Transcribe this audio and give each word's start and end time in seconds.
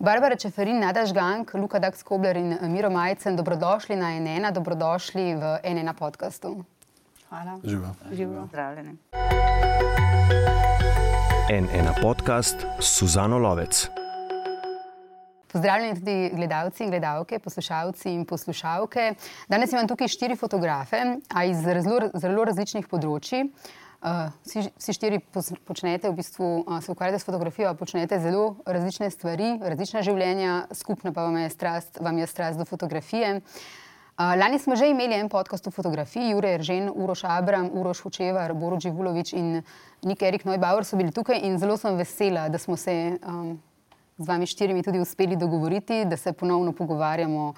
Barbara 0.00 0.36
Čeferin, 0.36 0.78
Nada 0.78 1.06
Žgank, 1.06 1.54
Luka 1.54 1.80
Dax 1.80 2.02
Kobler 2.02 2.36
in 2.36 2.58
Miro 2.70 2.90
Majcen, 2.90 3.36
dobrodošli 3.36 3.96
na 3.96 4.14
NN, 4.20 4.52
dobrodošli 4.54 5.34
v 5.34 5.58
NN 5.74 5.90
podkastu. 5.98 6.64
Hvala. 7.28 7.58
Živo. 7.64 7.86
Živo. 8.12 8.46
Zdravljeni. 8.46 8.96
NN 11.50 11.88
podcast 12.02 12.66
Suzano 12.78 13.38
Lovec. 13.38 13.88
Pozdravljeni 15.52 15.98
tudi 15.98 16.30
gledalci 16.34 16.84
in 16.84 16.90
gledalke, 16.90 17.38
poslušalci 17.38 18.12
in 18.12 18.24
poslušalke. 18.24 19.14
Danes 19.48 19.72
imam 19.72 19.88
tukaj 19.88 20.08
štiri 20.08 20.36
fotografe, 20.36 21.02
a 21.34 21.44
iz 21.44 21.58
zelo, 21.58 22.10
zelo 22.14 22.44
različnih 22.44 22.86
področji. 22.86 23.48
Uh, 23.48 23.87
vsi, 24.02 24.70
vsi 24.78 24.92
štiri 24.92 25.18
počnete, 25.66 26.10
v 26.10 26.14
bistvu 26.14 26.62
uh, 26.62 26.78
se 26.82 26.92
ukvarjate 26.92 27.18
s 27.18 27.26
fotografijo, 27.26 27.74
počnete 27.74 28.20
zelo 28.20 28.56
različne 28.66 29.10
stvari, 29.10 29.58
različna 29.58 30.02
življenja, 30.06 30.66
skupna 30.72 31.12
pa 31.12 31.26
vam 31.26 31.36
je 31.36 31.50
strast, 31.50 31.98
vam 32.00 32.18
je 32.18 32.26
strast 32.26 32.58
do 32.58 32.64
fotografije. 32.64 33.40
Uh, 34.18 34.34
lani 34.38 34.58
smo 34.58 34.76
že 34.76 34.88
imeli 34.90 35.14
en 35.14 35.28
podcast 35.28 35.66
o 35.66 35.70
fotografiji, 35.70 36.30
Jure 36.30 36.54
Eržen, 36.54 36.90
Uroš 36.94 37.24
Abram, 37.24 37.70
Uroš 37.72 38.04
Učevar, 38.06 38.54
Boruč 38.54 38.86
Živulovič 38.86 39.32
in 39.32 39.62
Nik 40.02 40.22
Erik 40.22 40.44
Neubauer 40.44 40.84
so 40.84 40.96
bili 40.96 41.12
tukaj 41.12 41.42
in 41.42 41.58
zelo 41.58 41.76
sem 41.76 41.96
vesela, 41.98 42.48
da 42.48 42.58
smo 42.58 42.76
se 42.76 43.18
um, 43.26 43.58
z 44.18 44.26
vami 44.26 44.46
štirimi 44.46 44.82
tudi 44.82 44.98
uspeli 44.98 45.36
dogovoriti, 45.36 46.04
da 46.04 46.16
se 46.16 46.32
ponovno 46.32 46.72
pogovarjamo 46.72 47.54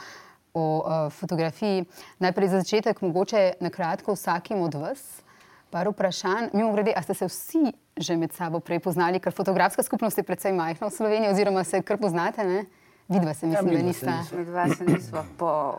o 0.55 0.65
uh, 0.79 1.13
fotografiji. 1.13 1.85
Najprej 2.19 2.49
za 2.49 2.61
začetek, 2.61 3.01
mogoče 3.01 3.53
na 3.61 3.71
kratko 3.71 4.13
vsakim 4.17 4.61
od 4.61 4.75
vas. 4.75 5.23
Par 5.71 5.89
vprašanj. 5.89 6.49
Mimo 6.53 6.73
grede, 6.73 6.93
a 6.97 7.03
ste 7.03 7.15
se 7.15 7.27
vsi 7.27 7.73
že 7.97 8.17
med 8.17 8.33
sabo 8.33 8.61
prej 8.61 8.81
poznali, 8.81 9.21
ker 9.21 9.33
fotografska 9.33 9.83
skupnost 9.83 10.19
je 10.19 10.23
precej 10.23 10.53
majhna 10.53 10.89
v 10.89 10.91
Sloveniji, 10.91 11.31
oziroma 11.31 11.65
se 11.65 11.83
kar 11.83 11.99
poznate, 11.99 12.45
ne? 12.45 12.65
Vidva 13.09 13.35
se 13.35 13.47
mislim, 13.47 13.69
ja, 13.69 13.77
da 13.77 13.83
nista. 13.83 14.15
Med 14.33 14.49
vas 14.49 14.81
nismo 14.81 15.25
po... 15.37 15.79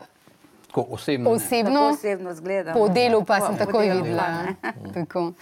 Tako 0.66 0.86
osebno. 0.90 1.30
Osebno, 1.30 1.80
Tako 1.80 1.94
osebno 1.94 2.34
zgledam. 2.34 2.74
po 2.74 2.88
delu 2.88 3.24
pa 3.24 3.38
Po- 3.38 3.46
sem 3.46 3.56
po 3.56 3.64
takoj 3.64 3.88
pa 3.88 3.94
videla. 3.94 4.26
ne. 4.42 4.54
Tako. 4.94 5.20
Uh, 5.20 5.34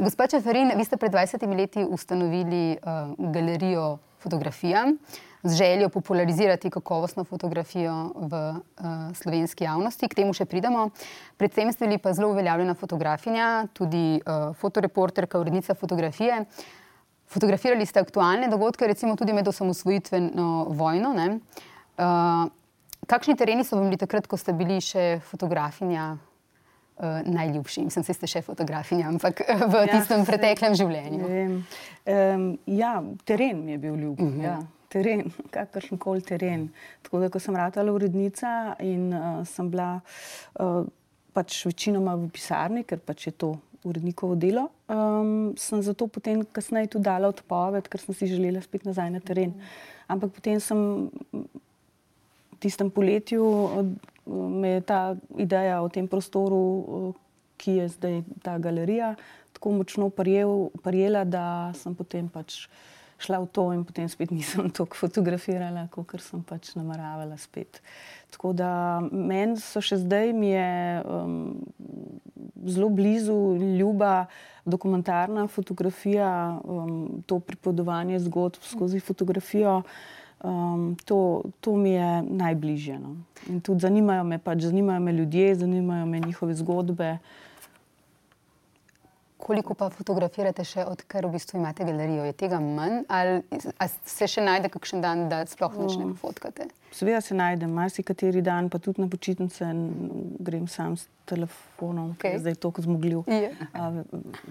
Gospod 0.00 0.30
Čeferin, 0.30 0.72
vi 0.76 0.84
ste 0.84 0.96
pred 0.96 1.12
20 1.12 1.56
leti 1.56 1.84
ustanovili 1.84 2.76
uh, 2.76 3.32
galerijo 3.32 3.98
fotografija 4.18 4.86
z 5.44 5.52
željo 5.54 5.88
popularizirati 5.90 6.70
kakovostno 6.70 7.24
fotografijo 7.24 7.92
v 8.16 8.32
uh, 8.50 8.56
slovenski 9.14 9.64
javnosti. 9.64 10.08
K 10.08 10.14
temu 10.14 10.32
še 10.32 10.44
pridemo. 10.44 10.88
Predvsem 11.36 11.68
ste 11.68 11.84
bili 11.84 11.98
pa 11.98 12.12
zelo 12.12 12.30
uveljavljena 12.30 12.74
fotografinja, 12.74 13.48
tudi 13.72 14.18
uh, 14.18 14.54
fotoreporterka, 14.54 15.38
urednica 15.38 15.74
fotografije. 15.74 16.44
Fotografirali 17.26 17.84
ste 17.84 18.00
aktualne 18.00 18.48
dogodke, 18.48 18.86
recimo 18.86 19.16
tudi 19.16 19.32
med 19.32 19.48
osamosvojitveno 19.48 20.48
vojno. 20.70 21.12
ne. 21.12 21.28
Uh, 21.94 22.48
kakšni 23.06 23.36
tereni 23.36 23.64
so 23.64 23.76
vam 23.76 23.84
bili 23.84 23.96
takrat, 23.98 24.26
ko 24.26 24.36
ste 24.36 24.52
bili 24.52 24.80
še 24.80 25.20
fotografinja? 25.22 26.16
Uh, 26.94 27.04
najljubši, 27.26 27.82
mislim, 27.82 28.04
da 28.04 28.14
ste 28.14 28.26
še 28.28 28.40
fotografinja, 28.40 29.08
ampak 29.08 29.40
v 29.42 29.74
ja, 29.76 29.86
tistem 29.88 30.20
saj- 30.20 30.26
preteklem 30.26 30.74
življenju. 30.74 31.26
Um, 32.06 32.44
ja, 32.68 32.92
teren 33.24 33.64
mi 33.64 33.72
je 33.72 33.78
bil 33.80 33.96
ljub. 33.96 34.14
Uh 34.14 34.24
Mhm. 34.24 34.38
-huh. 34.38 34.44
ja, 34.44 34.58
teren, 34.94 35.26
kakršen 35.54 36.00
koli 36.00 36.24
teren. 36.24 36.68
Tako 37.06 37.24
da, 37.24 37.30
ko 37.32 37.42
sem 37.42 37.58
ratala 37.58 37.94
urednica 37.94 38.74
in 38.84 39.10
uh, 39.12 39.42
sem 39.48 39.70
bila 39.72 39.96
uh, 39.98 40.82
pač 41.34 41.64
večinoma 41.66 42.14
v 42.20 42.30
pisarni, 42.32 42.86
ker 42.86 43.02
pač 43.02 43.28
je 43.28 43.34
to 43.44 43.54
urednikovo 43.84 44.34
delo, 44.40 44.70
um, 44.88 45.52
sem 45.60 45.82
zato 45.84 46.06
potem 46.08 46.40
kasneje 46.56 46.94
tudi 46.94 47.04
dala 47.04 47.28
odpoved, 47.28 47.90
ker 47.92 48.00
sem 48.00 48.16
si 48.16 48.30
želela 48.30 48.62
spet 48.64 48.86
nazaj 48.88 49.10
na 49.12 49.20
teren. 49.20 49.52
Ampak 50.08 50.32
potem 50.38 50.56
sem 50.60 51.10
v 51.34 51.44
tistem 52.64 52.88
poletju 52.90 53.44
od- 53.44 53.96
me 54.26 54.68
je 54.68 54.80
ta 54.80 55.16
ideja 55.36 55.82
o 55.82 55.88
tem 55.88 56.08
prostoru, 56.08 56.62
eh, 56.80 57.12
ki 57.56 57.70
je 57.72 57.88
zdaj 57.88 58.22
ta 58.42 58.58
galerija, 58.58 59.14
tako 59.52 59.70
močno 59.70 60.10
prijel, 60.10 60.70
prijela, 60.82 61.24
da 61.24 61.72
sem 61.74 61.94
potem 61.94 62.28
pač 62.28 62.68
šla 63.18 63.40
v 63.42 63.46
to 63.52 63.72
in 63.72 63.84
potem 63.84 64.08
spet 64.08 64.30
nisem 64.30 64.70
toliko 64.76 64.96
fotografirala, 64.96 65.86
kot 65.92 66.16
sem 66.22 66.42
pač 66.42 66.74
nameravala 66.78 67.38
spet. 67.40 67.80
Tako 68.34 68.52
da 68.56 69.00
meni 69.12 69.60
so 69.62 69.82
še 69.84 70.00
zdaj 70.02 70.32
mi 70.34 70.50
je 70.50 71.02
um, 71.06 71.54
zelo 72.66 72.90
blizu, 72.90 73.54
ljuba 73.78 74.26
dokumentarna 74.64 75.46
fotografija, 75.46 76.58
um, 76.64 77.22
to 77.26 77.38
pripovedovanje 77.38 78.18
zgodb 78.26 78.64
skozi 78.66 79.00
fotografijo. 79.00 79.82
Um, 80.44 80.96
to, 81.08 81.44
to 81.64 81.72
mi 81.76 81.94
je 81.94 82.22
najbližje. 82.22 82.98
No. 83.00 83.16
In 83.48 83.62
tudi 83.64 83.80
zanimajo 83.80 84.26
me, 84.28 84.36
pač, 84.38 84.66
zanimajo 84.66 85.00
me 85.00 85.12
ljudje, 85.12 85.54
zanimajo 85.62 86.06
me 86.06 86.20
njihove 86.20 86.54
zgodbe. 86.54 87.18
Koliko 89.44 89.74
pa 89.76 89.90
fotografirate 89.92 90.64
še, 90.64 90.86
odkar 90.88 91.26
v 91.28 91.34
bistvu 91.36 91.58
imate 91.60 91.84
galerijo? 91.84 92.24
Je 92.24 92.32
tega 92.32 92.56
manj 92.62 93.02
ali 93.12 93.42
a 93.76 93.88
se 93.90 94.28
še 94.30 94.40
najde 94.44 94.70
kakšen 94.72 95.04
dan, 95.04 95.26
da 95.28 95.42
sploh 95.48 95.74
nič 95.82 95.98
ne 96.00 96.06
fotkate? 96.16 96.70
Seveda 96.94 97.20
se 97.24 97.36
najdem, 97.36 97.72
marsikateri 97.76 98.40
dan, 98.44 98.70
pa 98.72 98.80
tudi 98.80 99.02
na 99.04 99.08
počitnice 99.10 99.68
grem 100.46 100.64
sam 100.70 100.96
s 100.96 101.08
telefonom, 101.28 102.14
okay. 102.16 102.38
zdaj 102.40 102.56
to, 102.62 102.70
ko 102.72 102.84
zmogljiv. 102.86 103.24
Je. 103.28 103.50
A, 103.76 103.90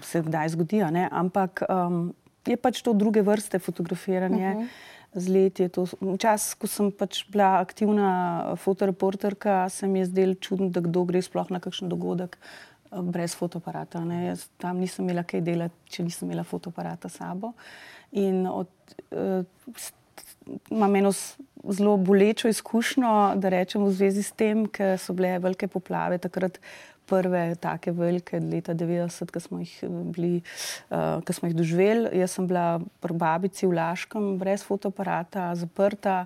Se 0.04 0.22
kdaj 0.22 0.54
zgodi, 0.54 0.84
a 0.86 0.92
ne? 0.94 1.08
ampak 1.10 1.64
um, 1.66 2.12
je 2.46 2.56
pač 2.60 2.82
to 2.84 2.94
druge 2.94 3.24
vrste 3.26 3.58
fotografiranje. 3.58 4.50
Uh 4.54 4.62
-huh. 4.62 4.92
Z 5.14 5.30
leti 5.30 5.62
je 5.62 5.68
to. 5.68 5.86
Včasih, 6.02 6.58
ko 6.58 6.66
sem 6.66 6.90
pač 6.90 7.22
bila 7.30 7.62
aktivna 7.62 8.54
fotoreporterka, 8.58 9.68
se 9.70 9.86
mi 9.86 9.98
je 9.98 10.06
zdelo 10.10 10.34
čudno, 10.34 10.68
da 10.74 10.80
kdo 10.82 11.04
gre 11.04 11.22
sploh 11.22 11.50
na 11.54 11.60
kakšen 11.62 11.88
dogodek 11.88 12.38
brez 13.02 13.34
fotoaparata. 13.34 14.04
Ne. 14.04 14.34
Tam 14.58 14.78
nisem 14.78 15.04
imela 15.04 15.24
kaj 15.26 15.42
delati, 15.44 15.74
če 15.90 16.06
nisem 16.06 16.28
imela 16.28 16.44
fotoaparata 16.44 17.08
sabo. 17.08 17.52
In 18.12 18.46
od, 18.46 18.70
uh, 19.10 19.44
imam 20.70 20.96
eno 20.96 21.12
zelo 21.68 21.96
bolečo 21.96 22.48
izkušnjo, 22.48 23.34
da 23.36 23.48
rečem 23.48 23.84
v 23.84 23.92
zvezi 23.92 24.22
s 24.22 24.32
tem, 24.32 24.66
ker 24.66 24.98
so 25.00 25.14
bile 25.16 25.38
velike 25.38 25.68
poplave 25.68 26.18
takrat. 26.18 26.60
Prve 27.04 27.52
take 27.60 27.92
velike 27.92 28.38
leta 28.40 28.72
90, 28.72 29.28
ki 29.28 29.40
smo 29.40 29.58
jih, 29.60 29.72
eh, 29.84 29.88
bili, 30.16 30.38
uh, 30.88 31.20
ki 31.20 31.34
smo 31.36 31.50
jih 31.50 31.56
doživeli. 31.58 32.08
Jaz 32.16 32.38
sem 32.38 32.46
bila 32.48 32.80
pri 33.04 33.12
babici 33.12 33.66
v 33.68 33.76
Laškem, 33.76 34.38
brez 34.40 34.64
fotoaparata, 34.64 35.50
zaprta 35.52 36.22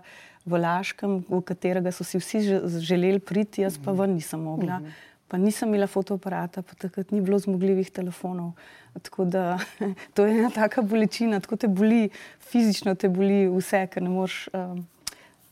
v 0.46 0.60
Laškem, 0.62 1.24
v 1.26 1.40
katerega 1.42 1.90
so 1.90 2.04
si 2.04 2.18
vsi 2.22 2.40
že- 2.40 2.62
želeli 2.78 3.18
priti, 3.18 3.66
jaz 3.66 3.74
pa 3.74 3.90
ven 3.90 4.14
nisem 4.14 4.38
mogla. 4.38 4.78
Pa 5.28 5.36
nisem 5.36 5.68
imela 5.68 5.86
fotoaparata, 5.86 6.62
pa 6.62 6.74
takrat 6.74 7.10
ni 7.12 7.20
bilo 7.20 7.38
zmogljivih 7.38 7.90
telefonov. 7.90 8.52
Tako 9.02 9.24
da 9.24 9.58
to 10.14 10.24
je 10.26 10.38
ena 10.38 10.50
taka 10.50 10.82
bolečina, 10.82 11.40
tako 11.40 11.56
te 11.56 11.68
boli, 11.68 12.08
fizično 12.50 12.94
te 12.94 13.08
boli 13.08 13.44
vse, 13.52 13.86
ker 13.92 14.02
ne 14.02 14.08
moreš 14.10 14.48
um, 14.56 14.80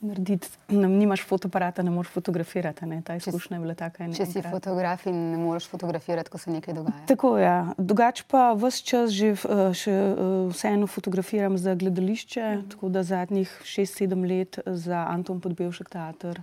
narediti. 0.01 0.49
Ne, 0.69 0.89
nimaš 0.89 1.23
fotoaparata, 1.29 1.83
ne 1.83 1.91
moreš 1.91 2.11
fotografirati. 2.13 2.87
Ne? 2.87 3.03
Ta 3.03 3.15
izkušnja 3.17 3.57
je 3.57 3.61
bila 3.61 3.75
taka. 3.75 4.05
en- 4.05 4.15
Če 4.15 4.27
si 4.27 4.39
enkrat. 4.39 4.53
fotograf 4.53 5.07
in 5.07 5.15
ne 5.33 5.39
moreš 5.39 5.69
fotografirati, 5.69 6.31
ko 6.31 6.39
se 6.39 6.51
nekaj 6.51 6.75
dogaja. 6.75 7.05
Tako 7.07 7.37
je. 7.39 7.45
Ja. 7.45 7.75
Drugače 7.79 8.25
pa 8.31 8.53
vse 8.53 8.83
čas 8.85 9.11
že 9.11 9.33
eh, 9.35 9.39
še, 9.75 9.93
eh, 9.93 10.15
vseeno 10.53 10.87
fotografiram 10.87 11.59
za 11.59 11.75
gledališče, 11.75 12.45
mm. 12.57 12.69
tako 12.71 12.89
da 12.89 13.03
zadnjih 13.03 13.61
6-7 13.65 14.29
let 14.29 14.59
za 14.67 15.05
Anton 15.09 15.41
Podbevšek 15.41 15.89
teater. 15.91 16.41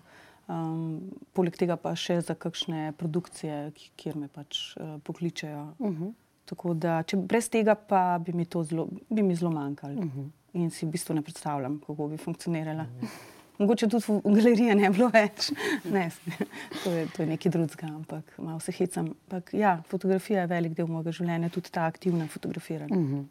Um, 0.48 1.12
poleg 1.34 1.56
tega 1.56 1.78
pa 1.80 1.94
še 1.96 2.20
za 2.22 2.36
kakšne 2.36 2.92
produkcije, 3.00 3.72
kjer 3.96 4.18
me 4.20 4.28
pač 4.28 4.76
uh, 4.76 4.98
pokličejo. 5.04 5.68
Uh 5.80 5.92
-huh. 5.92 6.14
Tako 6.46 6.74
da, 6.74 7.04
če 7.04 7.18
brez 7.18 7.50
tega 7.50 7.76
pa 7.76 8.20
bi 8.20 8.34
mi 8.34 8.46
to 8.46 8.64
zelo, 8.64 8.88
bi 9.10 9.24
mi 9.24 9.36
zelo 9.36 9.52
manjkalo. 9.52 9.94
Uh 9.94 10.06
-huh. 10.06 10.30
In 10.54 10.70
si 10.70 10.86
v 10.86 10.90
bistvu 10.90 11.16
ne 11.16 11.22
predstavljam, 11.22 11.80
kako 11.88 12.08
bi 12.08 12.18
funkcionirala. 12.18 12.84
Uh 12.84 13.04
-huh. 13.04 13.10
Mogoče 13.58 13.88
tudi 13.88 14.06
v 14.08 14.34
galeriji 14.34 14.76
ne 14.76 14.90
bi 14.90 14.98
bilo 14.98 15.10
več. 15.14 15.52
Ne, 15.84 16.12
to, 16.84 16.92
je, 16.92 17.08
to 17.16 17.22
je 17.22 17.28
nekaj 17.28 17.52
drugega, 17.52 17.88
ampak 17.88 18.38
malo 18.38 18.60
se 18.60 18.72
hecam. 18.72 19.06
Ampak, 19.06 19.54
ja, 19.54 19.82
fotografija 19.88 20.42
je 20.42 20.48
velik 20.48 20.74
del 20.74 20.88
mojega 20.88 21.12
življenja, 21.12 21.50
tudi 21.50 21.72
ta 21.72 21.86
aktivna 21.86 22.28
fotografiranja. 22.28 22.96
Mm 22.96 23.08
-hmm. 23.08 23.26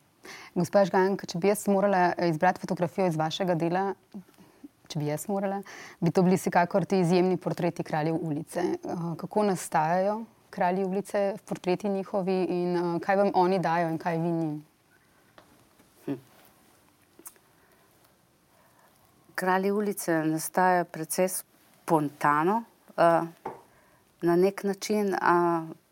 Gospa 0.55 0.85
Žgank, 0.85 1.27
če 1.27 1.39
bi 1.39 1.49
jaz 1.49 1.67
morala 1.69 2.13
izbrati 2.29 2.61
fotografijo 2.61 3.07
iz 3.07 3.17
vašega 3.17 3.55
dela, 3.55 3.95
če 4.93 5.01
bi 5.01 5.09
jaz 5.09 5.25
morala, 5.31 5.63
bi 6.01 6.13
to 6.13 6.23
bili 6.27 6.37
vsekakor 6.37 6.85
ti 6.85 7.01
izjemni 7.01 7.39
portreti 7.41 7.85
kraljev 7.87 8.19
ulice. 8.21 8.61
Eh, 8.61 9.07
Kako 9.21 9.47
nastajajo 9.49 10.19
kralji 10.53 10.85
ulice, 10.85 11.23
portreti 11.49 11.89
njihovi 11.89 12.43
in 12.45 12.77
eh, 12.77 12.99
kaj 13.01 13.17
vam 13.23 13.33
oni 13.35 13.59
dajo 13.59 13.89
in 13.89 13.99
kaj 13.99 14.21
vi 14.21 14.37
njim? 14.37 14.61
Kralji 19.35 19.71
ulice 19.73 20.13
nastajajo 20.29 20.85
precej 20.85 21.29
spontano, 21.29 22.61
uh, 22.97 23.25
na 24.23 24.37
nek 24.37 24.63
način, 24.63 25.17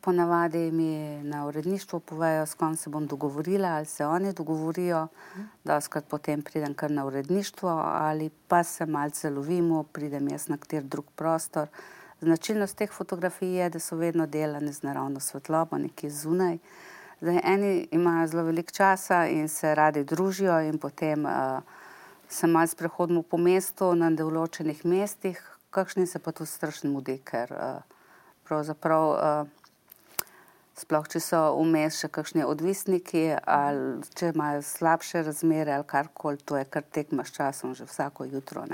Ponavadi 0.00 0.70
mi 0.70 1.23
na 1.23 1.47
uredništvu 1.47 2.00
povejo, 2.00 2.47
s 2.47 2.55
kom 2.55 2.76
se 2.76 2.91
bom 2.91 3.06
dogovorila, 3.06 3.69
ali 3.69 3.87
se 3.87 4.06
oni 4.06 4.32
dogovorijo, 4.32 5.08
da 5.64 5.81
skrat 5.81 6.05
potem 6.08 6.43
pridem 6.43 6.75
kar 6.75 6.91
na 6.91 7.05
uredništvo, 7.06 7.69
ali 7.85 8.31
pa 8.49 8.62
se 8.64 8.87
malce 8.87 9.31
lovimo, 9.31 9.82
pridem 9.82 10.29
jaz 10.29 10.49
na 10.49 10.56
kater 10.56 10.82
drug 10.82 11.05
prostor. 11.17 11.69
Značilnost 12.20 12.76
teh 12.76 12.93
fotografij 12.93 13.55
je, 13.55 13.70
da 13.70 13.79
so 13.79 13.97
vedno 13.97 14.26
delane 14.26 14.73
z 14.73 14.82
naravno 14.82 15.20
svetlobo, 15.20 15.79
nekje 15.79 16.11
zunaj. 16.11 16.58
Zdaj, 17.20 17.41
eni 17.44 17.88
imajo 17.91 18.26
zelo 18.26 18.43
veliko 18.43 18.73
časa 18.73 19.26
in 19.26 19.49
se 19.49 19.75
radi 19.75 20.05
družijo, 20.05 20.61
in 20.61 20.79
potem 20.79 21.25
uh, 21.25 21.61
se 22.29 22.47
malo 22.47 22.67
sprehodimo 22.67 23.23
po 23.23 23.37
mestu 23.37 23.94
na 23.94 24.11
določenih 24.11 24.85
mestih, 24.85 25.41
kakšni 25.70 26.06
se 26.06 26.19
pa 26.19 26.32
tu 26.32 26.47
strašno 26.47 26.91
mudi, 26.91 27.20
ker 27.25 27.52
uh, 27.52 28.05
pravzaprav. 28.49 29.08
Uh, 29.11 29.60
sploh 30.81 31.09
če 31.12 31.21
so 31.23 31.41
vmes 31.59 31.99
še 32.00 32.09
kakšni 32.12 32.47
odvisniki 32.47 33.27
ali 33.44 34.00
če 34.17 34.32
imajo 34.35 34.62
slabše 34.67 35.25
razmere 35.27 35.75
ali 35.77 35.87
karkoli, 35.87 36.41
to 36.44 36.56
je 36.56 36.65
kar 36.65 36.82
tekma 36.82 37.27
s 37.27 37.37
časom, 37.37 37.75
že 37.75 37.88
vsako 37.88 38.29
jutro. 38.31 38.65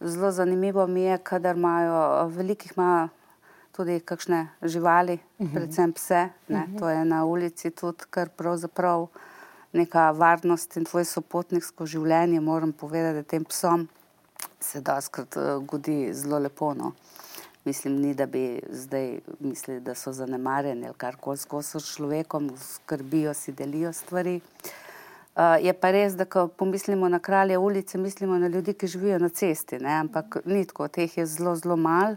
Zelo 0.00 0.30
zanimivo 0.32 0.86
mi 0.86 1.06
je, 1.06 1.18
kadar 1.18 1.56
imajo 1.56 2.28
velikih 2.32 2.72
ima 2.76 3.08
tudi 3.76 4.00
kakšne 4.00 4.48
živali, 4.62 5.18
mhm. 5.40 5.52
predvsem 5.52 5.92
pse. 5.92 6.28
Ne? 6.48 6.62
Mhm. 6.62 6.78
To 6.78 6.88
je 6.88 7.04
na 7.04 7.24
ulici 7.24 7.70
tudi 7.70 8.08
kar 8.10 8.28
pravzaprav 8.28 9.08
neka 9.72 10.10
varnost 10.10 10.76
in 10.76 10.84
tvoj 10.84 11.04
sopotnik 11.04 11.64
skozi 11.64 11.98
življenje. 11.98 12.40
Moram 12.40 12.72
povedati, 12.72 13.20
da 13.20 13.22
tem 13.22 13.44
psom 13.44 13.88
se 14.60 14.80
doskrat 14.80 15.36
uh, 15.36 15.58
godi 15.64 16.14
zelo 16.14 16.38
lepo. 16.38 16.72
No? 16.74 16.92
Mislim, 17.66 17.96
ni, 18.00 18.14
da 18.14 18.26
bi 18.26 18.60
zdaj 18.70 19.18
mislili, 19.40 19.80
da 19.80 19.94
so 19.94 20.12
zanemarjeni 20.12 20.86
ali 20.86 20.94
kar 20.94 21.16
koli 21.16 21.36
skozi 21.36 21.80
človekom, 21.94 22.50
skrbijo 22.58 23.34
si, 23.34 23.52
delijo 23.52 23.92
stvari. 23.92 24.40
Uh, 25.36 25.42
je 25.60 25.72
pa 25.72 25.90
res, 25.90 26.14
da 26.16 26.24
ko 26.24 26.46
pomislimo 26.48 27.08
na 27.08 27.18
kralje 27.18 27.58
ulice, 27.58 27.98
mislimo 27.98 28.38
na 28.38 28.48
ljudi, 28.48 28.72
ki 28.72 28.86
živijo 28.86 29.18
na 29.18 29.28
cesti, 29.28 29.78
ne? 29.78 29.92
ampak 29.98 30.38
ni 30.44 30.64
tako, 30.64 30.88
teh 30.88 31.18
je 31.18 31.26
zelo, 31.26 31.56
zelo 31.56 31.76
mal. 31.76 32.16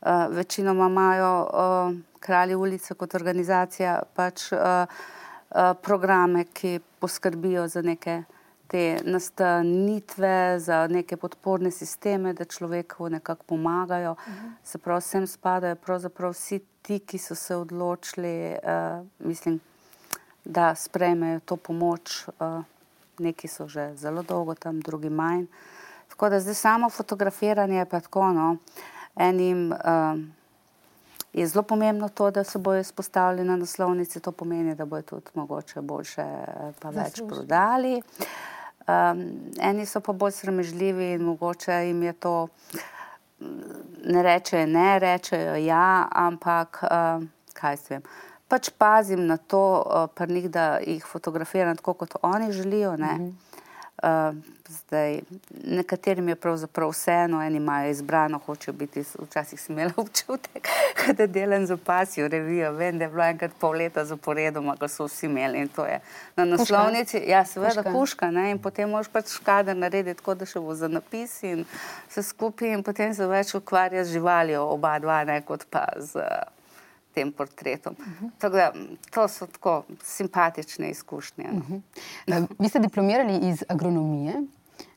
Uh, 0.00 0.26
večinoma 0.34 0.88
imajo 0.88 1.30
uh, 1.44 1.94
kralje 2.20 2.56
ulice 2.56 2.94
kot 2.94 3.14
organizacija 3.14 4.00
pač 4.14 4.52
uh, 4.52 4.58
uh, 4.58 5.72
programe, 5.82 6.44
ki 6.44 6.80
poskrbijo 6.98 7.68
za 7.68 7.82
neke 7.82 8.22
te 8.70 9.00
nastanitve, 9.04 10.58
za 10.58 10.86
neke 10.86 11.16
podporne 11.16 11.70
sisteme, 11.70 12.32
da 12.32 12.44
človeku 12.44 13.08
nekako 13.08 13.44
pomagajo. 13.44 14.12
Uh 14.12 14.18
-huh. 14.18 14.52
Se 14.64 14.78
pravi, 14.78 15.00
sem 15.00 15.26
spadajo 15.26 15.76
pravzaprav 15.76 16.30
vsi 16.30 16.60
ti, 16.82 16.98
ki 16.98 17.18
so 17.18 17.34
se 17.34 17.56
odločili, 17.56 18.56
uh, 18.62 19.06
mislim, 19.18 19.60
da 20.44 20.74
sprejmejo 20.74 21.40
to 21.40 21.56
pomoč. 21.56 22.28
Uh, 22.28 22.64
neki 23.18 23.48
so 23.48 23.68
že 23.68 23.96
zelo 23.96 24.22
dolgo 24.22 24.54
tam, 24.54 24.80
drugi 24.80 25.10
manj. 25.10 25.46
Tako 26.08 26.28
da 26.28 26.40
zdaj 26.40 26.54
samo 26.54 26.90
fotografiranje 26.90 27.78
je 27.78 27.84
pa 27.84 28.00
tako. 28.00 28.32
No, 28.32 28.56
enim, 29.16 29.72
uh, 29.72 30.20
Je 31.32 31.46
zelo 31.46 31.62
pomembno 31.62 32.08
to, 32.08 32.30
da 32.30 32.44
se 32.44 32.58
bojo 32.58 32.80
izpostavili 32.80 33.44
na 33.44 33.56
naslovnici, 33.56 34.20
to 34.20 34.32
pomeni, 34.32 34.74
da 34.74 34.84
bojo 34.84 35.02
tudi 35.02 35.30
mogoče 35.34 35.80
boljše, 35.80 36.24
pa 36.80 36.90
več 36.90 37.22
prodali. 37.28 37.96
Uh, 37.96 38.26
Um, 38.90 39.20
eni 39.62 39.86
so 39.86 40.00
pa 40.00 40.12
bolj 40.12 40.32
sramežljivi 40.38 41.12
in 41.14 41.22
mogoče 41.22 41.74
jim 41.86 42.02
je 42.02 42.12
to, 42.12 42.34
ne 44.04 44.22
rečejo 44.22 44.66
ne, 44.66 44.98
rečejo 44.98 45.54
ja, 45.60 46.08
ampak 46.10 46.82
uh, 46.82 47.22
kaj 47.54 47.76
se 47.76 47.94
vem. 47.94 48.06
Pač 48.48 48.70
pazim 48.78 49.26
na 49.26 49.36
to, 49.36 49.62
uh, 50.18 50.28
njih, 50.28 50.48
da 50.50 50.78
jih 50.82 51.04
fotografiram 51.06 51.76
tako, 51.76 51.94
kot 51.94 52.16
oni 52.22 52.52
želijo. 52.52 52.96
Mm 52.96 53.04
-hmm. 53.04 53.32
Uh, 54.02 54.59
zdaj, 54.70 55.20
nekaterim 55.64 56.28
je 56.28 56.34
pravzaprav 56.34 56.90
vseeno, 56.90 57.42
eni 57.42 57.56
imajo 57.56 57.90
izbrano, 57.90 58.38
hočejo 58.46 58.74
biti, 58.74 59.04
včasih 59.18 59.60
sem 59.60 59.74
imela 59.74 59.92
občutek, 60.04 60.68
da 61.16 61.26
delam 61.26 61.66
z 61.66 61.72
opasijo 61.72 62.28
revijo. 62.28 62.72
Vem, 62.72 62.98
da 62.98 63.04
je 63.04 63.10
bilo 63.10 63.24
enkrat 63.24 63.50
pol 63.58 63.72
leta 63.72 64.04
zaporedoma, 64.04 64.76
ko 64.76 64.88
so 64.88 65.08
vsi 65.08 65.26
imeli 65.26 65.58
in 65.58 65.68
to 65.68 65.86
je 65.86 66.00
na 66.36 66.44
naslovnici. 66.44 67.18
Puška. 67.18 67.30
Ja, 67.30 67.44
seveda, 67.44 67.82
puška, 67.82 67.92
puška 67.92 68.30
ne? 68.30 68.50
in 68.50 68.62
potem 68.62 68.90
moš 68.90 69.08
pač 69.08 69.34
škader 69.34 69.76
narediti 69.76 70.20
tako, 70.20 70.34
da 70.34 70.46
še 70.46 70.62
bo 70.62 70.74
za 70.74 70.88
napis 70.88 71.42
in 71.42 71.64
se 72.08 72.22
skupaj 72.22 72.74
in 72.76 72.86
potem 72.86 73.14
se 73.14 73.26
več 73.26 73.54
ukvarja 73.54 74.04
z 74.04 74.18
živaljo, 74.18 74.64
oba 74.76 74.98
dva, 74.98 75.24
ne 75.24 75.40
kot 75.42 75.66
pa 75.70 75.86
z. 75.98 76.24
Tem 77.10 77.32
portretom. 77.32 77.96
Uh 77.98 78.06
-huh. 78.06 78.30
tako 78.38 78.56
da, 78.56 78.72
to 79.10 79.28
so 79.28 79.46
tako 79.46 79.82
simpatične 80.02 80.90
izkušnje. 80.90 81.44
Uh 81.52 81.68
-huh. 81.68 81.80
uh, 82.26 82.48
vi 82.58 82.68
ste 82.68 82.78
diplomirali 82.78 83.38
iz 83.48 83.64
agronomije. 83.68 84.34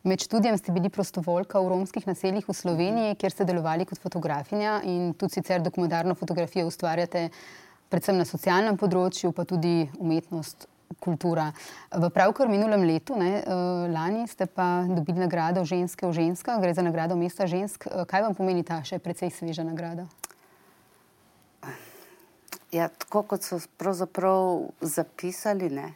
Med 0.03 0.19
študijem 0.19 0.57
ste 0.57 0.71
bili 0.75 0.89
prostovoljka 0.89 1.59
v 1.63 1.69
romskih 1.71 2.07
naseljih 2.07 2.43
v 2.49 2.53
Sloveniji, 2.53 3.15
kjer 3.15 3.31
ste 3.31 3.45
delovali 3.47 3.85
kot 3.87 4.01
fotografinja 4.03 4.81
in 4.83 5.13
tudi 5.15 5.37
sicer 5.37 5.61
dokumentarno 5.63 6.15
fotografijo 6.19 6.67
ustvarjate, 6.67 7.29
predvsem 7.87 8.17
na 8.19 8.25
socialnem 8.27 8.75
področju, 8.75 9.31
pa 9.31 9.45
tudi 9.47 9.87
umetnost, 10.03 10.67
kultura. 10.99 11.45
V 11.95 12.09
pravkar 12.11 12.51
minulem 12.51 12.83
letu, 12.83 13.15
ne, 13.15 13.29
uh, 13.47 13.85
lani, 13.93 14.25
ste 14.27 14.43
pa 14.45 14.83
dobili 14.89 15.23
nagrado 15.23 15.63
Ženske 15.63 16.03
v 16.03 16.11
ženska, 16.19 16.57
gre 16.59 16.73
za 16.75 16.83
nagrado 16.83 17.15
mesta 17.15 17.47
žensk. 17.47 17.87
Uh, 17.87 18.03
kaj 18.03 18.25
vam 18.27 18.35
pomeni 18.35 18.65
ta 18.67 18.81
še 18.83 18.99
precej 18.99 19.31
sveža 19.31 19.63
nagrada? 19.63 20.09
Ja, 22.75 22.91
tako 22.91 23.23
kot 23.23 23.47
so 23.47 23.61
pravzaprav 23.79 24.67
zapisali, 24.83 25.71
ne, 25.71 25.93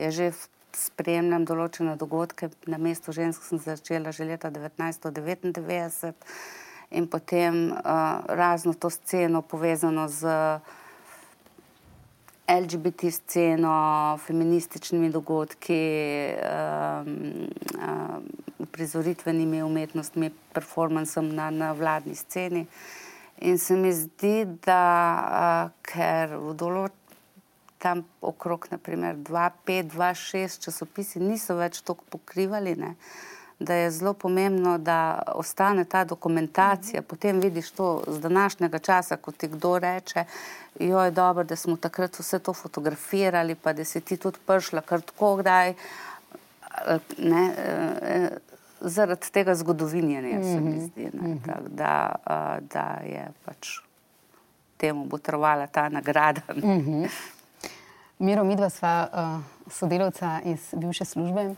je 0.00 0.08
že 0.08 0.32
spremljam 0.76 1.44
določene 1.48 1.96
dogodke. 2.00 2.50
Na 2.66 2.78
mestu 2.78 3.12
žensk 3.12 3.42
sem 3.46 3.58
začela 3.62 4.12
že 4.12 4.24
leta 4.28 4.50
1999 4.50 6.14
in 6.92 7.08
potem 7.08 7.72
uh, 7.72 7.80
razno 8.28 8.74
to 8.74 8.90
sceno 8.90 9.42
povezano 9.42 10.08
z 10.08 10.28
LGBT 12.52 13.10
sceno, 13.10 14.18
feminističnimi 14.26 15.10
dogodki, 15.10 15.78
um, 16.36 17.48
um, 17.78 18.26
prizoritvenimi 18.72 19.62
umetnostmi, 19.62 20.30
performancem 20.52 21.34
na, 21.34 21.50
na 21.50 21.72
vladni 21.72 22.14
sceni. 22.14 22.66
In 23.40 23.58
se 23.58 23.76
mi 23.76 23.92
zdi, 23.92 24.44
da 24.66 24.82
uh, 25.22 25.70
ker 25.86 26.36
v 26.36 26.52
določenem 26.58 27.01
tam 27.82 28.04
okrog, 28.20 28.66
naprimer, 28.70 29.16
2-5, 29.16 29.90
2-6 29.90 30.60
časopisi 30.64 31.20
niso 31.20 31.56
več 31.58 31.80
tako 31.82 32.04
pokrivali, 32.14 32.76
ne, 32.78 32.94
da 33.58 33.74
je 33.74 33.90
zelo 33.90 34.12
pomembno, 34.14 34.76
da 34.78 35.22
ostane 35.34 35.84
ta 35.84 36.04
dokumentacija. 36.04 37.00
Mhm. 37.00 37.08
Potem 37.08 37.40
vidiš 37.40 37.70
to 37.70 37.88
z 38.06 38.20
današnjega 38.20 38.78
časa, 38.78 39.16
ko 39.16 39.32
ti 39.32 39.48
kdo 39.48 39.78
reče, 39.78 40.24
jo 40.80 41.02
je 41.02 41.10
dobro, 41.10 41.44
da 41.44 41.56
smo 41.56 41.76
takrat 41.76 42.18
vse 42.18 42.38
to 42.38 42.54
fotografirali, 42.54 43.54
pa 43.54 43.72
da 43.72 43.84
si 43.84 44.00
ti 44.00 44.16
tudi 44.16 44.38
prišla 44.46 44.80
kar 44.80 45.00
tako 45.00 45.36
kdaj. 45.42 45.74
Ne, 47.18 47.44
zaradi 48.80 49.30
tega 49.32 49.54
zgodovinjenja, 49.54 50.38
mm 50.38 50.42
-hmm. 50.42 50.54
se 50.54 50.60
mi 50.60 50.70
mhm. 50.70 50.80
zdi, 50.86 51.10
mm 51.12 51.20
-hmm. 51.20 51.46
tak, 51.46 51.68
da, 51.68 52.14
da 52.60 52.98
je 53.04 53.28
pač 53.44 53.78
temu 54.76 55.04
botrovala 55.04 55.66
ta 55.66 55.88
nagrada. 55.88 56.40
Mm 56.54 56.62
-hmm. 56.62 57.08
Miro, 58.22 58.44
midva 58.46 58.68
sva 58.70 59.08
uh, 59.10 59.72
sodelavca 59.72 60.40
iz 60.46 60.70
bivše 60.78 61.04
službe. 61.04 61.54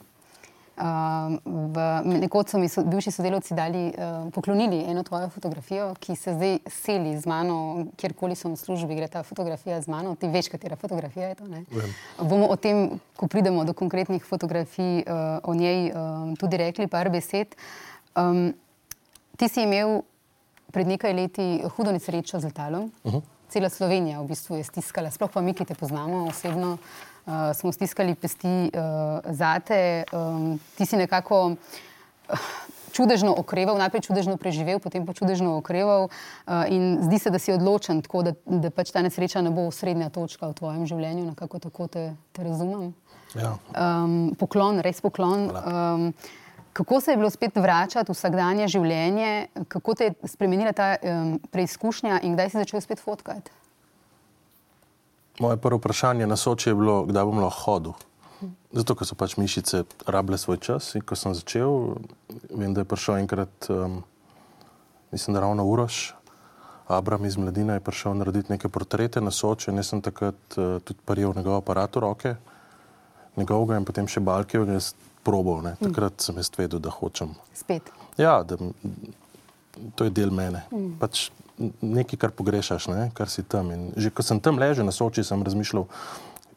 Nekoč 2.04 2.54
so 2.54 2.58
mi 2.58 2.70
so, 2.72 2.80
bivši 2.88 3.10
sodelavci 3.12 3.54
dali, 3.54 3.82
uh, 3.92 4.32
poklonili 4.32 4.78
eno 4.88 5.02
tvojo 5.04 5.28
fotografijo, 5.28 5.90
ki 6.00 6.16
se 6.16 6.32
zdaj 6.34 6.58
seli 6.66 7.12
z 7.20 7.28
mano, 7.28 7.84
kjerkoli 8.00 8.34
so 8.34 8.48
na 8.48 8.56
službi, 8.56 8.96
gre 8.96 9.08
ta 9.12 9.22
fotografija 9.22 9.80
z 9.80 9.92
mano. 9.92 10.14
Ti 10.16 10.28
veš, 10.32 10.48
katera 10.48 10.76
fotografija 10.80 11.28
je 11.28 11.34
to. 11.34 11.44
Bomo 12.24 12.48
o 12.48 12.56
tem, 12.56 12.96
ko 13.16 13.28
pridemo 13.28 13.64
do 13.64 13.76
konkretnih 13.76 14.24
fotografij, 14.24 15.04
uh, 15.04 15.44
o 15.44 15.54
njej 15.54 15.92
uh, 15.92 16.32
tudi 16.40 16.56
rekli 16.56 16.88
par 16.88 17.12
besed. 17.12 17.52
Um, 18.16 18.54
ti 19.36 19.52
si 19.52 19.68
imel 19.68 20.00
pred 20.72 20.88
nekaj 20.88 21.12
leti 21.12 21.62
hudo 21.76 21.92
nesrečo 21.92 22.40
z 22.40 22.44
letalom. 22.44 22.90
Uh 23.04 23.12
-huh. 23.12 23.33
Cela 23.54 23.70
Slovenija 23.70 24.18
v 24.18 24.34
bistvu 24.34 24.58
je 24.58 24.66
stiskala, 24.66 25.14
sploh 25.14 25.30
pa 25.30 25.38
mi, 25.38 25.54
ki 25.54 25.62
te 25.62 25.78
poznamo 25.78 26.26
osebno. 26.26 26.74
Uh, 27.22 27.54
smo 27.54 27.70
stiskali 27.70 28.16
pesti 28.18 28.50
uh, 28.66 29.22
zate. 29.30 30.02
Um, 30.10 30.58
ti 30.74 30.82
si 30.82 30.98
nekako 30.98 31.54
uh, 31.54 32.48
čudežno 32.90 33.30
okreval, 33.30 33.78
najprej 33.78 34.10
čudežno 34.10 34.34
preživel, 34.42 34.82
potem 34.82 35.06
pa 35.06 35.14
čudežno 35.14 35.54
okreval. 35.62 36.10
Uh, 36.10 36.66
in 36.66 36.98
zdi 37.06 37.22
se, 37.22 37.30
da 37.30 37.38
si 37.38 37.54
odločen, 37.54 38.02
tako, 38.02 38.26
da, 38.26 38.34
da 38.42 38.74
pač 38.74 38.90
ta 38.90 39.06
nesreča 39.06 39.38
ne 39.38 39.54
bo 39.54 39.70
srednja 39.70 40.10
točka 40.10 40.50
v 40.50 40.58
tvojem 40.58 40.90
življenju, 40.90 41.30
nekako 41.30 41.62
tako 41.62 41.86
te, 41.86 42.08
te 42.34 42.42
razumem. 42.42 42.90
Ja. 43.38 43.54
Um, 43.70 44.34
poklon, 44.34 44.82
res 44.82 44.98
poklon. 44.98 45.46
Um, 45.62 46.10
kako 46.74 47.00
se 47.00 47.10
je 47.10 47.16
bilo 47.16 47.30
spet 47.30 47.56
vračati 47.56 48.10
v 48.10 48.14
vsakdanje 48.14 48.68
življenje, 48.68 49.46
kako 49.68 49.94
te 49.94 50.08
je 50.10 50.14
spremenila 50.26 50.72
ta 50.74 50.96
um, 50.98 51.36
preizkušnja 51.54 52.18
in 52.26 52.34
kdaj 52.34 52.50
si 52.50 52.58
začel 52.58 52.82
spet 52.82 53.00
fotkati? 53.00 53.52
Moje 55.38 55.56
prvo 55.62 55.78
vprašanje 55.78 56.26
na 56.26 56.36
Soči 56.36 56.72
je 56.72 56.74
bilo, 56.74 57.04
kdaj 57.06 57.24
bom 57.30 57.38
lahko 57.42 57.62
hodil. 57.62 57.94
Zato, 58.74 58.96
ker 58.98 59.06
so 59.06 59.14
pač 59.14 59.36
mišice 59.38 59.84
rabile 60.10 60.38
svoj 60.38 60.58
čas 60.58 60.90
in 60.98 61.06
ko 61.06 61.14
sem 61.14 61.34
začel, 61.34 61.94
vem, 62.50 62.74
da 62.74 62.82
je 62.82 62.90
prišel 62.90 63.22
enkrat, 63.22 63.70
um, 63.70 64.02
mislim, 65.14 65.38
da 65.38 65.46
ravno 65.46 65.66
Uroš, 65.70 66.10
Abram 66.90 67.24
iz 67.24 67.38
Mladina 67.38 67.78
je 67.78 67.86
prišel 67.86 68.18
narediti 68.18 68.52
neke 68.52 68.68
portrete 68.68 69.22
na 69.22 69.30
Soči 69.30 69.70
in 69.70 69.78
jaz 69.78 69.94
sem 69.94 70.02
takrat 70.02 70.58
uh, 70.58 70.82
tudi 70.82 70.98
prijel 71.06 71.38
njegov 71.38 71.62
aparat 71.62 71.96
v 71.96 72.02
roke, 72.02 72.34
njegovega 73.38 73.78
in 73.78 73.86
potem 73.86 74.10
še 74.10 74.20
jaz 74.74 74.94
probal, 75.24 75.62
ne. 75.64 75.76
takrat 75.80 76.20
sem 76.22 76.36
jaz 76.40 76.50
vedel, 76.58 76.82
da 76.82 76.92
hočem. 76.92 77.34
Spet. 77.56 77.90
Ja, 78.20 78.42
da, 78.42 78.58
to 79.94 80.06
je 80.06 80.12
del 80.14 80.30
mene. 80.34 80.64
Mm. 80.70 80.94
Pač 81.00 81.28
nekaj, 81.80 82.18
kar 82.18 82.34
pogrešaš, 82.34 82.88
ne? 82.90 83.08
kar 83.14 83.30
si 83.30 83.42
tam. 83.42 83.70
In 83.74 83.90
že 83.96 84.10
ko 84.10 84.22
sem 84.22 84.40
tam 84.40 84.58
ležal 84.58 84.86
na 84.86 84.92
Soči, 84.92 85.24
sem 85.24 85.42
razmišljal, 85.42 85.86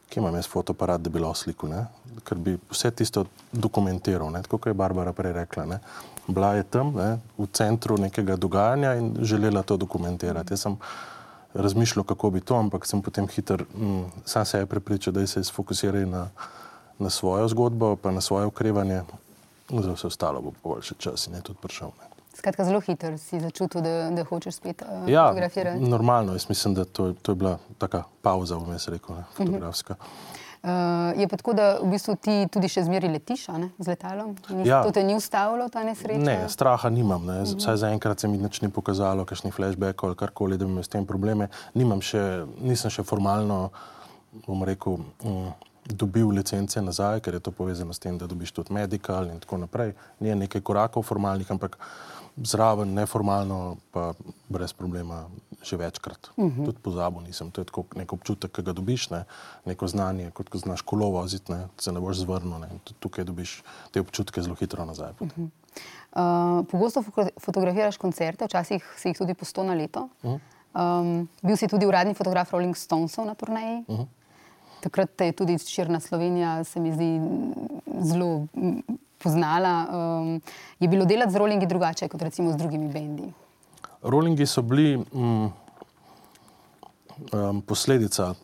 kje 0.08 0.22
imam 0.22 0.34
jaz 0.34 0.48
fotoaparat, 0.50 1.02
da 1.02 1.10
bi 1.10 1.22
lahko 1.22 1.44
slikal, 1.44 1.70
ne? 1.70 1.86
ker 2.26 2.40
bi 2.42 2.56
vse 2.70 2.90
tisto 2.90 3.24
dokumentiral, 3.52 4.30
ne? 4.34 4.42
tako 4.42 4.58
kot 4.58 4.72
je 4.72 4.78
Barbara 4.78 5.12
prej 5.16 5.36
rekla. 5.36 5.66
Ne? 5.70 5.78
Bila 6.26 6.54
je 6.58 6.64
tam 6.66 6.92
ne? 6.96 7.18
v 7.38 7.46
centru 7.52 7.98
nekega 8.00 8.36
dogajanja 8.36 8.96
in 8.98 9.14
želela 9.22 9.62
to 9.62 9.76
dokumentirati. 9.76 10.52
Jaz 10.52 10.66
sem 10.66 10.76
razmišljal, 11.54 12.04
kako 12.04 12.30
bi 12.30 12.40
to, 12.40 12.58
ampak 12.58 12.86
sem 12.86 13.02
potem 13.02 13.28
hiter, 13.28 13.64
mm, 13.74 14.24
sam 14.24 14.44
se 14.44 14.58
je 14.58 14.66
prepričal, 14.66 15.14
da 15.14 15.26
se 15.26 15.44
sfokusiraj 15.44 16.06
na, 16.06 16.28
na 16.98 17.10
svojo 17.10 17.48
zgodbo, 17.48 17.96
pa 17.96 18.10
na 18.10 18.20
svoje 18.20 18.46
ukrevanje. 18.46 19.02
Za 19.68 19.92
vse 19.92 20.06
ostalo 20.06 20.40
bo 20.40 20.52
bolj 20.62 20.82
še 20.82 20.94
čas 20.96 21.26
in 21.26 21.34
je 21.34 21.42
tudi 21.42 21.58
prišel. 21.58 21.92
Ne. 21.92 22.06
Skratka, 22.32 22.64
zelo 22.64 22.80
hitro 22.80 23.18
si 23.18 23.36
začutil, 23.36 23.82
da, 23.82 24.10
da 24.10 24.24
hočeš 24.24 24.54
spet 24.54 24.82
uh, 24.82 25.04
Ja, 25.06 25.26
fotografirati. 25.26 25.80
normalno. 25.82 26.32
Jaz 26.32 26.48
mislim, 26.48 26.74
da 26.74 26.84
to, 26.86 27.12
to 27.14 27.32
je 27.32 27.36
bila 27.36 27.52
taka 27.76 28.04
pauza, 28.22 28.56
bom 28.56 28.70
jaz 28.70 28.88
rekel, 28.88 29.16
ne, 29.16 29.24
fotografska. 29.34 29.96
Uh, 30.60 30.70
je 31.14 31.28
pa 31.28 31.36
tako, 31.36 31.52
da 31.52 31.76
v 31.76 31.86
bistvu 31.88 32.16
ti 32.16 32.48
tudi 32.48 32.66
še 32.66 32.82
zmeraj 32.82 33.10
letiš 33.10 33.44
z 33.76 33.86
letalom. 33.86 34.32
Ni, 34.50 34.64
Ja. 34.64 34.80
To 34.82 34.90
te 34.90 35.02
ni 35.02 35.14
ustavilo, 35.14 35.68
ta 35.68 35.82
nesreča? 35.82 36.18
Ne, 36.20 36.48
straha 36.48 36.88
nimam. 36.88 37.22
Ne. 37.22 37.44
Z- 37.44 37.54
Vsaj 37.56 37.76
zaenkrat 37.78 38.18
se 38.18 38.26
mi 38.26 38.38
nič 38.38 38.58
ni 38.58 38.68
pokazalo, 38.68 39.22
kakšni 39.24 39.50
flashbackov 39.50 40.08
ali 40.08 40.16
karkoli, 40.16 40.56
da 40.56 40.64
bi 40.64 40.72
imel 40.72 40.82
s 40.82 40.88
tem 40.88 41.04
probleme. 41.04 41.46
Nimam 41.74 42.00
še, 42.00 42.24
nisem 42.60 42.90
še 42.90 43.04
formalno, 43.04 43.68
bom 44.44 44.62
rekel, 44.62 44.98
mm, 45.22 45.52
dobil 45.94 46.28
licence 46.28 46.82
nazaj, 46.82 47.20
ker 47.20 47.34
je 47.34 47.40
to 47.40 47.50
povezano 47.50 47.92
s 47.92 47.98
tem, 47.98 48.18
da 48.18 48.26
dobiš 48.26 48.52
tudi 48.52 48.72
medikal 48.72 49.28
in 49.30 49.40
tako 49.40 49.58
naprej. 49.58 49.94
Ni 50.20 50.34
nekaj 50.34 50.60
korakov 50.60 51.02
formalnih, 51.02 51.50
ampak 51.50 51.78
zraven, 52.36 52.94
neformalno, 52.94 53.76
pa 53.92 54.12
brez 54.48 54.72
problema 54.72 55.26
že 55.62 55.76
večkrat. 55.76 56.30
Uh 56.36 56.44
-huh. 56.44 56.64
Tudi 56.64 56.78
pozabo 56.78 57.20
nisem. 57.20 57.50
To 57.50 57.60
je 57.60 57.64
tako 57.64 57.84
nek 57.96 58.12
občutek, 58.12 58.52
ki 58.52 58.62
ga 58.62 58.72
dobiš, 58.72 59.10
ne? 59.10 59.24
neko 59.64 59.88
znanje, 59.88 60.30
kot 60.30 60.48
ko 60.48 60.58
znaš 60.58 60.82
kolo 60.82 61.10
voziti, 61.10 61.52
ne? 61.52 61.68
se 61.78 61.92
ne 61.92 62.00
boš 62.00 62.16
zvrnil. 62.16 62.58
Ne? 62.58 62.68
Tudi 62.84 63.00
Tukaj 63.00 63.24
dobiš 63.24 63.62
te 63.90 64.00
občutke 64.00 64.42
zelo 64.42 64.54
hitro 64.54 64.84
nazaj. 64.84 65.10
Uh 65.20 65.28
-huh. 65.28 65.48
Uh, 66.12 66.66
pogosto 66.70 67.02
fo- 67.02 67.30
fotografiraš 67.40 67.96
koncerte, 67.96 68.44
včasih 68.44 68.94
si 68.96 69.08
jih 69.08 69.18
tudi 69.18 69.34
po 69.34 69.44
sto 69.44 69.62
na 69.62 69.74
leto. 69.74 70.08
Um, 70.22 71.28
bil 71.42 71.56
si 71.56 71.68
tudi 71.68 71.86
uradni 71.86 72.14
fotograf 72.14 72.52
Rolling 72.52 72.76
Stonesov 72.76 73.26
na 73.26 73.34
turneji. 73.34 73.84
Uh 73.86 73.98
-huh. 73.98 74.06
Takrat 74.80 75.20
je 75.20 75.32
tudi 75.32 75.58
širna 75.58 76.00
Slovenija, 76.00 76.64
se 76.64 76.80
mi 76.80 76.92
zdi, 76.92 77.20
zelo 78.00 78.46
poznala. 79.18 79.86
Um, 79.90 80.40
je 80.80 80.88
bilo 80.88 81.04
delati 81.04 81.32
z 81.32 81.36
Rollingi 81.36 81.66
drugače 81.66 82.08
kot 82.08 82.22
recimo 82.22 82.52
z 82.52 82.56
drugimi 82.56 82.88
bendi? 82.92 83.32
Rollingi 84.02 84.46
so 84.46 84.62
bili 84.62 84.96
mm, 84.96 85.48
um, 87.32 87.62
posledica, 87.62 88.34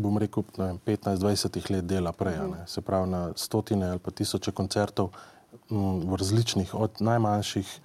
bom 0.00 0.18
rekel, 0.18 0.42
ne 0.58 0.64
vem, 0.64 0.80
15-20 0.86 1.70
let 1.70 1.84
dela 1.84 2.12
prej. 2.12 2.38
ne. 2.50 2.66
Se 2.66 2.80
pravi, 2.80 3.10
na 3.10 3.32
stotine 3.36 3.90
ali 3.90 3.98
pa 3.98 4.10
tisoče 4.10 4.52
koncertov 4.52 5.10
mm, 5.70 6.10
v 6.10 6.16
različnih, 6.18 6.74
od 6.74 7.00
najmanjših, 7.00 7.78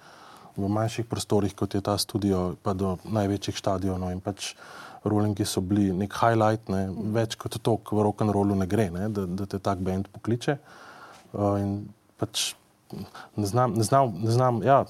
v 0.58 0.70
manjših 0.70 1.08
prostorih, 1.10 1.54
kot 1.56 1.74
je 1.74 1.82
ta 1.82 1.98
studio, 1.98 2.54
pa 2.64 2.74
do 2.78 2.98
največjih 3.06 3.58
stadionov. 3.58 4.14
In 4.14 4.22
pač 4.22 4.54
Rollingi 5.04 5.46
so 5.46 5.62
bili 5.62 5.92
nek 5.92 6.14
highlight, 6.16 6.70
ne, 6.72 6.88
več 7.16 7.36
kot 7.40 7.58
to, 7.60 7.78
v 7.92 8.06
rock'n'rollu 8.08 8.56
ne 8.56 8.68
gre, 8.70 8.88
ne, 8.94 9.10
da, 9.12 9.26
da 9.28 9.48
te 9.50 9.60
tak 9.60 9.84
bend 9.84 10.08
pokliče. 10.14 10.58
Uh, 11.34 11.58
in 11.60 11.72
pač 12.22 12.54
ne 13.36 13.50
znam, 13.50 13.74
ne 13.74 13.84
znam, 13.84 14.14
ne 14.22 14.32
znam 14.32 14.62
ja, 14.64 14.84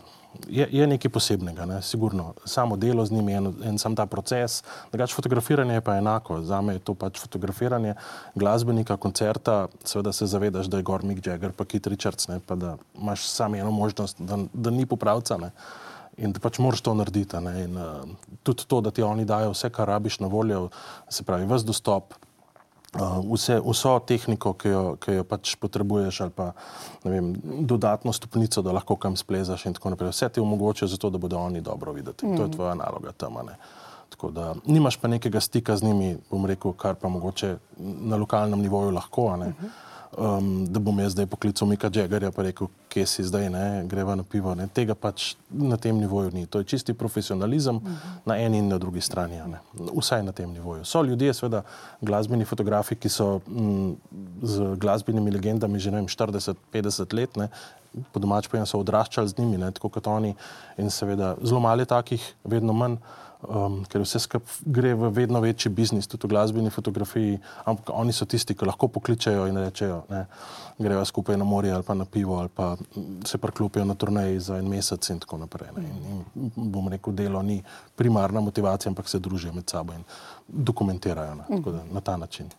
je, 0.48 0.68
je 0.72 0.88
nekaj 0.88 1.12
posebnega, 1.12 1.66
ne, 1.66 1.82
sigurno. 1.82 2.34
Samo 2.46 2.78
delo 2.78 3.06
z 3.06 3.12
njimi, 3.12 3.34
en, 3.34 3.54
en 3.64 3.78
sam 3.80 3.96
ta 3.96 4.06
proces. 4.06 4.62
Drugač 4.92 5.14
fotografiranje 5.14 5.74
je 5.74 5.82
pa 5.82 5.98
enako. 5.98 6.42
Za 6.42 6.62
me 6.62 6.74
je 6.74 6.80
to 6.80 6.94
pač 6.94 7.20
fotografiranje 7.22 7.96
glasbenika, 8.36 8.98
koncerta. 8.98 9.68
Seveda 9.84 10.14
se 10.14 10.28
zavedaš, 10.28 10.68
da 10.72 10.78
je 10.78 10.84
gor 10.84 11.04
Mick 11.04 11.26
Jagger, 11.28 11.52
pa 11.52 11.66
Kit 11.66 11.88
Richards, 11.88 12.28
ne, 12.28 12.40
pa 12.40 12.56
da 12.56 12.78
imaš 13.00 13.28
samo 13.30 13.56
eno 13.56 13.72
možnost, 13.72 14.22
da, 14.22 14.38
da 14.54 14.70
ni 14.70 14.86
popravca. 14.86 15.38
Ne. 15.38 15.52
In 16.18 16.34
da 16.34 16.40
pač 16.40 16.60
moraš 16.62 16.82
to 16.86 16.94
narediti. 16.94 17.40
Ne? 17.42 17.64
In, 17.64 17.78
uh, 17.78 18.04
tudi 18.44 18.68
to, 18.68 18.82
da 18.82 18.92
ti 18.92 19.02
oni 19.02 19.26
dajo 19.26 19.54
vse, 19.54 19.70
kar 19.74 19.88
rabiš 19.88 20.20
na 20.20 20.28
voljo, 20.28 20.70
se 21.10 21.24
pravi, 21.24 21.48
vse 21.50 21.66
dostop, 21.66 22.14
vse, 23.34 23.60
vso 23.66 23.94
tehniko, 24.08 24.54
ki 24.54 24.70
jo, 24.70 24.84
ki 25.02 25.18
jo 25.18 25.24
pač 25.28 25.56
potrebuješ, 25.62 26.22
ali 26.26 26.34
pa 26.36 26.52
vem, 27.04 27.34
dodatno 27.66 28.14
stopnico, 28.14 28.62
da 28.62 28.76
lahko 28.76 28.96
kam 28.96 29.16
splezaš 29.18 29.66
in 29.66 29.78
tako 29.78 29.94
naprej. 29.94 30.14
Vse 30.14 30.30
ti 30.30 30.44
omogoča, 30.44 30.88
zato, 30.88 31.10
da 31.10 31.18
bodo 31.18 31.40
oni 31.40 31.62
dobro 31.62 31.92
videti. 31.92 32.28
Mm. 32.28 32.38
To 32.38 32.44
je 32.44 32.52
tvoja 32.52 32.76
naloga 32.76 33.12
tam. 33.18 33.40
Tako 34.10 34.32
da 34.32 34.54
nimaš 34.66 34.98
pa 35.02 35.08
nekega 35.08 35.40
stika 35.42 35.78
z 35.78 35.84
njimi, 35.84 36.18
bom 36.32 36.46
rekel, 36.46 36.74
kar 36.74 36.96
pa 36.96 37.10
mogoče 37.10 37.58
na 37.80 38.16
lokalnem 38.16 38.62
nivoju 38.62 38.92
lahko. 38.92 39.28
a 39.34 39.38
ne. 39.38 39.54
Um, 40.18 40.66
da 40.70 40.80
bom 40.80 41.00
jaz 41.00 41.12
zdaj 41.12 41.26
poklical 41.26 41.68
Mika 41.68 41.90
Jaggerja 41.94 42.30
in 42.30 42.44
rekel, 42.46 42.68
kje 42.90 43.06
si 43.10 43.24
zdaj, 43.26 43.50
ne, 43.50 43.84
greva 43.90 44.16
na 44.16 44.24
pivo. 44.24 44.54
Ne. 44.56 44.68
Tega 44.68 44.94
pač 44.96 45.34
na 45.50 45.78
tem 45.78 45.98
nivoju 45.98 46.30
ni. 46.34 46.46
To 46.46 46.60
je 46.62 46.70
čisti 46.70 46.94
profesionalizem 46.94 47.76
uh 47.76 47.82
-huh. 47.82 48.20
na 48.26 48.38
eni 48.38 48.58
in 48.58 48.68
na 48.68 48.78
drugi 48.78 49.02
strani. 49.02 49.42
ne. 49.48 49.60
Vsaj 49.98 50.24
na 50.24 50.32
tem 50.32 50.52
nivoju. 50.54 50.86
So 50.86 51.02
ljudje, 51.02 51.34
seveda, 51.34 51.64
glasbeni 52.02 52.46
fotografi, 52.46 52.96
ki 52.96 53.10
so 53.10 53.40
m, 53.48 53.96
z 54.42 54.76
glasbenimi 54.76 55.32
legendami 55.32 55.80
že 55.80 55.92
40-50 55.92 57.14
let, 57.14 57.36
ne, 57.36 57.50
po 58.12 58.20
domač 58.20 58.48
pa 58.48 58.66
so 58.66 58.80
odraščali 58.80 59.30
z 59.30 59.38
njimi, 59.38 59.58
ne, 59.58 59.72
tako 59.72 59.90
kot 59.90 60.08
oni. 60.08 60.36
In 60.78 60.90
seveda 60.90 61.36
zelo 61.44 61.60
malo 61.60 61.82
je 61.82 61.86
takih, 61.86 62.36
vedno 62.44 62.74
manj 62.74 62.98
um, 63.48 63.80
ker 63.90 64.02
vse 64.04 64.20
skupaj 64.20 64.62
gre 64.66 64.94
v 64.96 65.10
vedno 65.14 65.42
večji 65.44 65.72
biznis, 65.72 66.08
tudi 66.08 66.28
v 66.28 66.34
glasbeni 66.34 66.70
fotografiji. 66.70 67.40
Ampak 67.66 67.92
oni 67.94 68.14
so 68.14 68.26
tisti, 68.26 68.56
ki 68.56 68.66
lahko 68.66 68.88
pokličejo 68.88 69.48
in 69.48 69.58
rečejo, 69.58 70.04
da 70.10 70.26
grejo 70.80 71.06
skupaj 71.06 71.38
na 71.38 71.46
morje 71.46 71.74
ali 71.74 71.84
pa 71.84 71.94
na 71.94 72.06
pivo 72.06 72.40
ali 72.40 72.50
pa 72.50 72.76
se 73.26 73.38
preklopijo 73.38 73.86
na 73.86 73.96
turneji 73.96 74.40
za 74.40 74.58
en 74.58 74.70
mesec 74.70 75.10
in 75.10 75.20
tako 75.20 75.38
naprej. 75.38 75.70
Ne. 75.78 75.84
In, 75.84 76.24
in 76.36 76.72
bom 76.72 76.88
rekel, 76.88 77.14
delo 77.14 77.42
ni 77.42 77.62
primarna 77.96 78.42
motivacija, 78.42 78.90
ampak 78.90 79.10
se 79.10 79.20
družijo 79.20 79.54
med 79.54 79.70
sabo 79.70 79.94
in 79.94 80.04
dokumentirajo 80.48 81.36
ne. 81.36 81.62
Da, 81.64 81.84
na 81.92 82.02
ta 82.02 82.18
način. 82.18 82.50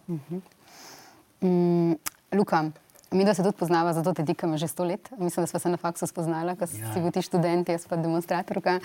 Mm, 1.40 1.92
Luka, 2.32 2.64
mi 3.11 3.25
da 3.25 3.34
se 3.34 3.42
tudi 3.42 3.56
poznava, 3.56 3.92
zato 3.92 4.14
te 4.14 4.23
dikamo 4.23 4.56
že 4.56 4.68
sto 4.68 4.84
let. 4.84 5.11
Mislim, 5.18 5.42
da 5.42 5.46
smo 5.46 5.58
se 5.58 5.68
na 5.68 5.76
faksu 5.76 6.06
spoznala, 6.06 6.56
ko 6.56 6.64
ja. 6.64 6.92
si 6.94 7.00
bil 7.00 7.11
ti 7.12 7.23
študent, 7.23 7.68
jaz 7.68 7.87
pa 7.87 7.96
demonstratorka. 7.96 8.80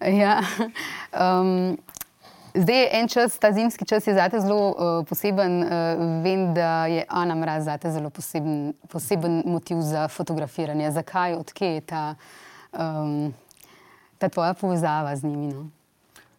Ja. 0.00 0.40
Um, 1.12 1.78
zdaj 2.54 2.80
je 2.80 2.88
en 2.92 3.08
čas, 3.08 3.38
ta 3.38 3.52
zimski 3.52 3.84
čas 3.84 4.06
je 4.06 4.14
zate 4.14 4.40
zelo 4.40 4.68
uh, 4.70 5.06
poseben. 5.08 5.62
Uh, 5.62 5.68
vem, 6.24 6.54
da 6.54 6.86
je 6.86 7.04
Ana 7.08 7.34
Mraz 7.34 7.64
zate 7.64 7.90
zelo 7.90 8.10
poseben, 8.10 8.72
poseben 8.88 9.42
motiv 9.46 9.80
za 9.80 10.08
fotografiranje. 10.08 10.90
Zakaj, 10.90 11.34
odkje 11.34 11.74
je 11.74 11.80
ta, 11.80 12.14
um, 12.72 13.34
ta 14.18 14.28
tvoja 14.28 14.54
povezava 14.54 15.16
z 15.16 15.24
njimi? 15.24 15.52
No? 15.54 15.68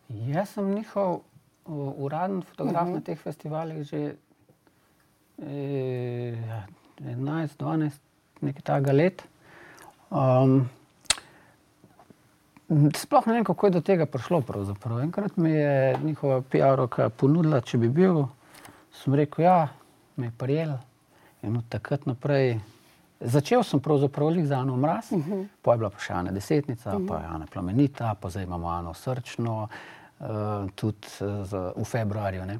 Jaz 0.09 0.49
sem 0.49 0.73
njihov 0.73 1.13
uh, 1.65 1.93
uraden 1.97 2.41
fotograf 2.41 2.83
uh 2.83 2.89
-huh. 2.89 2.93
na 2.93 3.01
teh 3.01 3.19
festivalih 3.19 3.83
že 3.83 4.15
eh, 5.41 6.63
11-12, 6.99 7.99
nekaj 8.41 8.61
takega 8.61 8.93
let. 8.93 9.23
Um, 10.09 10.69
sploh 12.95 13.27
ne 13.27 13.33
vem, 13.33 13.45
kako 13.45 13.67
je 13.67 13.71
do 13.71 13.81
tega 13.81 14.05
prišlo. 14.05 14.41
Pravzaprav. 14.41 15.01
Enkrat 15.01 15.37
mi 15.37 15.51
je 15.51 15.97
njihova 16.03 16.41
PR-ovka 16.41 17.09
ponudila, 17.09 17.61
če 17.61 17.77
bi 17.77 17.89
bil, 17.89 18.25
sem 18.93 19.15
rekel, 19.15 19.45
ja, 19.45 19.67
me 20.15 20.27
je 20.29 20.35
prijel. 20.37 20.77
In 21.43 21.57
od 21.57 21.67
takrat 21.69 22.05
naprej. 22.05 22.59
Začel 23.19 23.63
sem 23.63 23.79
pravzaprav 23.79 24.35
za 24.43 24.59
Ano 24.59 24.77
Mraz, 24.77 25.11
uh 25.11 25.27
-huh. 25.27 25.47
pa 25.61 25.71
je 25.71 25.77
bila 25.77 25.89
pa 25.89 25.99
še 25.99 26.13
Ana 26.13 26.31
Desetnica, 26.31 26.95
uh 26.95 27.01
-huh. 27.01 27.07
pa 27.07 27.17
je 27.17 27.25
Ana 27.25 27.45
Plamenita, 27.53 28.15
pa 28.21 28.29
zdaj 28.29 28.43
imamo 28.43 28.67
Ano 28.67 28.93
Srčno, 28.93 29.67
uh, 30.19 30.27
tudi 30.75 31.07
uh, 31.21 31.81
v 31.81 31.85
februarju. 31.85 32.45
Ne? 32.45 32.59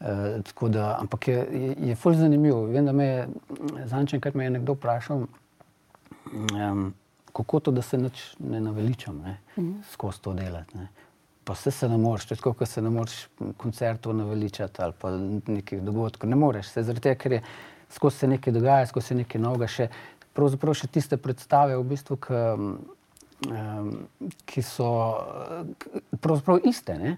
Uh, 0.00 0.42
tako 0.44 0.68
da, 0.68 0.96
ampak 1.00 1.28
je, 1.28 1.34
je, 1.34 1.74
je 1.88 1.96
ful 1.96 2.14
zanimivo. 2.14 2.66
Vem, 2.68 2.84
da 2.84 2.92
me 2.92 3.04
je 3.04 3.28
zančen, 3.88 4.20
kar 4.20 4.36
me 4.36 4.44
je 4.44 4.50
nekdo 4.58 4.74
vprašal, 4.76 5.24
um, 6.32 6.82
kako 7.32 7.60
to, 7.60 7.72
da 7.72 7.82
se 7.82 7.98
nič 7.98 8.26
ne 8.38 8.60
naveličam, 8.60 9.22
ne, 9.24 9.38
mm. 9.56 9.72
skozi 9.92 10.20
to 10.20 10.34
delati. 10.36 10.76
Ne. 10.76 10.88
pa 11.46 11.54
vse 11.54 11.70
se 11.70 11.88
ne 11.88 11.96
moreš, 11.96 12.24
tako 12.26 12.52
kot 12.58 12.68
se 12.68 12.82
ne 12.82 12.90
moreš 12.90 13.28
koncertov 13.56 14.14
naveličati 14.16 14.82
ali 14.82 14.92
pa 14.98 15.10
nekih 15.46 15.82
dogodkov. 15.82 16.30
Ne 16.30 16.36
moreš, 16.36 16.72
se 16.74 16.82
zaradi 16.82 17.00
tega, 17.00 17.18
ker 17.22 17.32
je 17.32 17.42
skozi 17.90 18.18
se 18.18 18.28
nekaj 18.28 18.52
dogaja, 18.52 18.86
skozi 18.86 19.06
se 19.06 19.14
nekaj 19.14 19.40
novega 19.40 19.68
še. 19.70 19.88
Pravzaprav 20.36 20.74
še 20.76 20.88
tiste 20.92 21.16
predstave, 21.16 21.78
v 21.78 21.84
bistvu, 21.88 22.18
ki, 22.20 22.40
um, 23.48 23.92
ki 24.44 24.64
so 24.66 24.88
pravzaprav 26.20 26.66
iste, 26.68 26.98
ne? 27.00 27.14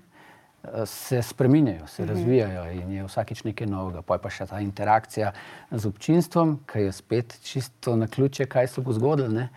Se 0.86 1.22
spremenjajo, 1.22 1.86
se 1.86 2.02
-huh. 2.02 2.08
razvijajo 2.08 2.70
in 2.72 2.92
je 2.92 3.04
vsakič 3.04 3.44
nekaj 3.44 3.66
novega. 3.66 4.02
Pa 4.02 4.14
je 4.14 4.18
pa 4.18 4.30
še 4.30 4.46
ta 4.46 4.60
interakcija 4.60 5.32
z 5.70 5.86
občinstvom, 5.86 6.60
ki 6.72 6.78
je 6.78 6.92
spet 6.92 7.38
čisto 7.42 7.96
na 7.96 8.06
ključe, 8.06 8.46
kaj 8.46 8.66
se 8.66 8.80
bo 8.80 8.92
zgodilo. 8.92 9.48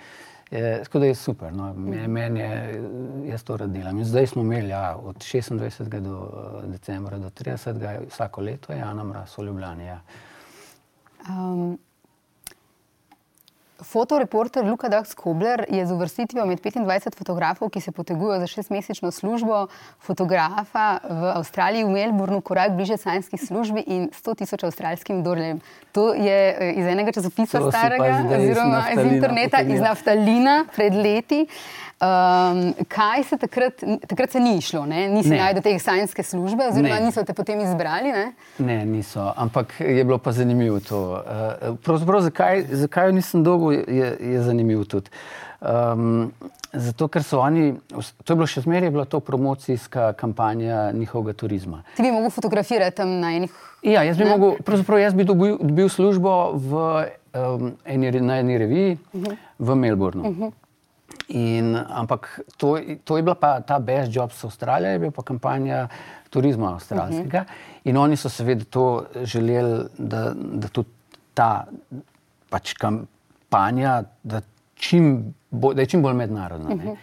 Tako 0.84 1.00
da 1.00 1.06
je 1.06 1.16
super, 1.16 1.54
no. 1.54 1.74
meni 2.08 2.40
je, 2.40 2.84
jaz 3.26 3.44
to 3.44 3.58
radim. 3.58 3.98
In 3.98 4.06
zdaj 4.06 4.28
smo 4.28 4.42
imeli 4.42 4.70
ja, 4.70 4.98
od 5.04 5.16
26. 5.16 6.00
do 6.00 6.30
decembra 6.68 7.18
do 7.18 7.30
30. 7.30 8.08
vsako 8.10 8.42
leto, 8.42 8.74
Jana 8.74 9.04
Mraz, 9.04 9.38
v 9.38 9.44
Ljubljani. 9.44 9.86
Ja. 9.86 10.02
Um, 11.30 11.80
Fotoreporter 13.82 14.66
Luka 14.66 14.90
Dahs-Kobler 14.90 15.66
je 15.70 15.86
z 15.86 15.92
uvrstitvijo 15.92 16.46
med 16.46 16.62
25 16.62 17.18
fotografov, 17.18 17.70
ki 17.70 17.82
se 17.82 17.92
potegujejo 17.92 18.40
za 18.40 18.48
šestmesečno 18.48 19.12
službo 19.12 19.68
fotografa 20.00 21.00
v 21.10 21.32
Avstraliji, 21.36 21.84
v 21.84 21.90
Melbournu, 21.90 22.42
korak 22.42 22.76
bliže 22.78 22.98
sanjski 22.98 23.38
službi 23.38 23.84
in 23.88 24.10
100 24.14 24.36
tisoč 24.38 24.64
avstralskim 24.64 25.24
dolarjem. 25.24 25.62
To 25.92 26.14
je 26.14 26.56
eh, 26.60 26.74
iz 26.78 26.86
enega 26.86 27.12
časopisa 27.12 27.62
starega, 27.72 28.26
oziroma 28.38 28.84
iz, 28.92 29.00
iz 29.00 29.14
interneta, 29.14 29.62
iz 29.62 29.82
Naftalina 29.82 30.66
pred 30.76 30.94
leti. 30.96 31.48
Um, 32.02 32.74
kaj 32.88 33.24
se 33.24 33.38
takrat, 33.38 33.84
takrat 34.08 34.32
se 34.32 34.40
ni 34.40 34.62
šlo, 34.62 34.86
ne? 34.86 35.04
nisi 35.10 35.30
najdel 35.30 35.62
do 35.62 35.62
te 35.62 35.80
sanjske 35.80 36.24
službe, 36.24 36.66
oziroma 36.72 36.96
ne. 36.96 37.06
niso 37.06 37.22
te 37.24 37.34
potem 37.34 37.60
izbrali? 37.62 38.10
Ne? 38.10 38.32
ne, 38.58 38.86
niso, 38.86 39.28
ampak 39.38 39.76
je 39.80 40.04
bilo 40.04 40.18
pa 40.18 40.32
zanimivo 40.32 40.80
to. 40.80 41.02
Uh, 41.12 41.78
pravzaprav, 41.86 42.22
zakaj, 42.26 42.64
zakaj 42.72 43.06
jo 43.06 43.12
nisem 43.12 43.44
dolgo, 43.44 43.70
je, 43.72 44.18
je 44.20 44.42
zanimivo 44.44 44.86
tudi. 44.86 45.10
Um, 45.62 46.32
zato, 46.74 47.08
ker 47.08 47.24
so 47.24 47.42
oni, 47.44 47.74
to 48.24 48.34
je 48.34 48.38
bilo 48.38 48.48
še 48.50 48.64
zmeraj, 48.66 48.90
bila 48.94 49.06
to 49.06 49.20
promocijska 49.20 50.14
kampanja 50.18 50.92
njihovega 50.96 51.36
turizma. 51.38 51.84
Ti 51.96 52.06
bi 52.06 52.14
mogel 52.14 52.32
fotografirati 52.34 52.98
tam 52.98 53.20
na 53.22 53.34
enih. 53.38 53.52
Ja, 53.86 54.04
jaz 54.08 54.18
bi, 54.18 54.26
mogel, 54.26 54.58
jaz 55.02 55.14
bi 55.18 55.26
dobil, 55.28 55.60
dobil 55.62 55.90
službo 55.90 56.34
v, 56.56 56.82
um, 57.38 57.72
eni, 57.86 58.12
na 58.22 58.40
eni 58.42 58.58
reviji 58.58 58.98
uh 58.98 59.20
mhm. 59.20 59.26
-huh. 59.26 59.38
v 59.60 59.76
Melbournu. 59.76 60.24
Uh 60.24 60.30
mhm. 60.30 60.44
-huh. 60.44 60.52
In, 61.28 61.76
ampak 61.76 62.40
to, 62.58 62.78
to 63.04 63.18
je 63.18 63.24
bila 63.24 63.36
pa 63.36 63.60
ta 63.62 63.80
Best 63.80 64.16
Jobs 64.16 64.44
Avstralija, 64.44 64.92
je 64.92 65.00
bila 65.00 65.12
pa 65.12 65.24
kampanja 65.24 65.88
turizma 66.30 66.74
avstralskega. 66.74 67.40
Uh 67.40 67.46
-huh. 67.46 67.82
In 67.84 67.98
oni 67.98 68.18
so 68.18 68.30
seveda 68.30 68.64
to 68.70 69.06
želeli, 69.24 69.86
da, 69.98 70.34
da 70.36 70.68
tudi 70.68 70.90
ta 71.34 71.66
pač 72.50 72.74
kampanja, 73.52 74.04
da, 74.24 74.42
čim 74.76 75.34
bo, 75.50 75.74
da 75.74 75.82
je 75.82 75.88
čim 75.88 76.02
bolj 76.02 76.14
mednarodna. 76.14 76.70
Uh 76.70 76.82
-huh. 76.82 76.96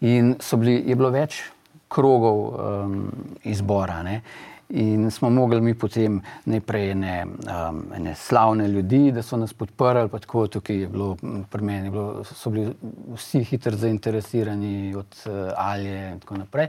In 0.00 0.36
bili, 0.56 0.82
je 0.86 0.96
bilo 0.96 1.10
več 1.10 1.42
krogov 1.88 2.38
um, 2.84 3.12
izbora. 3.44 4.02
Ne? 4.02 4.20
In 4.68 5.10
smo 5.10 5.30
mogli 5.30 5.60
mi 5.60 5.74
potem 5.74 6.22
najprej 6.44 6.94
ne, 6.94 7.26
um, 7.26 7.84
ne 7.98 8.14
slavne 8.14 8.68
ljudi, 8.68 9.12
da 9.12 9.22
so 9.22 9.36
nas 9.36 9.52
podprli, 9.52 10.08
pa 10.08 10.18
tako 10.18 10.46
tukaj 10.46 10.76
je 10.76 10.88
bilo 10.88 11.16
pri 11.50 11.62
meni, 11.62 11.90
bilo, 11.90 12.24
so 12.24 12.50
bili 12.50 12.74
vsi 13.14 13.44
hitro 13.44 13.76
zainteresirani 13.76 14.94
od 14.94 15.26
uh, 15.26 15.32
Alje 15.56 16.12
in 16.12 16.20
tako 16.20 16.36
naprej, 16.36 16.68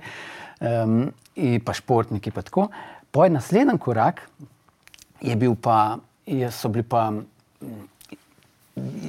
um, 0.60 1.12
in 1.36 1.62
pa 1.62 1.74
športniki 1.74 2.32
pa 2.32 2.42
tako. 2.42 2.68
Poj 3.12 3.30
naslednji 3.30 3.78
korak 3.80 4.30
je 5.22 5.36
bil 5.36 5.56
pa, 5.56 5.98
je, 6.26 6.52
so 6.52 6.70
bili 6.70 6.84
pa, 6.84 7.12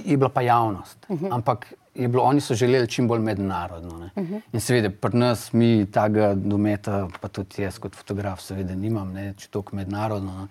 je 0.05 0.17
bila 0.17 0.29
pa 0.29 0.43
javnost, 0.43 1.07
uh 1.09 1.17
mhm. 1.17 1.27
-huh. 1.27 1.35
ampak 1.35 1.75
bilo, 1.95 2.23
oni 2.25 2.41
so 2.41 2.55
želeli 2.55 2.89
čim 2.89 3.09
bolj 3.09 3.21
mednarodno. 3.21 3.95
Uh 3.95 4.23
mhm. 4.23 4.35
-huh. 4.35 4.41
In 4.53 4.61
seveda, 4.61 4.91
pri 4.91 5.19
nas, 5.19 5.53
mi 5.53 5.87
tega 5.87 6.35
dometa, 6.35 7.09
pa 7.21 7.29
tudi 7.29 7.63
jaz 7.63 7.79
kot 7.79 7.97
fotograf, 7.97 8.41
seveda 8.41 8.75
nimam, 8.75 9.13
ne, 9.13 9.35
če 9.37 9.49
to 9.49 9.63
mednarodno. 9.73 10.49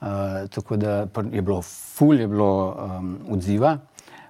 Uh, 0.00 0.08
tako 0.50 0.76
da 0.76 1.06
je 1.32 1.42
bilo 1.42 1.62
ful, 1.62 2.20
je 2.20 2.28
bilo 2.28 2.76
um, 3.00 3.18
odziva, 3.30 3.78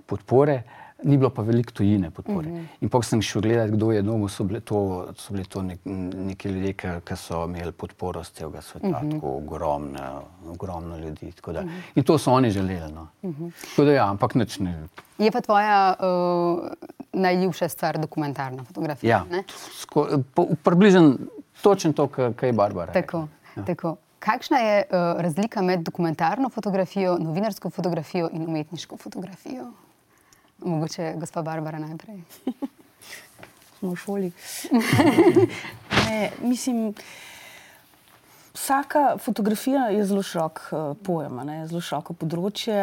podpore. 0.07 0.63
Uh, 0.67 0.82
ni 1.05 1.17
bilo 1.19 1.31
pa 1.31 1.43
veliko 1.43 1.73
tujine 1.73 2.11
podpore. 2.11 2.49
Mm 2.49 2.57
-hmm. 2.57 2.67
In 2.81 2.89
pa 2.89 3.03
sem 3.03 3.23
šel 3.23 3.43
gledati, 3.43 3.73
kdo 3.73 3.93
je 3.93 4.03
domov, 4.03 4.29
so 4.29 4.45
bili 4.45 4.61
to, 4.61 5.07
so 5.17 5.33
bili 5.33 5.45
to 5.45 5.63
nek, 5.63 5.81
neki 5.85 6.49
ljudje, 6.49 6.73
ki 7.05 7.17
so 7.17 7.45
imeli 7.45 7.73
podporo 7.73 8.25
z 8.25 8.31
celega 8.31 8.63
sveta, 8.63 8.87
mm 8.87 8.95
-hmm. 8.95 9.15
tako 9.15 9.37
ogromno, 9.37 10.23
ogromno 10.49 10.99
ljudi. 10.99 11.27
Mm 11.27 11.53
-hmm. 11.53 11.69
In 11.95 12.05
to 12.05 12.19
so 12.19 12.33
oni 12.33 12.51
želeli. 12.51 12.93
No. 12.93 13.09
Mm 13.23 13.31
-hmm. 13.31 13.85
da, 13.85 13.93
ja, 13.93 14.11
ampak 14.11 14.35
nič 14.35 14.59
ne. 14.59 14.89
Je 15.19 15.31
pa 15.31 15.41
tvoja 15.41 15.95
uh, 16.01 16.69
najljubša 17.13 17.69
stvar 17.69 17.99
dokumentarna 17.99 18.65
fotografija? 18.65 19.25
Ja, 19.35 19.43
približno 20.63 21.15
točno 21.63 21.93
to, 21.93 22.07
kar 22.07 22.35
je 22.43 22.53
Barbara. 22.53 22.93
Tako, 22.93 23.29
ja. 23.57 23.65
tako. 23.65 23.97
Kakšna 24.19 24.59
je 24.59 24.85
uh, 24.87 25.21
razlika 25.21 25.63
med 25.63 25.81
dokumentarno 25.81 26.49
fotografijo, 26.49 27.19
novinarsko 27.19 27.71
fotografijo 27.71 28.29
in 28.33 28.47
umetniško 28.47 28.97
fotografijo? 28.97 29.73
Mogoče 30.65 31.15
gospa 31.17 31.43
Barbara 31.43 31.79
najprej. 31.79 32.23
Smo 33.79 33.93
v 33.93 33.97
šoli. 33.97 34.33
ne, 36.09 36.31
mislim, 36.43 36.95
vsaka 38.55 39.17
fotografija 39.19 39.89
je 39.91 40.05
zelo 40.05 40.23
širok 40.23 40.61
uh, 40.71 40.97
pojem, 41.03 41.41
ne, 41.47 41.63
zelo 41.67 41.83
široko 41.83 42.15
področje. 42.15 42.79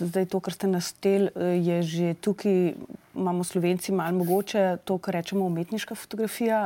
Zdaj, 0.00 0.28
to, 0.32 0.40
kar 0.40 0.56
ste 0.56 0.72
nastel, 0.72 1.28
eh, 1.34 1.56
je 1.60 1.82
že 1.82 2.14
tukaj, 2.24 2.72
imamo 3.12 3.44
slovenci, 3.44 3.92
malo 3.92 4.22
mogoče 4.22 4.78
to, 4.88 4.96
kar 4.98 5.20
rečemo 5.20 5.44
umetniška 5.50 5.94
fotografija. 5.94 6.64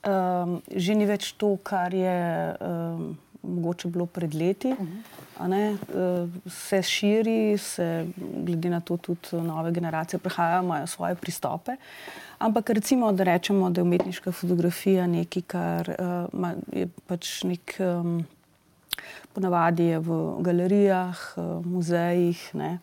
Um, 0.00 0.62
že 0.72 0.96
ni 0.96 1.04
več 1.04 1.34
to, 1.36 1.58
kar 1.60 1.92
je. 1.92 2.20
Um, 2.64 3.18
mogoče 3.42 3.88
bilo 3.88 4.06
pred 4.06 4.34
leti. 4.34 4.74
Ne, 5.48 5.72
eh, 5.72 5.76
se 6.50 6.82
širi, 6.82 7.58
se 7.58 8.06
glede 8.16 8.70
na 8.70 8.80
to 8.80 8.96
tudi 8.96 9.28
nove 9.32 9.72
generacije 9.72 10.18
prihajajo, 10.18 10.62
imajo 10.62 10.86
svoje 10.86 11.14
pristope. 11.14 11.76
Ampak 12.38 12.70
recimo, 12.70 13.12
da 13.12 13.24
rečemo, 13.24 13.70
da 13.70 13.80
je 13.80 13.82
umetniška 13.82 14.32
fotografija 14.32 15.06
nekaj, 15.06 15.42
kar 15.42 15.90
uh, 16.32 16.52
je 16.72 16.88
pač 17.06 17.42
nek. 17.44 17.76
Um, 17.78 18.24
Ponavadi 19.32 19.84
je 19.84 19.98
v 19.98 20.16
galerijah, 20.42 21.18
muzejih, 21.64 22.40
ne, 22.54 22.78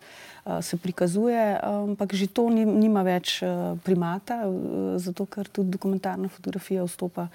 se 0.62 0.78
prikazuje, 0.78 1.60
ampak 1.62 2.13
že 2.15 2.28
to 2.32 2.48
nima 2.50 3.04
več 3.04 3.43
primata, 3.84 4.39
zato 4.96 5.26
ker 5.28 5.52
tudi 5.52 5.76
dokumentarna 5.76 6.32
fotografija 6.32 6.88
vstopa 6.88 7.28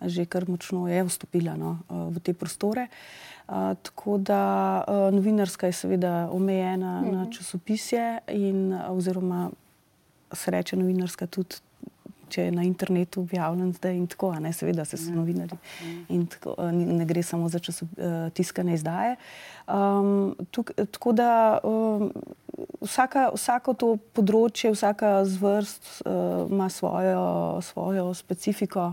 že 0.00 0.24
kar 0.24 0.48
močno 0.48 0.88
je 0.88 1.04
vstopila 1.04 1.56
no, 1.56 1.78
v 1.88 2.20
te 2.20 2.34
prostore. 2.34 2.88
Uh, 3.50 3.74
tako 3.82 4.18
da 4.18 4.84
uh, 4.88 5.14
novinarska 5.14 5.66
je 5.66 5.72
seveda 5.72 6.28
omejena 6.32 7.00
uh 7.00 7.06
-huh. 7.06 7.12
na 7.12 7.22
mhm. 7.22 7.30
časopisje, 7.30 8.18
in, 8.28 8.78
oziroma 8.88 9.50
se 10.32 10.50
reče 10.50 10.76
novinarska 10.76 11.26
tudi, 11.26 11.56
če 12.28 12.42
je 12.42 12.50
na 12.50 12.62
internetu 12.62 13.20
objavljen 13.20 13.72
zdaj 13.72 13.96
in 13.96 14.06
tako, 14.06 14.34
ne, 14.34 14.52
seveda 14.52 14.84
se 14.84 14.96
so 14.96 15.10
mhm. 15.10 15.18
novinari 15.18 15.56
in 16.08 16.26
tako, 16.26 16.54
ne 16.72 17.04
gre 17.04 17.22
samo 17.22 17.48
za 17.48 17.58
časop, 17.58 17.88
uh, 17.98 18.32
tiskane 18.32 18.74
izdaje. 18.74 19.16
Um, 19.66 20.36
tuk, 20.50 20.70
tako 20.90 21.12
da 21.12 21.58
um, 21.64 22.12
vsaka, 22.80 23.30
vsako 23.34 23.74
to 23.74 23.96
področje, 24.12 24.70
vsaka 24.70 25.24
zvrst 25.24 26.02
uh, 26.06 26.50
ima 26.50 26.68
svojo, 26.68 27.60
svojo 27.62 28.14
specifiko 28.14 28.92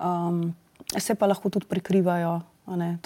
um, 0.00 0.54
se 0.98 1.14
pa 1.14 1.26
lahko 1.26 1.50
tudi 1.50 1.66
prekrivajo. 1.66 2.40
Ne, 2.70 2.98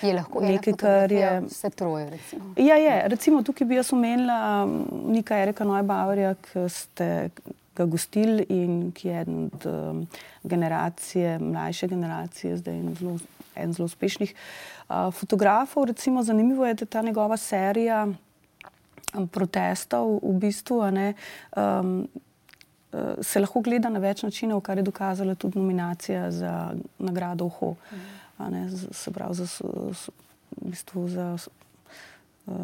je 0.00 0.12
lahko 0.14 0.40
nekaj, 0.40 0.72
kar 0.80 1.12
je 1.12 1.40
vse 1.44 1.70
troje. 1.76 2.06
Recimo. 2.10 2.54
Ja, 2.56 2.78
je. 2.80 3.08
Recimo, 3.08 3.42
tukaj 3.44 3.66
bi 3.68 3.76
jaz 3.76 3.92
omenila 3.92 4.64
nekaj 4.88 5.42
Erika 5.42 5.66
Neubavarja, 5.68 6.30
ki 6.40 6.64
ste 6.72 7.08
ga 7.76 7.84
gostili 7.84 8.46
in 8.48 8.92
ki 8.96 9.08
je 9.08 9.20
eden 9.20 9.50
od 9.52 9.66
um, 9.66 10.06
generacije, 10.42 11.38
mlajše 11.38 11.88
generacije, 11.88 12.56
zdaj 12.56 12.78
en 12.78 12.94
zelo, 12.94 13.18
en 13.56 13.72
zelo 13.72 13.86
uspešnih 13.86 14.34
uh, 14.34 15.12
fotografov. 15.12 15.84
Recimo, 15.84 16.22
zanimivo 16.22 16.66
je, 16.66 16.74
da 16.74 16.86
ta 16.86 17.02
njegova 17.02 17.36
serija 17.36 18.06
protestov 19.30 20.18
v 20.22 20.38
bistvu. 20.40 20.80
Ne, 20.90 21.12
um, 21.56 22.08
se 23.22 23.40
lahko 23.40 23.60
gleda 23.60 23.90
na 23.90 23.98
več 23.98 24.22
načinov, 24.22 24.60
kar 24.66 24.78
je 24.78 24.86
dokazala 24.86 25.34
tudi 25.34 25.58
nominacija 25.58 26.30
za 26.30 26.74
nagrado 26.98 27.46
OHO. 27.46 27.74
Mhm. 27.92 28.68
Se 28.92 29.12
pravi, 29.14 29.34
za, 29.34 29.46
v 29.62 30.70
bistvu 30.70 31.08
za 31.08 31.36
uh, 32.46 32.54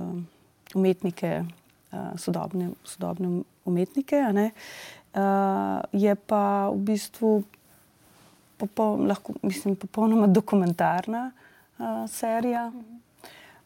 umetnike, 0.74 1.44
uh, 1.92 1.98
sodobne, 2.18 2.70
sodobne 2.84 3.42
umetnike. 3.64 4.22
Uh, 4.26 5.80
je 5.92 6.14
pa 6.14 6.70
v 6.70 6.78
bistvu 6.90 7.42
popo, 8.58 8.96
lahko, 9.00 9.34
mislim, 9.42 9.76
popolnoma 9.76 10.26
dokumentarna 10.26 11.30
uh, 11.30 12.04
serija. 12.10 12.72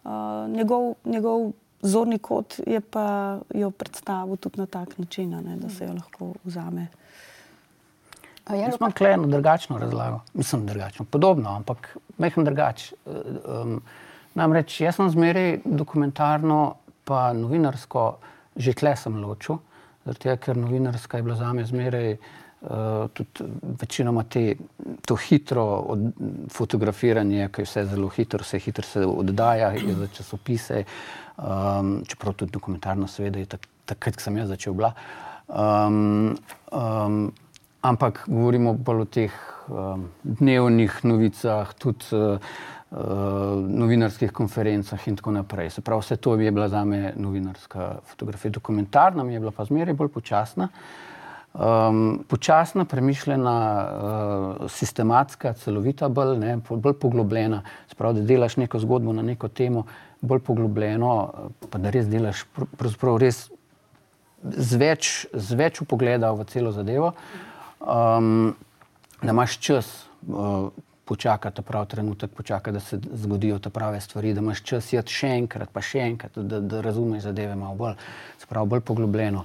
Uh, 0.05 0.11
njegov, 0.53 0.95
njegov 1.05 1.53
zorni 1.85 2.19
kot 2.19 2.59
je 2.67 2.81
pa 2.81 3.39
jo 3.55 3.71
predstavil 3.71 4.37
tudi 4.37 4.61
na 4.61 4.67
tak 4.67 4.99
način, 4.99 5.31
ne, 5.31 5.57
da 5.57 5.69
se 5.69 5.85
jo 5.85 5.93
lahko 5.93 6.33
vzame. 6.45 6.87
A 8.45 8.55
je 8.55 8.61
Jaz 8.61 8.77
imam 8.81 8.93
kleno 8.93 9.27
drugačno 9.27 9.79
razlago. 9.79 10.21
Mislim, 10.35 10.67
drugačno, 10.67 11.05
podobno, 11.05 11.51
ampak 11.51 11.97
mehko 12.19 12.43
drugače. 12.43 12.95
Um, 13.07 13.81
namreč 14.35 14.81
jaz 14.81 14.97
sem 14.97 15.11
zmeraj 15.11 15.59
dokumentarno, 15.65 16.75
pa 17.05 17.33
novinarsko, 17.33 18.17
že 18.57 18.75
tle 18.77 18.97
sem 18.97 19.17
ločil, 19.21 19.61
zato 20.05 20.37
ker 20.37 20.57
novinarska 20.57 21.21
je 21.21 21.23
bila 21.23 21.37
za 21.37 21.53
me 21.53 21.65
zmeraj 21.65 22.13
uh, 22.13 23.09
tudi 23.13 23.49
večinoma 23.81 24.25
te, 24.25 24.57
to 25.07 25.17
hitro 25.17 25.65
od, 25.65 26.11
fotografiranje, 26.53 27.49
ki 27.49 27.65
je 27.65 27.71
vse 27.71 27.87
zelo 27.93 28.09
hitro, 28.09 28.45
vse 28.45 28.59
hitro 28.59 28.85
se 28.85 29.07
oddaja, 29.07 29.73
za 30.01 30.09
časopise, 30.17 30.85
um, 31.37 31.97
čeprav 32.09 32.35
tudi 32.35 32.53
dokumentarno, 32.53 33.09
seveda, 33.09 33.39
je 33.39 33.47
tak, 33.57 33.67
takrat, 33.85 34.19
ko 34.19 34.27
sem 34.27 34.37
jaz 34.43 34.53
začel 34.55 34.77
bila. 34.77 34.95
Um, 35.49 36.37
um, 36.73 37.33
ampak 37.85 38.25
govorimo 38.27 38.73
bolj 38.75 39.03
o 39.05 39.05
teh 39.05 39.35
um, 39.69 40.09
dnevnih 40.25 41.01
novicah, 41.05 41.75
tudi 41.79 42.17
uh, 42.17 42.39
uh, 42.95 42.99
novinarskih 43.69 44.33
konferencah 44.33 45.09
in 45.09 45.17
tako 45.17 45.35
naprej. 45.37 45.71
Se 45.71 45.81
pravi, 45.85 46.01
vse 46.01 46.17
to 46.17 46.37
je 46.41 46.53
bila 46.53 46.69
za 46.69 46.85
me 46.85 47.13
novinarska 47.17 47.99
fotografija. 48.05 48.51
Dokumentarna 48.51 49.25
mi 49.25 49.35
je 49.35 49.41
bila 49.41 49.53
pa 49.53 49.65
zmeraj 49.65 49.95
bolj 49.95 50.09
počasna. 50.09 50.69
Um, 51.55 52.25
počasna, 52.29 52.85
premišljena, 52.85 53.57
uh, 54.03 54.71
sistematska, 54.71 55.53
celovita, 55.53 56.09
bolj, 56.09 56.39
ne, 56.39 56.57
bolj 56.69 56.97
poglobljena. 56.99 57.63
Sprav, 57.89 58.15
da 58.15 58.25
delaš 58.27 58.57
neko 58.57 58.79
zgodbo 58.79 59.13
na 59.13 59.23
neko 59.23 59.49
temo, 59.49 59.85
bolj 60.25 60.41
poglobljeno, 60.47 61.13
pa 61.71 61.79
da 61.79 61.93
res 61.95 62.09
delaš 62.11 62.45
res 63.23 63.45
z 64.45 64.81
več, 64.81 65.13
z 65.33 65.59
več 65.59 65.81
upogleda 65.85 66.33
v 66.37 66.47
celo 66.51 66.73
zadevo. 66.73 67.15
Um, 67.81 68.55
da 69.23 69.33
imaš 69.33 69.59
čas 69.61 69.89
uh, 70.29 70.69
počakati 71.05 71.63
pravi 71.63 71.89
trenutek, 71.89 72.33
počakati, 72.33 72.75
da 72.75 72.81
se 72.81 72.99
zgodijo 73.13 73.59
te 73.59 73.71
prave 73.71 74.01
stvari, 74.01 74.35
da 74.35 74.41
imaš 74.41 74.63
čas 74.65 74.93
jeti 74.93 75.13
še 75.13 75.31
enkrat, 75.39 75.73
pa 75.73 75.83
še 75.85 76.01
enkrat, 76.09 76.37
da, 76.37 76.61
da 76.61 76.81
razumeš 76.85 77.27
zadeve 77.29 77.57
malo 77.57 77.77
bolj, 77.81 77.97
sprav, 78.41 78.69
bolj 78.69 78.85
poglobljeno. 78.89 79.45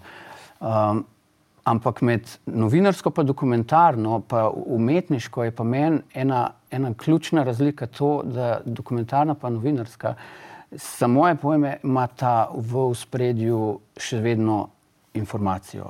Um, 0.60 1.06
ampak 1.70 2.02
med 2.02 2.28
novinarsko 2.46 3.12
in 3.22 3.28
dokumentarno, 3.28 4.22
pa 4.28 4.48
umetniško, 4.50 5.44
je 5.44 5.56
pa 5.56 5.64
meni 5.64 6.02
ena, 6.14 6.52
ena 6.72 6.94
ključna 6.94 7.44
razlika 7.44 7.88
to, 7.88 8.22
da 8.24 8.60
dokumentarna 8.66 9.36
in 9.44 9.54
novinarska, 9.54 10.16
za 10.72 11.08
moje 11.08 11.36
pojme, 11.36 11.78
ima 11.84 12.08
ta 12.08 12.50
v 12.54 12.90
spredju 12.96 13.80
še 13.98 14.20
vedno 14.22 14.68
informacijo, 15.14 15.90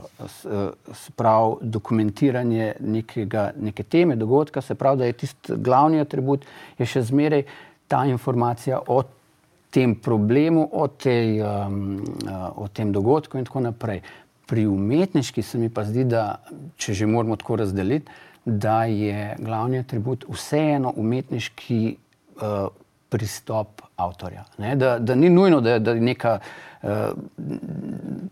se 0.94 1.12
pravi 1.16 1.56
dokumentiranje 1.62 2.74
nekega, 2.80 3.52
neke 3.60 3.84
teme, 3.84 4.16
dogodka, 4.16 4.62
se 4.62 4.76
pravi, 4.76 4.98
da 4.98 5.06
je 5.06 5.14
tisti 5.14 5.58
glavni 5.58 6.00
atribut, 6.00 6.46
je 6.80 6.88
še 6.88 7.04
zmeraj 7.12 7.44
ta 7.88 8.06
informacija 8.08 8.80
o 8.88 9.02
tem 9.70 9.96
problemu, 9.96 10.64
o, 10.72 10.88
tej, 10.88 11.42
um, 11.44 12.00
o 12.56 12.68
tem 12.74 12.94
dogodku 12.94 13.38
in 13.38 13.46
tako 13.46 13.66
naprej. 13.68 14.02
Pri 14.50 14.66
umetniški 14.66 15.44
se 15.46 15.60
mi 15.62 15.70
pa 15.70 15.84
zdi, 15.86 16.08
da 16.10 16.40
če 16.78 16.96
že 16.98 17.06
moramo 17.06 17.38
tako 17.38 17.60
razdeliti, 17.62 18.10
da 18.46 18.86
je 18.90 19.36
glavni 19.38 19.84
atribut 19.84 20.26
vseeno 20.32 20.94
umetniški 20.98 21.82
uh, 22.40 22.72
pristop 23.10 23.84
avtorja. 24.00 24.44
Da, 24.76 24.98
da 25.00 25.16
ni 25.16 25.30
nujno, 25.30 25.62
da, 25.62 25.80
da 25.80 25.92
je 25.92 26.02
neka 26.02 26.40
uh, 26.40 26.90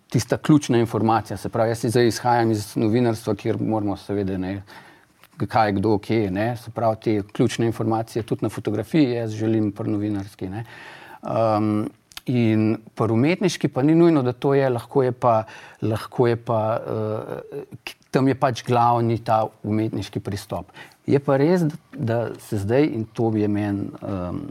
tista 0.10 0.38
ključna 0.38 0.78
informacija. 0.78 1.38
Se 1.38 1.50
pravi, 1.50 1.72
jaz 1.72 1.86
zdaj 1.86 2.08
izhajam 2.08 2.52
iz 2.52 2.76
novinarstva, 2.76 3.36
kjer 3.36 3.62
moramo 3.62 3.98
seveda 3.98 4.38
ne. 4.38 4.62
Kaj 5.38 5.68
je 5.68 5.74
kdo, 5.78 5.98
kje 6.02 6.24
je. 6.24 6.50
Se 6.58 6.72
pravi, 6.72 6.96
te 7.04 7.22
ključne 7.34 7.66
informacije 7.66 8.24
tudi 8.24 8.46
na 8.46 8.50
fotografiji, 8.50 9.12
jaz 9.12 9.32
želim 9.38 9.72
pri 9.72 9.92
novinarski. 9.92 10.50
Um, 11.22 11.90
in 12.26 12.78
pri 12.96 13.14
umetniški 13.14 13.68
pa 13.68 13.82
ni 13.82 13.96
nujno, 13.96 14.22
da 14.22 14.34
to 14.34 14.54
je, 14.54 14.70
lahko 14.70 15.04
je 15.04 15.12
pa, 15.12 15.44
lahko 15.82 16.28
je 16.28 16.36
pa 16.36 16.62
uh, 16.80 17.62
tam 18.12 18.28
je 18.28 18.36
pač 18.36 18.64
glavni 18.66 19.20
ta 19.24 19.44
umetniški 19.64 20.20
pristop. 20.24 20.72
Je 21.08 21.20
pa 21.24 21.38
res, 21.40 21.64
da 21.94 22.34
se 22.44 22.60
zdaj, 22.60 22.90
in 22.92 23.06
to 23.16 23.32
je 23.36 23.48
meni 23.48 23.88
um, 24.04 24.42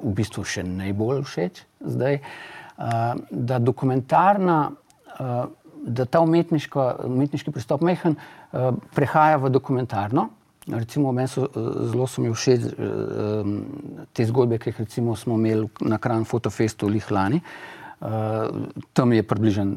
v 0.00 0.12
bistvu 0.16 0.44
še 0.48 0.64
najbolj 0.64 1.20
všeč, 1.28 1.60
zdaj, 1.96 2.16
uh, 2.20 3.12
da 3.30 3.60
dokumentarna, 3.60 4.58
uh, 5.18 5.34
da 5.84 6.06
ta 6.08 6.24
umetniški 6.24 7.52
pristop 7.52 7.84
mehen 7.84 8.16
uh, 8.16 8.72
prehaja 8.96 9.36
v 9.42 9.52
dokumentarno. 9.52 10.30
Recimo, 10.72 11.12
meni 11.12 11.28
so 11.28 11.44
zelo 11.92 12.08
so 12.08 12.24
mi 12.24 12.32
všeč 12.32 12.64
uh, 12.72 13.54
te 14.16 14.24
zgodbe, 14.24 14.56
ki 14.58 14.72
jih 14.72 14.88
smo 14.96 15.36
imeli 15.36 15.68
na 15.84 16.00
Kran 16.00 16.24
Fotofestu 16.24 16.88
v 16.88 16.96
Lihlani. 16.96 17.44
Uh, 17.44 17.83
tam 18.92 19.12
je 19.12 19.22
približen 19.22 19.76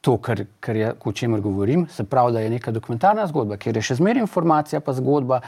to, 0.00 0.16
kar, 0.16 0.44
kar 0.60 0.76
je, 0.76 0.92
o 1.04 1.12
čemer 1.12 1.40
govorim, 1.40 1.86
se 1.90 2.04
pravi, 2.04 2.32
da 2.32 2.40
je 2.40 2.50
neka 2.50 2.72
dokumentarna 2.72 3.26
zgodba, 3.26 3.58
kjer 3.60 3.76
je 3.76 3.82
še 3.90 3.98
zmeraj 3.98 4.24
informacija, 4.24 4.80
pa 4.80 4.94
zgodba, 4.96 5.40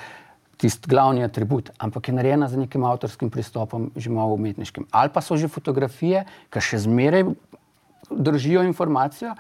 tisti 0.60 0.90
glavni 0.90 1.24
atribut, 1.24 1.72
ampak 1.78 2.08
je 2.08 2.14
narejena 2.14 2.48
z 2.48 2.60
nekim 2.60 2.84
avtorskim 2.86 3.30
pristopom, 3.34 3.90
že 3.96 4.10
malo 4.10 4.36
umetniškim. 4.38 4.86
Ali 4.90 5.10
pa 5.10 5.22
so 5.24 5.36
že 5.36 5.50
fotografije, 5.50 6.26
ki 6.52 6.62
še 6.62 6.84
zmeraj 6.84 7.32
držijo 8.10 8.62
informacijo, 8.68 9.34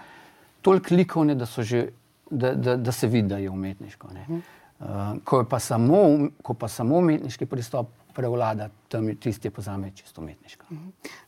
toliko 0.62 0.94
likovne, 0.94 1.36
da, 1.38 1.46
že, 1.46 1.92
da, 2.30 2.54
da, 2.54 2.76
da 2.76 2.92
se 2.92 3.06
vidi, 3.06 3.28
da 3.28 3.38
je 3.38 3.50
umetniško. 3.50 4.08
Uh, 4.08 5.20
ko, 5.24 5.44
pa 5.46 5.60
samo, 5.62 6.30
ko 6.42 6.54
pa 6.58 6.66
samo 6.68 6.98
umetniški 6.98 7.46
pristop 7.46 7.90
prevlada, 8.14 8.68
tam 8.88 9.08
je 9.08 9.14
tisti, 9.14 9.48
ki 9.48 9.54
pozame 9.54 9.90
čisto 9.94 10.20
umetniško. 10.20 10.64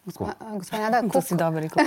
Gospodina, 0.05 1.03
to 1.13 1.21
si 1.21 1.37
dobro 1.37 1.61
rekel. 1.61 1.85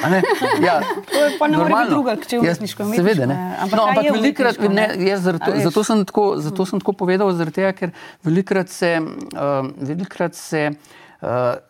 Ja, 0.65 0.79
to 1.11 1.25
je 1.25 1.37
pa 1.39 1.47
ne 1.47 1.57
more 1.57 1.85
druga, 1.89 2.15
če 2.15 2.39
umetniško 2.39 2.83
umetniško. 2.83 3.09
Seveda 3.09 3.27
ne. 3.29 3.37
Ampak, 3.61 3.77
no, 3.79 3.85
ampak 3.91 4.09
velikrat, 4.15 4.59
ne, 4.73 4.87
jaz 5.07 5.21
zato, 5.27 5.51
zato, 5.63 5.83
sem 5.83 6.05
tako, 6.05 6.25
zato 6.41 6.65
sem 6.65 6.81
tako 6.81 6.95
povedal, 7.03 7.33
tega, 7.53 7.71
ker 7.77 7.93
velikrat 8.25 8.73
se, 8.73 8.91
uh, 9.01 9.69
velikrat 9.77 10.35
se 10.35 10.63
uh, 10.71 11.27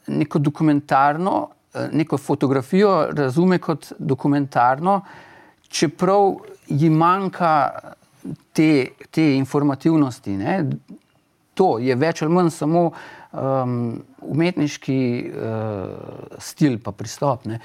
neko 0.07 0.39
dokumentarno, 0.39 1.35
uh, 1.47 1.89
neko 1.91 2.17
fotografijo 2.17 2.95
razume 3.11 3.59
kot 3.59 3.91
dokumentarno, 3.99 5.01
čeprav 5.67 6.37
ji 6.67 6.89
manjka 6.89 7.53
te, 8.53 8.71
te 9.11 9.33
informativnosti. 9.35 10.37
Ne? 10.39 10.61
To 11.57 11.77
je 11.81 11.95
več 11.97 12.21
ali 12.21 12.33
manj 12.33 12.51
samo 12.53 12.89
uh, 12.91 13.05
um, 13.31 14.03
umetniški 14.21 14.99
uh, 15.31 16.39
stil, 16.39 16.79
pa 16.83 16.91
pristop. 16.91 17.45
Ne. 17.45 17.59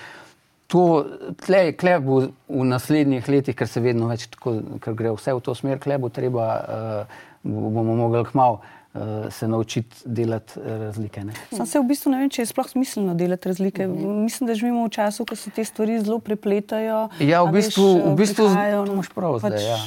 To 0.73 1.05
tle, 1.45 1.67
tle 1.77 1.99
bo 2.01 2.21
v 2.49 2.65
naslednjih 2.65 3.29
letih, 3.29 3.57
ker 3.57 3.69
se 3.69 3.83
vedno 3.85 4.09
več, 4.09 4.31
tako, 4.33 4.57
ker 4.81 4.97
gre 4.97 5.13
vse 5.13 5.35
v 5.37 5.43
to 5.45 5.55
smer, 5.57 5.81
tle 5.83 5.99
bo 6.01 6.09
treba, 6.13 6.47
uh, 6.61 7.19
bomo 7.45 7.97
mogli 7.99 8.25
kmalo 8.31 8.63
uh, 8.63 9.29
se 9.31 9.49
naučiti 9.49 9.97
delati 10.05 10.61
razlike. 10.65 11.25
Ne. 11.25 11.33
Sam 11.53 11.67
se 11.67 11.81
v 11.81 11.85
bistvu 11.89 12.13
ne 12.13 12.23
vem, 12.23 12.31
če 12.33 12.43
je 12.43 12.51
sploh 12.53 12.69
smiselno 12.69 13.15
delati 13.15 13.49
razlike. 13.49 13.87
Mm 13.87 13.97
-hmm. 13.97 14.23
Mislim, 14.25 14.49
da 14.49 14.55
živimo 14.55 14.87
v 14.87 14.91
času, 14.91 15.27
ko 15.27 15.37
se 15.37 15.51
te 15.51 15.65
stvari 15.65 16.01
zelo 16.01 16.19
prepletajo. 16.19 17.09
Ja, 17.21 17.43
v 17.43 17.53
bistvu, 17.53 17.95
veš, 17.95 18.05
v 18.05 18.17
bistvu 18.17 18.47
imaš 18.93 19.09
prav 19.09 19.41
pač, 19.41 19.53
zdaj. 19.53 19.69
Ja. 19.69 19.79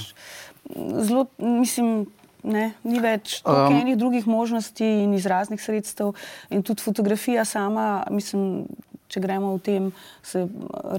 Zelo, 1.02 1.26
mislim, 1.38 2.06
Ne, 2.46 2.66
ni 2.86 3.00
več 3.02 3.40
um, 3.42 3.74
drugih 3.98 4.28
možnosti 4.30 4.86
in 4.86 5.16
izraznih 5.18 5.62
sredstev. 5.62 6.14
In 6.54 6.62
tudi 6.62 6.84
fotografija 6.86 7.46
sama, 7.46 8.04
mislim, 8.14 8.68
če 9.10 9.22
gremo 9.22 9.54
v 9.56 9.62
tem, 9.66 9.88
se 10.26 10.44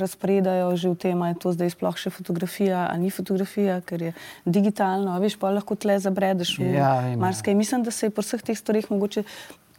razpredajo 0.01 0.73
že 0.79 0.91
v 0.95 0.99
tem, 0.99 1.23
ali 1.23 1.35
je 1.35 1.43
to 1.43 1.53
zdaj 1.55 1.75
sploh 1.75 1.99
še 1.99 2.11
fotografija 2.15 2.87
ali 2.91 3.07
ni 3.07 3.11
fotografija, 3.15 3.81
ker 3.87 4.11
je 4.11 4.13
digitalno. 4.47 5.15
Veš, 5.23 5.39
pa 5.39 5.53
lahko 5.55 5.79
tle 5.79 5.99
zabredeš 6.03 6.57
v 6.63 6.75
ja, 6.79 6.93
marsikaj. 7.19 7.55
Mislim, 7.59 7.87
da 7.87 7.95
se 7.95 8.09
je 8.09 8.15
po 8.15 8.27
vseh 8.27 8.43
teh 8.43 8.59
stvareh 8.59 8.91
mogoče 8.91 9.27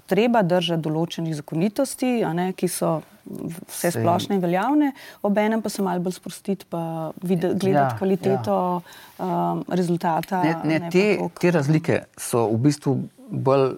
treba 0.08 0.41
držati 0.43 0.84
določenih 0.84 1.36
zakonitosti, 1.41 2.12
ne, 2.38 2.52
ki 2.58 2.70
so 2.72 2.98
vse 3.28 3.91
splošne 3.91 4.38
in 4.38 4.43
veljavne, 4.43 4.91
obenem 5.28 5.62
pa 5.62 5.70
se 5.70 5.84
malo 5.84 6.04
bolj 6.04 6.17
sprostiti, 6.17 6.67
pa 6.70 7.12
videti, 7.22 7.60
gledati 7.60 7.93
ja, 7.93 7.98
kvaliteto 8.00 8.58
ja. 8.58 9.28
Um, 9.28 9.63
rezultata. 9.67 10.43
Ne, 10.43 10.56
ne, 10.63 10.80
ne 10.86 10.91
te, 10.93 11.17
te 11.41 11.52
razlike 11.52 12.04
so 12.22 12.46
v 12.54 12.62
bistvu 12.70 12.96
bolj, 13.28 13.74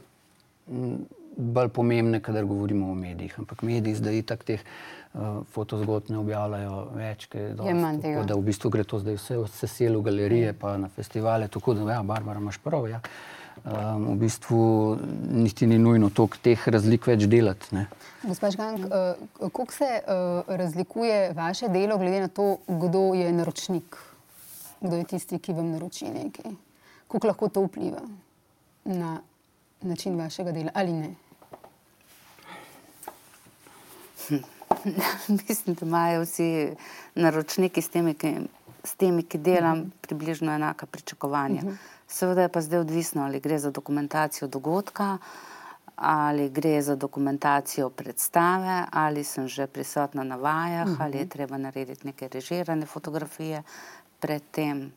bolj 1.39 1.73
pomembne, 1.73 2.21
kadar 2.21 2.45
govorimo 2.45 2.91
o 2.91 2.97
medijih. 2.97 3.37
Ampak 3.41 3.63
mediji 3.65 3.97
zdaj 4.01 4.21
tak 4.29 4.45
teh 4.47 4.61
uh, 4.61 5.41
fotozgodb 5.55 6.11
ne 6.13 6.19
objavljajo 6.21 6.77
več, 6.93 7.27
Je 7.33 7.49
tega. 7.55 7.97
tako 8.03 8.27
da 8.27 8.37
v 8.37 8.47
bistvu 8.51 8.73
gre 8.75 8.83
to 8.83 8.99
zdaj 9.01 9.17
vse 9.17 9.39
v 9.39 9.49
sesel 9.55 9.99
v 9.99 10.05
galerije, 10.11 10.53
pa 10.53 10.77
na 10.77 10.91
festivale. 10.93 11.47
Tako 11.47 11.79
da, 11.79 11.91
ja, 11.95 12.03
Barbara, 12.03 12.43
imaš 12.43 12.61
prav. 12.63 12.89
Ja. 12.91 13.01
Um, 13.65 14.05
v 14.13 14.15
bistvu 14.15 14.97
niti 15.31 15.67
ni 15.67 15.77
nujno 15.77 16.09
toliko 16.15 16.37
teh 16.43 16.67
razlik 16.71 17.07
več 17.11 17.25
delati. 17.27 17.73
Ne. 17.75 17.87
Gospod 18.23 18.55
Žgank, 18.55 18.85
uh, 18.85 19.49
kako 19.51 19.73
se 19.73 19.89
uh, 19.99 20.47
razlikuje 20.47 21.33
vaše 21.35 21.67
delo 21.67 21.97
glede 21.97 22.21
na 22.23 22.27
to, 22.27 22.57
kdo 22.67 23.13
je 23.19 23.31
naročnik, 23.35 23.97
kdo 24.79 24.95
je 24.95 25.03
tisti, 25.11 25.39
ki 25.43 25.53
vam 25.57 25.73
naroči 25.75 26.07
nekaj? 26.07 26.55
Kako 27.11 27.27
lahko 27.27 27.49
to 27.49 27.65
vpliva 27.67 28.01
na 28.85 29.17
način 29.81 30.15
vašega 30.19 30.51
dela 30.55 30.71
ali 30.73 30.93
ne? 30.93 31.15
Mislim, 35.49 35.75
da 35.75 35.85
imajo 35.85 36.21
vsi 36.21 36.75
naročniki 37.15 37.81
s 37.81 37.89
temi, 37.89 38.13
ki, 38.13 38.35
s 38.83 38.95
temi, 38.95 39.23
ki 39.23 39.37
delam, 39.37 39.89
približno 40.01 40.53
enaka 40.55 40.85
pričakovanja. 40.85 41.61
Seveda 42.09 42.41
je 42.41 42.49
pa 42.49 42.61
zdaj 42.61 42.79
odvisno, 42.79 43.23
ali 43.23 43.39
gre 43.39 43.59
za 43.59 43.71
dokumentacijo 43.71 44.47
dogodka, 44.47 45.17
ali 45.95 46.49
gre 46.49 46.81
za 46.81 46.95
dokumentacijo 46.95 47.89
predstave, 47.89 48.85
ali 48.91 49.23
sem 49.23 49.47
že 49.47 49.67
prisotna 49.67 50.23
na 50.23 50.35
vajah, 50.35 50.87
ali 50.99 51.17
je 51.17 51.29
treba 51.29 51.57
narediti 51.57 52.07
neke 52.07 52.27
režirane 52.27 52.85
fotografije 52.85 53.63
predtem. 54.19 54.91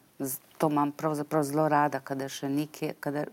To 0.59 0.69
imam 0.71 0.93
pravzaprav 0.93 1.43
zelo 1.43 1.69
rada, 1.69 2.01
kadar 2.01 2.31
še 2.31 2.49
nikje, 2.49 2.95
kadar, 3.01 3.29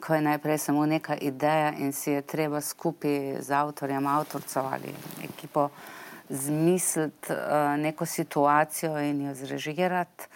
ko 0.00 0.14
je 0.14 0.20
najprej 0.20 0.58
samo 0.58 0.86
neka 0.86 1.14
ideja 1.14 1.72
in 1.78 1.92
si 1.92 2.10
je 2.10 2.22
treba 2.22 2.60
skupaj 2.60 3.38
z 3.40 3.50
avtorjem, 3.54 4.06
avtorico 4.06 4.60
ali 4.60 4.94
ekipo 5.24 5.68
zmisliti 6.28 7.32
uh, 7.32 7.78
neko 7.78 8.06
situacijo 8.06 8.98
in 8.98 9.26
jo 9.26 9.34
zrežirati. 9.34 10.26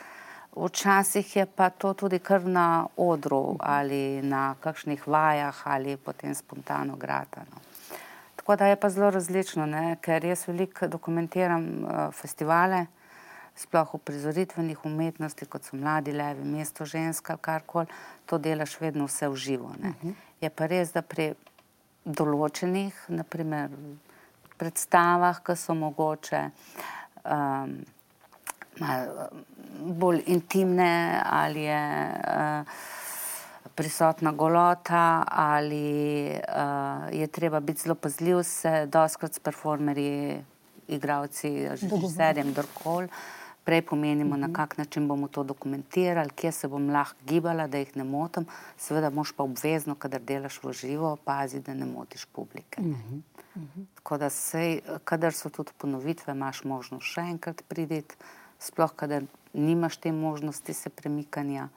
Včasih 0.57 1.37
je 1.37 1.47
pa 1.47 1.71
to 1.71 1.93
tudi 1.95 2.19
kar 2.19 2.45
na 2.45 2.87
odru 2.97 3.57
ali 3.61 4.23
na 4.23 4.55
kakšnih 4.61 5.07
vajah 5.07 5.63
ali 5.65 5.97
potem 5.97 6.35
spontano 6.35 6.97
gratano. 6.97 7.61
Tako 8.37 8.57
da 8.57 8.67
je 8.67 8.77
pa 8.77 8.89
zelo 8.91 9.11
različno, 9.11 9.67
ne? 9.67 9.97
ker 10.01 10.25
jaz 10.25 10.49
veliko 10.49 10.89
dokumentiram 10.89 11.63
uh, 11.63 12.15
festivale, 12.15 12.87
sploh 13.57 13.95
v 13.95 13.99
prizoritvenih 13.99 14.85
umetnosti, 14.85 15.47
kot 15.47 15.65
so 15.65 15.77
Mladi 15.77 16.13
levi, 16.13 16.45
Mesto 16.45 16.85
ženska, 16.85 17.37
karkoli, 17.37 17.87
to 18.27 18.39
delaš 18.39 18.81
vedno 18.81 19.05
vse 19.05 19.29
v 19.29 19.37
živo. 19.37 19.67
Uh 19.67 19.87
-huh. 19.87 20.15
Je 20.41 20.51
pa 20.51 20.67
res, 20.67 20.93
da 20.93 21.03
pri 21.03 21.35
določenih, 22.05 22.95
naprimer 23.09 23.71
predstavah, 24.57 25.43
ki 25.43 25.57
so 25.57 25.75
mogoče 25.75 26.51
um, 27.25 27.85
bolj 29.81 30.23
intimne 30.27 31.23
ali 31.25 31.63
je 31.63 32.11
uh, 32.13 32.67
prisotna 33.75 34.33
golota 34.33 35.25
ali 35.27 36.31
uh, 36.31 37.13
je 37.13 37.27
treba 37.27 37.61
biti 37.61 37.83
zelo 37.83 37.95
pazljiv, 37.95 38.43
se 38.43 38.87
doskrat 38.87 39.35
s 39.35 39.39
performerji, 39.39 40.45
igravci, 40.89 41.69
režiserjem, 41.69 42.53
kdorkoli. 42.53 43.09
Prej 43.65 43.83
pomenimo, 43.83 44.37
na 44.37 44.53
kak 44.53 44.79
način 44.79 45.09
bomo 45.09 45.29
to 45.29 45.43
dokumentirali, 45.43 46.31
kje 46.31 46.53
se 46.53 46.69
bom 46.69 46.91
lahko 46.91 47.19
gibala, 47.27 47.67
da 47.67 47.79
jih 47.79 47.97
ne 47.97 48.05
motim. 48.05 48.47
Seveda, 48.79 49.11
moš 49.11 49.33
pa 49.33 49.43
obvezno, 49.43 49.95
kadar 49.95 50.23
delaš 50.23 50.61
v 50.63 50.73
živo, 50.73 51.17
pazi, 51.25 51.61
da 51.61 51.75
ne 51.75 51.87
motiš 51.87 52.25
publike. 52.33 52.83
Tako 53.95 54.19
da 54.19 54.31
sej, 54.31 54.81
kadar 55.05 55.35
so 55.35 55.51
tudi 55.51 55.75
ponovitve, 55.79 56.33
imaš 56.33 56.63
možnost 56.65 57.11
še 57.11 57.27
enkrat 57.33 57.65
priditi, 57.69 58.15
sploh 58.59 58.93
kadar 58.97 59.23
nimaš 59.53 59.97
te 59.97 60.13
možnosti 60.13 60.75
se 60.75 60.91
premikanja. 60.91 61.69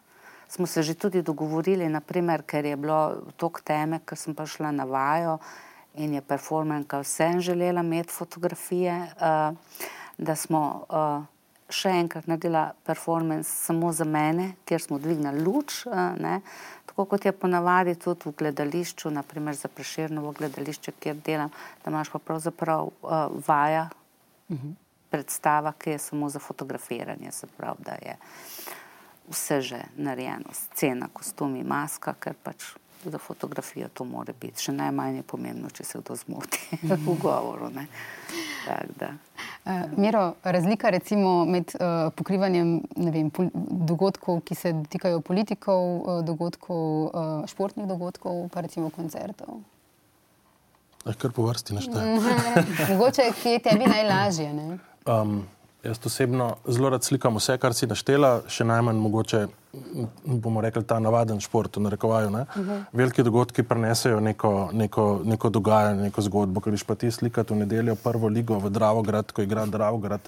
Smo 0.47 0.65
se 0.65 0.83
že 0.83 0.93
tudi 0.93 1.21
dogovorili, 1.21 1.89
naprimer, 1.89 2.41
ker 2.41 2.65
je 2.65 2.75
bilo 2.75 3.21
tok 3.37 3.61
teme, 3.61 3.99
ker 4.05 4.17
sem 4.17 4.35
prišla 4.35 4.71
na 4.71 4.83
vajo 4.83 5.37
in 5.93 6.13
je 6.13 6.21
performanka 6.21 6.99
vsem 6.99 7.41
želela 7.41 7.81
imeti 7.81 8.13
fotografije, 8.13 8.95
uh, 9.15 9.55
da 10.17 10.35
smo 10.35 10.85
uh, 10.89 11.23
še 11.69 11.89
enkrat 12.01 12.27
naredila 12.27 12.71
performance 12.85 13.49
samo 13.49 13.91
za 13.93 14.05
mene, 14.05 14.53
kjer 14.65 14.81
smo 14.81 14.99
dvignili 14.99 15.43
luč, 15.45 15.85
uh, 15.85 15.93
ne, 16.17 16.41
tako 16.85 17.05
kot 17.05 17.25
je 17.25 17.31
ponavadi 17.31 17.95
tudi 17.95 18.29
v 18.29 18.35
gledališču, 18.41 19.11
naprimer 19.13 19.55
za 19.55 19.67
preširnovo 19.67 20.33
gledališče, 20.37 20.97
kjer 20.99 21.21
delam, 21.25 21.53
da 21.83 21.91
imaš 21.91 22.09
pa 22.09 22.19
pravzaprav 22.19 22.89
uh, 22.89 23.41
vaja, 23.47 23.89
predstava, 25.09 25.73
ki 25.77 25.95
je 25.95 25.99
samo 25.99 26.29
za 26.29 26.39
fotografiranje, 26.39 27.31
se 27.31 27.47
pravi, 27.57 27.85
da 27.85 27.91
je 27.91 28.17
vse 29.29 29.61
že 29.61 29.81
narejeno, 29.97 30.53
scena, 30.53 31.09
kostumi, 31.13 31.63
maska, 31.63 32.13
ker 32.19 32.33
pač 32.43 32.73
za 33.05 33.17
fotografijo 33.17 33.87
to 33.93 34.03
more 34.03 34.33
biti. 34.41 34.63
Še 34.63 34.73
najmanj 34.75 35.21
je 35.21 35.23
pomembno, 35.23 35.69
če 35.71 35.85
se 35.87 36.01
kdo 36.01 36.17
zmoti 36.19 36.79
v 37.05 37.15
govoru. 37.21 37.69
ne. 37.73 37.87
Tako 38.65 38.97
da. 38.99 39.13
Uh, 39.65 39.97
Miro, 39.97 40.33
razlika 40.43 40.89
recimo 40.89 41.45
med 41.45 41.71
uh, 41.75 42.11
pokrivanjem 42.15 42.81
ne 42.95 43.11
vem, 43.11 43.31
dogodkov, 43.91 44.41
ki 44.43 44.55
se 44.55 44.73
dotikajo 44.73 45.21
politikov, 45.21 45.83
uh, 45.83 46.21
dogodkov, 46.25 46.85
uh, 47.07 47.47
športnih 47.47 47.87
dogodkov, 47.87 48.49
pa 48.53 48.65
recimo 48.67 48.91
koncertov. 48.91 49.61
Eh, 51.07 51.15
Kar 51.15 51.31
po 51.31 51.47
vrsti 51.47 51.73
našteje. 51.73 52.19
Mogoče 52.91 53.31
je 53.43 53.59
tebi 53.63 53.87
najlažje? 53.87 54.53
Ne? 54.53 54.77
Um, 55.05 55.43
jaz 55.83 55.99
osebno 56.05 56.55
zelo 56.67 56.89
rad 56.89 57.03
slikam 57.03 57.35
vse, 57.35 57.57
kar 57.57 57.73
si 57.73 57.88
naštela, 57.88 58.41
še 58.51 58.65
najmanj 58.67 58.99
mogoče, 58.99 59.41
bomo 60.25 60.62
rekli, 60.62 60.83
ta 60.83 60.97
navaden 60.99 61.39
šport, 61.39 61.77
v 61.77 61.85
narekovaju. 61.85 62.29
Uh 62.29 62.35
-huh. 62.35 62.83
Veliki 62.93 63.23
dogodki 63.23 63.63
prenesejo 63.63 64.19
neko, 64.19 64.69
neko, 64.73 65.21
neko 65.23 65.49
dogajanje, 65.49 66.03
neko 66.03 66.21
zgodbo. 66.21 66.62
Ker 66.62 66.71
greš 66.71 66.83
pa 66.83 66.95
ti 66.95 67.12
slikati 67.12 67.53
v 67.53 67.57
nedeljo 67.57 67.95
prvo 67.95 68.27
ligo 68.27 68.59
v 68.59 68.69
Dravograd, 68.69 69.31
ko 69.31 69.41
igra 69.41 69.65
Dravograd 69.65 70.21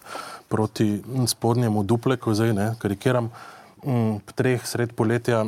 proti 0.47 1.03
spodnjemu 1.27 1.83
Dupleku, 1.83 2.33
zdaj 2.33 2.53
ne, 2.53 2.75
karikiram. 2.79 3.29
Mm, 3.85 4.21
treh 4.35 4.65
sred 4.65 4.93
poletja, 4.93 5.45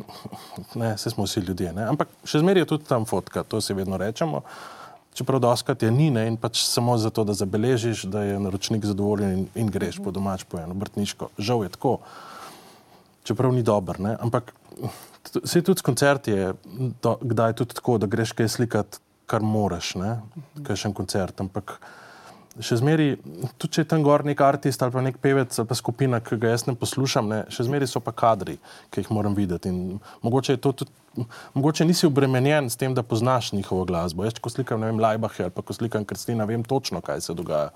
ne, 0.75 0.97
se 0.97 1.09
smo 1.09 1.23
vsi 1.23 1.39
ljudje. 1.39 1.73
Ne? 1.73 1.83
Ampak 1.83 2.07
še 2.25 2.39
zmeraj 2.39 2.61
je 2.61 2.65
tudi 2.65 2.83
tam 2.83 3.05
fotka, 3.05 3.43
to 3.43 3.61
si 3.61 3.73
vedno 3.73 3.97
rečemo. 3.97 4.41
Čeprav 5.13 5.39
doskrat 5.39 5.83
je 5.83 5.91
ni 5.91 6.09
ne, 6.11 6.25
in 6.27 6.37
pač 6.41 6.63
samo 6.65 6.97
zato, 6.97 7.23
da 7.23 7.35
zabeležiš, 7.37 8.07
da 8.09 8.23
je 8.23 8.39
naročnik 8.41 8.85
zadovoljen 8.85 9.37
in, 9.37 9.47
in 9.55 9.69
greš 9.69 9.99
po 10.03 10.11
domač 10.11 10.43
po 10.49 10.57
eno 10.57 10.73
brtniško. 10.73 11.29
Žal 11.37 11.63
je 11.63 11.73
tako, 11.75 11.97
čeprav 13.23 13.53
ni 13.53 13.63
dober. 13.63 13.99
Ne? 14.01 14.15
Ampak 14.19 14.53
se 15.43 15.61
tudi 15.61 15.79
s 15.79 15.85
koncerti 15.85 16.31
je 16.31 16.53
kdaj 17.21 17.53
tudi 17.53 17.77
tako, 17.77 17.97
da 17.97 18.09
greš 18.09 18.31
kaj 18.31 18.49
slikati, 18.49 18.97
kar 19.29 19.45
moraš, 19.45 19.93
kaj 20.63 20.79
še 20.81 20.89
en 20.89 20.97
koncert. 20.97 21.41
Ampak 21.41 21.77
še 22.61 22.77
zmeraj, 22.77 23.15
tudi 23.57 23.77
če 23.77 23.83
je 23.83 23.89
tam 23.89 24.03
gor 24.05 24.23
nek 24.27 24.41
artist 24.45 24.83
ali 24.85 24.93
pa 24.93 25.01
nek 25.01 25.17
pevec 25.21 25.55
ali 25.57 25.69
pa 25.69 25.77
skupina, 25.77 26.19
ki 26.21 26.37
ga 26.41 26.53
jaz 26.53 26.67
ne 26.67 26.75
poslušam, 26.77 27.29
ne, 27.29 27.39
še 27.53 27.65
zmeraj 27.65 27.89
so 27.89 28.01
pa 28.03 28.13
kadri, 28.13 28.59
ki 28.93 29.03
jih 29.03 29.11
moram 29.15 29.37
videti. 29.37 29.71
In 29.73 29.99
mogoče 30.25 30.57
je 30.57 30.61
to 30.61 30.75
tudi. 30.83 30.99
Mogoče 31.53 31.85
nisi 31.85 32.07
obremenjen 32.07 32.71
s 32.73 32.79
tem, 32.81 32.95
da 32.97 33.03
poznaš 33.05 33.51
njihovo 33.53 33.85
glasbo. 33.85 34.23
Jaz, 34.25 34.39
ko 34.41 34.49
slikam, 34.49 34.81
vem, 34.81 34.97
Lajbahe 34.97 35.45
ali 35.45 35.53
pa 35.53 35.61
ko 35.61 35.75
slikam 35.77 36.07
Kristina, 36.09 36.47
vem 36.49 36.63
točno, 36.65 37.03
kaj 37.05 37.21
se 37.21 37.35
dogaja. 37.37 37.69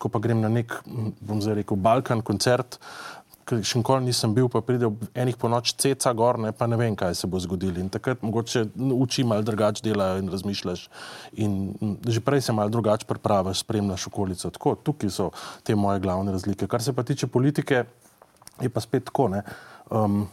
Ko 0.00 0.08
pa 0.08 0.22
grem 0.24 0.40
na 0.40 0.48
nek, 0.48 0.72
bom 1.20 1.42
zdaj 1.44 1.58
rekel, 1.58 1.76
Balkan 1.84 2.22
koncert, 2.24 2.78
ki 2.78 3.17
še 3.48 3.80
nikoli 3.80 4.08
nisem 4.08 4.34
bil, 4.36 4.48
pa 4.52 4.60
pride 4.64 4.88
ob 4.88 5.02
enih 5.16 5.36
po 5.40 5.50
noč 5.50 5.72
ceca 5.80 6.12
gor, 6.16 6.38
ne, 6.42 6.52
pa 6.56 6.68
ne 6.70 6.78
vem, 6.80 6.96
kaj 6.98 7.16
se 7.18 7.28
bo 7.30 7.40
zgodilo. 7.42 7.80
In 7.80 7.90
takrat 7.92 8.22
mogoče 8.24 8.64
uči 8.76 9.24
malo 9.28 9.46
drugače 9.46 9.84
delajo 9.86 10.22
in 10.22 10.30
razmišljaš. 10.32 10.86
In 11.44 11.58
že 12.06 12.22
prej 12.24 12.44
se 12.48 12.56
malo 12.56 12.72
drugače 12.72 13.08
pripraviš, 13.08 13.64
spremljaš 13.64 14.08
okolico. 14.10 14.50
Tako, 14.54 14.74
tukaj 14.84 15.12
so 15.14 15.30
te 15.62 15.76
moje 15.76 16.02
glavne 16.04 16.34
razlike. 16.34 16.68
Kar 16.68 16.84
se 16.84 16.92
pa 16.92 17.02
tiče 17.02 17.30
politike, 17.32 17.84
je 18.60 18.70
pa 18.70 18.80
spet 18.84 19.08
tako. 19.10 19.28
Ne. 19.34 19.42
Um, 19.90 20.26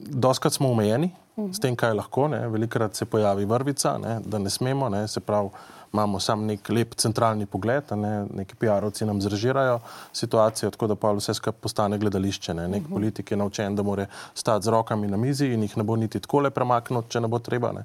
Doskrat 0.00 0.54
smo 0.56 0.70
omejeni 0.72 1.10
s 1.52 1.60
tem, 1.60 1.76
kaj 1.76 1.92
lahko. 1.98 2.28
Ne. 2.32 2.46
Velikrat 2.48 2.96
se 2.96 3.04
pojavi 3.04 3.44
vrvica, 3.44 3.98
ne, 4.00 4.20
da 4.24 4.38
ne 4.38 4.50
smemo. 4.50 4.88
Ne. 4.88 5.06
Se 5.08 5.20
pravi, 5.20 5.50
imamo 5.92 6.20
sam 6.20 6.46
nek 6.46 6.68
lep 6.68 6.94
centralni 6.94 7.46
pogled, 7.46 7.84
ne. 7.96 8.26
neki 8.34 8.54
PR-ovci 8.60 9.04
nam 9.06 9.20
zrežirajo 9.20 9.80
situacijo, 10.12 10.70
tako 10.70 10.86
da 10.86 10.94
pa 10.94 11.12
vse 11.12 11.34
skupaj 11.34 11.60
postane 11.60 11.98
gledališče. 11.98 12.54
Ne. 12.54 12.68
Nek 12.68 12.88
politik 12.90 13.30
je 13.30 13.36
naučen, 13.36 13.76
da 13.76 13.82
mora 13.82 14.06
stati 14.34 14.64
z 14.64 14.68
rokami 14.68 15.08
na 15.08 15.16
mizi 15.16 15.46
in 15.46 15.62
jih 15.62 15.76
ne 15.76 15.82
bo 15.82 15.96
niti 15.96 16.20
tako 16.20 16.40
le 16.40 16.50
premakniti, 16.50 17.10
če 17.10 17.20
ne 17.20 17.28
bo 17.28 17.38
treba. 17.38 17.72
Ne. 17.72 17.84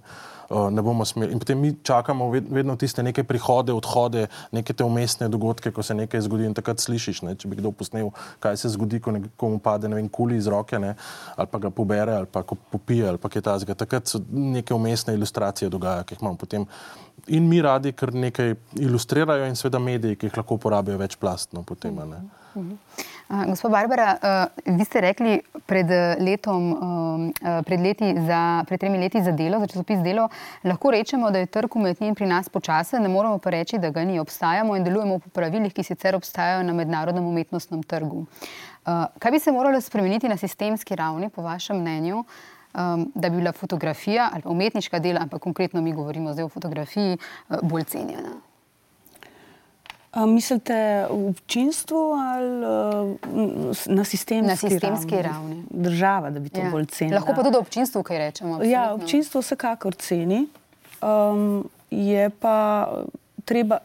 Uh, 0.49 0.69
ne 0.69 0.81
bomo 0.81 1.05
smeli. 1.05 1.33
In 1.33 1.39
potem 1.39 1.57
mi 1.59 1.71
čakamo 1.83 2.25
ved- 2.29 2.45
vedno 2.53 2.75
tiste 2.75 3.03
neke 3.03 3.23
prihode, 3.23 3.73
odhode, 3.73 4.27
neke 4.51 4.73
te 4.73 4.83
umestne 4.83 5.25
dogodke, 5.27 5.71
ko 5.71 5.83
se 5.83 5.95
nekaj 5.97 6.21
zgodi 6.21 6.45
in 6.45 6.53
takrat 6.53 6.77
slišiš, 6.79 7.21
ne, 7.25 7.33
če 7.35 7.47
bi 7.49 7.57
kdo 7.57 7.71
posnel, 7.71 8.11
kaj 8.39 8.57
se 8.57 8.69
zgodi, 8.69 8.99
ko 9.01 9.11
nekomu 9.11 9.57
pade 9.59 9.89
ne 9.89 9.95
vem, 9.95 10.09
kuli 10.09 10.37
iz 10.37 10.45
roke 10.47 10.77
ne, 10.79 10.93
ali 11.35 11.47
pa 11.49 11.57
ga 11.59 11.69
pobere 11.73 12.13
ali 12.13 12.29
pa 12.29 12.43
popije 12.43 13.07
ali 13.09 13.17
pa 13.17 13.29
kaj 13.29 13.41
tazga. 13.41 13.73
Takrat 13.73 14.07
se 14.07 14.21
neke 14.29 14.73
umestne 14.73 15.13
ilustracije 15.17 15.69
dogajajo, 15.69 16.03
ki 16.03 16.13
jih 16.13 16.21
imamo 16.21 16.37
potem. 16.37 16.65
In 17.27 17.47
mi 17.49 17.61
radi, 17.61 17.93
ker 17.97 18.13
nekaj 18.13 18.53
ilustrirajo, 18.77 19.47
in 19.49 19.55
seveda 19.57 19.79
mediji, 19.81 20.17
ki 20.19 20.27
jih 20.29 20.37
lahko 20.37 20.59
uporabijo 20.59 20.97
večplastno. 21.01 21.63
Potem, 21.65 21.97
uh, 21.97 23.45
Gospod 23.47 23.71
Barbara, 23.71 24.11
uh, 24.21 24.75
vi 24.77 24.85
ste 24.85 25.01
rekli 25.01 25.39
pred, 25.65 25.89
letom, 26.21 26.67
uh, 27.41 27.63
pred, 27.65 27.81
za, 28.27 28.41
pred 28.67 28.79
tremi 28.79 29.01
leti 29.01 29.23
za 29.23 29.31
delo, 29.31 29.59
za 29.59 29.71
časopis 29.73 30.03
delo, 30.05 30.27
lahko 30.63 30.91
rečemo, 30.93 31.31
da 31.31 31.41
je 31.41 31.49
trg 31.49 31.75
umetnin 31.75 32.15
pri 32.15 32.29
nas 32.29 32.49
počasen, 32.49 33.01
ne 33.01 33.09
moremo 33.09 33.41
pa 33.41 33.49
reči, 33.49 33.81
da 33.81 33.89
ga 33.89 34.05
ni. 34.05 34.19
Obstajamo 34.19 34.75
in 34.77 34.85
delujemo 34.85 35.19
po 35.19 35.29
pravilih, 35.33 35.73
ki 35.73 35.83
sicer 35.83 36.15
obstajajo 36.15 36.63
na 36.63 36.73
mednarodnem 36.77 37.25
umetnostnem 37.25 37.83
trgu. 37.83 38.27
Uh, 38.85 39.07
kaj 39.19 39.31
bi 39.31 39.39
se 39.39 39.51
moralo 39.51 39.81
spremeniti 39.81 40.29
na 40.29 40.37
sistemski 40.37 40.95
ravni, 40.95 41.29
po 41.29 41.41
vašem 41.41 41.81
mnenju? 41.81 42.21
Um, 42.75 43.11
da 43.15 43.29
bi 43.29 43.37
bila 43.37 43.51
fotografija 43.51 44.29
ali 44.33 44.43
umetniška 44.45 44.99
dela, 44.99 45.21
ampak 45.21 45.41
konkretno 45.41 45.81
mi 45.81 45.93
govorimo 45.93 46.33
zdaj 46.33 46.43
o 46.43 46.49
fotografiji, 46.49 47.17
uh, 47.49 47.57
bolj 47.61 47.83
cenjena. 47.83 48.29
A 50.11 50.25
mislite 50.25 51.07
v 51.09 51.29
občinstvu 51.29 51.97
ali 51.97 52.65
uh, 52.65 53.15
na 53.85 54.03
sistemski, 54.03 54.47
na 54.47 54.55
sistemski 54.55 55.15
ravni? 55.15 55.23
ravni? 55.23 55.63
Država, 55.69 56.29
da 56.29 56.39
bi 56.39 56.49
to 56.49 56.59
ja. 56.59 56.71
bolj 56.71 56.85
cenila. 56.85 57.19
Lahko 57.19 57.33
pa 57.35 57.43
tudi 57.43 57.57
občinstvo, 57.57 58.03
kaj 58.03 58.17
rečemo. 58.17 58.53
Absolutno. 58.53 58.73
Ja, 58.73 58.93
občinstvo 58.93 59.41
vsekakor 59.41 59.95
ceni. 59.95 60.47
Um, 61.01 61.69
je 61.91 62.29
pa 62.29 62.87
treba 63.45 63.77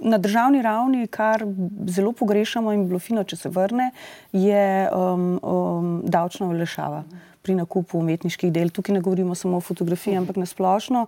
na 0.00 0.18
državni 0.18 0.62
ravni, 0.62 1.06
kar 1.06 1.44
zelo 1.86 2.12
pogrešamo 2.12 2.72
in 2.72 2.82
bi 2.82 2.88
bilo 2.88 2.98
fino, 2.98 3.24
če 3.24 3.36
se 3.36 3.48
vrne, 3.48 3.90
je 4.32 4.88
um, 4.92 5.38
um, 5.42 6.02
davčna 6.04 6.48
olešava 6.48 7.04
pri 7.44 7.58
nakupu 7.60 8.00
umetniških 8.00 8.52
del. 8.52 8.72
Tukaj 8.72 8.96
ne 8.96 9.02
govorimo 9.04 9.36
samo 9.36 9.60
o 9.60 9.64
fotografiji, 9.64 10.16
ampak 10.22 10.40
na 10.40 10.48
splošno. 10.48 11.06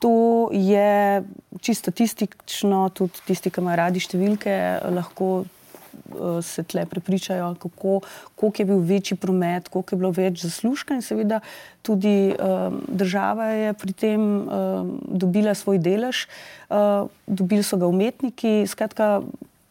To 0.00 0.12
je 0.52 1.22
čisto 1.60 1.90
statistično, 1.90 2.88
tudi 2.96 3.24
tisti, 3.26 3.52
ki 3.52 3.60
imajo 3.60 3.80
radi 3.82 4.00
številke, 4.00 4.54
lahko 4.96 5.28
uh, 5.42 6.38
se 6.44 6.64
tle 6.64 6.86
prepričajo, 6.88 7.50
kako, 7.60 7.98
koliko 8.34 8.62
je 8.62 8.66
bil 8.70 8.80
večji 8.88 9.18
promet, 9.20 9.68
koliko 9.68 9.94
je 9.94 10.00
bilo 10.00 10.12
več 10.16 10.44
zaslužka 10.46 10.96
in 10.96 11.04
seveda 11.04 11.42
tudi 11.84 12.32
um, 12.32 12.80
država 12.88 13.50
je 13.52 13.76
pri 13.76 13.92
tem 13.92 14.24
um, 14.24 14.94
dobila 15.04 15.52
svoj 15.56 15.80
delež, 15.84 16.24
uh, 16.72 17.08
dobili 17.26 17.64
so 17.64 17.76
ga 17.80 17.88
umetniki, 17.88 18.64
skratka, 18.68 19.20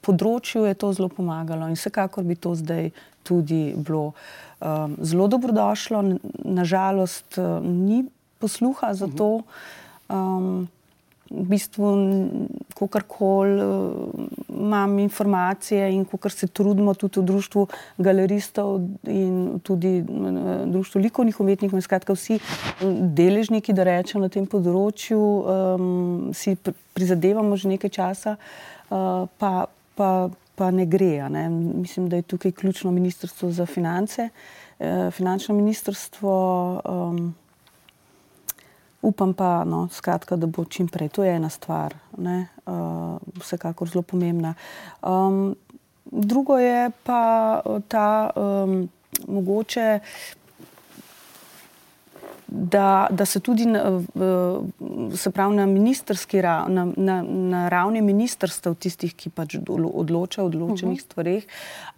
področju 0.05 0.65
je 0.69 0.77
to 0.79 0.93
zelo 0.95 1.09
pomagalo 1.11 1.67
in 1.69 1.77
vsekakor 1.77 2.23
bi 2.25 2.37
to 2.39 2.53
zdaj 2.55 2.91
tudi 3.27 3.73
bilo 3.75 4.13
um, 4.61 4.97
zelo 5.01 5.27
dobrodošlo. 5.27 6.03
Nažalost, 6.45 7.37
uh, 7.37 7.63
ni 7.65 8.05
posluha 8.39 8.93
za 8.93 9.07
to. 9.07 9.41
Um, 10.09 10.67
v 11.29 11.45
bistvu, 11.45 11.85
ko 12.73 12.87
karkoli 12.89 13.61
imam 14.49 14.99
informacije 14.99 15.91
in 15.93 16.05
ko 16.05 16.29
se 16.29 16.47
trudimo 16.47 16.93
tudi 16.93 17.19
v 17.19 17.23
društvu 17.23 17.67
galeristov 17.97 18.81
in 19.05 19.59
tudi 19.63 20.01
v 20.01 20.65
društvu 20.65 21.01
likovnih 21.01 21.39
umetnikov, 21.39 21.81
skratka 21.81 22.13
vsi 22.17 22.39
deležniki, 23.13 23.73
da 23.73 23.85
rečem 23.85 24.21
na 24.21 24.29
tem 24.29 24.47
področju, 24.49 25.21
um, 25.21 26.33
si 26.33 26.57
prizadevamo 26.97 27.57
že 27.57 27.77
nekaj 27.77 27.93
časa, 27.93 28.35
uh, 28.89 29.29
pa, 29.37 29.69
pa, 29.93 30.33
pa 30.59 30.71
ne 30.75 30.85
gre. 30.85 31.29
Ne. 31.31 31.47
Mislim, 31.49 32.09
da 32.11 32.19
je 32.19 32.27
tukaj 32.27 32.51
ključno 32.51 32.91
ministrstvo 32.91 33.51
za 33.51 33.65
finance, 33.65 34.29
uh, 34.79 35.11
finančno 35.11 35.55
ministrstvo. 35.55 36.33
Um, 36.85 37.35
Upam 39.01 39.33
pa, 39.33 39.63
no, 39.63 39.87
skratka, 39.91 40.35
da 40.35 40.47
bo 40.47 40.65
čim 40.65 40.87
prej. 40.91 41.07
To 41.15 41.23
je 41.23 41.31
ena 41.31 41.47
stvar, 41.49 41.93
ne, 42.17 42.47
uh, 42.65 43.15
vsekakor 43.39 43.87
zelo 43.87 44.01
pomembna. 44.01 44.53
Um, 45.01 45.55
drugo 46.11 46.57
je 46.59 46.91
pa 47.03 47.61
ta 47.87 48.29
um, 48.35 48.89
mogoče, 49.27 49.99
da, 52.51 53.07
da 53.11 53.25
se 53.25 53.39
tudi 53.39 53.65
na, 53.65 54.01
se 55.15 55.31
pravi, 55.31 55.55
na, 55.55 55.65
na, 56.67 56.87
na, 56.97 57.21
na 57.23 57.69
ravni 57.69 58.01
ministrstev, 58.01 58.75
tistih, 58.75 59.13
ki 59.15 59.29
pač 59.29 59.57
odločajo 59.69 60.47
o 60.47 60.49
določenih 60.49 60.97
uh 60.97 60.99
-huh. 60.99 61.05
stvarih, 61.05 61.47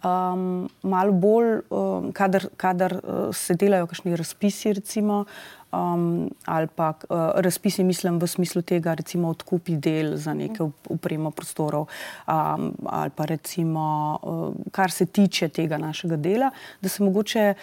um, 0.04 0.68
malo 0.82 1.12
bolj, 1.12 1.60
um, 1.70 2.12
kadar, 2.12 2.48
kadar 2.56 3.00
se 3.32 3.54
delajo 3.54 3.86
kakšni 3.86 4.16
razpisi, 4.16 4.72
recimo 4.72 5.24
um, 5.72 6.30
ali 6.44 6.66
pa 6.66 6.88
uh, 7.08 7.16
razpisi, 7.34 7.84
mislim, 7.84 8.18
v 8.18 8.26
smislu 8.26 8.62
tega, 8.62 8.94
recimo, 8.94 9.28
odkupi 9.28 9.76
del 9.76 10.16
za 10.16 10.34
neke 10.34 10.62
upremo 10.88 11.30
prostorov, 11.30 11.88
um, 12.28 12.72
ali 12.86 13.10
pa 13.10 13.24
recimo, 13.24 14.18
uh, 14.22 14.72
kar 14.72 14.90
se 14.90 15.06
tiče 15.06 15.48
tega 15.48 15.78
našega 15.78 16.16
dela, 16.16 16.50
da 16.80 16.88
se 16.88 17.04
mogoče 17.04 17.54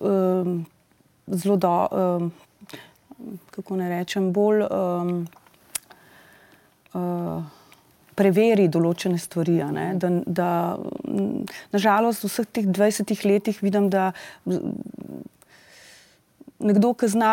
um, 0.00 0.64
zelo 1.26 1.56
do, 1.56 1.74
um, 1.90 2.32
kako 3.50 3.76
ne 3.76 3.88
rečem, 3.88 4.32
bolj. 4.32 4.64
Um, 4.70 5.26
uh, 6.94 7.42
Preveri 8.14 8.68
določene 8.70 9.18
stvari. 9.18 9.56
Da, 9.98 10.08
da, 10.22 10.50
nažalost, 11.74 12.22
v 12.22 12.28
vseh 12.30 12.46
teh 12.46 12.68
20 12.70 13.24
letih 13.26 13.58
vidim, 13.58 13.88
da 13.90 14.12
nekdo, 16.64 16.92
ki 16.94 17.08
zna 17.10 17.32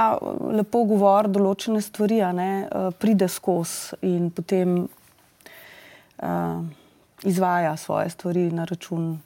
lepo 0.58 0.84
govoriti 0.90 1.38
določene 1.38 1.82
stvari, 1.84 2.22
ne, 2.36 2.52
eh, 2.66 2.90
pride 2.98 3.28
skozi 3.30 4.00
in 4.02 4.30
potem 4.32 4.88
uh, 6.22 6.64
izvaja 7.24 7.76
svoje 7.78 8.10
stvari 8.10 8.52
na 8.52 8.66
račun. 8.66 9.20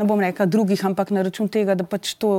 Ne 0.00 0.06
bom 0.08 0.20
rekel 0.20 0.48
drugih, 0.48 0.80
ampak 0.88 1.12
na 1.12 1.26
račun 1.26 1.50
tega, 1.52 1.76
da 1.76 1.84
pač 1.84 2.14
to 2.16 2.30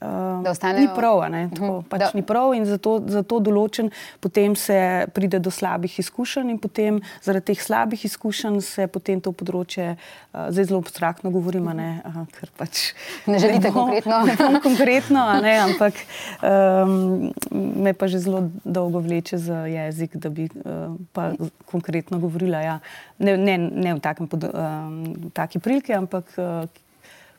uh, 0.00 0.42
da 0.44 0.50
ostanejo. 0.50 0.80
Ni 0.80 0.94
prav, 0.96 1.16
uh 1.16 1.24
-huh. 1.24 1.82
pač 1.88 2.14
ni 2.14 2.22
prav 2.22 2.54
in 2.54 2.64
zato, 2.64 3.02
zato 3.06 3.40
določen, 3.40 3.90
potem 4.20 4.56
se 4.56 5.06
pride 5.12 5.38
do 5.38 5.50
slabih 5.50 5.98
izkušenj 5.98 6.50
in 6.50 6.58
potem 6.58 7.00
zaradi 7.22 7.44
teh 7.44 7.62
slabih 7.62 8.04
izkušenj 8.04 8.60
se 8.60 8.86
potem 8.86 9.20
to 9.20 9.32
področje, 9.32 9.96
uh, 10.32 10.50
zdaj 10.50 10.64
zelo 10.64 10.78
abstraktno 10.78 11.30
govorimo, 11.30 11.72
ne, 11.72 12.00
aha, 12.04 12.26
ker 12.40 12.50
pač. 12.56 12.92
Ne 13.26 13.38
želite 13.38 13.68
ne 13.68 13.70
bo, 13.70 13.80
konkretno? 13.80 14.24
Ne 14.26 14.60
konkretno, 14.60 15.40
ne, 15.42 15.58
ampak 15.58 15.94
um, 16.42 17.32
me 17.82 17.92
pa 17.92 18.06
že 18.06 18.18
zelo 18.18 18.50
dolgo 18.64 19.00
vleče 19.00 19.38
za 19.38 19.66
jezik, 19.66 20.16
da 20.16 20.28
bi 20.28 20.48
uh, 20.48 20.96
pa 21.12 21.32
konkretno 21.64 22.18
govorila. 22.18 22.60
Ja. 22.60 22.80
Ne, 23.18 23.36
ne, 23.36 23.58
ne 23.58 23.94
v 23.94 24.00
takem, 24.00 24.28
um, 24.32 25.30
taki 25.32 25.58
priliki, 25.58 25.92
ampak 25.92 26.24
uh, 26.38 26.68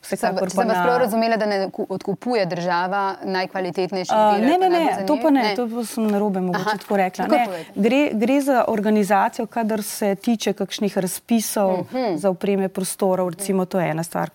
Vsekakor 0.02 0.50
sem 0.50 0.68
vas 0.68 0.78
prav 0.84 0.98
razumela, 0.98 1.36
da 1.36 1.46
ne 1.46 1.70
odkupuje 1.88 2.46
država 2.46 3.16
najkvalitetnejše 3.24 4.14
uh, 4.14 4.38
ne, 4.40 4.58
ne, 4.58 4.70
ne, 4.70 5.04
to 5.06 5.18
pa 5.22 5.30
ne, 5.30 5.42
ne. 5.42 5.54
to 5.56 5.68
pa 5.68 5.84
sem 5.84 6.06
narobe 6.06 6.40
mogoče 6.40 6.78
tako 6.78 6.96
rekla. 6.96 7.26
Ne, 7.26 7.64
gre, 7.74 8.10
gre 8.12 8.40
za 8.40 8.64
organizacijo, 8.68 9.46
kadar 9.46 9.82
se 9.82 10.14
tiče 10.14 10.52
kakšnih 10.52 10.98
razpisov 10.98 11.72
uh 11.72 11.78
mhm. 11.78 11.96
-huh. 11.96 12.16
za 12.16 12.30
upreme 12.30 12.68
prostorov, 12.68 13.28
recimo 13.28 13.64
to 13.64 13.80
je 13.80 13.90
ena 13.90 14.02
stvar. 14.02 14.30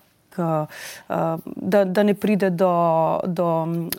Da, 1.56 1.84
da 1.84 2.02
ne 2.02 2.14
pride 2.14 2.50
do, 2.50 3.20
do 3.26 3.62
um, 3.62 3.90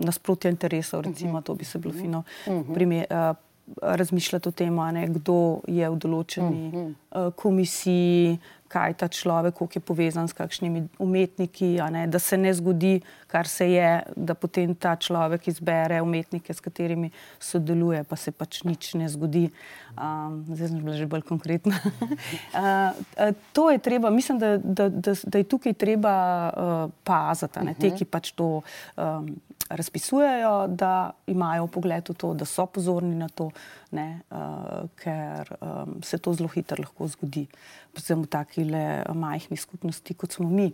nasprotja 0.00 0.50
interesov, 0.50 1.00
recimo, 1.00 1.40
to 1.40 1.54
bi 1.54 1.64
se 1.64 1.78
bilo 1.78 1.94
fino 1.94 2.22
mhm. 2.46 2.74
primer, 2.74 3.04
uh, 3.10 3.36
razmišljati 3.82 4.48
o 4.48 4.52
tem, 4.52 4.78
kdo 5.08 5.60
je 5.66 5.90
v 5.90 5.96
določeni 5.98 6.70
uh, 6.70 7.32
komisiji, 7.34 8.38
kaj 8.68 8.94
ta 9.00 9.08
človek, 9.08 9.54
kako 9.54 9.78
je 9.78 9.80
povezan 9.80 10.28
s 10.28 10.34
kakšnimi 10.36 10.86
umetniki, 10.98 11.76
ne, 11.90 12.06
da 12.06 12.18
se 12.18 12.36
ne 12.36 12.54
zgodi, 12.54 13.00
kar 13.26 13.48
se 13.48 13.70
je, 13.72 13.90
da 14.16 14.34
potem 14.34 14.74
ta 14.74 14.96
človek 14.96 15.48
izbere 15.48 16.00
umetnike, 16.02 16.54
s 16.54 16.60
katerimi 16.60 17.10
sodeluje, 17.40 18.04
pa 18.04 18.16
se 18.16 18.32
pač 18.32 18.62
nič 18.64 18.94
ne 18.94 19.08
zgodi. 19.08 19.50
Um, 19.96 20.44
zdaj 20.52 20.68
sem 20.68 20.80
bila 20.82 20.96
že 20.96 21.08
bolj 21.08 21.24
konkretna. 21.28 21.78
uh, 21.82 23.32
to 23.52 23.70
je 23.70 23.78
treba, 23.78 24.10
mislim, 24.10 24.38
da, 24.38 24.56
da, 24.58 24.88
da, 24.88 25.14
da 25.24 25.38
je 25.38 25.48
tukaj 25.48 25.72
treba 25.72 26.14
uh, 26.50 26.90
paziti, 27.04 27.64
ne, 27.64 27.74
te, 27.74 27.90
ki 27.96 28.04
pač 28.04 28.32
to. 28.36 28.60
Um, 28.96 29.36
razpisujejo, 29.70 30.66
da 30.68 31.10
imajo 31.26 31.66
pogled 31.66 32.08
v 32.08 32.14
to, 32.14 32.34
da 32.34 32.44
so 32.44 32.66
pozorni 32.66 33.14
na 33.16 33.28
to, 33.28 33.50
ne, 33.90 34.20
uh, 34.30 34.86
ker 35.00 35.56
um, 35.60 35.98
se 36.02 36.18
to 36.18 36.34
zelo 36.34 36.48
hitro 36.54 36.82
lahko 36.82 37.08
zgodi, 37.08 37.46
predvsem 37.92 38.22
v 38.22 38.30
takih 38.30 38.76
majhnih 39.14 39.60
skupnosti, 39.60 40.14
kot 40.14 40.38
smo 40.38 40.48
mi. 40.50 40.72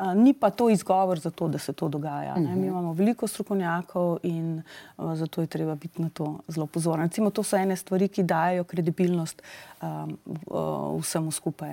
Uh, 0.00 0.14
ni 0.16 0.32
pa 0.32 0.50
to 0.50 0.70
izgovor 0.70 1.18
za 1.20 1.30
to, 1.30 1.48
da 1.48 1.58
se 1.58 1.72
to 1.72 1.88
dogaja. 1.88 2.32
Uh 2.32 2.38
-huh. 2.38 2.48
Mi 2.48 2.56
mhm. 2.56 2.68
imamo 2.68 2.92
veliko 2.92 3.26
strokovnjakov 3.26 4.18
in 4.22 4.62
uh, 4.96 5.14
zato 5.14 5.40
je 5.40 5.46
treba 5.46 5.74
biti 5.74 6.02
na 6.02 6.08
to 6.08 6.38
zelo 6.48 6.66
pozoren. 6.66 7.02
Recimo, 7.02 7.30
to 7.30 7.42
so 7.42 7.56
ene 7.56 7.76
stvari, 7.76 8.08
ki 8.08 8.22
dajo 8.22 8.64
kredibilnost 8.64 9.42
um, 9.82 10.18
uh, 10.46 11.00
vsemu 11.00 11.30
skupaj. 11.30 11.70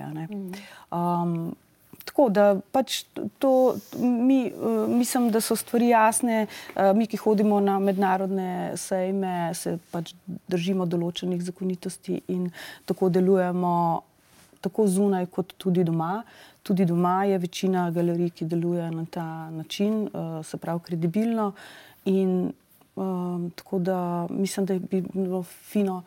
Um, 0.91 1.55
tako 2.07 2.29
da 2.33 2.45
pač 2.71 3.03
to, 3.39 3.75
mi, 3.99 4.51
uh, 4.51 4.87
mislim, 4.89 5.29
da 5.31 5.41
so 5.43 5.55
stvari 5.55 5.91
jasne. 5.91 6.45
Uh, 6.75 6.91
mi, 6.95 7.07
ki 7.07 7.19
hodimo 7.21 7.59
na 7.63 7.77
mednarodne 7.83 8.73
sejme, 8.79 9.51
se 9.57 9.77
pač 9.91 10.13
držimo 10.47 10.87
določenih 10.87 11.43
zakonitosti 11.43 12.21
in 12.33 12.47
tako 12.87 13.11
delujemo, 13.13 13.73
tako 14.63 14.87
zunaj, 14.87 15.27
kot 15.33 15.57
tudi 15.61 15.83
doma. 15.87 16.21
Tudi 16.67 16.87
doma 16.87 17.21
je 17.29 17.37
večina 17.39 17.89
galerij, 17.95 18.31
ki 18.39 18.47
deluje 18.51 18.87
na 18.91 19.05
ta 19.11 19.27
način, 19.51 20.07
uh, 20.07 20.39
se 20.45 20.57
pravi, 20.57 20.83
kredibilno. 20.87 21.51
In 22.07 22.53
um, 22.95 23.51
tako 23.55 23.79
da 23.79 23.99
mislim, 24.29 24.65
da 24.65 24.79
bi 24.79 25.03
bilo 25.13 25.43
fino. 25.43 26.03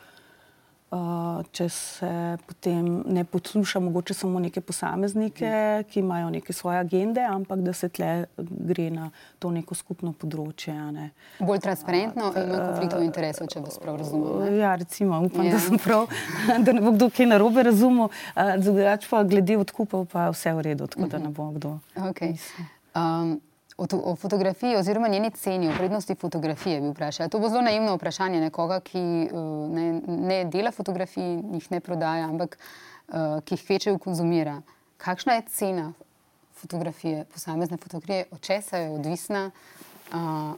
Uh, 0.91 1.45
če 1.55 1.69
se 1.71 2.09
potem 2.51 2.87
ne 3.07 3.23
posluša, 3.25 3.79
mogoče 3.79 4.15
samo 4.15 4.41
neke 4.43 4.59
posameznike, 4.61 5.51
ki 5.87 6.01
imajo 6.01 6.33
neke 6.35 6.53
svoje 6.53 6.81
agende, 6.81 7.23
ampak 7.23 7.61
da 7.63 7.73
se 7.73 7.89
tle 7.89 8.25
gre 8.37 8.89
na 8.91 9.11
to 9.39 9.53
neko 9.55 9.77
skupno 9.79 10.11
področje. 10.11 10.75
Ne. 10.91 11.13
Bolj 11.39 11.61
transparentno 11.63 12.33
in 12.35 12.51
manj 12.51 12.65
konfliktov 12.65 13.05
interesov, 13.07 13.47
če 13.55 13.63
vas 13.63 13.79
prav 13.79 14.01
razumem. 14.03 14.57
Ja, 14.59 14.73
recimo, 14.81 15.21
upam, 15.29 15.47
ja. 15.47 15.53
da 15.55 15.61
sem 15.63 15.79
prav, 15.79 16.11
da 16.67 16.75
ne 16.75 16.83
bo 16.83 16.91
kdo 16.99 17.07
kaj 17.15 17.31
narobe 17.37 17.63
razumel. 17.71 18.11
Uh, 18.35 18.57
Drugač 18.59 19.07
pa 19.13 19.23
glede 19.23 19.61
odkupov, 19.63 20.09
pa 20.11 20.27
vse 20.35 20.57
v 20.59 20.67
redu, 20.73 20.91
tako 20.91 21.07
da 21.13 21.23
ne 21.23 21.31
bo 21.31 21.53
kdo. 21.55 21.77
Okay. 22.11 22.35
Um, 22.99 23.39
o, 23.81 23.87
o 24.13 24.17
fotografiji, 24.17 24.77
oziroma 24.77 25.09
njeni 25.09 25.31
ceni, 25.31 25.69
o 25.69 25.73
vrednosti 25.73 26.15
fotografije, 26.15 26.81
bi 26.81 26.93
vprašala. 26.93 27.29
To 27.29 27.39
bo 27.39 27.49
zelo 27.49 27.63
naivno 27.65 27.97
vprašanje 27.97 28.41
nekoga, 28.41 28.81
ki 28.81 29.03
uh, 29.33 29.41
ne, 29.73 29.87
ne 30.07 30.45
dela 30.45 30.71
fotografij, 30.71 31.41
jih 31.57 31.71
ne 31.71 31.81
prodaja, 31.81 32.29
ampak 32.29 32.59
uh, 32.59 33.41
ki 33.45 33.57
jih 33.57 33.67
večer 33.69 33.99
konzumira. 33.99 34.61
Kakšna 35.01 35.39
je 35.39 35.47
cena 35.49 35.93
fotografije, 36.61 37.25
posamezne 37.33 37.77
fotografije, 37.77 38.25
od 38.31 38.41
česa 38.41 38.77
je 38.77 38.91
odvisna? 38.91 39.47
Uh, 39.47 39.80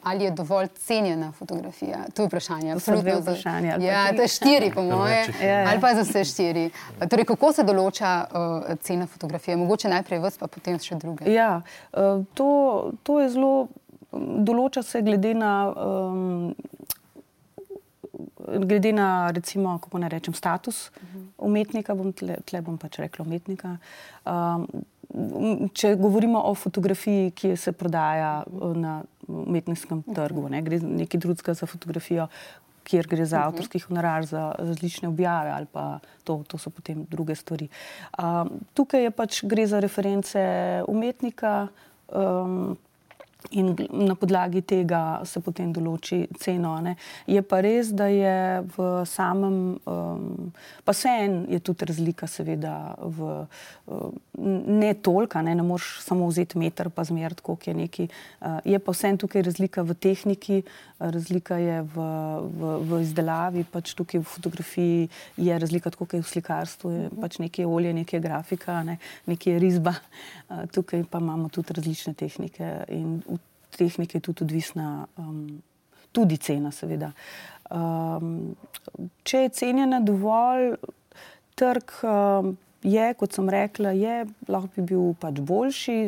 ali 0.03 0.25
je 0.25 0.31
dovolj 0.31 0.69
cenjena 0.69 1.33
fotografija? 1.33 1.99
To 2.15 2.23
je 2.23 2.27
vprašanje. 2.27 2.73
Absolutno 2.73 3.21
vprašanje. 3.21 3.77
Ja, 3.81 4.13
to 4.17 4.23
je 4.23 4.29
štiri, 4.29 4.71
po 4.75 4.83
moje. 4.83 5.27
Ja. 5.43 5.67
ali 5.71 5.81
pa 5.81 5.95
za 5.95 6.03
vse 6.03 6.25
štiri. 6.25 6.71
Torej, 7.11 7.25
kako 7.25 7.53
se 7.53 7.65
določa 7.65 8.13
uh, 8.25 8.77
cena 8.81 9.07
fotografije? 9.07 9.57
Mogoče 9.57 9.89
najprej 9.89 10.23
vas, 10.23 10.39
pa 10.39 10.47
potem 10.47 10.79
še 10.79 10.99
druge. 11.01 11.31
Ja, 11.33 11.63
uh, 11.93 12.25
to, 12.35 12.93
to 13.03 13.21
je 13.21 13.31
zelo. 13.37 13.69
Določa 14.13 14.83
se 14.85 15.01
glede 15.01 15.33
na, 15.35 15.53
um, 15.73 16.53
glede 18.61 18.93
na 18.93 19.31
recimo, 19.33 19.79
kako 19.81 20.03
naj 20.03 20.13
rečem, 20.13 20.35
status 20.37 20.91
umetnika, 21.43 21.95
bom 21.95 22.13
tle, 22.13 22.37
tle 22.47 22.61
bom 22.65 22.79
pač 22.79 22.99
rekla 23.03 23.25
umetnika. 23.25 23.77
Um, 24.29 24.67
če 25.75 25.95
govorimo 26.01 26.41
o 26.49 26.55
fotografiji, 26.57 27.33
ki 27.37 27.55
se 27.57 27.73
prodaja 27.77 28.43
na 28.49 29.03
umetniškem 29.29 30.03
trgu, 30.15 30.49
ne, 30.53 30.63
gre 30.65 30.81
nekaj 30.83 31.21
drugega 31.21 31.55
za 31.59 31.69
fotografijo, 31.69 32.29
kjer 32.89 33.07
gre 33.07 33.27
za 33.29 33.45
avtorski 33.47 33.79
honorar, 33.85 34.27
za 34.27 34.49
različne 34.59 35.09
objave 35.09 35.53
ali 35.55 35.69
pa 35.71 36.01
to, 36.25 36.41
to 36.49 36.59
so 36.59 36.71
potem 36.71 37.05
druge 37.11 37.37
stvari. 37.39 37.69
Um, 38.19 38.51
tukaj 38.75 39.07
je 39.07 39.13
pač 39.15 39.43
gre 39.47 39.67
za 39.71 39.81
reference 39.81 40.41
umetnika. 40.89 41.69
Um, 42.09 42.75
In 43.51 43.75
na 43.91 44.15
podlagi 44.15 44.63
tega 44.63 45.21
se 45.29 45.41
potem 45.43 45.73
določi 45.75 46.23
ceno. 46.41 46.77
Ne. 46.81 46.95
Je 47.27 47.43
pa 47.43 47.59
res, 47.65 47.91
da 47.93 48.07
je 48.07 48.63
v 48.77 48.87
samem, 49.09 49.57
um, 49.85 50.53
pa 50.87 50.95
vseeno 50.95 51.45
je 51.51 51.61
tudi 51.61 51.89
razlika, 51.91 52.29
seveda, 52.31 52.95
v, 53.03 53.33
um, 53.91 54.15
ne 54.79 54.93
toliko, 54.95 55.43
ne, 55.43 55.57
ne 55.59 55.67
moreš 55.67 55.99
samo 56.07 56.29
vzeti 56.31 56.61
meter, 56.63 56.91
pa 56.95 57.05
zmerati, 57.05 57.43
koliko 57.43 57.71
je 57.71 57.75
neki. 57.77 58.09
Uh, 58.41 58.61
je 58.65 58.79
pa 58.79 58.95
vseeno 58.95 59.21
tukaj 59.25 59.45
razlika 59.51 59.85
v 59.85 59.99
tehniki, 59.99 60.63
razlika 61.03 61.59
je 61.59 61.83
v, 61.83 62.07
v, 62.47 62.73
v 62.89 63.03
izdelavi, 63.03 63.67
pač 63.69 63.97
tukaj 63.99 64.23
v 64.23 64.29
fotografiji 64.29 65.11
je 65.37 65.59
razlika, 65.59 65.91
kot 65.91 66.15
je 66.15 66.23
v 66.23 66.31
slikarstvu, 66.31 66.95
je 66.95 67.11
pač 67.19 67.41
nekaj 67.43 67.67
olje, 67.67 67.93
nekaj 68.01 68.23
grafika, 68.23 68.81
ne, 68.87 68.99
nekaj 69.27 69.59
risba. 69.63 69.97
Uh, 70.53 70.67
tukaj 70.69 71.07
pa 71.09 71.17
imamo 71.23 71.49
tudi 71.49 71.73
različne 71.73 72.13
tehnike. 72.19 72.67
In 72.93 73.23
tehnike 73.77 74.19
je 74.19 74.27
tudi 74.29 74.45
odvisna, 74.45 75.07
um, 75.17 75.63
tudi 76.13 76.37
cena, 76.37 76.73
seveda. 76.75 77.13
Um, 77.71 78.55
če 79.25 79.47
je 79.47 79.55
cenjena 79.61 80.01
dovolj, 80.05 80.75
trg 81.59 81.97
um, 82.05 82.53
je, 82.83 83.09
kot 83.19 83.39
sem 83.39 83.49
rekla, 83.53 83.95
je, 83.97 84.23
lahko 84.49 84.71
bi 84.77 84.87
bil 84.93 85.13
pač 85.21 85.41
boljši, 85.41 85.99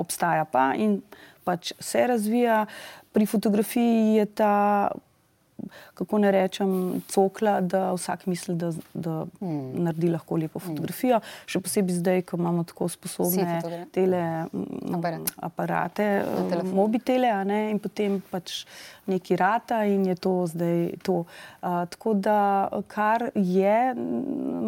obstaja 0.00 0.46
pa 0.48 0.70
in 0.78 1.00
pač 1.44 1.72
se 1.80 2.06
razvija. 2.06 2.64
Pri 3.12 3.26
fotografiji 3.26 4.20
je 4.20 4.26
ta 4.38 4.54
kako 5.94 6.18
ne 6.18 6.30
rečem, 6.34 7.02
cokla, 7.08 7.60
da 7.60 7.92
vsak 7.92 8.26
misli, 8.26 8.54
da, 8.54 8.72
da 8.94 9.24
mm. 9.40 9.82
naredi 9.84 10.10
lahko 10.10 10.36
lepo 10.36 10.58
hmm. 10.58 10.68
fotografijo. 10.68 11.18
Mm. 11.18 11.50
Še 11.50 11.62
posebej 11.64 11.98
zdaj, 12.00 12.22
ko 12.28 12.40
imamo 12.40 12.64
tako 12.64 12.88
sposobne 12.88 13.60
tele 13.94 14.22
Aparat. 14.92 15.34
aparate, 15.36 16.08
mobitele, 16.72 17.32
ne, 17.44 17.60
in 17.70 17.78
potem 17.82 18.20
pač 18.30 18.64
neki 19.10 19.36
rata 19.36 19.84
in 19.84 20.06
je 20.06 20.14
to 20.14 20.46
zdaj 20.46 21.02
to. 21.02 21.24
Uh, 21.62 21.84
tako 21.90 22.14
da, 22.14 22.68
kar 22.88 23.30
je 23.34 23.94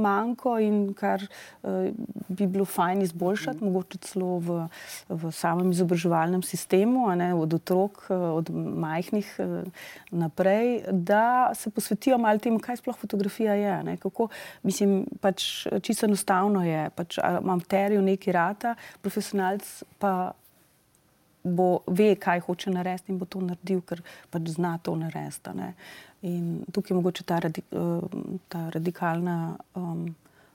manjko 0.03 0.57
in 0.59 0.80
kar 0.98 1.22
uh, 1.22 1.88
bi 2.28 2.46
bilo 2.46 2.64
fajn 2.64 3.03
izboljšati, 3.03 3.62
mm. 3.62 3.70
mogoče 3.70 3.98
celo 3.98 4.38
v, 4.38 4.59
v 5.09 5.32
samem 5.32 5.70
izobraževalnem 5.70 6.42
sistemu, 6.42 7.07
ne, 7.16 7.32
od 7.34 7.55
otrok, 7.55 8.05
od 8.11 8.50
majhnih 8.86 9.30
uh, 9.38 9.86
naprej, 10.11 10.82
da 10.93 11.51
se 11.55 11.70
posvetijo 11.70 12.18
malo 12.18 12.38
temu, 12.38 12.61
kaj 12.61 12.76
sploh 12.76 12.97
fotografija 12.99 13.55
je. 13.55 13.97
Kako, 14.03 14.28
mislim, 14.62 15.07
pač 15.20 15.66
čisto 15.82 16.07
enostavno 16.07 16.64
je, 16.64 16.90
pač 16.90 17.18
imam 17.40 17.61
terijo 17.61 18.03
neki 18.03 18.32
rata, 18.32 18.74
profesionalc 19.01 19.82
pa 19.99 20.32
bo 21.43 21.78
ve, 21.86 22.14
kaj 22.14 22.40
hoče 22.47 22.70
narediti 22.70 23.12
in 23.12 23.18
bo 23.18 23.26
to 23.26 23.40
naredil, 23.40 23.80
ker 23.80 24.03
pač 24.30 24.55
zna 24.55 24.76
to 24.78 24.95
narediti. 24.97 25.72
In 26.22 26.61
tukaj 26.72 26.93
je 26.95 26.99
mogoče 27.01 27.24
ta, 27.26 27.38
radi, 27.43 27.64
ta 28.49 28.68
radikalna. 28.70 29.57
Um, 29.74 30.12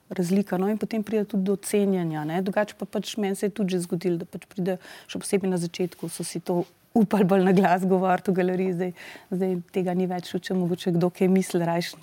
Razlika. 0.10 0.56
No, 0.58 0.70
in 0.72 0.78
potem 0.80 1.04
pride 1.04 1.26
tudi 1.28 1.44
do 1.44 1.58
cenjenja. 1.60 2.22
Drugače 2.42 2.78
pa 2.80 2.86
pač 2.86 3.18
meni 3.18 3.36
se 3.36 3.46
je 3.46 3.50
tudi 3.50 3.80
zgodilo, 3.80 4.22
da 4.22 4.26
pač 4.26 4.46
pride, 4.48 4.78
še 5.12 5.20
posebej 5.20 5.52
na 5.52 5.60
začetku, 5.60 6.08
so 6.08 6.24
si 6.24 6.40
to 6.40 6.62
upali 6.94 7.26
bolj 7.26 7.44
na 7.44 7.54
glas 7.54 7.86
govoriti 7.86 8.32
v 8.32 8.34
galeriji, 8.34 8.74
zdaj, 8.74 8.94
zdaj 9.32 9.58
tega 9.74 9.94
ni 9.94 10.08
več, 10.08 10.32
če 10.32 10.56
mogoče 10.58 10.96
kdo 10.96 11.10
kaj 11.10 11.28
misli, 11.32 11.66
rajš 11.66 11.96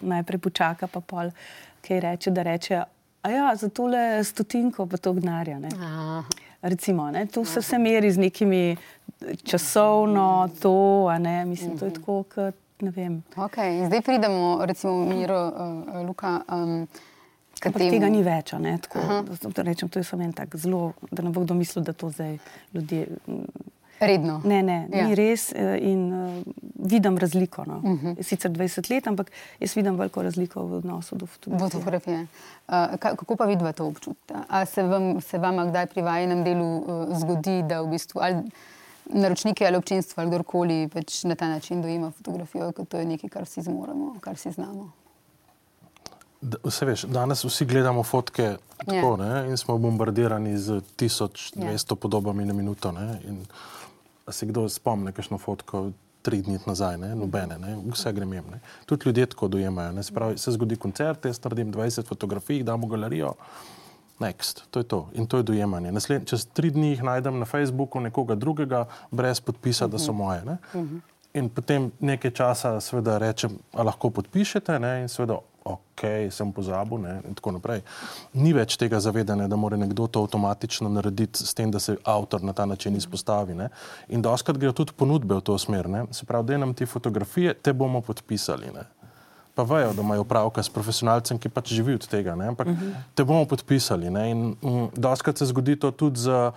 najprej 0.00 0.42
počaka, 0.42 0.90
pa 0.90 1.00
pol 1.00 1.32
kaj 1.86 2.00
reče, 2.00 2.30
da 2.34 2.42
reče, 2.46 2.82
a 3.22 3.30
ja, 3.30 3.48
za 3.56 3.68
tole 3.68 4.24
stotinko 4.24 4.86
pa 4.86 4.96
to 4.96 5.12
gnarja. 5.16 5.58
Recimo, 6.62 7.10
ne, 7.10 7.26
tu 7.26 7.44
se 7.44 7.60
vse 7.60 7.78
meri 7.78 8.10
z 8.10 8.18
nekimi 8.18 8.76
časovno, 9.44 10.48
to, 10.62 11.06
a 11.10 11.18
ne, 11.18 11.44
mislim, 11.44 11.78
to 11.78 11.90
je 11.90 11.94
tako, 11.98 12.22
kot 12.34 12.54
ne 12.80 12.90
vem. 12.90 13.20
Okay, 13.36 13.86
zdaj 13.86 14.02
pridemo, 14.02 14.58
recimo, 14.66 15.04
Miro, 15.04 15.42
uh, 15.48 16.06
Luka. 16.06 16.40
Um, 16.52 16.88
Katem... 17.56 17.88
Tega 17.88 18.08
ni 18.12 18.20
več, 18.20 18.52
ne, 18.60 18.74
tako, 18.84 19.00
da, 19.48 19.62
rečem, 19.64 19.88
to 19.88 19.98
je 19.98 20.04
samo 20.04 20.26
en 20.26 20.34
tak 20.36 20.58
zelo, 20.60 20.92
da 21.08 21.24
ne 21.24 21.30
bo 21.32 21.40
kdo 21.40 21.54
mislil, 21.56 21.86
da 21.86 21.94
to 21.96 22.10
zdaj 22.12 22.36
ljudje 22.76 23.06
Redno. 24.00 24.40
Ne, 24.44 24.62
ne, 24.62 24.88
ja. 24.92 25.06
ni 25.06 25.14
res. 25.14 25.52
Eh, 25.52 25.78
in 25.80 26.12
uh, 26.12 26.42
vidim 26.90 27.18
razliko. 27.18 27.64
No. 27.64 27.76
Uh 27.76 27.90
mhm. 27.90 28.06
-huh. 28.06 28.22
Sicer 28.22 28.50
20 28.50 28.90
let, 28.94 29.06
ampak 29.06 29.30
jaz 29.60 29.76
vidim 29.76 29.96
veliko 29.96 30.22
razliko 30.22 30.62
v 30.62 30.72
odnosu 30.72 31.16
do 31.16 31.26
fotografije. 31.26 31.70
fotografije. 31.70 32.26
Uh, 32.68 32.74
kako 32.98 33.36
pa 33.36 33.44
vidva 33.44 33.72
to 33.72 33.86
občutite? 33.86 34.34
Ali 34.48 34.66
se 34.66 34.82
vam, 34.82 35.20
se 35.20 35.38
vam 35.38 35.68
kdaj 35.68 35.86
pri 35.86 36.02
vajenem 36.02 36.44
delu 36.44 36.76
uh, 36.76 37.18
zgodi, 37.18 37.62
da 37.62 37.80
v 37.80 37.86
bistvu 37.86 38.20
ali 38.22 38.42
naročniki 39.06 39.66
ali 39.66 39.76
občinstvo 39.76 40.20
ali 40.20 40.30
kdorkoli 40.30 40.88
pač 40.88 41.24
na 41.24 41.34
ta 41.34 41.48
način 41.48 41.82
dojema 41.82 42.10
fotografijo, 42.10 42.72
kot 42.72 42.88
to 42.88 42.98
je 42.98 43.04
nekaj, 43.04 43.30
kar 43.30 43.46
si 43.46 43.62
zmoremo, 43.62 44.16
kar 44.20 44.36
si 44.36 44.52
znamo? 44.52 44.90
Vse 46.64 46.84
veš, 46.84 47.02
danes 47.02 47.44
vsi 47.44 47.64
gledamo 47.64 48.02
fotke 48.02 48.56
tako, 48.76 48.92
yeah. 48.92 49.48
in 49.50 49.56
smo 49.56 49.78
bombardirani 49.78 50.58
z 50.58 50.72
1200 50.72 51.56
yeah. 51.56 51.94
podobami 51.94 52.44
na 52.44 52.52
minuto. 52.52 52.92
Ne, 52.92 53.20
se 54.32 54.46
kdo 54.46 54.68
spomni, 54.68 55.12
kakšno 55.12 55.38
fotko 55.38 55.90
tri 56.22 56.42
dni 56.42 56.58
nazaj, 56.66 56.98
ne? 56.98 57.14
nobene, 57.14 57.58
ne? 57.58 57.76
vse 57.92 58.12
grem 58.12 58.32
jem. 58.32 58.44
Ne? 58.50 58.60
Tudi 58.86 59.06
ljudje 59.06 59.26
tako 59.26 59.48
dojemajo. 59.48 60.02
Se, 60.02 60.14
pravi, 60.14 60.38
se 60.38 60.52
zgodi 60.52 60.76
koncert, 60.76 61.24
jaz 61.24 61.38
naredim 61.44 61.72
20 61.72 62.08
fotografij, 62.08 62.62
dam 62.66 62.82
v 62.82 62.90
galerijo. 62.96 63.34
Next, 64.18 64.64
to 64.70 64.80
je 64.80 64.88
to 64.88 65.08
in 65.12 65.26
to 65.26 65.36
je 65.36 65.42
dojemanje. 65.42 65.92
Nasled, 65.92 66.24
čez 66.26 66.46
tri 66.56 66.70
dni 66.72 66.94
jih 66.94 67.02
najdem 67.04 67.38
na 67.38 67.44
Facebooku 67.44 68.00
nekoga 68.00 68.34
drugega, 68.34 68.86
brez 69.10 69.40
podpisa, 69.40 69.84
uh 69.84 69.90
-huh. 69.90 69.92
da 69.92 69.98
so 69.98 70.12
moje. 70.12 70.42
Uh 70.42 70.50
-huh. 70.74 71.00
In 71.34 71.48
potem 71.48 71.92
nekaj 72.00 72.30
časa, 72.30 72.80
seveda, 72.80 73.18
rečem, 73.18 73.58
lahko 73.74 74.10
podpišete, 74.10 74.78
ne? 74.78 75.02
in 75.02 75.08
seveda 75.08 75.38
ok, 75.66 76.30
sem 76.30 76.52
pozabil 76.52 77.00
ne, 77.02 77.14
in 77.28 77.34
tako 77.34 77.56
naprej. 77.56 77.82
Ni 78.38 78.52
več 78.54 78.76
tega 78.78 79.00
zavedanja, 79.02 79.48
da 79.50 79.58
mora 79.58 79.78
nekdo 79.80 80.06
to 80.06 80.22
avtomatično 80.26 80.90
narediti 80.92 81.42
s 81.42 81.54
tem, 81.56 81.70
da 81.74 81.82
se 81.82 81.96
avtor 82.04 82.44
na 82.46 82.54
ta 82.56 82.66
način 82.66 82.96
izpostavi. 82.96 83.56
Ne. 83.58 83.68
In 84.08 84.22
doskrat 84.22 84.58
grejo 84.58 84.76
tudi 84.76 84.94
ponudbe 84.96 85.40
v 85.40 85.44
to 85.44 85.58
smer. 85.58 85.88
Ne. 85.90 86.06
Se 86.14 86.26
pravi, 86.26 86.52
da 86.52 86.62
nam 86.62 86.74
ti 86.74 86.86
fotografije, 86.86 87.54
te 87.54 87.72
bomo 87.72 88.00
podpisali. 88.00 88.70
Ne. 88.74 88.86
Pa 89.56 89.64
vejo, 89.64 89.94
da 89.96 90.04
imajo 90.04 90.24
pravka 90.28 90.62
s 90.62 90.68
profesionalcem, 90.68 91.38
ki 91.40 91.48
pač 91.48 91.72
živi 91.72 91.96
od 91.96 92.06
tega, 92.06 92.34
ne. 92.36 92.52
ampak 92.52 92.68
uh 92.68 92.74
-huh. 92.76 92.92
te 93.14 93.24
bomo 93.24 93.44
podpisali. 93.44 94.10
Ne. 94.10 94.30
In 94.30 94.56
um, 94.62 94.90
doskrat 94.94 95.38
se 95.38 95.46
zgodi 95.46 95.76
to 95.76 95.90
tudi 95.90 96.20
za 96.20 96.52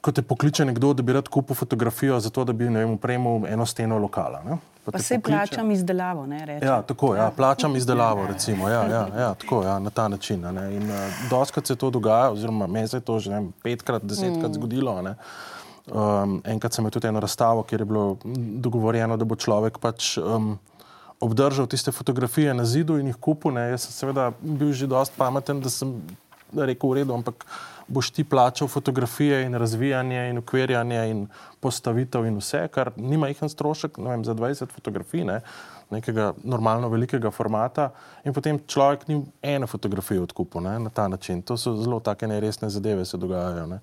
ko 0.00 0.12
te 0.12 0.22
pokliče 0.22 0.64
nekdo, 0.64 0.92
da 0.94 1.02
bi 1.02 1.12
rad 1.12 1.28
kupil 1.28 1.56
fotografijo, 1.56 2.20
zato 2.20 2.44
da 2.44 2.52
bi 2.52 2.68
upremil 2.84 3.46
eno 3.48 3.66
steno 3.66 3.98
lokala. 3.98 4.42
Ne? 4.44 4.58
Pa, 4.84 4.92
pa 4.92 4.98
se 4.98 5.18
plačam 5.20 5.70
izdelavo. 5.70 6.26
Ne, 6.26 6.58
ja, 6.62 6.82
tako, 6.82 7.14
ja, 7.16 7.30
plačam 7.36 7.76
izdelavo, 7.76 8.26
recimo, 8.32 8.68
ja, 8.68 8.84
ja, 8.88 9.06
ja, 9.18 9.34
tako, 9.34 9.62
ja, 9.62 9.78
na 9.78 9.90
ta 9.90 10.08
način. 10.08 10.44
In 10.72 10.90
uh, 10.90 10.96
doskrat 11.30 11.66
se 11.66 11.76
to 11.76 11.90
dogaja, 11.90 12.30
oziroma 12.30 12.66
meni 12.66 12.88
se 12.88 12.96
je 12.96 13.00
to 13.00 13.18
že 13.18 13.30
ne, 13.30 13.50
petkrat, 13.62 14.02
desetkrat 14.02 14.50
mm. 14.50 14.54
zgodilo. 14.54 15.02
Ne? 15.02 15.14
Um, 15.88 16.40
enkrat 16.44 16.72
sem 16.72 16.82
imel 16.82 16.90
tudi 16.90 17.08
eno 17.08 17.20
razstavo, 17.20 17.62
kjer 17.62 17.80
je 17.80 17.84
bilo 17.84 18.16
dogovorjeno, 18.64 19.16
da 19.16 19.24
bo 19.24 19.36
človek 19.36 19.78
pač 19.78 20.16
um, 20.18 20.58
obdržal 21.20 21.66
tiste 21.66 21.92
fotografije 21.92 22.54
na 22.54 22.64
zidu 22.64 22.98
in 22.98 23.06
jih 23.06 23.16
kupil. 23.16 23.52
Ne? 23.56 23.70
Jaz 23.70 23.88
sem 23.88 23.96
seveda 23.96 24.30
bil 24.40 24.72
že 24.72 24.86
dost 24.86 25.12
pameten, 25.16 25.60
da 25.60 25.70
sem 25.72 25.96
rekel: 26.54 26.90
v 26.90 27.00
redu, 27.00 27.16
ampak 27.16 27.44
boš 27.88 28.10
ti 28.10 28.24
plačal 28.24 28.68
fotografije 28.68 29.42
in 29.44 29.54
razvijanje 29.54 30.28
in 30.30 30.38
ukvarjanje 30.38 31.10
in 31.10 31.26
postavitev 31.60 32.26
in 32.26 32.36
vse, 32.36 32.68
kar 32.68 32.90
nima 32.96 33.28
jih 33.28 33.42
en 33.42 33.48
strošek, 33.48 33.98
ne 33.98 34.10
vem, 34.10 34.24
za 34.24 34.34
20 34.34 34.72
fotografij, 34.74 35.24
ne, 35.24 35.40
nekega 35.90 36.32
normalno 36.44 36.88
velikega 36.88 37.30
formata 37.30 37.90
in 38.24 38.34
potem 38.36 38.60
človek 38.66 39.08
ni 39.08 39.22
ene 39.42 39.66
fotografije 39.66 40.22
odkupil 40.22 40.62
ne, 40.62 40.78
na 40.78 40.90
ta 40.90 41.08
način. 41.08 41.42
To 41.42 41.56
so 41.56 41.76
zelo 41.82 42.00
take 42.00 42.26
neresne 42.26 42.70
zadeve, 42.70 43.04
se 43.04 43.16
dogajajo. 43.16 43.66
Ne. 43.66 43.80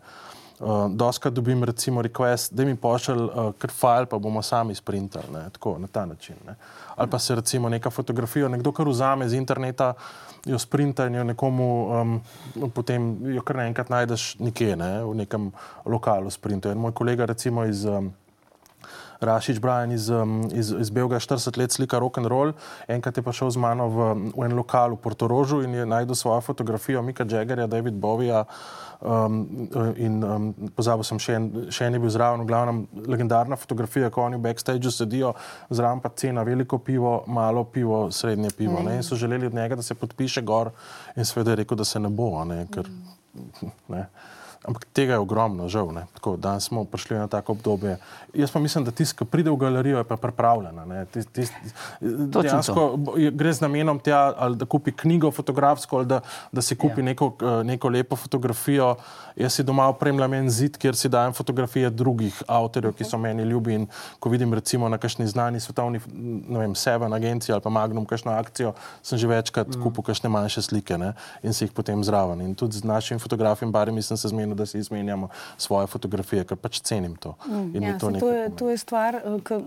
Uh, 0.59 0.91
Doska 0.91 1.29
dobim 1.29 1.63
recimo 1.63 2.01
request, 2.01 2.53
da 2.53 2.65
mi 2.65 2.75
pošelj 2.75 3.23
uh, 3.23 3.49
kar 3.59 3.71
file, 3.71 4.05
pa 4.05 4.17
bomo 4.17 4.41
sami 4.41 4.75
sprintali, 4.75 5.33
ne, 5.33 5.49
tako 5.51 5.77
na 5.79 5.87
ta 5.87 6.05
način. 6.05 6.35
Ne. 6.47 6.55
Ali 6.95 7.09
pa 7.09 7.19
se 7.19 7.35
recimo 7.35 7.69
neka 7.69 7.89
fotografija, 7.89 8.47
nekdo 8.47 8.71
kar 8.71 8.87
vzame 8.87 9.25
iz 9.25 9.33
interneta, 9.33 9.93
jo 10.45 10.59
sprinta 10.59 11.07
in 11.07 11.15
jo 11.15 11.23
nekomu, 11.23 11.69
um, 11.89 12.69
potem 12.73 13.15
jo 13.33 13.41
kar 13.41 13.57
naenkrat 13.63 13.89
najdeš 13.89 14.35
nekje, 14.39 14.75
ne, 14.77 14.91
v 15.03 15.15
nekem 15.23 15.49
lokalu 15.85 16.29
sprinta. 16.31 16.71
In 16.71 16.81
moj 16.81 16.93
kolega 16.93 17.25
recimo 17.25 17.65
iz 17.65 17.85
um, 17.85 18.13
Rašič 19.19 19.59
Brian 19.59 19.91
iz, 19.91 20.09
um, 20.09 20.43
iz, 20.53 20.71
iz 20.71 20.89
Belga 20.89 21.19
40 21.19 21.57
let 21.57 21.71
slika 21.71 21.99
rock 21.99 22.17
and 22.19 22.27
roll, 22.27 22.53
enkrat 22.87 23.17
je 23.17 23.23
pa 23.23 23.33
šel 23.33 23.49
z 23.51 23.61
mano 23.61 23.87
v, 23.89 24.09
v 24.35 24.45
en 24.45 24.55
lokal 24.57 24.95
v 24.95 25.01
Portorožu 25.01 25.63
in 25.63 25.73
je 25.73 25.85
najdel 25.85 26.15
svojo 26.15 26.41
fotografijo 26.41 27.01
Mika 27.01 27.25
Jaggerja, 27.25 27.67
David 27.67 27.93
Bovija. 27.93 28.45
Um, 29.01 29.67
in 29.97 30.23
um, 30.23 30.45
pozabil 30.75 31.03
sem, 31.03 31.19
še 31.19 31.35
en, 31.35 31.47
še 31.73 31.89
en 31.89 31.97
je 31.97 32.01
bil 32.03 32.11
zraven, 32.13 32.45
v 32.45 32.49
glavnem 32.49 32.83
legendarna 33.11 33.57
fotografija, 33.59 34.09
ko 34.13 34.23
oni 34.23 34.39
v 34.39 34.45
backstageu 34.47 34.91
sedijo, 34.93 35.33
zraven 35.69 36.01
pa 36.03 36.13
cena 36.15 36.45
veliko 36.47 36.79
pivo, 36.79 37.17
malo 37.27 37.65
pivo, 37.67 38.05
srednje 38.11 38.53
pivo. 38.57 38.79
Mm. 38.79 38.95
In 38.95 39.03
so 39.03 39.19
želeli 39.19 39.49
od 39.51 39.53
njega, 39.53 39.75
da 39.75 39.83
se 39.83 39.97
podpiše 39.99 40.41
gor, 40.41 40.71
in 41.15 41.25
seveda 41.25 41.51
je 41.51 41.63
rekel, 41.63 41.77
da 41.77 41.85
se 41.85 41.99
ne 41.99 42.09
bo. 42.09 42.31
Ne, 42.47 42.63
ker, 42.71 42.89
ne. 43.91 44.07
Ampak 44.67 44.85
tega 44.93 45.13
je 45.13 45.19
ogromno, 45.19 45.69
žal. 45.69 45.91
Tako, 46.17 46.35
danes 46.41 46.65
smo 46.65 46.85
prišli 46.89 47.17
na 47.17 47.27
tako 47.27 47.53
obdobje. 47.53 47.97
Jaz 48.33 48.51
pa 48.51 48.59
mislim, 48.59 48.85
da 48.85 48.91
tisti, 48.91 49.17
ki 49.17 49.25
pride 49.29 49.51
v 49.53 49.59
galerijo, 49.61 49.97
je 50.01 50.03
pa 50.03 50.17
pripravljen. 50.17 50.79
Gre 53.31 53.53
z 53.53 53.61
namenom 53.61 53.99
tja, 53.99 54.33
ali 54.37 54.57
da 54.57 54.65
kupi 54.65 54.91
knjigo 54.91 55.31
fotografsko, 55.31 55.97
ali 55.97 56.05
da, 56.05 56.21
da 56.51 56.61
si 56.61 56.75
kupi 56.75 57.01
ja. 57.01 57.11
neko, 57.11 57.31
eh, 57.41 57.63
neko 57.63 57.89
lepo 57.89 58.15
fotografijo. 58.15 58.95
Jaz 59.35 59.53
si 59.53 59.63
doma 59.63 59.87
opremljam 59.91 60.33
en 60.33 60.49
zid, 60.49 60.77
kjer 60.79 60.95
si 60.95 61.09
dajem 61.11 61.33
fotografije 61.35 61.89
drugih 61.89 62.37
avtorjev, 62.47 62.93
ki 62.95 63.03
so 63.03 63.17
meni 63.19 63.43
ljubi. 63.43 63.73
In 63.75 63.87
ko 64.19 64.29
vidim 64.31 64.53
recimo 64.53 64.89
na 64.89 64.97
kakšni 64.97 65.27
znani 65.27 65.59
svetovni, 65.59 65.99
ne 66.15 66.59
vem, 66.59 66.75
Seven 66.75 67.13
agenciji 67.13 67.53
ali 67.53 67.61
pa 67.61 67.69
Magnum, 67.69 68.05
kakšno 68.05 68.31
akcijo, 68.31 68.73
sem 69.03 69.19
že 69.19 69.27
večkrat 69.27 69.67
mm. 69.67 69.81
kupil 69.83 70.03
kakšne 70.07 70.29
manjše 70.31 70.61
slike 70.61 70.97
ne? 70.97 71.13
in 71.43 71.53
si 71.53 71.65
jih 71.65 71.73
potem 71.75 72.03
zraven. 72.03 72.41
In 72.41 72.55
tudi 72.55 72.79
z 72.79 72.87
našim 72.87 73.19
fotografom, 73.19 73.71
barem, 73.71 74.01
sem 74.01 74.17
se 74.17 74.31
zmenil, 74.31 74.55
da 74.55 74.65
si 74.65 74.79
izmenjamo 74.79 75.29
svoje 75.57 75.87
fotografije, 75.87 76.45
ker 76.47 76.57
pač 76.57 76.79
cenim 76.79 77.15
to. 77.15 77.35
Mm, 77.47 77.83
ja, 77.83 77.97
to, 77.99 78.11
to, 78.19 78.29
je, 78.31 78.49
to 78.55 78.69
je 78.69 78.77
stvar. 78.77 79.15
Eh, 79.15 79.41
K... 79.43 79.59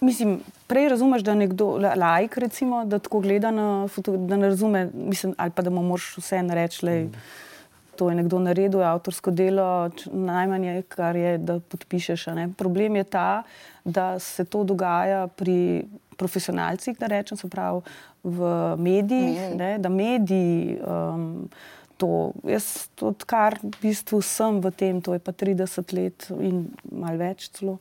Mislim, 0.00 0.40
prej 0.66 0.88
razumeš, 0.88 1.22
da 1.26 1.34
nekdo, 1.34 1.74
lajk, 1.76 2.36
recimo, 2.38 2.84
da 2.84 2.98
tako 3.02 3.20
gleda 3.20 3.50
na 3.50 3.88
fotografijo, 3.88 4.28
da 4.28 4.36
ne 4.36 4.48
razume, 4.48 4.90
mislim, 4.94 5.34
ali 5.36 5.50
pa 5.50 5.62
da 5.62 5.70
mu 5.70 5.82
moraš 5.82 6.16
vse 6.16 6.42
reči, 6.54 6.86
mm. 6.86 7.10
To 7.98 8.08
je 8.10 8.16
nekdo 8.18 8.38
naredil, 8.38 8.82
avtorsko 8.86 9.32
delo, 9.34 9.90
najmanje, 10.12 10.82
kar 10.88 11.16
je, 11.18 11.38
da 11.38 11.58
podpišeš. 11.60 12.28
Problem 12.56 12.96
je 12.96 13.04
ta, 13.04 13.30
da 13.84 14.18
se 14.22 14.44
to 14.44 14.62
dogaja 14.64 15.26
pri 15.26 15.88
profesionalcih, 16.18 16.98
da 16.98 17.10
rečem, 17.10 17.38
se 17.38 17.50
pravi 17.50 17.82
v 18.22 18.52
medijih, 18.78 19.42
ne, 19.56 19.72
da 19.78 19.88
mediji. 19.88 20.78
Um, 20.86 21.50
to. 21.98 22.32
Jaz, 22.46 22.86
odkar 23.02 23.58
v 23.58 23.74
bistvu 23.82 24.22
sem 24.22 24.60
v 24.62 24.70
tem, 24.70 25.02
to 25.02 25.18
je 25.18 25.20
pa 25.20 25.34
30 25.34 25.94
let 25.98 26.28
in 26.38 26.70
malo 26.86 27.18
več, 27.18 27.50
celo, 27.58 27.78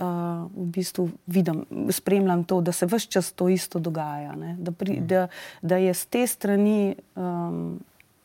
uh, 0.00 0.48
v 0.48 0.66
bistvu 0.72 1.04
vidim, 1.28 1.62
spremljam 1.92 2.46
to, 2.48 2.62
da 2.64 2.72
se 2.72 2.88
vse 2.88 3.12
čas 3.12 3.30
to 3.36 3.52
isto 3.52 3.78
dogaja. 3.78 4.32
Da, 4.56 4.72
pri, 4.72 4.98
mm. 4.98 5.06
da, 5.06 5.28
da 5.60 5.76
je 5.76 5.92
z 5.92 6.04
te 6.08 6.24
strani 6.26 6.96
um, 7.14 7.76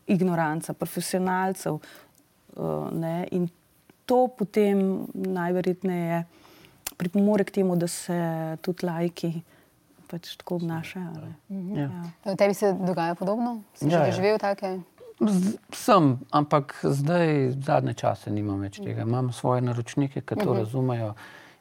ignoranca, 0.08 0.74
profesionalcev 0.74 1.74
uh, 1.74 2.92
ne, 2.92 3.28
in 3.32 3.48
to 4.06 4.28
potem 4.28 5.08
najverjetneje 5.14 6.24
pripomore 6.98 7.44
k 7.44 7.52
temu, 7.52 7.76
da 7.76 7.88
se 7.88 8.18
tudi 8.62 8.86
lajki. 8.86 9.34
Pač 10.08 10.36
tako 10.38 10.60
obnašajo. 10.60 11.14
Ja. 11.74 11.88
Ja. 12.26 12.36
Tebi 12.38 12.54
se 12.54 12.74
dogaja 12.74 13.16
podobno? 13.16 13.64
Si 13.74 13.88
ja, 13.88 14.04
že 14.04 14.12
ja. 14.12 14.12
živel 14.12 14.38
tako? 14.38 14.76
Sem, 15.74 16.20
ampak 16.30 16.76
zdaj, 16.84 17.56
zadnje 17.66 17.94
čase, 17.98 18.30
nimam 18.30 18.62
več 18.62 18.78
tega. 18.78 19.08
Imam 19.08 19.32
svoje 19.34 19.64
naročnike, 19.66 20.22
ki 20.22 20.36
to 20.36 20.36
uh 20.36 20.46
mhm. 20.46 20.52
-huh. 20.52 20.60
razumejo 20.60 21.14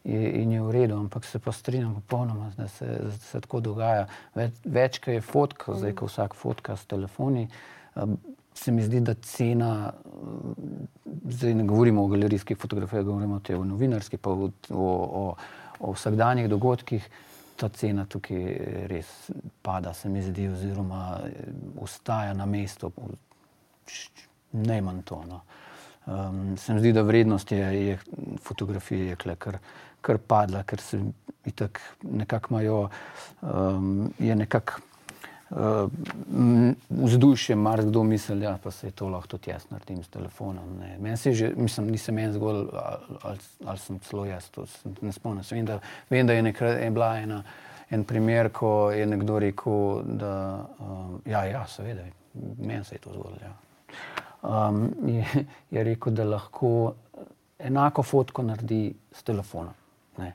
in 0.04 0.52
je 0.52 0.62
v 0.62 0.70
redu, 0.70 0.96
ampak 0.98 1.24
se 1.24 1.38
pa 1.38 1.52
strinjam 1.52 1.94
popolnoma, 1.94 2.50
da 2.56 2.68
se, 2.68 2.86
da 2.86 3.10
se 3.10 3.40
tako 3.40 3.60
dogaja. 3.60 4.06
Več, 4.34 4.52
več 4.64 4.98
kaj 4.98 5.14
je 5.14 5.20
fotka, 5.20 5.74
zdaj, 5.74 5.92
ko 5.92 6.06
vsak 6.06 6.34
fotka 6.34 6.76
s 6.76 6.86
telefoni. 6.86 7.48
Se 8.54 8.72
mi 8.72 8.82
zdi, 8.82 9.00
da 9.00 9.14
cena, 9.14 9.92
zdaj 11.24 11.54
ne 11.54 11.64
govorimo 11.64 12.04
o 12.04 12.06
galerijskih 12.06 12.56
fotografijah, 12.56 13.04
govorimo 13.04 13.40
o 13.58 13.64
novinarskih, 13.64 14.20
pa 14.20 14.30
o, 14.30 14.50
o, 14.70 14.86
o, 15.22 15.34
o 15.80 15.92
vsakdanjih 15.92 16.48
dogodkih. 16.48 17.08
Ta 17.56 17.68
cena 17.68 18.06
tukaj 18.06 18.42
res 18.90 19.30
pada, 19.62 19.92
se 19.94 20.08
mi 20.08 20.22
zdi, 20.22 20.48
oziroma 20.48 21.20
ostaja 21.80 22.34
na 22.34 22.46
mestu, 22.46 22.92
najmanj 24.52 25.02
to. 25.02 25.24
No. 25.28 25.40
Um, 26.06 26.56
se 26.58 26.74
mi 26.74 26.80
zdi, 26.80 26.92
da 26.92 27.02
vrednost 27.02 27.52
je, 27.52 27.86
je 27.86 27.98
fotografije 28.42 29.06
je 29.06 29.16
kar, 29.16 29.58
kar 30.00 30.18
padla, 30.18 30.62
ker 30.62 30.80
se 30.80 31.00
itak 31.46 31.80
nekako 32.02 32.54
imajo, 32.54 32.88
um, 33.42 34.12
je 34.18 34.36
nekako 34.36 34.80
vzdušje, 36.90 37.56
mar 37.56 37.82
kdo 37.84 38.02
misli, 38.02 38.38
da 38.40 38.44
ja, 38.44 38.70
se 38.70 38.86
je 38.86 38.90
to 38.90 39.08
lahko 39.08 39.28
tudi 39.28 39.50
jaz 39.50 39.66
naredim 39.70 40.02
s 40.02 40.08
telefonom. 40.08 40.78
Ne. 40.80 40.96
Meni 40.98 41.16
se 41.16 41.32
že, 41.32 41.52
mislim, 41.56 41.90
nisem 41.90 42.18
en 42.18 42.32
zgolj, 42.32 42.56
ali, 42.72 43.18
ali, 43.22 43.38
ali 43.64 43.78
sem 43.78 43.98
celo 43.98 44.24
jaz, 44.24 44.48
to 44.50 44.64
ne 45.00 45.12
spomnim. 45.12 45.44
Vem, 45.50 45.66
da, 45.66 45.78
vem, 46.10 46.26
da 46.26 46.32
je, 46.32 46.42
nekra, 46.42 46.70
je 46.70 46.90
bila 46.90 47.16
ena, 47.18 47.42
en 47.90 48.04
primer, 48.04 48.48
ko 48.52 48.90
je 48.90 49.06
nekdo 49.06 49.38
rekel, 49.38 50.02
da 50.04 50.64
um, 50.78 51.20
ja, 51.26 51.44
ja, 51.44 51.66
seveda, 51.66 52.08
meni 52.58 52.84
se 52.84 52.94
je 52.94 52.98
to 52.98 53.12
zgodilo. 53.12 53.38
Ja 53.42 53.56
um, 54.42 54.94
je, 55.06 55.44
je 55.70 55.84
rekel, 55.84 56.12
da 56.12 56.24
lahko 56.24 56.94
enako 57.58 58.02
fotko 58.02 58.42
naredi 58.42 58.94
s 59.12 59.22
telefonom. 59.22 59.74
Ne. 60.18 60.32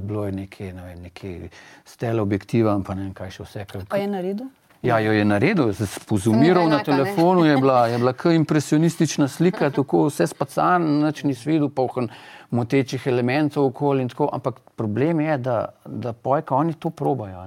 Bilo 0.00 0.26
je 0.26 0.32
nekaj, 0.32 0.72
ne 0.72 0.84
vem, 0.84 1.02
nekaj 1.02 1.48
stele 1.84 2.22
objektiva, 2.22 2.74
pa 2.86 2.94
ne 2.94 3.08
vem, 3.08 3.14
kaj 3.14 3.30
še 3.30 3.48
vse. 3.48 3.64
Kaj 3.88 4.00
je 4.00 4.10
naredil? 4.10 4.52
Ja, 4.84 4.98
jo 5.00 5.12
je 5.12 5.24
naredil, 5.24 5.72
spozumiral 5.72 6.68
na 6.68 6.82
telefonu, 6.84 7.44
je 7.44 7.56
bila, 7.56 7.86
je 7.86 7.98
bila 7.98 8.12
kar 8.12 8.32
impresionistična 8.32 9.28
slika, 9.28 9.70
tako 9.70 10.02
vse 10.10 10.26
spacan, 10.26 10.84
nič 11.06 11.22
ni 11.24 11.32
svidel, 11.34 11.70
poln 11.72 12.10
motečih 12.50 13.06
elementov 13.06 13.70
okoli 13.70 14.04
in 14.04 14.12
tako, 14.12 14.28
ampak 14.32 14.60
problem 14.76 15.20
je, 15.24 15.38
da, 15.38 15.56
da 15.86 16.12
pojka 16.12 16.54
oni 16.54 16.74
to 16.74 16.90
probajo. 16.90 17.46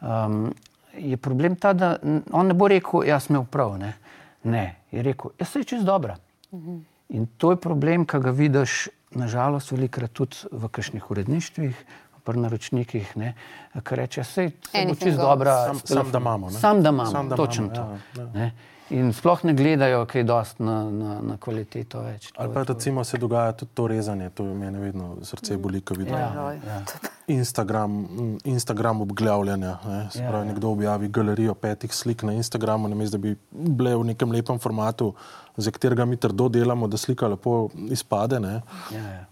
Um, 0.00 0.50
je 0.98 1.16
problem 1.16 1.56
ta, 1.56 1.72
da 1.72 1.96
on 2.32 2.46
ne 2.46 2.54
bo 2.54 2.68
rekel, 2.68 3.06
jaz 3.06 3.28
sem 3.28 3.36
imel 3.36 3.46
prav. 3.46 3.78
Ne. 3.78 3.94
Ne, 4.42 4.64
je 4.90 5.02
rekel, 5.02 5.30
jaz 5.38 5.54
sem 5.54 5.64
čest 5.64 5.86
dobra. 5.86 6.16
Mhm. 6.52 6.80
In 7.10 7.26
to 7.36 7.50
je 7.50 7.56
problem, 7.58 8.06
ki 8.06 8.18
ga 8.18 8.30
vidiš, 8.30 8.88
nažalost, 9.12 9.72
velikrat 9.72 10.12
tudi 10.12 10.36
v 10.52 10.68
kakšnih 10.68 11.10
uredništvih, 11.10 11.84
pri 12.22 12.38
naročnikih, 12.38 13.16
ne, 13.16 13.34
ki 13.74 13.96
reče, 13.96 14.22
da 14.26 14.42
je 14.42 14.52
Anything 14.74 14.98
čisto 15.00 15.22
dobra. 15.22 15.54
Sam- 15.66 15.74
sam, 15.76 15.86
telefonom." 15.86 16.12
da 16.12 16.18
imamo, 16.18 16.46
ne? 16.46 16.52
Sam, 16.54 16.82
da 16.82 16.88
imamo, 16.88 17.10
Sam, 17.10 17.28
da 17.28 17.36
točno 17.36 17.64
imamo, 17.66 17.98
to. 18.14 18.20
ja, 18.20 18.24
ja. 18.24 18.32
ne. 18.32 18.52
In 18.90 19.12
sploh 19.12 19.44
ne 19.44 19.54
gledajo, 19.54 20.06
kaj 20.06 20.24
dosti 20.24 20.62
na, 20.62 20.90
na, 20.90 21.20
na 21.22 21.36
kvaliteto 21.36 22.00
več. 22.00 22.26
To 22.26 22.34
Ali 22.36 22.50
je 22.50 22.54
pa 22.54 22.62
recimo 22.64 23.04
se 23.04 23.18
dogaja 23.18 23.52
tudi 23.52 23.70
to 23.74 23.86
rezanje, 23.86 24.30
to 24.30 24.44
mene 24.44 24.78
vedno 24.80 25.16
srce 25.22 25.56
boli, 25.56 25.80
ko 25.80 25.94
vidim. 25.94 26.14
Ja, 26.14 26.52
ja. 26.58 26.82
Instagram, 27.28 28.06
Instagram 28.44 29.00
obglavljanja. 29.00 29.78
Ne? 29.86 30.08
Se 30.10 30.18
Ja, 30.18 30.28
pravi, 30.28 30.46
ja. 30.46 30.52
nekdo 30.52 30.68
objavi 30.68 31.08
galerijo 31.08 31.54
petih 31.54 31.94
slik 31.94 32.22
na 32.22 32.32
Instagramu, 32.32 32.88
namesto 32.88 33.18
da 33.18 33.22
bi 33.22 33.36
bile 33.52 33.94
v 33.96 34.04
nekem 34.04 34.32
lepem 34.32 34.58
formatu, 34.58 35.14
za 35.60 35.70
katerega 35.70 36.04
mi 36.04 36.16
trdo 36.16 36.48
delamo, 36.48 36.88
da 36.88 36.96
slika 36.96 37.28
lepo 37.28 37.68
izpade. 37.90 38.40
Ne? 38.40 38.60
Ja, 38.92 39.04
ja. 39.04 39.29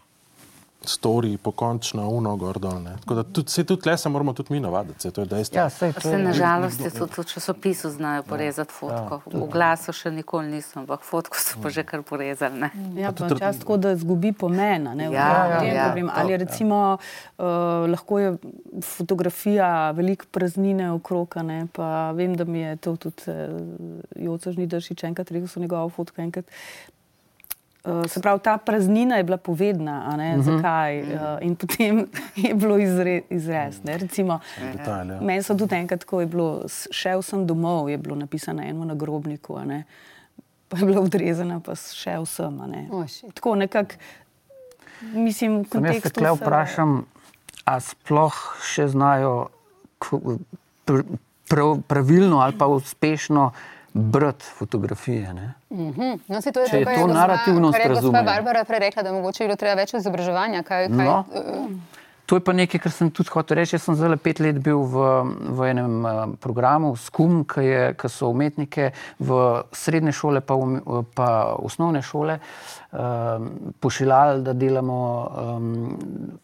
Story, 0.81 1.37
pokončno, 1.37 2.09
uno, 2.09 2.37
gor 2.37 2.59
dol. 2.59 2.83
ne. 2.83 2.97
Tako 3.01 3.15
da 3.15 3.23
tudi, 3.25 3.51
se 3.51 3.65
tudi 3.65 3.83
tle 3.83 3.97
se 3.99 4.09
moramo 4.09 4.33
tudi 4.33 4.53
mi 4.53 4.61
navaditi, 4.61 5.01
se 5.01 5.11
to 5.11 5.21
je 5.21 5.27
dejstvo. 5.27 5.59
Ja, 5.59 5.71
sej, 5.71 5.93
to 5.93 6.01
se 6.01 6.11
je- 6.11 6.19
nažalost 6.19 6.81
je 6.81 6.91
tudi 6.91 7.13
v 7.19 7.25
časopisu 7.25 7.91
znajo 7.91 8.23
porezati 8.23 8.73
fotko. 8.73 9.21
V 9.27 9.49
glasu 9.49 9.93
še 9.93 10.11
nikoli 10.11 10.49
nisem, 10.49 10.83
ampak 10.83 11.01
fotko 11.03 11.37
so 11.37 11.59
pa 11.63 11.69
že 11.69 11.83
kar 11.83 12.03
porezali. 12.03 12.61
Ne? 12.61 12.71
Ja, 12.95 13.13
pa 13.13 13.29
čas 13.29 13.59
tako, 13.59 13.77
da 13.77 13.93
izgubi 13.93 14.33
pomena. 14.33 14.95
Ne, 14.95 15.05
Ja, 15.05 15.59
tem 15.59 15.75
ja, 15.75 15.85
problemu. 15.85 16.11
Ali 16.15 16.37
recimo 16.37 16.99
uh, 17.39 17.45
lahko 17.87 18.19
je 18.19 18.37
fotografija 18.83 19.91
veliko 19.91 20.25
praznine 20.31 20.93
okrog, 20.93 21.37
a 21.37 21.43
ne, 21.43 21.67
pa 21.73 22.13
vem, 22.13 22.37
da 22.37 22.45
mi 22.45 22.61
je 22.61 22.77
to 22.77 22.97
tudi 22.97 23.23
uh, 23.27 23.35
Joca 24.17 24.53
Žnidaršič 24.53 25.05
enkrat 25.05 25.31
rekel, 25.31 25.49
so 25.49 25.61
njegovo 25.61 25.89
fotko 25.89 26.23
enkrat. 26.23 26.47
Uh, 27.85 28.07
se 28.07 28.21
pravi, 28.21 28.41
ta 28.41 28.59
praznina 28.59 29.17
je 29.17 29.25
bila 29.25 29.37
povedna, 29.37 30.03
a 30.07 30.17
ne, 30.17 30.37
uh 30.37 30.41
-huh. 30.41 30.57
zakaj. 30.57 31.03
Uh, 31.03 31.09
in 31.41 31.57
potem 31.57 32.07
je 32.37 32.55
bilo 32.55 32.79
izre, 32.79 33.23
izrez. 33.31 33.85
Ne, 33.85 33.99
recimo, 33.99 34.41
Detajl, 34.73 35.11
ja. 35.11 35.21
Meni 35.21 35.43
so 35.43 35.55
tudi 35.55 35.75
enkrat, 35.75 36.05
ko 36.05 36.21
je 36.21 36.27
bilo, 36.27 36.63
šel 36.91 37.23
sem 37.23 37.47
domov, 37.47 37.91
je 37.91 37.99
bilo 37.99 38.17
napisano 38.17 38.63
na 38.63 38.69
enem 38.69 38.87
nagrobniku, 38.87 39.57
a 39.57 39.65
ne, 39.65 39.85
pa 40.69 40.79
je 40.79 40.85
bila 40.85 41.01
odrezana, 41.01 41.61
pa 41.61 41.75
šel 41.75 42.27
sem. 42.27 42.61
a 42.61 42.67
ne. 42.67 42.89
Oh, 42.91 43.07
shit. 43.07 43.35
Tako 43.35 43.55
nekako, 43.55 43.95
mislim, 45.03 45.59
v 45.59 45.65
Sem 45.65 45.85
jaz 45.85 45.95
se 45.95 46.01
kontekstu. 46.01 46.21
se- 46.21 46.35
vprašam, 46.35 47.05
a 47.65 47.81
sploh 47.81 48.35
še 48.65 48.89
znajo 48.89 49.47
pravilno 51.89 52.39
ali 52.39 52.59
pa 52.59 52.67
uspešno 52.67 53.51
brati 54.01 54.45
fotografije. 54.49 55.35
Ne? 55.35 55.55
Mhm. 55.71 56.01
No, 56.27 56.41
saj 56.41 56.53
to 56.53 56.61
je 56.61 56.69
Če 56.69 56.79
je 56.79 56.85
kar 56.85 56.95
to 56.95 57.01
gospa- 57.03 57.15
narativnost 57.15 57.79
kar 57.79 57.91
je. 57.91 58.25
Barbara 58.25 58.65
prej 58.65 58.79
rekla, 58.79 59.03
da 59.03 59.13
mogoče 59.13 59.39
bi 59.39 59.47
bilo 59.47 59.57
treba 59.57 59.75
več 59.75 59.95
izobraževanja. 59.95 60.63
Kaj, 60.63 60.87
kaj, 60.89 61.07
No. 61.07 61.25
eh, 61.35 61.41
To 62.29 62.37
je 62.37 62.43
pa 62.45 62.53
nekaj, 62.53 62.81
kar 62.85 62.93
sem 62.93 63.09
tudi 63.09 63.33
hotel 63.33 63.57
reči. 63.57 63.73
Jaz 63.79 63.87
sem 63.87 63.97
zdaj 63.97 64.19
pet 64.21 64.43
let 64.45 64.59
bil 64.61 64.83
v, 64.85 65.05
v 65.57 65.69
enem 65.71 65.95
uh, 66.05 66.17
programu 66.37 66.91
SKUM, 66.93 67.39
ki, 67.49 67.65
ki 67.97 68.11
so 68.13 68.29
umetnike 68.29 68.91
v 69.17 69.39
srednje 69.73 70.13
šole 70.19 70.43
pa, 70.45 70.59
um, 70.61 70.77
pa 71.17 71.29
osnovne 71.57 72.03
šole 72.05 72.37
uh, 72.37 73.47
pošiljali, 73.81 74.43
da 74.45 74.53
delamo 74.53 74.99
um, 75.25 75.71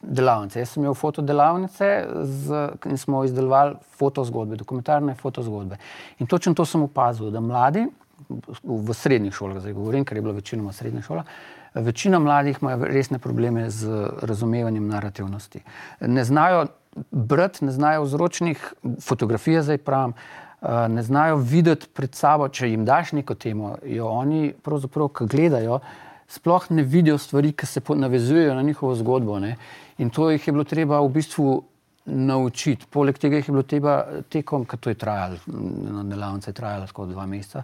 delavnice. 0.01 0.63
Jaz 0.63 0.73
sem 0.73 0.87
imel 0.87 0.97
fotodelavnice 0.97 1.91
z, 2.33 2.63
in 2.89 2.97
smo 2.97 3.21
izdelovali 3.29 3.77
fotozgodbe, 4.01 4.57
dokumentarne 4.57 5.19
fotozgodbe. 5.21 5.77
In 6.17 6.33
točno 6.33 6.57
to 6.57 6.65
sem 6.65 6.87
opazil, 6.89 7.29
da 7.29 7.45
mladi 7.45 7.85
v, 8.31 8.81
v 8.89 8.97
srednjih 8.97 9.37
šolah, 9.37 9.61
zdaj 9.61 9.77
govorim, 9.77 10.09
ker 10.09 10.17
je 10.17 10.25
bila 10.25 10.39
večinoma 10.41 10.73
srednja 10.73 11.05
šola, 11.05 11.29
Večina 11.75 12.19
mladih 12.19 12.59
ima 12.63 12.77
resne 12.77 13.19
probleme 13.19 13.71
z 13.71 14.09
razumevanjem 14.23 14.89
narativnosti. 14.89 15.61
Ne 16.01 16.25
znajo 16.25 16.67
brati, 17.11 17.65
ne 17.65 17.73
znajo 17.73 18.03
vzročnih 18.03 18.73
fotografij, 19.03 19.63
zdaj 19.63 19.79
pravim, 19.79 20.13
eh, 20.15 20.89
ne 20.89 21.03
znajo 21.03 21.37
videti 21.37 21.87
pred 21.95 22.15
sabo, 22.15 22.49
če 22.49 22.71
jim 22.71 22.85
daš 22.85 23.13
neko 23.13 23.35
temo, 23.35 23.77
jo 23.83 24.07
oni 24.07 24.53
pravzaprav, 24.63 25.09
ki 25.09 25.27
gledajo, 25.27 25.81
sploh 26.29 26.71
ne 26.71 26.83
vidijo 26.83 27.19
stvari, 27.19 27.53
ki 27.53 27.67
se 27.67 27.81
navezujejo 27.89 28.55
na 28.55 28.63
njihovo 28.63 28.95
zgodbo. 28.95 29.39
Ne? 29.39 29.57
In 29.99 30.11
to 30.11 30.31
jih 30.31 30.47
je 30.49 30.53
bilo 30.53 30.65
treba 30.65 31.01
v 31.01 31.09
bistvu 31.09 31.63
naučiti. 32.05 32.87
Poleg 32.91 33.19
tega 33.19 33.37
jih 33.37 33.49
je 33.49 33.53
bilo 33.53 33.63
treba 33.63 34.05
tekom, 34.29 34.65
ker 34.65 34.79
to 34.79 34.91
je 34.91 34.95
trajalo, 34.95 35.37
na 35.47 36.05
delavnice 36.05 36.51
je 36.51 36.55
trajalo 36.55 36.87
skoraj 36.87 37.13
dva 37.13 37.27
meseca, 37.27 37.63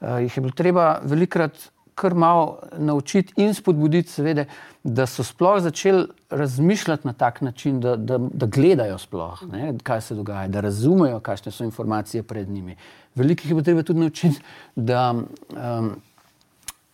uh, 0.00 0.18
jih 0.20 0.36
je 0.36 0.40
bilo 0.40 0.52
treba 0.56 1.00
velikrat 1.02 1.70
kar 2.00 2.14
malo 2.14 2.58
naučiti 2.78 3.36
in 3.36 3.54
spodbuditi, 3.54 4.08
seveda, 4.10 4.44
da 4.84 5.06
so 5.06 5.24
sploh 5.24 5.58
začeli 5.60 6.06
razmišljati 6.30 7.06
na 7.06 7.12
tak 7.12 7.40
način, 7.44 7.80
da, 7.80 7.96
da, 7.96 8.18
da 8.18 8.46
gledajo 8.46 8.98
sploh, 8.98 9.42
ne, 9.52 9.74
kaj 9.82 10.00
se 10.08 10.14
dogaja, 10.16 10.48
da 10.48 10.64
razumejo, 10.64 11.20
kakšne 11.20 11.52
so 11.52 11.64
informacije 11.64 12.22
pred 12.22 12.48
njimi. 12.48 12.76
Veliko 13.14 13.48
jih 13.48 13.56
je 13.56 13.64
treba 13.68 13.82
tudi 13.82 14.00
naučiti, 14.00 14.40
da. 14.76 15.10
Um, 15.50 15.96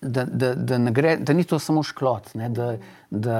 da, 0.00 0.24
da, 0.24 0.54
da, 0.54 0.78
gre, 0.90 1.16
da 1.16 1.32
ni 1.32 1.44
to 1.44 1.58
samo 1.58 1.82
šklot, 1.82 2.34
ne, 2.34 2.48
da, 2.48 2.76
da, 3.10 3.38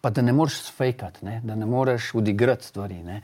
pa 0.00 0.10
da 0.10 0.22
ne 0.22 0.32
moreš 0.32 0.72
fejkati, 0.76 1.24
ne, 1.24 1.40
da 1.44 1.54
ne 1.54 1.66
moreš 1.66 2.10
odigrati 2.14 2.66
stvari. 2.66 3.02
Ne. 3.02 3.20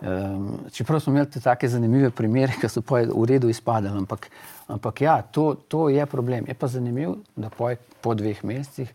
Um, 0.00 0.58
čeprav 0.72 1.00
smo 1.00 1.12
imeli 1.12 1.30
take 1.30 1.68
zanimive 1.68 2.10
primere, 2.10 2.56
ki 2.60 2.68
so 2.68 2.82
pa 2.82 3.04
v 3.04 3.26
redu 3.28 3.48
izpadali, 3.48 3.98
ampak, 3.98 4.30
ampak 4.68 5.00
ja, 5.00 5.22
to, 5.22 5.54
to 5.68 5.88
je 5.88 6.06
problem. 6.06 6.44
Je 6.48 6.54
pa 6.54 6.66
zanimivo, 6.66 7.16
da 7.36 7.50
po, 7.50 7.70
po 8.00 8.14
dveh 8.14 8.44
mesecih 8.44 8.92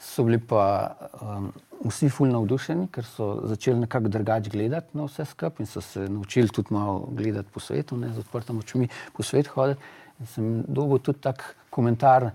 so 0.00 0.24
bili 0.24 0.38
pa 0.38 0.96
um, 1.20 1.50
vsi 1.84 2.08
fulno 2.08 2.38
navdušeni, 2.38 2.88
ker 2.92 3.04
so 3.04 3.40
začeli 3.48 3.84
nekako 3.84 4.08
drugače 4.08 4.50
gledati 4.50 4.96
na 4.96 5.04
vse 5.04 5.24
skupaj 5.24 5.64
in 5.64 5.68
so 5.68 5.80
se 5.80 6.08
naučili 6.08 6.48
tudi 6.48 6.74
malo 6.74 7.08
gledati 7.12 7.48
po 7.52 7.60
svetu, 7.60 7.96
ne, 7.96 8.12
z 8.12 8.18
odprtimi 8.18 8.58
očmi 8.58 8.88
po 9.16 9.22
svetu 9.22 9.50
hoditi. 9.54 9.80
In 10.20 10.26
sem 10.26 10.48
dobil 10.68 10.98
tudi 10.98 11.20
tak 11.20 11.44
komentar, 11.70 12.30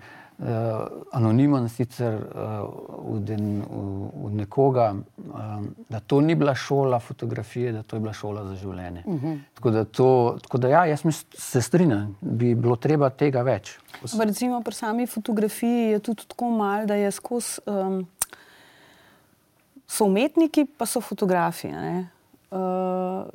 anonimen 1.12 1.70
sicer 1.70 2.14
uh, 2.14 2.70
od, 3.16 3.30
en, 3.30 3.64
od 4.24 4.34
nekoga, 4.34 4.90
um, 5.18 5.68
da 5.90 6.00
to 6.00 6.22
ni 6.22 6.36
bila 6.36 6.56
šola 6.56 7.00
fotografije, 7.00 7.72
da 7.72 7.84
to 7.84 7.96
je 7.96 8.00
bila 8.00 8.14
šola 8.14 8.44
za 8.46 8.56
življenje. 8.56 9.04
Uh 9.06 9.24
-huh. 9.24 9.40
tako, 9.54 9.72
da 9.72 9.86
to, 9.86 10.38
tako 10.42 10.58
da 10.58 10.68
ja, 10.68 10.86
jaz 10.86 11.04
se 11.34 11.62
strinjam, 11.62 12.18
bi 12.22 12.56
bilo 12.56 12.76
treba 12.76 13.10
tega 13.10 13.42
več. 13.42 13.80
Recimo 14.20 14.62
pri 14.62 14.74
sami 14.74 15.08
fotografiji 15.08 15.92
je 15.92 16.00
tudi 16.00 16.24
tako 16.28 16.50
malo, 16.50 16.86
da 16.86 16.96
je 16.96 17.12
skozi. 17.12 17.62
Um, 17.66 18.08
so 19.88 20.06
umetniki, 20.06 20.66
pa 20.66 20.86
so 20.86 21.02
fotografi. 21.02 21.68
ne. 21.68 22.08
Uh, 22.52 23.26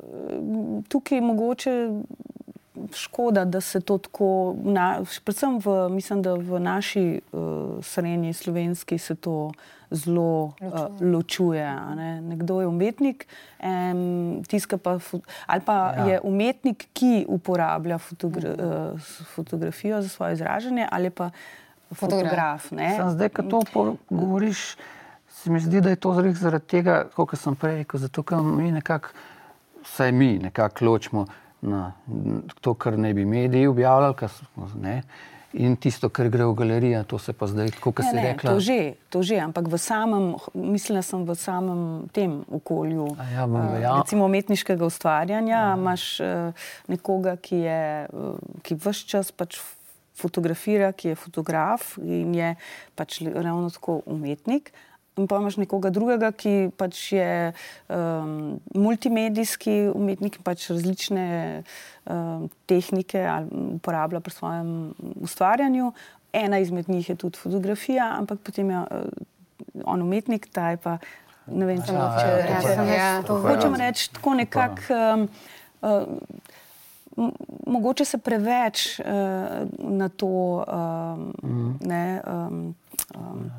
tukaj 0.87 1.17
je 1.17 1.21
mogoče 1.21 1.89
škoda, 2.93 3.45
da 3.45 3.61
se 3.61 3.81
to 3.81 3.97
tako, 3.97 4.55
na, 4.63 5.03
predvsem 5.25 5.59
v, 5.59 5.89
mislim, 5.89 6.21
da 6.21 6.33
v 6.33 6.59
naši 6.59 7.21
uh, 7.31 7.41
srednji 7.83 8.33
slovenski 8.33 8.97
se 8.97 9.15
to 9.15 9.51
zelo 9.91 10.43
uh, 10.43 11.01
ločuje. 11.01 11.63
a 11.63 11.95
Ne? 11.95 12.21
Nekdo 12.21 12.61
je 12.61 12.67
umetnik, 12.67 13.27
um, 13.59 14.43
tiska 14.47 14.77
pa, 14.77 14.99
ali 15.45 15.61
pa 15.65 15.93
Ja. 15.97 16.05
je 16.05 16.19
umetnik, 16.23 16.87
ki 16.93 17.25
uporablja 17.27 17.97
fotogra 17.97 18.49
uh, 18.49 19.01
fotografijo 19.35 20.01
za 20.01 20.09
svoje 20.09 20.33
izražanje, 20.33 20.87
ali 20.91 21.09
pa 21.09 21.29
Fotograf. 21.93 22.61
fotograf. 22.61 23.11
zdaj, 23.11 23.29
ko 23.29 23.43
to 23.43 23.61
govoriš, 24.09 24.77
se 25.29 25.49
mi 25.51 25.59
zdi, 25.59 25.81
da 25.81 25.89
je 25.89 25.95
to 25.95 26.13
zaradi 26.33 26.65
tega, 26.65 27.05
kot 27.15 27.35
sem 27.35 27.55
prej 27.55 27.75
rekel, 27.75 27.99
zato 27.99 28.23
ker 28.23 28.37
mi 28.37 28.71
nekako, 28.71 29.09
vsaj 29.83 30.11
mi 30.11 30.37
nekako 30.39 30.85
ločimo 30.85 31.25
na 31.61 31.91
to, 32.61 32.73
kar 32.73 32.97
ne 32.97 33.13
bi 33.13 33.25
mediji 33.25 33.67
objavljali, 33.67 34.15
kar 34.17 34.29
smo, 34.29 34.69
ne, 34.81 35.01
in 35.53 35.75
tisto, 35.75 36.09
kar 36.09 36.29
gre 36.31 36.45
v 36.47 36.55
galerijo, 36.55 37.03
to 37.07 37.19
se 37.19 37.33
pa 37.35 37.47
zdaj, 37.47 37.73
kot 37.83 37.99
Ne, 37.99 38.09
si 38.09 38.15
ne, 38.15 38.23
rekla. 38.23 38.53
to, 38.55 38.59
že, 38.63 38.79
to 39.11 39.23
že, 39.23 39.39
ampak 39.43 39.67
v 39.67 39.77
samem, 39.77 40.35
mislila 40.55 41.03
sem 41.03 41.25
v 41.27 41.35
samem 41.35 41.81
tem 42.15 42.39
okolju. 42.47 43.11
A 43.19 43.27
ja, 43.27 43.47
bom 43.47 43.59
eh, 43.59 43.71
verjel. 43.75 43.99
recimo 43.99 44.25
umetniškega 44.31 44.85
ustvarjanja, 44.85 45.59
ja. 45.59 45.75
imaš 45.75 46.19
uh, 46.23 46.55
nekoga, 46.87 47.35
ki 47.35 47.67
je, 47.67 47.83
uh, 48.07 48.39
ki 48.63 48.79
vse 48.79 49.03
čas 49.07 49.35
pač 49.35 49.59
fotografira, 50.15 50.91
ki 50.93 51.13
je 51.13 51.19
fotograf 51.19 51.97
in 51.99 52.35
je 52.35 52.55
pač 52.95 53.21
ravno 53.25 53.69
tako 53.73 54.01
umetnik. 54.05 54.71
In 55.19 55.27
pa 55.27 55.41
imaš 55.41 55.57
nekoga 55.59 55.89
drugega, 55.91 56.29
ki 56.31 56.69
pač 56.79 57.11
je 57.11 57.51
um, 57.91 58.59
multimedijski 58.75 59.89
umetnik, 59.91 60.37
pač 60.43 60.69
različne 60.71 61.25
um, 62.07 62.45
tehnike 62.71 63.25
uporablja 63.75 64.21
pri 64.23 64.33
svojem 64.33 64.69
ustvarjanju. 65.19 65.91
Ena 66.31 66.61
izmed 66.63 66.89
njih 66.89 67.09
je 67.09 67.15
tudi 67.19 67.37
fotografija, 67.37 68.07
ampak 68.17 68.39
potem 68.39 68.69
je 68.71 68.77
uh, 68.77 69.83
on 69.83 70.01
umetnik, 70.01 70.47
ta 70.47 70.69
je 70.71 70.79
pa 70.79 70.97
ne 71.51 71.67
vem, 71.67 71.81
če 71.83 71.93
Ja, 71.93 71.99
lahko 71.99 72.21
ja, 72.23 72.61
če- 72.61 72.95
ja, 72.95 73.11
to 73.27 73.39
Hočem 73.43 73.75
reči 73.75 74.07
tako 74.15 74.33
nekako. 74.39 74.95
Um, 74.95 75.27
uh, 75.81 76.07
Mogoče 77.67 78.05
se 78.05 78.17
preveč 78.17 78.99
uh, 78.99 79.05
na 79.77 80.07
to 80.09 80.63
um, 80.63 81.33
mm. 81.43 81.73
ne, 81.83 82.21
um, 82.23 82.75
um, 83.15 83.51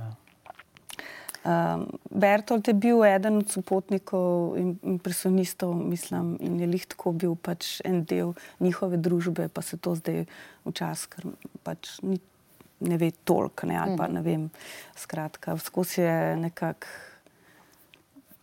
Um, 1.44 1.86
Bertolt 2.10 2.68
je 2.68 2.74
bil 2.74 3.04
eden 3.04 3.36
od 3.38 3.50
sopotnikov 3.50 4.54
in 4.58 4.76
impresionistov, 4.82 5.74
mislim, 5.74 6.36
in 6.40 6.60
je 6.60 6.66
lih 6.66 6.86
tako 6.86 7.12
bil 7.12 7.34
pač 7.34 7.80
en 7.84 8.04
del 8.04 8.30
njihove 8.60 8.96
družbe, 8.96 9.48
pa 9.48 9.62
se 9.62 9.76
to 9.76 9.94
zdaj 9.94 10.24
včasih, 10.64 11.08
ker 11.08 11.24
pač 11.62 11.96
ni, 12.02 12.20
ne 12.80 12.96
ve 12.96 13.10
toliko, 13.24 13.66
ne, 13.66 13.76
ali 13.76 13.96
pa 13.96 14.06
Mhm. 14.06 14.14
ne 14.14 14.22
vem, 14.22 14.50
skratka, 14.96 15.58
skozi 15.58 16.00
je 16.00 16.36
nekako. 16.36 16.86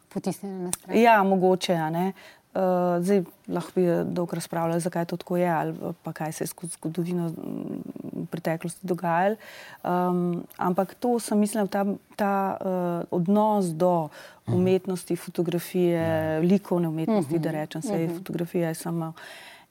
Potisnjene 0.09 0.59
na 0.59 0.71
stran. 0.71 0.97
Ja, 0.97 1.23
mogoče. 1.23 1.73
a 1.73 1.89
ne. 1.89 2.13
Uh, 2.49 2.97
zdaj 3.05 3.23
lahko 3.47 3.71
bi 3.75 3.83
dolgo 4.09 4.35
razpravljali, 4.35 4.81
zakaj 4.81 5.05
to 5.05 5.17
tako 5.17 5.37
je, 5.37 5.49
ali 5.49 5.73
pa 6.03 6.13
kaj 6.13 6.31
se 6.31 6.43
je 6.43 6.47
skozi 6.47 6.73
zgodovino 6.73 7.27
mm, 7.29 7.81
v 8.13 8.25
preteklosti 8.25 8.87
dogajalo. 8.87 9.35
Um, 9.83 10.43
ampak 10.57 10.95
to 10.95 11.19
sem 11.19 11.37
mislila, 11.39 11.67
ta, 11.67 11.85
ta 12.15 12.57
uh, 12.57 13.05
odnos 13.11 13.65
do 13.65 14.09
umetnosti, 14.47 15.15
fotografije, 15.15 16.39
likovne 16.39 16.87
umetnosti, 16.87 17.39
da 17.39 17.51
rečem, 17.51 17.81
se 17.81 18.01
je 18.01 18.09
fotografija 18.09 18.67
je 18.67 18.75
samo 18.75 19.13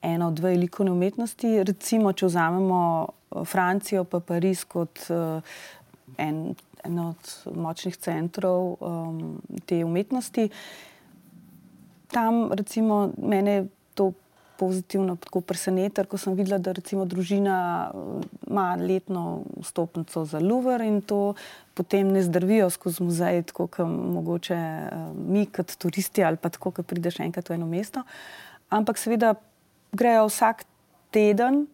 ena 0.01 0.27
od 0.27 0.33
dveh 0.33 0.59
likovne 0.59 0.91
umetnosti. 0.91 1.63
Recimo, 1.63 2.13
če 2.13 2.31
vzamemo 2.31 2.81
uh, 3.05 3.43
Francijo, 3.47 4.03
pa 4.07 4.23
Pariz 4.23 4.63
kot 4.63 5.03
uh, 5.09 5.43
en, 6.17 6.55
en 6.83 6.99
od 6.99 7.39
močnih 7.55 7.97
centrov 7.97 8.77
um, 8.79 9.41
te 9.65 9.83
umetnosti 9.85 10.47
tam, 12.11 12.51
recimo, 12.53 13.11
mene 13.17 13.67
to 13.93 14.11
pozitivno 14.59 15.15
presenetilo, 15.15 16.07
ko 16.09 16.17
sem 16.19 16.35
videla, 16.35 16.59
da 16.59 16.73
recimo 16.75 17.05
družina 17.07 17.55
eh, 17.87 18.25
ima 18.49 18.75
letno 18.75 19.43
stopnico 19.63 20.25
za 20.25 20.39
Louvre 20.43 20.87
in 20.87 21.01
to 21.01 21.33
potem 21.73 22.11
ne 22.11 22.23
zdrvijo 22.23 22.69
skozi 22.69 23.03
muzej, 23.03 23.43
tako 23.51 23.67
kot 23.71 23.87
mogoče 23.87 24.57
eh, 24.57 24.97
mi 25.15 25.45
kot 25.45 25.77
turisti 25.79 26.23
ali 26.23 26.37
pa 26.37 26.51
tako, 26.51 26.73
kot 26.75 26.87
prideš 26.87 27.21
enkrat 27.23 27.49
v 27.49 27.59
eno 27.59 27.69
mesto. 27.69 28.03
Ampak 28.69 28.99
seveda 29.01 29.33
grejo 29.95 30.27
vsak 30.27 30.65
teden, 31.15 31.65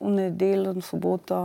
v 0.00 0.12
nedeljo, 0.12 0.74
v 0.76 0.84
soboto, 0.84 1.38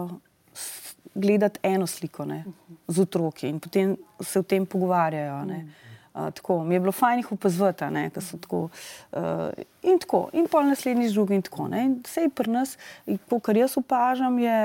gledati 1.16 1.60
eno 1.64 1.88
sliko 1.88 2.26
ne, 2.26 2.44
z 2.88 3.00
otroki 3.00 3.48
in 3.48 3.60
potem 3.60 3.96
se 4.20 4.40
o 4.40 4.44
tem 4.44 4.66
pogovarjajo. 4.66 5.46
Ne. 5.46 5.62
Uh, 6.14 6.28
tako, 6.34 6.64
mi 6.64 6.76
je 6.76 6.80
bilo 6.80 6.92
fajn 6.92 7.20
jih 7.20 7.32
opazovati, 7.32 7.86
da 8.16 8.22
so 8.22 8.38
tako. 8.38 8.70
Uh, 9.12 9.20
in 9.82 10.00
tako, 10.00 10.30
in 10.34 10.48
pol 10.52 10.66
naslednjič 10.68 11.14
drugi, 11.14 11.36
in 11.36 11.42
tako. 11.42 11.68
Ne. 11.72 11.86
In 11.86 11.94
vse 12.04 12.26
pri 12.36 12.52
nas, 12.52 12.74
to, 13.30 13.40
kar 13.40 13.56
jaz 13.58 13.78
opažam, 13.80 14.40
je, 14.40 14.58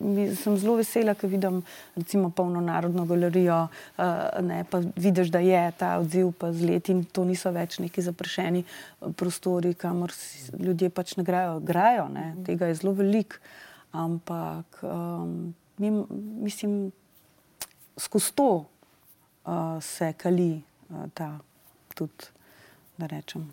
mi, 0.00 0.24
sem 0.34 0.56
zelo 0.58 0.74
vesela, 0.80 1.14
ker 1.14 1.30
vidim, 1.30 1.60
recimo, 1.94 2.32
polno 2.34 2.60
narodno 2.60 3.04
galerijo, 3.06 3.60
uh, 3.70 4.04
ne, 4.42 4.64
pa 4.70 4.80
vidiš, 4.96 5.30
da 5.30 5.38
je 5.38 5.60
ta 5.78 5.92
odziv, 6.02 6.32
pa 6.38 6.50
z 6.52 6.66
leti, 6.66 6.92
in 6.92 7.04
to 7.04 7.24
niso 7.24 7.52
več 7.54 7.78
neki 7.78 8.02
zaprašeni 8.02 8.64
prostori, 9.16 9.76
kamor 9.78 10.10
ljudje 10.58 10.90
pač 10.90 11.14
ne 11.20 11.24
grejo. 11.24 11.60
Grajo, 11.60 12.08
ne. 12.10 12.32
Tega 12.46 12.66
je 12.66 12.80
zelo 12.80 12.96
veliko, 12.98 13.38
ampak 13.94 14.82
um, 14.82 15.54
mi, 15.78 15.92
mislim, 16.42 16.90
skozi 17.94 18.34
to 18.34 18.50
uh, 18.58 19.78
se 19.82 20.12
kali 20.18 20.69
ta 21.14 21.38
tudi, 21.94 22.30
da 22.98 23.06
rečem, 23.06 23.52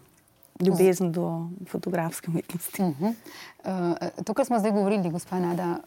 ljubezen 0.60 1.12
do 1.12 1.50
fotografske 1.68 2.32
umetnosti. 2.32 2.82
Uh 2.82 3.02
-huh. 3.02 3.14
uh, 3.64 4.24
to, 4.26 4.34
kar 4.34 4.46
smo 4.46 4.60
zdaj 4.60 4.72
govorili, 4.72 5.10
gospod 5.10 5.42
Nada, 5.42 5.78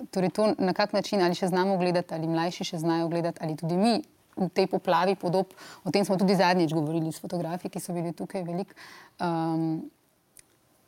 uh, 0.00 0.06
torej 0.10 0.30
to 0.30 0.54
na 0.58 0.72
kak 0.72 0.92
način 0.92 1.22
ali 1.22 1.34
še 1.34 1.48
znamo 1.48 1.76
gledati, 1.76 2.14
ali 2.14 2.26
mlajši 2.26 2.64
še 2.64 2.78
znajo 2.78 3.08
gledati, 3.08 3.38
ali 3.42 3.56
tudi 3.56 3.76
mi 3.76 4.02
v 4.36 4.48
tej 4.48 4.66
poplavi 4.66 5.14
podob, 5.14 5.46
o 5.84 5.90
tem 5.90 6.04
smo 6.04 6.16
tudi 6.16 6.36
zadnjič 6.36 6.72
govorili 6.72 7.12
s 7.12 7.20
fotografi, 7.20 7.68
ki 7.68 7.80
so 7.80 7.92
bili 7.92 8.12
tukaj 8.12 8.42
veliko. 8.42 8.74
Um, 9.20 9.90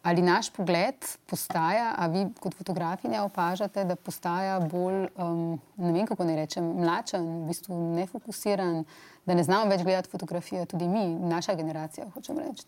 ali 0.02 0.22
naš 0.22 0.50
pogled 0.50 0.94
postaja, 1.26 1.94
a 1.98 2.06
vi 2.06 2.26
kot 2.40 2.54
fotografinja 2.54 3.22
opažate, 3.24 3.84
da 3.84 3.96
postaja 3.96 4.60
bolj, 4.60 5.06
um, 5.16 5.60
ne 5.76 5.92
vem 5.92 6.06
kako 6.06 6.24
ne 6.24 6.36
rečem, 6.36 6.64
mlačen, 6.64 7.26
v 7.42 7.48
bistvu 7.52 7.78
nefokusiran, 7.94 8.84
da 9.26 9.34
ne 9.34 9.44
znamo 9.44 9.70
več 9.70 9.84
gledati 9.86 10.10
fotografijo, 10.10 10.66
tudi 10.66 10.88
mi, 10.88 11.06
naša 11.14 11.54
generacija, 11.54 12.08
hočem 12.14 12.38
reči. 12.38 12.66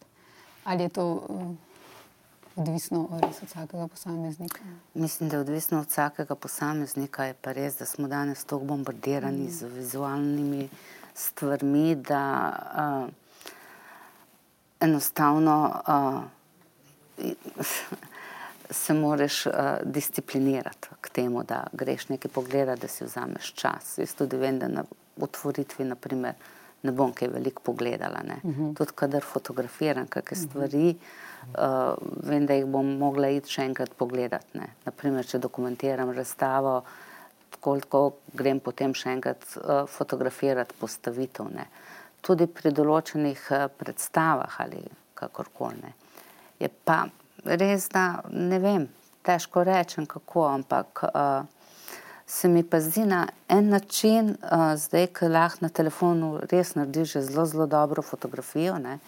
Ali 0.65 0.87
je 0.87 0.89
to 0.89 1.07
um, 1.29 1.59
odvisno 2.57 3.09
res 3.21 3.43
od 3.43 3.51
vsakega 3.51 3.89
posameznika? 3.89 4.61
Mislim, 4.95 5.29
da 5.29 5.37
je 5.37 5.41
odvisno 5.41 5.81
od 5.81 5.91
vsakega 5.91 6.35
posameznika. 6.35 7.25
Je 7.25 7.35
pa 7.35 7.53
res, 7.53 7.79
da 7.79 7.87
smo 7.87 8.09
danes 8.09 8.45
tako 8.45 8.65
bombardirani 8.65 9.51
z 9.51 9.67
vizualnimi 9.75 10.69
stvarmi, 11.15 11.95
da 11.95 12.23
uh, 12.79 13.11
enostavno 14.81 15.83
uh, 15.89 16.23
se 18.71 18.95
moraš 18.95 19.47
uh, 19.47 19.53
disciplinirati 19.85 20.89
k 21.01 21.11
temu, 21.11 21.43
da 21.45 21.67
greš 21.73 22.09
nekaj 22.09 22.31
pogledati, 22.31 22.81
da 22.81 22.89
si 22.89 23.05
vzameš 23.05 23.53
čas. 23.53 23.99
Jaz 23.99 24.15
tudi 24.15 24.37
vem, 24.37 24.59
da 24.59 24.69
na 24.69 24.85
otvoritvi, 25.21 25.85
naprimer, 25.85 26.35
ne 26.83 26.93
bom 26.93 27.13
kaj 27.13 27.29
veliko 27.29 27.63
pogledala. 27.63 28.21
Uh 28.43 28.51
-huh. 28.51 28.77
Tudi, 28.77 28.93
kadar 28.95 29.23
fotografiram 29.23 30.07
kakšne 30.07 30.37
stvari, 30.37 30.97
uh, 31.59 31.95
vem, 32.23 32.47
da 32.47 32.55
jih 32.55 32.67
bom 32.67 32.97
mogla 32.99 33.29
iti 33.29 33.51
še 33.51 33.63
enkrat 33.63 33.91
pogledati. 33.97 34.59
Ne. 34.59 34.67
Naprimer, 34.85 35.27
če 35.27 35.39
dokumentiram 35.39 36.11
razstavo, 36.11 36.83
koliko 37.61 38.13
grem 38.33 38.61
potem 38.61 38.95
še 38.95 39.11
enkrat 39.11 39.57
uh, 39.57 39.89
fotografirati 39.89 40.75
postavitev. 40.81 41.47
Ne. 41.55 41.67
Tudi 42.21 42.47
pri 42.47 42.71
določenih 42.71 43.51
uh, 43.51 43.69
predstavah 43.79 44.61
ali 44.61 44.85
kakorkoli. 45.15 46.04
Je 46.65 46.71
pa 46.85 47.05
res, 47.45 47.89
da 47.93 48.23
ne 48.33 48.59
vem, 48.59 48.87
težko 49.25 49.65
rečem 49.69 50.07
kako, 50.09 50.47
ampak 50.49 51.05
uh, 51.05 51.45
se 52.27 52.49
mi 52.49 52.63
pa 52.65 52.81
zdi 52.81 53.05
na 53.05 53.27
en 53.53 53.69
način, 53.69 54.33
uh, 54.41 54.73
zdaj, 54.81 55.11
ko 55.19 55.29
lahko 55.29 55.67
na 55.67 55.69
telefonu 55.69 56.31
res 56.51 56.73
narediš 56.79 57.19
zelo, 57.29 57.45
zelo 57.47 57.67
dobro 57.69 58.03
fotografijo, 58.03 58.79
ne, 58.81 58.99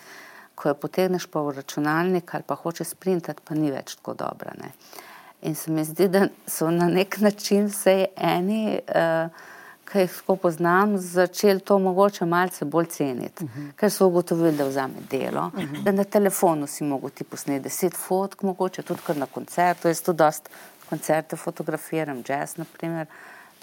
ko 0.55 0.69
jo 0.69 0.79
potegneš 0.85 1.27
pa 1.33 1.41
v 1.45 1.57
računalnik 1.63 2.35
ali 2.35 2.45
pa 2.47 2.61
hočeš 2.61 2.93
sprintati, 2.93 3.45
pa 3.45 3.57
ni 3.57 3.73
več 3.73 3.97
tako 3.97 4.17
dobra. 4.21 4.53
Ne. 4.61 4.73
In 5.49 5.57
se 5.57 5.73
mi 5.73 5.85
zdi, 5.85 6.09
da 6.13 6.27
so 6.49 6.69
na 6.71 6.89
nek 6.93 7.21
način 7.25 7.71
vsej 7.73 8.11
eni, 8.17 8.81
uh, 8.85 9.56
ki 9.93 10.05
jih 10.05 10.15
tako 10.21 10.37
poznam, 10.37 10.97
začeli 10.99 11.61
to 11.61 11.79
mogoče 11.79 12.27
malce 12.27 12.65
bolj 12.65 12.87
ceniti, 12.87 13.45
uh 13.45 13.51
-huh. 13.51 13.73
ker 13.77 13.91
so 13.91 14.07
ugotovili, 14.07 14.57
da 14.57 14.65
vzame 14.65 15.01
delo, 15.11 15.47
uh 15.55 15.61
-huh. 15.61 15.83
da 15.83 15.93
na 15.93 16.05
telefonu 16.05 16.67
si 16.67 16.85
mogel 16.85 17.11
ti 17.11 17.25
posneti 17.25 17.63
deset 17.63 17.95
fotk, 17.95 18.43
mogoče 18.43 18.83
tudi 18.83 19.01
kar 19.07 19.17
na 19.17 19.27
koncertu. 19.27 19.89
Jaz 19.89 20.01
tudi 20.01 20.19
dost 20.19 20.49
koncerte 20.91 21.37
fotografiram, 21.37 22.23
jazz 22.29 22.57
naprimer. 22.57 23.07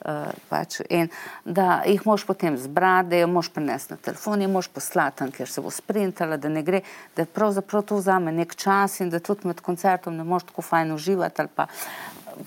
Uh, 0.05 0.11
pač, 0.49 0.81
in 0.89 1.07
da 1.45 1.83
jih 1.85 2.01
moš 2.05 2.25
potem 2.25 2.57
zbrati, 2.57 3.09
da 3.09 3.15
jo 3.15 3.27
moš 3.27 3.49
prenesti 3.49 3.93
na 3.93 3.97
telefon, 3.97 4.41
jo 4.41 4.49
moš 4.49 4.67
poslati, 4.67 5.31
ker 5.31 5.49
se 5.49 5.61
bo 5.61 5.69
sprintala, 5.71 6.37
da 6.37 6.49
ne 6.49 6.63
gre, 6.63 6.81
da 7.15 7.25
pravzaprav 7.25 7.81
to 7.81 7.95
vzame 7.95 8.31
nek 8.31 8.55
čas 8.55 8.99
in 8.99 9.09
da 9.09 9.19
tudi 9.19 9.47
med 9.47 9.61
koncertom 9.61 10.17
ne 10.17 10.23
moš 10.23 10.43
tako 10.43 10.61
fajn 10.61 10.91
uživati 10.91 11.41
ali 11.41 11.49
pa 11.55 11.67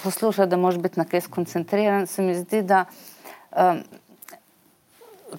poslušati, 0.03 0.51
da 0.51 0.57
moš 0.57 0.77
biti 0.77 0.99
na 0.99 1.05
kaj 1.05 1.21
skoncentriran. 1.21 2.07
Se 2.07 2.23
mi 2.23 2.35
zdi, 2.35 2.63
da 2.63 2.85
um, 3.57 3.83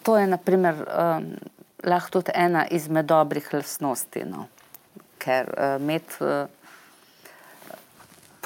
to 0.04 0.18
je 0.18 0.28
naprimer 0.28 0.84
um, 0.84 1.32
lahko 1.84 2.20
tudi 2.20 2.32
ena 2.36 2.68
izmed 2.68 3.06
dobrih 3.06 3.54
lastnosti, 3.54 4.26
no? 4.26 4.48
ker 5.18 5.50
uh, 5.54 5.82
med 5.82 6.04
uh, 6.22 6.46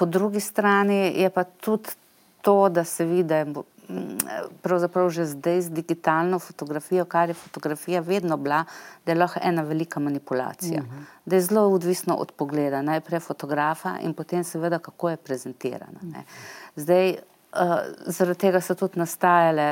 Po 0.02 0.06
drugi 0.06 0.40
strani 0.40 1.14
je 1.22 1.30
pa 1.30 1.44
tudi 1.44 1.90
to, 2.42 2.70
da 2.70 2.84
se 2.84 3.06
vidi, 3.06 3.24
da 3.24 3.36
je 3.38 3.54
pravzaprav 4.62 5.10
že 5.10 5.26
zdaj 5.26 5.62
z 5.62 5.70
digitalno 5.70 6.40
fotografijo, 6.40 7.06
kar 7.06 7.30
je 7.30 7.34
fotografija 7.38 8.02
vedno 8.02 8.38
bila, 8.38 8.64
da 9.06 9.12
je 9.12 9.18
lahko 9.20 9.40
ena 9.44 9.62
velika 9.62 10.00
manipulacija. 10.00 10.82
Da 11.26 11.36
je 11.36 11.42
zelo 11.42 11.68
odvisno 11.70 12.16
od 12.16 12.32
pogleda, 12.32 12.82
najprej 12.82 13.20
fotografa 13.20 14.00
in 14.02 14.14
potem 14.14 14.44
seveda, 14.44 14.80
kako 14.80 15.10
je 15.10 15.18
prezentirana. 15.18 16.02
Ne. 16.02 16.24
Zdaj, 16.76 17.10
uh, 17.10 17.31
zaradi 18.08 18.40
tega 18.40 18.62
so 18.62 18.76
tudi 18.76 19.00
nastajale 19.00 19.68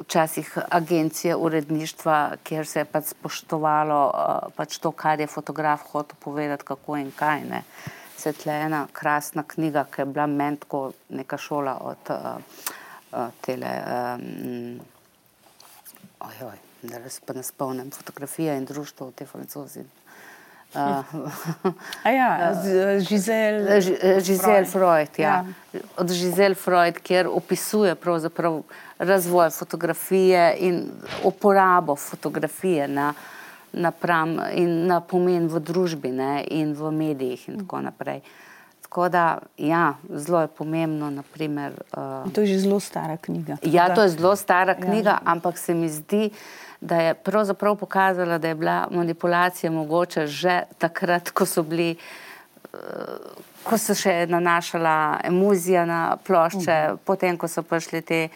včasih 0.00 0.58
agencije 0.70 1.36
uredništva, 1.36 2.36
kjer 2.44 2.66
se 2.66 2.80
je 2.80 2.84
pač 2.84 3.12
spoštovalo 3.12 4.00
uh, 4.06 4.52
pač 4.56 4.78
to, 4.78 4.92
kar 4.92 5.20
je 5.20 5.26
fotograf 5.26 5.82
hotel 5.92 6.16
povedati, 6.20 6.64
kako 6.64 6.96
in 6.96 7.12
kaj. 7.16 7.44
Ne. 7.50 7.62
Se 8.16 8.32
tle 8.32 8.52
ena 8.52 8.86
krasna 8.92 9.44
knjiga, 9.46 9.84
ki 9.92 10.00
je 10.00 10.06
bila 10.06 10.26
meni 10.26 10.56
tako 10.56 10.92
neka 11.08 11.38
šola 11.38 11.78
od 11.80 12.10
uh, 12.10 13.28
tele. 13.40 13.72
Um, 14.16 14.80
ojoj, 16.20 16.58
da 16.82 17.10
se 17.10 17.20
pa 17.26 17.32
ne 17.32 17.42
spomnim, 17.42 17.90
fotografija 17.90 18.56
in 18.56 18.64
društvo 18.64 19.10
v 19.10 19.12
tej 19.12 19.26
francozi. 19.26 19.84
A 20.74 21.04
ja, 22.10 22.52
Žizel. 22.98 23.80
Žizel 24.20 24.64
Freud, 24.64 24.68
Freud 24.68 25.18
ja. 25.18 25.44
Ja. 25.72 25.80
od 25.96 26.10
Žizel 26.10 26.54
Freud, 26.54 26.98
kjer 27.02 27.28
opisuje 27.28 27.94
razvoj 28.98 29.50
fotografije 29.50 30.56
in 30.58 30.90
uporabo 31.24 31.96
fotografije 31.96 32.88
na, 32.88 33.14
napram 33.72 34.38
in 34.54 34.86
na 34.86 35.00
pomen 35.00 35.48
v 35.48 35.60
družbi 35.60 36.10
ne, 36.12 36.44
in 36.50 36.74
v 36.74 36.90
medijih 36.90 37.48
in 37.48 37.58
tako 37.58 37.80
naprej. 37.80 38.20
Tako 38.82 39.08
da, 39.08 39.38
ja, 39.58 39.94
zelo 40.08 40.40
je 40.40 40.48
pomembno, 40.48 41.10
naprimer, 41.10 41.72
uh, 41.96 42.32
To 42.32 42.40
je 42.40 42.46
že 42.46 42.58
zelo 42.58 42.80
stara 42.80 43.16
knjiga. 43.16 43.56
Ja, 43.62 43.88
Da. 43.88 43.94
to 43.94 44.02
je 44.02 44.08
zelo 44.08 44.36
stara 44.36 44.74
knjiga, 44.74 45.10
ja. 45.10 45.20
ampak 45.24 45.58
se 45.58 45.74
mi 45.74 45.88
zdi, 45.88 46.30
da 46.30 46.36
je 46.80 47.14
pravzaprav 47.14 47.76
pokazala, 47.76 48.38
da 48.38 48.48
je 48.48 48.54
bila 48.54 48.88
manipulacija 48.90 49.70
mogoče 49.70 50.26
že 50.26 50.62
takrat, 50.78 51.30
ko 51.30 51.46
so 51.46 51.62
bili. 51.62 51.96
eh, 52.74 53.44
Ko 53.66 53.74
so 53.78 53.94
še 53.98 54.28
nanašala 54.30 55.20
emulzija 55.26 55.80
na 55.84 56.16
plošče, 56.26 56.74
uh. 56.92 56.98
potem 57.04 57.34
ko 57.34 57.48
so 57.48 57.64
prišli 57.66 58.02
ti 58.02 58.28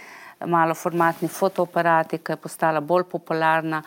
maloformatni 0.43 1.29
fotoaparati, 1.29 2.19
ki 2.19 2.33
je 2.33 2.37
postala 2.37 2.81
bolj 2.81 3.05
popularna, 3.13 3.79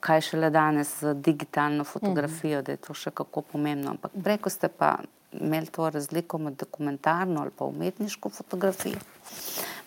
kaj 0.00 0.20
šele 0.20 0.50
danes 0.50 1.00
z 1.00 1.14
digitalno 1.14 1.84
fotografijo, 1.88 2.58
uh. 2.58 2.64
da 2.64 2.72
je 2.72 2.82
to 2.84 2.92
še 2.94 3.10
kako 3.16 3.40
pomembno. 3.40 3.94
Ampak 3.96 4.12
preko 4.24 4.50
ste 4.52 4.68
pa 4.68 4.98
imeli 5.32 5.66
to 5.72 5.88
razliko 5.90 6.38
med 6.38 6.60
dokumentarno 6.60 7.40
ali 7.40 7.50
pa 7.50 7.64
umetniško 7.64 8.28
fotografijo. 8.28 9.00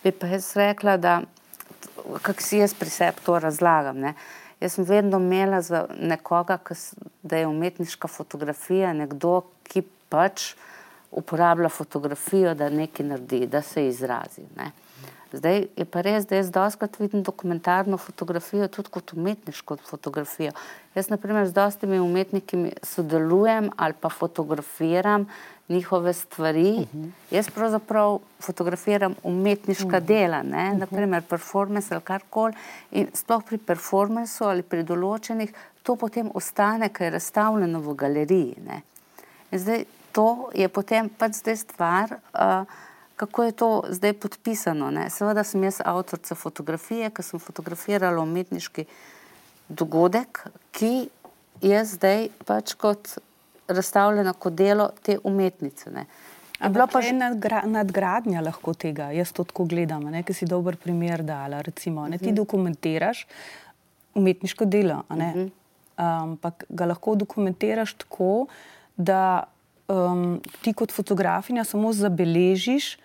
Bi 0.02 0.10
pa 0.10 0.26
jaz 0.26 0.56
rekla, 0.56 0.96
da 0.96 1.20
kako 2.22 2.42
si 2.42 2.58
jaz 2.58 2.74
pri 2.74 2.90
sebi 2.90 3.24
to 3.24 3.38
razlagam. 3.38 3.98
Ne? 3.98 4.14
Jaz 4.60 4.72
sem 4.72 4.84
vedno 4.84 5.18
imela 5.18 5.60
za 5.62 5.86
nekoga, 6.00 6.58
ki 6.58 6.74
s- 6.74 6.94
da 7.22 7.36
je 7.36 7.46
umetniška 7.46 8.08
fotografija 8.08 8.92
nekdo, 8.92 9.42
ki 9.62 9.82
pač 10.08 10.54
uporablja 11.10 11.68
fotografijo, 11.68 12.54
da 12.54 12.68
nekaj 12.68 13.06
naredi, 13.06 13.46
da 13.46 13.62
se 13.62 13.86
izrazi. 13.88 14.42
Ne? 14.56 14.72
Zdaj 15.32 15.66
je 15.76 15.84
pa 15.84 16.00
res, 16.00 16.24
da 16.26 16.36
jaz 16.36 16.50
doskrat 16.50 16.98
vidim 16.98 17.22
dokumentarno 17.22 17.98
fotografijo 17.98 18.68
tudi 18.68 18.88
kot 18.88 19.12
umetniško 19.12 19.76
fotografijo. 19.76 20.52
Jaz, 20.94 21.10
na 21.10 21.16
primer, 21.16 21.46
z 21.46 21.52
dostimi 21.52 22.00
umetniki 22.00 22.72
sodelujem 22.82 23.70
ali 23.76 23.94
pa 24.00 24.08
fotografiram 24.08 25.26
njihove 25.68 26.12
stvari. 26.12 26.72
Uh 26.72 26.94
-huh. 26.94 27.10
Jaz 27.30 27.50
pravzaprav 27.50 28.18
fotografiram 28.40 29.14
umetniška 29.22 29.86
uh 29.86 29.92
-huh. 29.92 30.06
dela, 30.06 30.42
ne? 30.42 30.74
naprimer 30.74 31.22
performance 31.22 31.94
ali 31.94 32.04
karkoli. 32.04 32.52
In 32.90 33.06
sploh 33.14 33.42
pri 33.44 33.58
performancu 33.58 34.44
ali 34.44 34.62
pri 34.62 34.82
določenih, 34.82 35.52
to 35.82 35.96
potem 35.96 36.30
ostane, 36.34 36.88
ker 36.88 37.04
je 37.04 37.10
razstavljeno 37.10 37.80
v 37.80 37.94
galeriji. 37.94 38.54
Ne? 38.66 38.82
In 39.50 39.58
zdaj 39.58 39.84
to 40.12 40.50
je 40.54 40.68
potem 40.68 41.08
pač 41.08 41.32
zdaj 41.32 41.56
stvar. 41.56 42.18
Uh, 42.34 42.66
Kako 43.18 43.44
je 43.44 43.52
to 43.52 43.82
zdaj 43.88 44.12
podpisano? 44.12 44.90
Ne? 44.90 45.10
Seveda 45.10 45.42
sem 45.44 45.64
jaz 45.64 45.80
avtorica 45.84 46.34
fotografije, 46.34 47.10
ki 47.10 47.22
sem 47.22 47.40
fotografirala 47.40 48.22
umetniški 48.22 48.84
dogodek, 49.68 50.44
ki 50.70 51.08
je 51.60 51.80
zdaj 51.84 52.28
pač 52.46 52.76
kot 52.78 53.18
razstavljena 53.68 54.32
kot 54.32 54.52
delo 54.52 54.90
te 55.02 55.18
umetnice. 55.24 55.90
Ne? 55.90 56.06
Je 56.60 56.68
bilo 56.68 56.84
Ampak 56.84 56.92
pa 56.92 57.06
je 57.06 57.12
nadgra, 57.12 57.62
nadgradnja 57.66 58.40
lahko 58.42 58.74
tega. 58.74 59.12
Jaz 59.14 59.32
to 59.32 59.44
tako 59.46 59.68
gledam, 59.70 60.08
ne, 60.10 60.24
ki 60.26 60.34
si 60.34 60.46
dober 60.46 60.76
primer 60.76 61.22
dala. 61.22 61.60
Recimo, 61.62 62.08
ne, 62.08 62.18
ti 62.18 62.32
dokumentiraš 62.34 63.26
umetniško 64.18 64.66
delo, 64.66 65.02
ne, 65.14 65.48
ampak 65.96 66.64
ga 66.68 66.88
lahko 66.90 67.14
dokumentiraš 67.14 67.94
tako, 68.02 68.48
da 68.96 69.44
um, 69.86 70.40
ti 70.62 70.72
kot 70.74 70.90
fotografinja 70.92 71.62
samo 71.64 71.92
zabeležiš 71.94 72.96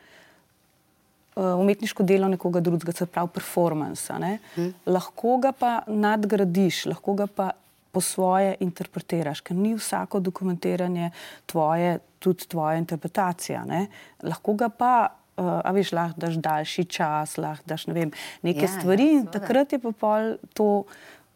uh, 1.35 1.53
umetniško 1.61 2.03
delo 2.03 2.27
nekoga 2.27 2.59
drugega, 2.59 2.91
se 2.91 3.05
pravi 3.05 3.29
performance. 3.33 4.13
ne. 4.19 4.39
Lahko 4.85 5.37
ga 5.37 5.51
pa 5.51 5.81
nadgradiš, 5.87 6.85
lahko 6.85 7.13
ga 7.13 7.27
pa 7.27 7.51
po 7.93 8.01
svoje 8.01 8.55
interpretiraš, 8.59 9.41
ker 9.41 9.53
ni 9.55 9.75
vsako 9.75 10.19
dokumentiranje 10.19 11.11
tvoje, 11.45 11.91
tudi 12.19 12.47
tvoja 12.47 12.77
interpretacija. 12.77 13.61
Ne? 13.65 13.83
Lahko 14.23 14.55
ga 14.55 14.69
pa, 14.69 14.93
uh, 15.37 15.61
a 15.61 15.71
veš, 15.71 15.91
lahko 15.91 16.19
daš 16.19 16.39
daljši 16.41 16.85
čas, 16.87 17.37
lahko 17.37 17.63
daš 17.67 17.85
ne 17.87 17.93
vem, 17.93 18.11
neke 18.41 18.59
Ja, 18.59 18.65
ja, 18.65 18.71
ja, 18.71 18.79
stvari 18.79 19.03
in 19.11 19.19
seveda. 19.19 19.31
takrat 19.35 19.73
je 19.73 19.79
pa 19.79 19.91
pol 19.93 20.31
to 20.53 20.69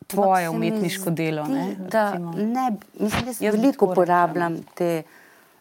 tvoje 0.07 0.49
umetniško 0.49 1.09
delo. 1.11 1.45
zdi, 1.45 1.53
Ne? 1.53 1.75
Da 1.87 2.11
recimo. 2.11 2.31
ne, 2.33 2.65
mislim, 2.95 3.25
da 3.25 3.31
Jaz 3.39 3.53
veliko 3.53 3.85
no. 3.85 3.91
uporabljam 3.91 4.57
te 4.73 5.03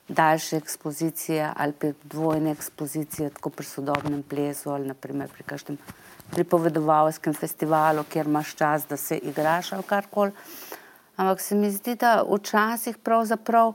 daljše 0.09 0.57
ekspozicije 0.57 1.51
ali 1.57 1.72
pa 1.72 1.86
dvojne 2.05 2.51
ekspozicije, 2.53 3.30
tako 3.30 3.51
pri 3.51 3.66
sodobnem 3.66 4.22
plesu 4.22 4.70
ali 4.70 4.86
naprimer 4.86 5.28
pri 5.28 5.42
kakšnem 5.42 5.78
pripovedovalskem 6.30 7.34
festivalu, 7.34 8.05
kjer 8.05 8.26
imaš 8.26 8.55
čas, 8.55 8.86
da 8.86 8.97
se 8.97 9.18
igraš 9.18 9.72
ali 9.72 9.82
karkoli. 9.82 10.32
Ampak 11.17 11.41
se 11.41 11.55
mi 11.55 11.71
zdi, 11.71 11.95
da 11.95 12.23
včasih 12.29 12.99
pravzaprav 12.99 13.73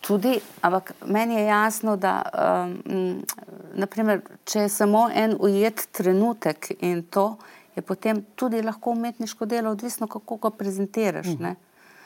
tudi, 0.00 0.40
ampak 0.62 0.92
meni 1.06 1.34
je 1.34 1.44
jasno, 1.44 1.96
da 1.96 2.22
um, 2.32 3.22
naprimer, 3.74 4.22
če 4.44 4.60
je 4.66 4.68
samo 4.68 5.08
en 5.14 5.36
ujet 5.40 5.88
trenutek 5.92 6.72
in 6.80 7.02
to 7.02 7.36
je 7.76 7.82
potem 7.82 8.24
tudi 8.34 8.62
lahko 8.62 8.90
umetniško 8.90 9.46
delo, 9.46 9.70
odvisno 9.70 10.06
kako 10.06 10.36
ga 10.36 10.50
prezentiraš. 10.50 11.26
Ne? 11.38 11.54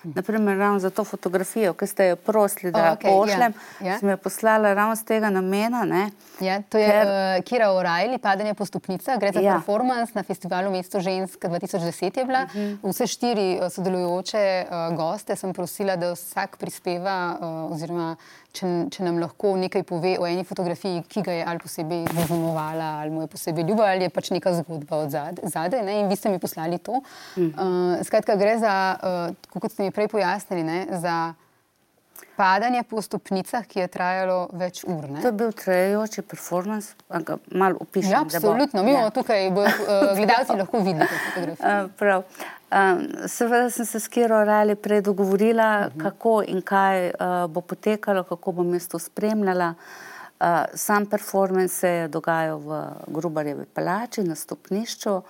Naprimer, 0.07 0.59
ravno 0.59 0.79
za 0.79 0.91
to 0.91 1.05
fotografijo, 1.05 1.73
ki 1.73 1.87
ste 1.87 2.07
jo 2.07 2.17
prosili, 2.19 2.73
da 2.73 2.79
O, 2.79 2.85
jo 2.85 2.93
okej, 2.93 3.09
ja, 3.09 3.17
pošljem, 3.17 3.53
ja. 3.83 3.99
sem 3.99 4.09
jo 4.09 4.17
poslala 4.19 4.75
ravno 4.75 4.97
z 4.97 5.05
tega 5.05 5.31
namena. 5.31 5.85
Ne? 5.85 6.11
Ja, 6.41 6.63
to 6.63 6.79
je 6.79 6.87
Ker- 6.87 7.09
uh, 7.39 7.45
Kira 7.45 7.67
O'Reilly, 7.69 8.19
padanje 8.19 8.55
po 8.55 8.65
stopnicah. 8.65 9.17
Gre 9.17 9.33
za 9.33 9.41
ja. 9.41 9.53
performance 9.55 10.13
na 10.15 10.23
festivalu 10.23 10.71
Mesto 10.71 11.01
žensk 11.01 11.39
2010. 11.41 11.85
Je 12.15 12.25
bila. 12.25 12.45
Uh 12.45 12.55
Mhm. 12.55 12.75
-huh. 12.75 12.91
Vse 12.91 13.07
štiri 13.07 13.49
uh, 13.57 13.69
sodelujoče 13.69 14.45
uh, 14.65 14.97
goste 14.97 15.37
sem 15.37 15.53
prosila, 15.53 15.97
da 15.97 16.13
vsak 16.13 16.57
prispeva, 16.57 17.37
uh, 17.37 17.73
oziroma 17.73 18.17
če, 18.53 18.67
če 18.89 19.03
nam 19.03 19.19
lahko 19.19 19.57
nekaj 19.57 19.83
pove 19.83 20.17
o 20.19 20.27
eni 20.27 20.45
fotografiji, 20.45 21.03
ki 21.05 21.23
ga 21.23 21.33
je 21.33 21.45
ali 21.45 21.59
posebej 21.59 22.05
zaznamovala, 22.11 22.85
ali 22.97 23.11
mu 23.11 23.21
je 23.21 23.27
posebej 23.29 23.65
ljuba, 23.65 23.85
ali 23.85 24.03
je 24.03 24.11
pač 24.11 24.31
neka 24.31 24.53
zgodba 24.55 24.97
od 24.97 25.11
zad- 25.11 25.41
zadaj. 25.45 25.83
Ne? 25.83 26.01
In 26.01 26.09
vi 26.09 26.17
ste 26.17 26.29
mi 26.29 26.39
poslali 26.39 26.79
to. 26.79 27.01
Uh 27.37 27.45
skratka, 28.05 28.37
gre 28.37 28.59
za, 28.59 28.97
uh, 29.51 29.61
kot 29.61 29.73
ste 29.73 29.83
mi 29.83 29.91
prej 29.95 30.09
pojasnili, 30.09 30.63
ne? 30.63 30.87
za 30.93 31.35
padanje 32.37 32.83
po 32.83 33.03
stopnicah, 33.03 33.67
ki 33.67 33.81
je 33.81 33.89
trajalo 33.89 34.49
več 34.53 34.83
ur. 34.87 35.07
Ne? 35.07 35.21
To 35.23 35.31
je 35.31 35.33
bil 35.33 35.53
trajajoči 35.53 36.23
performance, 36.23 36.95
a 37.09 37.21
ga 37.21 37.37
malo 37.51 37.79
opišem. 37.81 38.11
Ja, 38.11 38.25
da 38.25 38.41
bo- 38.41 38.51
absolutno. 38.51 38.83
Mi 38.83 38.91
Ja. 38.91 38.97
bomo 38.99 39.11
tukaj, 39.11 39.51
bo, 39.51 39.63
uh, 39.63 39.71
gledalci 40.17 40.53
lahko 40.53 40.81
videli 40.81 41.07
to 41.07 41.21
fotografijo. 41.25 41.85
Uh, 41.85 41.91
prav. 41.99 42.25
Um, 42.75 43.05
seveda 43.29 43.71
sem 43.71 43.87
se 43.87 44.01
s 44.01 44.09
Kiro 44.09 44.41
Rali 44.45 44.75
prej 44.75 45.01
dogovorila, 45.03 45.87
uh 45.87 45.93
-huh. 45.93 46.03
kako 46.03 46.43
in 46.47 46.63
kaj 46.63 47.07
uh, 47.11 47.15
bo 47.47 47.61
potekalo, 47.61 48.25
kako 48.25 48.53
bom 48.53 48.75
jaz 48.75 48.89
to 48.89 48.99
spremljala. 48.99 49.75
Uh, 50.41 50.47
sam 50.75 51.07
performance 51.07 51.75
se 51.75 51.89
je 51.89 52.09
dogajal 52.09 52.59
v 52.59 52.83
Grubarjevi 53.07 53.65
palači 53.65 54.25
na 54.25 54.35
stopnišču. 54.35 55.23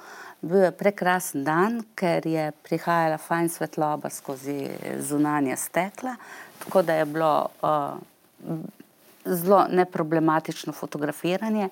Bil 0.45 0.67
je 0.67 0.73
prekrasen 0.77 1.45
dan, 1.45 1.79
ker 1.97 2.27
je 2.29 2.51
prihajala 2.67 3.17
fajn 3.19 3.49
svetloba 3.49 4.11
skozi 4.13 4.69
zunanje 5.01 5.57
stekla, 5.57 6.17
tako 6.65 6.83
da 6.85 6.99
je 6.99 7.05
bilo 7.09 7.49
uh, 7.63 8.59
zelo 9.25 9.65
neproblematično 9.71 10.73
fotografiranje. 10.73 11.69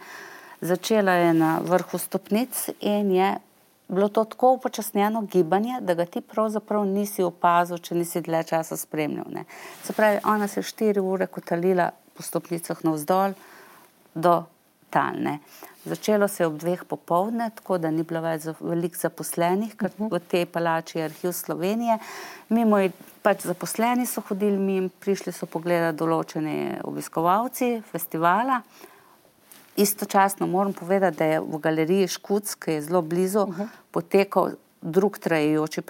Začela 0.61 1.13
je 1.13 1.35
na 1.35 1.59
vrhu 1.65 1.99
stopnic 1.99 2.69
in 2.81 3.11
je 3.13 3.35
bilo 3.89 4.09
to 4.09 4.25
tako 4.25 4.53
upočasnjeno 4.53 5.23
gibanje, 5.23 5.81
da 5.81 5.95
ga 5.95 6.07
ti 6.07 6.21
pravzaprav 6.21 6.85
nisi 6.85 7.23
opazil, 7.23 7.79
če 7.79 7.95
nisi 7.95 8.21
dlje 8.21 8.45
časa 8.55 8.77
spremljal. 8.77 9.29
Ne. 9.31 9.45
Se 9.85 9.93
pravi, 9.93 10.21
ona 10.25 10.49
se 10.49 10.61
je 10.61 10.65
štiri 10.65 11.01
ure 11.01 11.27
kotalila 11.27 11.91
po 12.15 12.23
stopnicah 12.23 12.85
navzdol 12.85 13.37
do 14.15 14.45
talne. 14.93 15.39
Začelo 15.85 16.29
se 16.29 16.43
je 16.43 16.47
ob 16.47 16.61
dveh 16.63 16.85
popovdne, 16.85 17.51
tako 17.57 17.79
da 17.83 17.91
ni 17.91 18.05
bilo 18.07 18.21
več 18.23 18.47
veliko 18.61 19.01
zaposlenih, 19.01 19.75
ker 19.75 19.91
v 19.99 20.21
tej 20.31 20.47
palači 20.47 21.01
je 21.01 21.09
arhiv 21.09 21.33
Slovenije. 21.35 21.99
Mimo 22.55 22.79
je 22.79 22.93
pač 23.25 23.43
zaposleni 23.49 24.07
so 24.07 24.23
hodili, 24.29 24.59
mimo 24.59 24.93
prišli 25.03 25.35
so 25.35 25.49
pogledati 25.51 25.99
določeni 25.99 26.57
obiskovalci 26.87 27.81
festivala. 27.91 28.61
Istočasno 29.77 30.47
moram 30.47 30.77
povedati, 30.77 31.17
da 31.19 31.31
je 31.33 31.41
v 31.41 31.59
galeriji 31.65 32.13
Škuc, 32.15 32.55
ki 32.61 32.77
je 32.77 32.83
zelo 32.87 33.03
blizu, 33.03 33.47
uh 33.49 33.59
-huh. 33.59 33.69
potekal 33.91 34.53
drug 34.83 35.19
trajajoči 35.19 35.83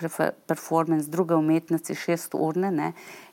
performance, 0.47 1.11
druge 1.11 1.35
umetnice, 1.35 1.95
šest 1.95 2.35
urne. 2.35 2.71
Ne? 2.71 2.93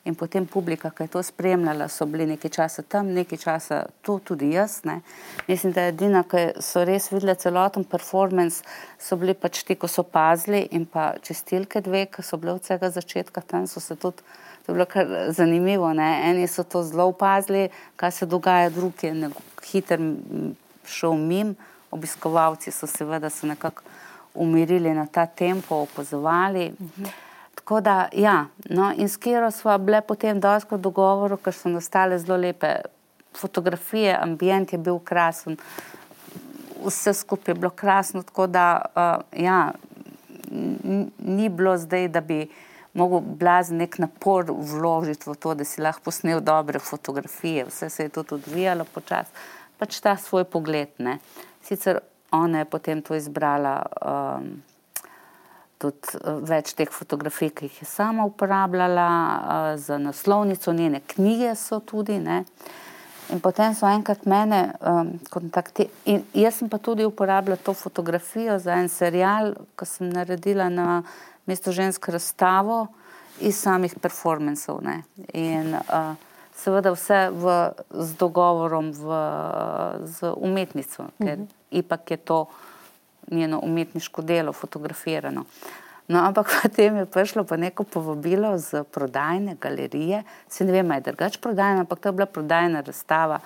In 0.09 0.15
potem 0.17 0.47
publika, 0.49 0.89
ki 0.89 1.05
je 1.05 1.13
to 1.13 1.21
spremljala, 1.23 1.85
so 1.87 2.07
bili 2.09 2.25
nekaj 2.25 2.51
časa 2.55 2.81
tam, 2.81 3.11
nekaj 3.13 3.37
časa 3.37 3.83
tu, 4.01 4.17
tudi 4.25 4.49
jaz. 4.55 4.79
Ne? 4.89 5.01
Mislim, 5.47 5.73
da 5.75 5.85
je 5.85 5.93
edina, 5.93 6.23
ki 6.25 6.63
so 6.65 6.81
res 6.87 7.11
videli 7.13 7.35
celoten 7.37 7.85
performance, 7.85 8.63
so 8.97 9.19
bili 9.21 9.37
pač 9.37 9.61
ti, 9.67 9.77
ko 9.77 9.87
so 9.87 10.01
pazili 10.03 10.63
in 10.73 10.89
pa 10.89 11.11
čestilke 11.21 11.83
dve, 11.85 12.07
ki 12.09 12.25
so 12.25 12.41
bile 12.41 12.57
od 12.57 12.65
vsega 12.65 12.89
začetka 12.95 13.45
tam, 13.45 13.69
so 13.69 13.83
se 13.83 13.95
tudi 13.95 14.25
To 14.69 14.71
je 14.71 14.75
bilo 14.75 14.85
kar 14.85 15.07
zanimivo. 15.33 15.93
Ne? 15.97 16.29
Eni 16.29 16.47
so 16.47 16.61
to 16.63 16.83
zelo 16.83 17.07
opazili, 17.09 17.69
kaj 17.97 18.11
se 18.11 18.25
dogaja, 18.25 18.69
drugi 18.69 19.07
je 19.07 19.29
hiter 19.65 19.99
šel 20.85 21.15
mim. 21.17 21.55
Obiskovalci 21.91 22.71
so 22.71 22.87
seveda 22.87 23.29
se 23.29 23.47
nekako 23.47 23.81
umirili 24.33 24.93
na 24.93 25.05
ta 25.05 25.25
tempo, 25.25 25.75
opazovali. 25.75 26.71
Tako 27.69 27.81
da, 27.81 28.07
ja, 28.13 28.45
no, 28.69 28.93
in 28.97 29.09
s 29.09 29.17
Kiro 29.17 29.51
smo 29.51 29.77
bile 29.77 30.01
potem 30.01 30.39
dosto 30.41 30.77
dogovoru, 30.77 31.35
ker 31.37 31.53
so 31.53 31.69
nastale 31.69 32.17
zelo 32.17 32.39
lepe 32.41 32.71
fotografije, 33.37 34.15
ambient 34.17 34.71
je 34.73 34.79
bil 34.81 34.97
krasen, 35.05 35.53
vse 36.81 37.13
skupaj 37.13 37.51
je 37.51 37.59
bilo 37.59 37.69
krasno, 37.69 38.23
tako 38.25 38.47
da, 38.47 38.63
uh, 38.95 39.43
ja, 39.43 39.59
ni 41.19 41.49
bilo 41.49 41.75
zdaj, 41.77 42.07
da 42.07 42.23
bi 42.25 42.39
mogel 42.97 43.21
blazen 43.21 43.77
nek 43.77 43.99
napor 44.01 44.49
vložiti 44.49 45.29
v 45.29 45.35
to, 45.37 45.53
da 45.53 45.63
si 45.63 45.85
lahko 45.85 46.07
posnel 46.09 46.41
dobre 46.41 46.81
fotografije, 46.81 47.67
vse 47.69 47.89
se 47.89 48.07
je 48.07 48.15
tudi 48.17 48.39
odvijalo 48.39 48.87
počasi, 48.95 49.45
pač 49.77 50.01
ta 50.01 50.17
svoj 50.17 50.49
pogled, 50.49 50.97
ne. 50.97 51.19
Sicer 51.61 52.01
ona 52.31 52.65
je 52.65 52.71
potem 52.73 53.05
to 53.05 53.13
izbrala 53.13 53.83
um, 54.01 54.49
tudi 55.79 56.19
uh, 56.19 56.37
več 56.43 56.73
teh 56.77 56.89
fotografij, 56.91 57.53
ki 57.55 57.69
jih 57.69 57.81
je 57.81 57.87
sama 57.87 58.25
uporabljala 58.27 59.07
uh, 59.07 59.71
za 59.79 59.97
naslovnico, 59.97 60.73
njene 60.73 61.01
knjige 61.07 61.55
so 61.55 61.79
tudi, 61.79 62.19
ne. 62.19 62.43
In 63.29 63.39
potem 63.45 63.75
so 63.77 63.85
enkrat 63.85 64.25
mene 64.25 64.61
um, 64.81 65.11
kontaktirali. 65.29 65.93
In 66.09 66.23
jaz 66.33 66.59
sem 66.59 66.69
pa 66.69 66.79
tudi 66.81 67.05
uporabljala 67.05 67.61
to 67.61 67.75
fotografijo 67.77 68.57
za 68.59 68.79
en 68.81 68.89
serial, 68.89 69.53
ki 69.77 69.85
sem 69.85 70.09
naredila 70.09 70.69
na 70.73 71.01
mesto 71.45 71.71
ženske 71.71 72.11
razstavo 72.11 72.87
iz 73.39 73.59
samih 73.61 73.93
performancev. 74.01 74.81
Ne. 74.81 75.03
In 75.37 75.77
uh, 75.77 76.15
seveda 76.57 76.91
vse 76.95 77.29
v, 77.31 77.53
z 77.93 78.17
dogovorom 78.19 78.91
v, 78.97 79.21
z 80.09 80.33
umetnico, 80.35 81.07
ker 81.21 81.37
uh 81.37 81.45
-huh. 81.45 81.47
ipak 81.71 82.11
je 82.11 82.17
to 82.17 82.47
njeno 83.31 83.59
umetniško 83.63 84.21
delo 84.21 84.53
fotografirano. 84.53 85.45
No, 86.07 86.19
ampak 86.25 86.49
potem 86.61 86.95
je 86.95 87.05
prišlo 87.05 87.43
pa 87.43 87.57
neko 87.57 87.83
povabilo 87.83 88.57
z 88.57 88.83
prodajne 88.83 89.55
galerije, 89.61 90.23
se 90.49 90.65
ne 90.65 90.71
vem, 90.71 90.91
je 90.91 91.01
drugač 91.01 91.37
prodajna, 91.37 91.85
ampak 91.85 91.99
to 91.99 92.09
je 92.09 92.13
bila 92.13 92.25
prodajna 92.25 92.81
razstava 92.81 93.39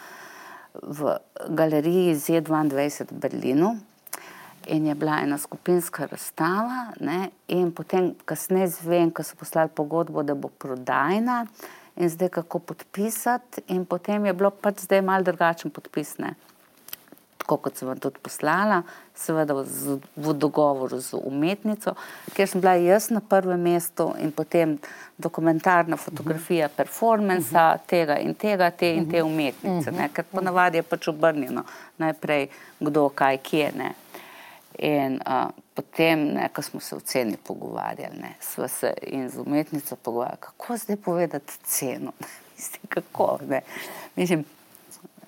v 0.73 1.17
galeriji 1.49 2.15
Z22 2.15 3.11
v 3.11 3.19
Berlinu. 3.19 3.75
In 4.71 4.85
je 4.87 4.95
bila 4.95 5.19
ena 5.19 5.37
skupinska 5.37 6.07
razstava, 6.07 6.93
ne? 6.99 7.29
in 7.47 7.71
potem, 7.75 8.13
kasneje, 8.25 8.69
zvem, 8.79 9.11
ko 9.11 9.23
so 9.23 9.35
poslali 9.35 9.67
pogodbo, 9.75 10.23
da 10.23 10.35
bo 10.39 10.47
prodajna, 10.47 11.43
in 11.99 12.09
zdaj 12.09 12.29
kako 12.29 12.59
podpisati. 12.59 13.61
In 13.67 13.83
potem 13.85 14.25
je 14.25 14.33
bilo 14.33 14.49
pač 14.49 14.85
zdaj 14.87 15.01
malo 15.01 15.23
drugačen 15.23 15.71
podpis. 15.71 16.15
Ne? 16.17 16.35
Tako 17.43 17.57
kot 17.57 17.75
sem 17.75 17.87
vam 17.89 17.99
tudi 17.99 18.21
poslala, 18.23 18.77
seveda 19.19 19.57
v, 19.57 19.97
v 20.15 20.33
dogovoru 20.39 20.95
z 21.03 21.19
umetnico, 21.19 21.91
ker 22.31 22.47
sem 22.47 22.61
bila 22.63 22.77
jaz 22.79 23.09
na 23.11 23.19
prvem 23.19 23.59
mestu 23.59 24.13
in 24.23 24.31
potem 24.31 24.77
dokumentarna 25.19 25.97
fotografija, 25.99 26.69
performansa 26.69 27.65
uh 27.65 27.75
-huh. 27.75 27.87
tega 27.87 28.17
in 28.19 28.35
tega, 28.35 28.71
te 28.71 28.93
in 28.95 29.09
te 29.11 29.23
umetnice. 29.23 29.91
Uh 29.91 29.97
-huh. 29.97 30.07
Ker 30.13 30.25
ponavadi 30.31 30.77
je 30.77 30.83
pač 30.83 31.07
obrnjeno, 31.07 31.63
najprej 31.97 32.47
kdo, 32.79 33.09
kaj, 33.09 33.37
kje. 33.37 33.71
Ne? 33.75 33.91
In 34.79 35.19
uh, 35.27 35.51
potem, 35.73 36.19
ne, 36.19 36.49
ko 36.53 36.61
smo 36.61 36.79
se 36.79 36.95
o 36.95 36.99
ceni 36.99 37.37
pogovarjali, 37.43 38.17
ne, 38.21 38.35
smo 38.39 38.67
se 38.67 38.93
in 39.01 39.29
z 39.29 39.39
umetnico 39.39 39.95
pogovarjali, 39.95 40.41
kako 40.41 40.77
zdaj 40.77 40.95
povedati 40.95 41.53
ceno. 41.63 42.11
Mislim, 42.57 42.81
kako, 42.89 43.39
ne. 43.47 43.61
Mislim, 44.15 44.45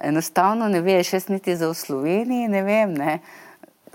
enostavno 0.04 0.68
ne 0.68 0.82
veš, 0.82 1.14
jaz 1.14 1.28
niti 1.30 1.56
za 1.56 1.70
v 1.70 1.78
Sloveniji 1.78 2.48
ne 2.48 2.64
vem, 2.64 2.94
ne. 2.94 3.20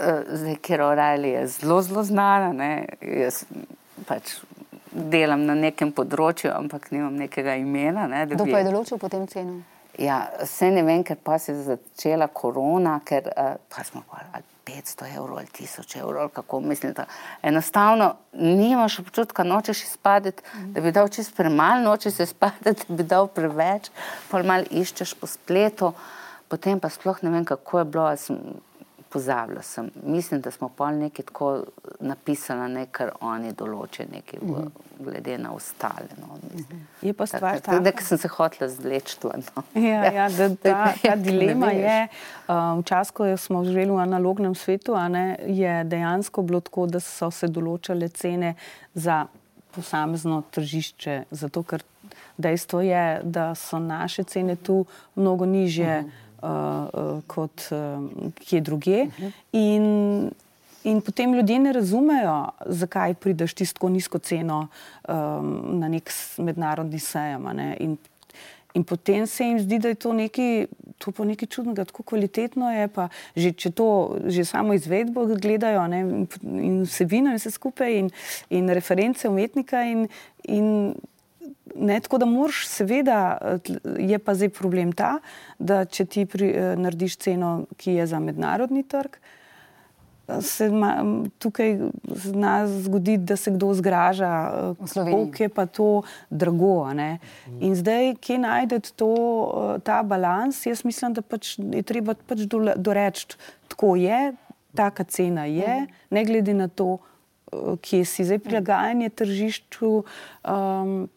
Zdaj, 0.01 0.57
ker 0.65 0.81
Orajli 0.83 1.35
je 1.35 1.47
zelo, 1.47 1.83
zelo 1.83 2.05
znana, 2.05 2.53
ne. 2.57 2.71
Jaz 3.01 3.45
pač 4.09 4.39
delam 4.91 5.45
na 5.47 5.55
nekem 5.55 5.93
področju, 5.95 6.51
ampak 6.55 6.91
nimam 6.95 7.19
nekega 7.21 7.55
imena. 7.61 8.07
Ne, 8.11 8.25
Kdo 8.31 8.49
pa 8.49 8.63
je 8.63 8.71
določil 8.71 8.99
potem 8.99 9.27
ceno? 9.31 9.61
Ja, 10.01 10.23
vse 10.41 10.71
ne 10.73 10.83
vem, 10.87 11.05
ker 11.05 11.19
pa 11.23 11.37
se 11.39 11.53
je 11.53 11.67
začela 11.67 12.31
korona, 12.33 13.01
ker 13.05 13.29
uh, 13.31 13.57
pa 13.69 13.85
smo 13.85 14.03
pa 14.09 14.25
ali 14.33 14.47
500 14.71 15.17
evrov 15.17 15.39
ali 15.39 15.47
1000 15.47 16.01
evrov, 16.01 16.29
kako 16.29 16.61
mislite. 16.61 17.05
Enostavno 17.43 18.15
nimaš 18.33 18.99
občutka, 18.99 19.45
nočeš 19.45 19.83
izpadeti, 19.83 20.43
da 20.65 20.81
bi 20.81 20.93
dal 20.93 21.09
čist 21.09 21.37
premalo, 21.37 21.83
nočeš 21.83 22.15
se 22.15 22.27
spadati, 22.27 22.85
da 22.89 22.95
bi 22.95 23.03
dal 23.03 23.27
preveč, 23.27 23.91
pa 24.31 24.43
malo 24.43 24.65
iščeš 24.71 25.15
po 25.15 25.27
spletu, 25.27 25.93
potem 26.49 26.81
pa 26.81 26.89
sploh 26.89 27.23
ne 27.23 27.31
vem, 27.31 27.45
kako 27.45 27.79
je 27.79 27.85
bilo, 27.85 28.17
sem 28.17 28.39
pozabila 29.11 29.63
sem. 29.63 29.91
Mislim, 30.03 30.41
da 30.41 30.51
smo 30.51 30.69
pol 30.69 30.87
nekaj 30.95 31.25
tako 31.25 31.65
napisali, 32.01 32.73
ne, 32.73 32.87
kar 32.87 33.11
oni 33.21 33.53
določijo, 33.53 34.07
nekaj 34.13 34.39
v, 34.43 34.47
Mhm. 34.47 34.69
glede 34.99 35.39
na 35.39 35.53
ostale. 35.53 36.07
No, 36.21 36.27
mislim. 36.55 36.87
Je 37.03 37.13
pa 37.13 37.27
stvar 37.27 37.61
Tako 37.61 37.81
da 37.81 37.93
sem 38.01 38.19
se 38.19 38.29
hotela 38.29 38.69
zleči. 38.71 39.17
No. 39.23 39.63
Ja, 39.75 40.13
ja, 40.13 40.29
da, 40.29 40.49
ta, 40.57 40.93
ta 41.03 41.15
Ne 41.15 41.17
dilema 41.17 41.71
je, 41.71 42.09
um, 42.49 42.81
včasih, 42.81 43.13
ko 43.13 43.37
smo 43.37 43.65
živeli 43.65 43.91
v 43.91 43.99
analognem 43.99 44.55
svetu, 44.55 44.97
ne, 45.09 45.39
je 45.47 45.85
dejansko 45.85 46.43
bilo 46.43 46.61
tako, 46.61 46.87
da 46.87 47.01
so 47.01 47.31
se 47.31 47.49
določale 47.49 48.09
cene 48.09 48.55
za 48.95 49.27
posamezno 49.71 50.43
tržišče. 50.51 51.25
Zato, 51.31 51.63
ker 51.63 51.83
dejstvo 52.37 52.81
je, 52.81 53.21
da 53.25 53.55
so 53.55 53.79
naše 53.79 54.25
cene 54.25 54.57
tu 54.57 54.85
mnogo 55.15 55.47
nižje 55.47 56.05
uh, 56.07 56.11
uh, 56.43 57.23
kot 57.27 57.67
uh, 57.71 58.05
kje 58.41 58.61
druge. 58.61 59.07
In, 59.53 60.31
in 60.85 61.01
potem 61.01 61.35
ljudje 61.35 61.59
ne 61.59 61.73
razumejo, 61.73 62.39
zakaj 62.67 63.15
prideš 63.15 63.55
ti 63.55 63.67
s 63.67 63.77
tako 63.77 63.89
nizko 63.89 64.19
ceno 64.19 64.67
um, 65.09 65.53
na 65.81 65.89
nek 65.89 66.13
mednarodni 66.39 66.99
sejem. 66.99 67.51
ne. 67.55 67.77
In 67.81 67.99
In 68.75 68.85
potem 68.85 69.27
se 69.27 69.45
jim 69.45 69.59
zdi, 69.59 69.79
da 69.79 69.89
je 69.89 69.95
to 69.95 70.13
nekaj, 70.13 70.67
to 70.99 71.11
pa 71.13 71.25
nekaj 71.27 71.49
čudnega, 71.51 71.85
tako 71.85 72.03
kvalitetno 72.03 72.71
je. 72.71 72.89
Pa, 72.95 73.09
že, 73.35 73.53
če 73.53 73.73
to 73.75 73.87
že 74.31 74.45
samo 74.47 74.77
izvedbo 74.79 75.27
gledajo 75.27 75.87
ne, 75.91 76.03
in 76.47 76.83
vsebino 76.87 77.33
in 77.35 77.41
vse 77.41 77.51
skupaj, 77.51 77.99
in, 77.99 78.11
in 78.51 78.71
reference 78.71 79.29
umetnika. 79.29 79.83
In, 79.91 80.07
in, 80.47 80.95
ne, 81.75 82.01
tako 82.01 82.19
da 82.19 82.27
moraš, 82.27 82.67
seveda, 82.69 83.39
eh, 83.41 83.75
je 83.99 84.19
pa 84.19 84.35
zdaj 84.35 84.49
problem 84.49 84.93
ta, 84.93 85.19
da 85.59 85.85
če 85.85 86.05
ti 86.05 86.27
pri, 86.27 86.49
eh, 86.49 86.77
narediš 86.77 87.17
ceno, 87.17 87.67
ki 87.77 88.01
je 88.01 88.07
za 88.07 88.19
mednarodni 88.19 88.83
trg, 88.83 89.21
se 90.41 90.71
ma, 90.71 91.05
tukaj 91.39 91.79
zna 92.05 92.67
zgoditi, 92.67 93.23
da 93.25 93.37
se 93.37 93.51
kdo 93.51 93.75
zgraža, 93.75 94.53
eh, 94.77 94.95
koliko 94.95 95.43
je 95.43 95.49
pa 95.49 95.67
to 95.67 96.03
drago. 96.31 96.95
ne. 96.95 97.19
In 97.61 97.75
zdaj, 97.75 98.15
kje 98.15 98.39
najdete 98.39 98.91
to, 98.97 99.15
eh, 99.77 99.79
ta 99.81 100.03
balans? 100.03 100.67
Jaz 100.67 100.85
mislim, 100.85 101.13
da 101.13 101.23
pač 101.23 101.59
je 101.59 101.83
treba 101.83 102.15
pač 102.15 102.39
doreči, 102.77 103.27
tako 103.69 103.97
je, 103.97 104.33
taka 104.75 105.05
cena 105.05 105.45
je, 105.45 105.87
ne 106.11 106.25
glede 106.25 106.55
na 106.55 106.69
to, 106.69 106.99
eh, 107.53 107.77
kje 107.81 108.05
si. 108.05 108.25
Zdaj 108.25 108.39
prilagajanje 108.39 109.09
tržišču. 109.09 110.05
Um, 110.45 111.09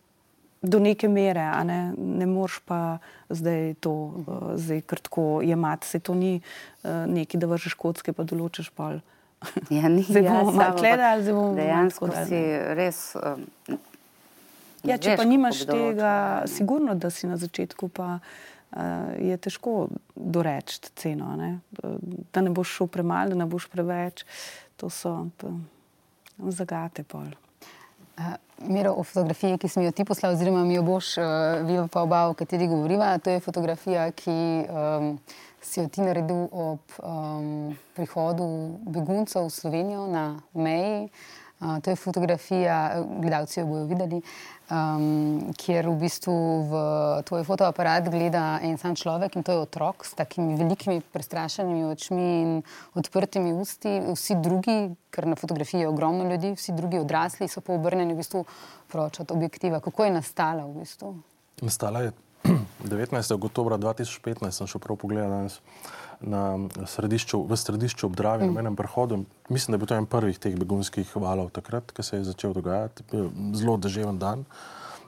Do 0.64 0.80
neke 0.80 1.10
mere, 1.12 1.44
a 1.44 1.60
ne, 1.68 1.92
ne 1.98 2.26
moreš 2.26 2.62
pa 2.64 2.98
zdaj 3.28 3.74
to 3.84 3.92
uh, 3.92 4.54
zdaj 4.56 4.82
kar 4.88 5.02
tako 5.04 5.42
jemati. 5.44 5.88
Se 5.88 6.00
to 6.00 6.16
ni 6.16 6.38
uh, 6.40 7.04
nekaj, 7.08 7.40
da 7.40 7.50
vržeš 7.52 7.76
kocke, 7.76 8.14
pa 8.16 8.24
določiš 8.24 8.72
pol. 8.72 9.02
Ja, 9.68 9.92
ni, 9.92 10.06
Zdaj 10.10 10.24
bomo 10.24 10.52
ja, 10.52 10.56
malo 10.56 10.78
gledali, 10.80 11.24
zdaj 11.24 11.36
bomo 11.36 11.56
Dejansko 11.58 12.08
dali, 12.08 12.30
si 12.32 12.44
res. 12.80 13.02
Um, 13.20 13.82
Ja, 14.84 14.98
če 15.00 15.16
pa 15.16 15.24
nimaš 15.24 15.62
bi 15.64 15.70
določil, 15.70 15.94
tega, 15.96 16.14
sigurno, 16.52 16.96
da 17.00 17.08
si 17.14 17.28
na 17.28 17.38
začetku, 17.40 17.88
pa 17.96 18.18
uh, 18.20 19.14
je 19.16 19.38
težko 19.40 19.88
doreči 20.16 20.92
ceno. 21.00 21.36
Ne? 21.40 21.52
Da 22.36 22.44
ne 22.44 22.52
boš 22.52 22.76
šel 22.80 22.92
premalo, 22.92 23.32
da 23.32 23.40
ne 23.40 23.48
boš 23.48 23.70
preveč. 23.72 24.26
To 24.82 24.92
so 24.92 25.14
pa, 25.40 25.54
zagate 26.52 27.08
pol. 27.08 27.32
Uh, 28.18 28.36
Miro, 28.70 28.94
o 28.96 29.04
fotografiji, 29.04 29.58
ki 29.60 29.68
sem 29.68 29.84
jo 29.84 29.92
ti 29.92 30.06
poslal, 30.08 30.36
oziroma 30.38 30.62
mi 30.64 30.78
jo 30.78 30.84
boš, 30.86 31.16
uh, 31.18 31.64
vi 31.68 31.80
pa 31.92 32.04
oba, 32.06 32.28
o 32.30 32.36
kateri 32.38 32.68
govoriva, 32.72 33.18
to 33.20 33.34
je 33.34 33.42
fotografija, 33.44 34.06
ki 34.16 34.36
um, 34.70 35.10
si 35.60 35.82
jo 35.82 35.88
ti 35.92 36.06
naredil 36.06 36.46
ob 36.52 36.98
um, 37.02 37.74
prihodu 37.98 38.46
beguncev 38.86 39.50
v 39.50 39.56
Slovenijo 39.58 40.06
na 40.08 40.28
meji. 40.54 41.10
Uh, 41.10 41.43
to 41.82 41.90
je 41.90 41.96
fotografija, 41.96 43.04
gledalci 43.20 43.60
jo 43.60 43.66
bodo 43.66 43.86
videli, 43.86 44.22
um, 44.72 45.54
kjer 45.58 45.88
v 45.90 45.96
bistvu 46.02 46.36
v 46.70 46.82
tvoj 47.28 47.44
fotoaparat 47.48 48.10
gleda 48.12 48.60
en 48.64 48.78
sam 48.78 48.96
človek 48.96 49.38
in 49.38 49.44
to 49.44 49.56
je 49.56 49.64
otrok 49.66 50.06
s 50.06 50.16
takimi 50.18 50.58
velikimi 50.60 51.02
prestrašenimi 51.02 51.86
očmi 51.92 52.28
in 52.42 52.52
odprtimi 53.00 53.54
usti. 53.54 54.00
Vsi 54.14 54.40
drugi, 54.42 54.78
ker 55.14 55.28
na 55.28 55.36
fotografiji 55.40 55.86
je 55.86 55.92
ogromno 55.92 56.28
ljudi, 56.30 56.56
vsi 56.58 56.76
drugi 56.76 57.00
odrasli 57.00 57.48
so 57.48 57.62
pa 57.62 57.74
obrnjeni 57.74 58.14
v 58.14 58.24
bistvu 58.24 58.46
proč 58.92 59.20
od 59.20 59.32
objektiva. 59.32 59.80
Kako 59.80 60.06
je 60.06 60.18
nastala 60.20 60.66
v 60.66 60.84
bistvu? 60.84 61.16
Nastala 61.62 62.08
je 62.08 62.12
19. 62.44 63.32
oktober 63.32 63.78
2015, 63.80 64.52
sem 64.52 64.68
šel 64.68 64.82
prav 64.84 65.00
pogledat 65.00 65.32
danes 65.32 65.60
na 66.24 66.56
središču, 66.88 67.42
v 67.48 67.58
središču 67.58 68.08
ob 68.08 68.16
Dravi, 68.16 68.48
mm. 68.48 68.54
na 68.56 68.64
enem 68.64 68.76
prehodu. 68.80 69.24
Mislim, 69.50 69.74
da 69.74 69.76
je 69.76 69.80
bil 69.84 69.92
to 69.92 69.96
en 70.00 70.08
prvih 70.08 70.40
teh 70.40 70.56
begunskih 70.60 71.16
valov 71.16 71.52
takrat, 71.56 71.92
ko 71.92 72.04
se 72.04 72.20
je 72.20 72.30
začel 72.32 72.56
dogajati. 72.56 73.04
Zelo 73.56 73.78
deževen 73.78 74.20
dan. 74.20 74.46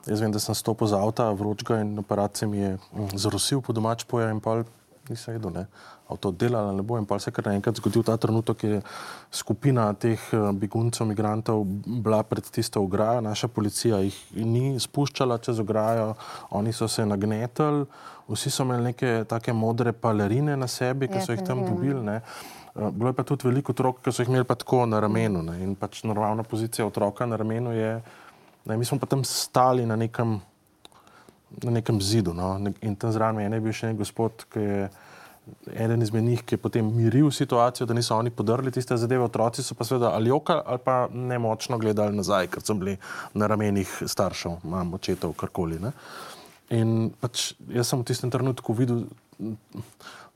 Jaz 0.06 0.20
vem, 0.22 0.32
da 0.32 0.38
sem 0.38 0.54
stopil 0.54 0.86
z 0.86 0.98
avta, 0.98 1.30
vročga 1.34 1.80
in 1.82 1.96
aparat 1.98 2.36
se 2.36 2.46
mi 2.46 2.60
je 2.62 2.76
mm, 2.76 3.16
zarosil 3.18 3.60
po 3.60 3.74
domač 3.74 4.04
poja 4.06 4.30
in 4.30 4.40
pol 4.40 4.62
nisem 5.10 5.36
vedel, 5.36 5.50
ne, 5.54 5.64
ali 6.08 6.18
to 6.18 6.30
delalo 6.30 6.68
ali 6.68 6.76
ne 6.76 6.82
bo. 6.82 6.98
In 6.98 7.06
pa 7.06 7.18
se 7.18 7.30
kar 7.30 7.46
naenkrat 7.46 7.76
zgodil 7.80 8.04
ta 8.06 8.16
trenutek, 8.16 8.56
ki 8.56 8.66
je 8.66 8.80
skupina 9.30 9.88
teh 9.94 10.20
eh, 10.32 10.50
beguncev, 10.52 11.06
migrantov 11.06 11.64
bila 11.86 12.22
pred 12.22 12.44
tisto 12.50 12.82
ograjo, 12.82 13.20
naša 13.20 13.48
policija 13.48 14.00
jih 14.04 14.18
ni 14.34 14.76
spuščala 14.80 15.38
čez 15.38 15.60
ograjo, 15.60 16.14
oni 16.50 16.72
so 16.72 16.88
se 16.88 17.06
nagnetali, 17.06 17.86
vsi 18.28 18.50
so 18.50 18.66
imeli 18.66 18.92
neke 18.92 19.24
take 19.28 19.52
modre 19.52 19.92
palerine 19.92 20.56
na 20.56 20.68
sebi, 20.70 21.08
ki 21.08 21.20
ja, 21.20 21.26
so 21.26 21.34
jih 21.34 21.42
tam 21.46 21.64
dobili. 21.66 22.02
Ne. 22.02 22.20
Eh, 22.76 22.90
bilo 22.90 23.10
je 23.10 23.18
pa 23.18 23.26
tudi 23.26 23.48
veliko 23.48 23.74
otrok, 23.74 24.04
ki 24.04 24.12
so 24.12 24.22
jih 24.22 24.30
imeli 24.30 24.46
pa 24.46 24.54
tako 24.54 24.84
na 24.86 25.00
ramenu. 25.02 25.42
Ne. 25.42 25.58
In 25.64 25.74
pač 25.74 26.04
normalna 26.04 26.46
pozicija 26.46 26.86
otroka 26.86 27.26
na 27.26 27.36
ramenu 27.36 27.74
je, 27.74 27.96
ne, 28.66 28.76
mi 28.76 28.84
smo 28.84 28.98
pa 29.02 29.10
tam 29.10 29.24
stali 29.24 29.86
na 29.86 29.96
nekem 29.96 30.38
na 31.62 31.70
nekem 31.70 32.00
zidu. 32.02 32.34
No? 32.34 32.58
In 32.82 32.96
tam 32.96 33.12
zraven 33.12 33.52
je 33.52 33.60
bil 33.60 33.74
še 33.74 33.90
en 33.92 33.98
gospod, 33.98 34.44
ki 34.52 34.60
je 34.60 34.88
eden 35.74 36.02
izmed 36.02 36.24
njih, 36.24 36.42
ki 36.42 36.54
je 36.54 36.58
potem 36.58 36.86
miril 36.96 37.30
situacijo, 37.30 37.86
da 37.86 37.94
niso 37.94 38.16
oni 38.16 38.30
podrli 38.30 38.70
tiste 38.70 38.96
zadeve. 38.96 39.24
Otroci 39.24 39.62
so 39.62 39.74
pa 39.74 39.84
seveda 39.84 40.10
ali 40.14 40.30
okali 40.30 40.62
ali 40.66 40.78
pa 40.84 41.08
ne 41.12 41.38
močno 41.38 41.78
gledali 41.78 42.16
nazaj, 42.16 42.46
ker 42.46 42.62
so 42.62 42.74
bili 42.74 42.96
na 43.34 43.46
ramenih 43.46 44.02
staršev, 44.06 44.58
mam, 44.64 44.94
očetov, 44.94 45.36
karkoli. 45.38 45.78
Ne? 45.82 45.92
In 46.74 47.10
pač 47.20 47.52
jaz 47.70 47.92
sem 47.92 48.00
v 48.00 48.08
tistem 48.10 48.30
trenutku 48.30 48.74
videl 48.74 49.04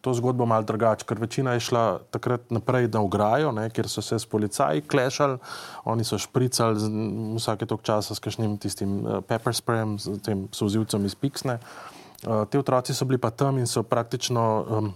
to 0.00 0.14
zgodbo 0.16 0.46
malo 0.46 0.64
drugače, 0.64 1.04
ker 1.04 1.18
večina 1.20 1.52
je 1.52 1.66
šla 1.66 1.84
takrat 2.11 2.50
naprej 2.50 2.88
na 2.88 3.02
ograjo, 3.04 3.50
ne, 3.52 3.66
kjer 3.70 3.88
so 3.88 4.00
se 4.02 4.18
s 4.18 4.26
policaji 4.26 4.80
klešali, 4.80 5.36
oni 5.84 6.04
so 6.04 6.18
špricali 6.18 6.88
vsake 7.36 7.68
tok 7.68 7.82
časa 7.84 8.14
s 8.14 8.22
kakšnim 8.22 8.56
tistim 8.58 9.02
uh, 9.04 9.18
pepper 9.20 9.52
sprayem, 9.52 9.98
s 10.00 10.08
tem 10.24 10.46
sozivcem 10.56 11.04
iz 11.04 11.14
Piksne. 11.14 11.58
Uh, 11.61 11.99
te 12.23 12.59
otroci 12.59 12.95
so 12.95 13.05
bili 13.05 13.18
pa 13.18 13.31
tam 13.31 13.59
in 13.59 13.66
so 13.66 13.83
praktično, 13.83 14.66
um, 14.68 14.93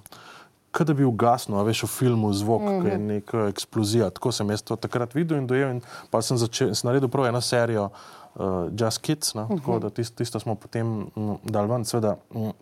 kot 0.72 0.86
da 0.86 0.94
bi 0.94 1.04
ugasnil, 1.04 1.62
veš, 1.64 1.84
v 1.86 1.86
filmu 1.86 2.32
zvok, 2.32 2.62
mm 2.62 2.66
-hmm. 2.68 2.82
ki 2.82 2.88
je 2.88 2.98
neka 2.98 3.46
eksplozija. 3.48 4.10
Tako 4.10 4.32
sem 4.32 4.50
jaz 4.50 4.62
to 4.62 4.76
takrat 4.76 5.14
videl 5.14 5.38
in 5.38 5.46
dojel 5.46 5.70
in 5.70 5.80
pa 6.10 6.22
sem, 6.22 6.36
začel, 6.38 6.74
sem 6.74 6.88
naredil 6.88 7.08
prav 7.08 7.26
eno 7.26 7.40
serijo 7.40 7.88
uh, 8.34 8.68
Just 8.80 8.98
Kids, 8.98 9.34
no, 9.34 9.42
mm 9.42 9.48
-hmm. 9.48 9.58
tako 9.58 9.78
da 9.78 9.90
tisto, 9.90 10.16
tisto 10.16 10.40
smo 10.40 10.54
potem 10.54 11.06
um, 11.16 11.38
dal 11.44 11.66
ven, 11.66 11.84
seveda 11.84 12.16
um, 12.34 12.52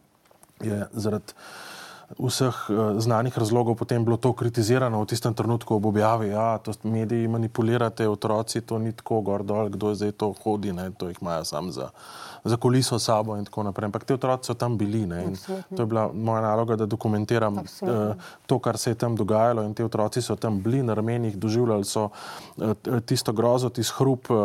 je 0.61 0.87
zaradi 0.93 1.33
vseh 2.19 2.55
uh, 2.69 3.01
znanih 3.01 3.39
razlogov 3.39 3.75
potem 3.75 4.05
bilo 4.05 4.17
to 4.17 4.33
kritizirano 4.33 5.01
v 5.01 5.07
tistem 5.07 5.35
trenutku 5.35 5.75
ob 5.75 5.87
objavi, 5.87 6.29
da 6.29 6.35
ja, 6.35 6.75
mediji 6.83 7.29
manipulirate, 7.29 8.09
otroci 8.09 8.61
to 8.61 8.79
ni 8.79 8.93
tako 8.93 9.21
gor 9.21 9.43
dol, 9.43 9.69
kdo 9.69 9.95
zdaj 9.95 10.13
to 10.13 10.35
hodi, 10.45 10.73
ne, 10.73 10.91
to 10.91 11.09
jih 11.09 11.19
imajo 11.21 11.45
sam 11.45 11.73
za 11.73 11.91
za 12.45 12.57
kuliso 12.57 12.99
sabo 12.99 13.37
in 13.37 13.45
tako 13.45 13.63
naprej. 13.63 13.87
Ampak 13.87 14.05
te 14.05 14.15
otroci 14.15 14.47
so 14.47 14.55
tam 14.55 14.79
bili 14.79 15.07
ne, 15.07 15.25
in 15.25 15.37
to 15.77 15.83
je 15.83 15.87
bila 15.87 16.11
moja 16.15 16.41
naloga, 16.43 16.77
da 16.77 16.87
dokumentiram 16.87 17.59
uh, 17.59 17.67
to, 18.47 18.59
kar 18.59 18.79
se 18.79 18.91
je 18.91 18.95
tam 18.95 19.17
dogajalo. 19.17 19.63
In 19.63 19.75
te 19.75 19.85
otroci 19.85 20.23
so 20.23 20.37
tam 20.37 20.63
bili 20.63 20.83
na 20.83 20.95
ramenih, 20.95 21.37
doživljali 21.39 21.85
so 21.85 22.09
uh, 22.57 22.73
tisto 23.07 23.33
grozo, 23.33 23.69
tisto 23.69 23.95
hrup, 23.99 24.31
uh, 24.31 24.39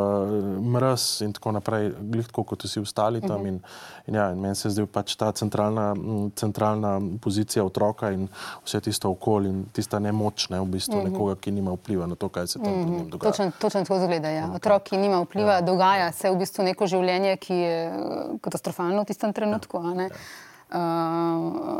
mrz 0.62 1.22
in 1.22 1.34
tako 1.34 1.52
naprej, 1.52 1.92
glitko 2.00 2.44
kot 2.44 2.64
vsi 2.64 2.80
ostali 2.80 3.22
tam. 3.22 3.42
Mhm. 3.42 3.48
In, 3.48 3.60
in, 4.08 4.16
ja, 4.16 4.32
in 4.32 4.40
meni 4.40 4.56
se 4.56 4.68
je 4.68 4.72
zdela 4.72 4.88
pač 4.94 5.16
ta 5.16 5.32
centralna, 5.32 5.96
centralna 6.36 7.02
pozicija 7.22 7.66
otroka 7.66 8.12
in 8.12 8.28
vse 8.66 8.82
tisto 8.82 9.10
okolje 9.10 9.50
in 9.50 9.66
tista 9.74 10.00
nemočna, 10.00 10.62
v 10.62 10.66
bistvu 10.78 11.02
mhm. 11.02 11.10
nekoga, 11.12 11.36
ki 11.36 11.52
nima 11.52 11.74
vpliva 11.74 12.06
na 12.08 12.16
to, 12.16 12.30
kaj 12.30 12.48
se 12.48 12.60
tam 12.60 12.74
mhm. 12.74 13.10
dogaja. 13.10 13.32
Točno, 13.32 13.52
točno 13.60 13.84
tako 13.84 14.00
zgleda. 14.06 14.30
Ja. 14.30 14.52
Otrok, 14.56 14.84
ki 14.84 14.98
nima 14.98 15.22
vpliva, 15.26 15.54
ja. 15.54 15.62
dogaja 15.62 16.12
se 16.12 16.30
v 16.30 16.38
bistvu 16.38 16.64
neko 16.64 16.88
življenje, 16.88 17.36
ki 17.42 17.54
je 17.54 17.87
katastrofalno 18.42 19.04
v 19.04 19.10
tistem 19.12 19.34
trenutku. 19.34 19.82
Ja. 19.84 20.10
Uh, 20.68 21.80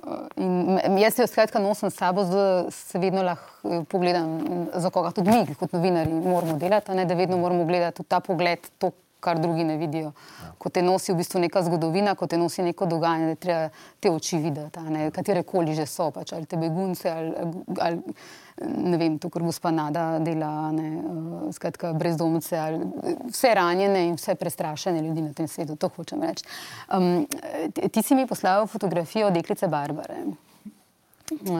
jaz 1.02 1.18
jo 1.20 1.28
skratka 1.28 1.60
nosim 1.60 1.90
s 1.92 1.98
sabo, 2.00 2.24
da 2.24 2.72
se 2.72 3.00
vedno 3.00 3.24
lahko 3.24 3.82
pogledam, 3.92 4.38
za 4.74 4.90
koga 4.90 5.12
tudi 5.12 5.32
mi, 5.32 5.56
kot 5.60 5.74
novinari, 5.76 6.14
moramo 6.14 6.56
delati, 6.58 6.96
ne, 6.96 7.06
da 7.06 7.18
vedno 7.20 7.38
moramo 7.38 7.66
gledati 7.66 8.04
ta 8.08 8.22
pogled, 8.24 8.64
to, 8.80 8.92
kar 9.20 9.40
drugi 9.40 9.64
ne 9.64 9.78
vidijo. 9.78 10.12
Ja. 10.14 10.52
Ko 10.58 10.70
te 10.70 10.82
nosi 10.82 11.14
v 11.14 11.18
bistvu 11.22 11.40
neka 11.40 11.64
zgodovina, 11.64 12.16
ko 12.16 12.28
te 12.28 12.38
nosi 12.38 12.64
neko 12.64 12.86
dogajanje, 12.86 13.28
da 13.28 13.36
treba 13.36 13.70
te 14.00 14.12
oči 14.12 14.38
videti, 14.38 15.12
katere 15.14 15.44
koli 15.44 15.76
že 15.76 15.86
so, 15.86 16.12
pač, 16.12 16.34
ali 16.34 16.46
te 16.46 16.58
begunce, 16.58 17.12
ali, 17.12 17.34
ali 17.80 18.02
ne 18.62 18.98
vem, 18.98 19.20
to, 19.20 19.30
kar 19.30 19.44
gospa 19.46 19.72
Nada 19.72 20.20
dela, 20.20 20.72
ne, 20.74 20.88
uh, 20.98 21.54
skratka, 21.54 21.94
brezdomce, 21.94 22.58
ali, 22.58 22.82
vse 23.30 23.54
ranjene 23.54 24.08
in 24.08 24.18
vse 24.18 24.36
prestrašene 24.36 25.02
ljudi 25.02 25.22
na 25.22 25.34
tem 25.34 25.48
svetu, 25.48 25.76
to 25.76 25.90
hočem 25.96 26.24
reči. 26.26 26.46
Um, 26.94 27.28
ti 27.92 28.02
si 28.02 28.16
mi 28.16 28.28
poslal 28.28 28.68
fotografijo 28.68 29.30
deklice 29.30 29.68
Barbare. 29.68 30.26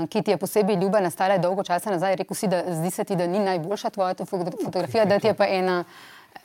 Ki 0.10 0.22
ti 0.24 0.32
je 0.32 0.38
posebej 0.40 0.78
ljuba, 0.80 1.02
nastala 1.04 1.36
je 1.36 1.42
dolgo 1.44 1.64
časa 1.64 1.92
nazaj. 1.92 2.16
Rekl 2.22 2.34
si, 2.34 2.48
da 2.48 2.62
zdi 2.72 2.92
se 2.92 3.04
ti, 3.04 3.18
da 3.20 3.28
ni 3.28 3.40
najboljša 3.44 3.90
tvoja 3.90 4.16
fotografija, 4.26 5.06
da 5.06 5.20
ti 5.20 5.28
je 5.28 5.34
pa 5.36 5.46
ena, 5.52 5.82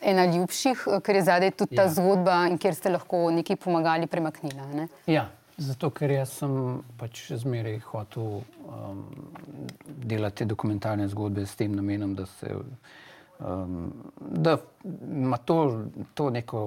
ena 0.02 0.26
ljubših, 0.26 0.86
ker 1.04 1.16
je 1.16 1.22
zadaj 1.22 1.50
tudi 1.50 1.76
ta 1.76 1.86
ja. 1.86 1.92
zgodba 1.94 2.42
in 2.50 2.58
kjer 2.58 2.74
ste 2.74 2.90
lahko 2.90 3.30
nekaj 3.30 3.56
pomagali 3.56 4.06
premaknila. 4.06 4.66
Ne? 4.74 4.88
Ja, 5.06 5.28
zato 5.56 5.90
ker 5.90 6.10
jaz 6.10 6.34
sem 6.40 6.54
pač 6.98 7.24
zmeraj 7.44 7.78
hotel 7.90 8.40
um, 8.66 9.04
delati 9.86 10.46
dokumentarne 10.48 11.08
zgodbe 11.12 11.46
s 11.46 11.56
tem 11.56 11.74
namenom, 11.76 12.14
da 12.18 12.26
se 12.26 12.54
um, 13.38 13.92
da 14.18 14.58
ima 15.06 15.36
to, 15.36 15.84
to 16.14 16.30
neko. 16.30 16.64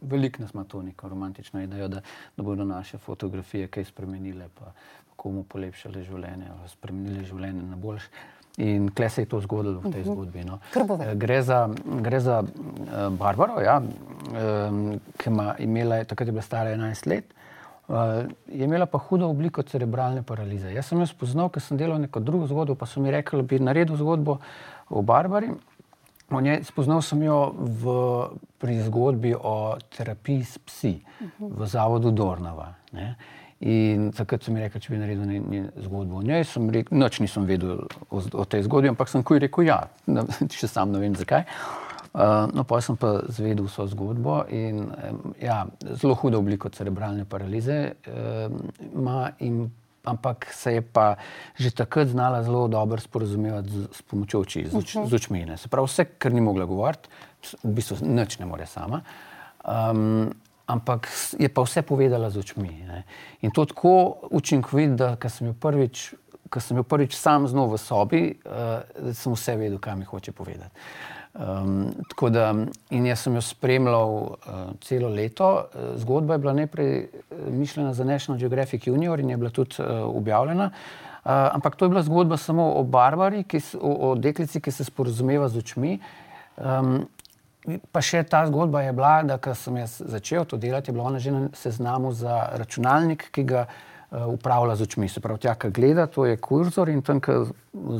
Veliko 0.00 0.42
nas 0.42 0.52
ima 0.54 0.62
to 0.64 0.82
neko 0.82 1.08
romantično 1.08 1.62
idejo, 1.62 1.88
da, 1.88 2.00
da 2.36 2.42
bodo 2.42 2.64
naše 2.64 2.98
fotografije 2.98 3.66
kaj 3.66 3.84
spremenile, 3.84 4.46
pa 4.54 4.72
komu 5.16 5.42
polepšale 5.42 6.04
življenje, 6.06 6.52
spremenile 6.70 7.24
življenje 7.26 7.64
na 7.66 7.76
boljše. 7.76 8.10
In 8.58 8.88
kle 8.90 9.06
se 9.10 9.22
je 9.22 9.30
to 9.30 9.40
zgodilo 9.40 9.80
v 9.80 9.92
tej 9.92 10.02
mhm. 10.02 10.12
zgodbi. 10.12 10.44
No. 10.44 10.58
Eh, 10.74 11.14
gre 11.14 11.42
za, 11.42 11.68
gre 12.02 12.20
za 12.20 12.42
uh, 12.42 13.08
Barbaro, 13.14 13.60
ja, 13.62 13.78
um, 13.78 14.98
ki 15.14 15.30
ima 15.30 15.54
imela, 15.62 16.02
takrat 16.04 16.26
je 16.26 16.34
bila 16.34 16.42
stara 16.42 16.74
11 16.74 17.06
let, 17.06 17.34
Uh, 17.88 17.94
je 18.52 18.64
imela 18.64 18.86
pa 18.86 18.98
hudo 18.98 19.30
obliko 19.30 19.62
cerebralne 19.62 20.20
paralize. 20.22 20.68
Jaz 20.74 20.90
sem 20.90 21.00
jo 21.00 21.06
spoznal, 21.08 21.48
ker 21.48 21.62
sem 21.64 21.78
delal 21.80 21.96
neko 22.02 22.20
drugo 22.20 22.44
zgodbo, 22.46 22.74
pa 22.76 22.84
so 22.86 23.00
mi 23.00 23.08
rekli, 23.08 23.40
da 23.40 23.48
bi 23.48 23.58
naredil 23.64 23.96
zgodbo 23.96 24.34
o 24.92 25.02
Barbari. 25.02 25.48
O 26.28 26.40
njej 26.44 26.60
spoznal 26.68 27.00
sem 27.00 27.22
jo 27.24 27.38
v, 27.56 27.94
pri 28.60 28.82
zgodbi 28.84 29.32
o 29.32 29.78
terapiji 29.96 30.44
s 30.44 30.58
psi 30.58 30.92
v 31.40 31.66
zavodu 31.66 32.12
Dornava. 32.12 32.74
Ne? 32.92 33.14
In 33.58 34.12
takrat 34.14 34.44
so 34.46 34.52
mi 34.54 34.62
rekli, 34.62 34.80
če 34.80 34.92
bi 34.92 35.00
naredil 35.00 35.26
ne, 35.26 35.40
ne, 35.42 35.62
zgodbo 35.82 36.20
o 36.20 36.22
njej, 36.22 36.44
sem 36.46 36.68
rekel, 36.70 36.94
noč 36.94 37.18
nisem 37.18 37.46
vedel 37.48 37.80
o, 38.06 38.20
o 38.22 38.44
tej 38.46 38.62
zgodbi, 38.68 38.92
ampak 38.92 39.10
sem 39.10 39.24
kuj 39.26 39.42
rekel, 39.42 39.66
ja, 39.66 39.80
še 40.60 40.70
sam 40.70 40.94
ne 40.94 41.02
vem 41.02 41.18
zakaj. 41.18 41.42
Uh, 41.42 41.88
Uh, 42.08 42.48
no, 42.56 42.64
pa 42.64 42.80
sem 42.80 42.96
pa 42.96 43.20
zvedel 43.28 43.68
vso 43.68 43.84
zgodbo 43.92 44.40
in 44.48 44.88
um, 44.88 45.34
ja, 45.36 45.66
zelo 45.92 46.16
hudo 46.16 46.40
obliko 46.40 46.70
cerebralne 46.72 47.26
paralize 47.28 47.92
ima, 48.94 49.28
um, 49.44 49.68
ampak 50.08 50.48
se 50.50 50.72
je 50.72 50.82
pa 50.82 51.20
že 51.54 51.70
takrat 51.70 52.08
znala 52.08 52.42
zelo 52.42 52.64
dobro 52.68 52.96
sporozumevati 53.00 53.68
z, 53.68 53.88
s 53.92 54.02
pomočjo 54.02 54.40
oči, 54.40 54.64
z, 54.66 54.74
uč, 54.74 54.96
z 55.04 55.14
očmi. 55.14 55.44
Ne. 55.44 55.60
Se 55.60 55.68
pravi, 55.68 55.84
vse, 55.84 56.08
kar 56.18 56.32
ni 56.32 56.40
mogla 56.40 56.64
govoriti, 56.64 57.12
v 57.60 57.76
bistvu 57.76 58.00
nič 58.00 58.38
ne 58.40 58.48
more 58.48 58.66
sama. 58.66 59.02
Um, 59.62 60.32
ampak 60.68 61.08
je 61.38 61.48
pa 61.48 61.64
vse 61.64 61.82
povedala 61.82 62.30
z 62.30 62.44
očmi. 62.44 62.70
Ne. 62.86 63.04
In 63.40 63.50
to 63.50 63.64
tako 63.64 64.28
učinkovito, 64.30 65.16
da 65.16 65.28
sem 65.28 65.50
jo 65.50 65.54
prvič. 65.56 66.14
Ko 66.48 66.60
sem 66.64 66.78
bil 66.80 66.84
prvič 66.88 67.12
sam 67.12 67.44
z 67.44 67.52
njo 67.52 67.66
v 67.68 67.76
sobi, 67.76 68.22
uh, 68.32 69.12
sem 69.12 69.34
vse 69.36 69.56
vedel, 69.60 69.76
kaj 69.76 69.96
mi 70.00 70.08
hoče 70.08 70.32
povedati. 70.32 70.72
Um, 71.38 71.92
da, 72.32 72.54
in 72.90 73.04
jaz 73.06 73.20
sem 73.26 73.34
jo 73.36 73.42
spremljal 73.44 74.14
uh, 74.16 74.38
celo 74.80 75.10
leto. 75.12 75.68
Uh, 75.68 75.92
zgodba 76.00 76.34
je 76.34 76.38
bila 76.38 76.52
najprej 76.52 77.08
mišljena 77.50 77.92
za 77.92 78.04
National 78.04 78.40
Geographic 78.40 78.86
Junior 78.86 79.20
in 79.20 79.30
je 79.30 79.36
bila 79.36 79.50
tudi 79.50 79.76
uh, 79.78 80.08
objavljena. 80.08 80.70
Uh, 80.72 81.30
ampak 81.52 81.76
to 81.76 81.84
je 81.84 81.88
bila 81.88 82.02
zgodba 82.02 82.36
samo 82.36 82.72
o 82.80 82.82
Barbari, 82.82 83.44
s, 83.52 83.74
o, 83.74 83.92
o 84.10 84.14
deklici, 84.14 84.60
ki 84.60 84.72
se 84.72 84.84
sporozumeva 84.84 85.48
z 85.48 85.58
očmi. 85.58 85.98
Um, 86.56 87.06
pa 87.92 88.00
še 88.04 88.22
ta 88.28 88.44
zgodba 88.48 88.82
je 88.86 88.94
bila, 88.96 89.18
da 89.26 89.36
ko 89.42 89.54
sem 89.56 89.76
jaz 89.82 89.98
začel 90.00 90.46
to 90.48 90.56
delati, 90.60 90.90
je 90.90 90.96
bila 90.96 91.10
ona 91.10 91.20
že 91.20 91.34
na 91.34 91.48
seznamu 91.56 92.12
za 92.16 92.48
računalnik, 92.56 93.28
ki 93.34 93.44
ga 93.44 93.66
uh, 93.66 94.24
upravlja 94.32 94.76
z 94.78 94.86
očmi. 94.88 95.08
Se 95.12 95.20
pravi, 95.20 95.42
tja, 95.44 95.54
ki 95.60 95.70
gleda, 95.74 96.06
to 96.06 96.24
je 96.28 96.38
kurzor 96.40 96.88
in 96.92 97.02
tam, 97.04 97.20
ki 97.20 97.36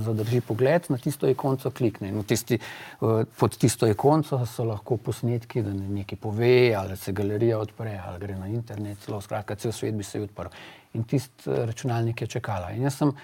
zadrži 0.06 0.40
pogled, 0.40 0.88
na 0.88 0.98
tisto 1.02 1.28
ikonco 1.28 1.70
klikne. 1.70 2.08
In 2.08 2.24
tisti, 2.24 2.58
uh, 3.04 3.22
pod 3.38 3.58
tisto 3.60 3.88
ikonco 3.90 4.40
so 4.48 4.66
lahko 4.68 4.96
posnetki, 4.96 5.62
da 5.66 5.74
nekaj 5.76 6.20
pove, 6.22 6.72
ali 6.78 6.96
se 6.96 7.12
galerija 7.12 7.60
odpre, 7.60 7.98
ali 8.00 8.24
gre 8.24 8.40
na 8.40 8.48
internet, 8.48 9.04
celo 9.04 9.20
skratka, 9.24 9.58
cel 9.60 9.76
svet 9.76 9.98
bi 9.98 10.06
se 10.06 10.22
odprl. 10.24 10.54
In 10.96 11.04
tisti 11.04 11.50
uh, 11.50 11.64
računalnik 11.68 12.24
je 12.24 12.32
čakala. 12.38 12.72
In 12.72 12.88
jaz 12.88 13.02
sem 13.02 13.16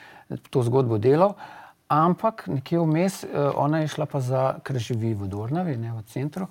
to 0.51 0.63
zgodbo 0.67 1.01
delal. 1.01 1.39
Ampak 1.95 2.47
nekje 2.51 2.81
vmes, 2.83 3.21
uh, 3.25 3.53
ona 3.61 3.85
je 3.85 3.93
šla 3.93 4.07
pa 4.11 4.21
za, 4.25 4.43
ker 4.67 4.81
živi 4.83 5.13
v 5.15 5.29
Dornavi, 5.31 5.77
ne 5.79 5.93
v 5.95 6.03
centru, 6.11 6.49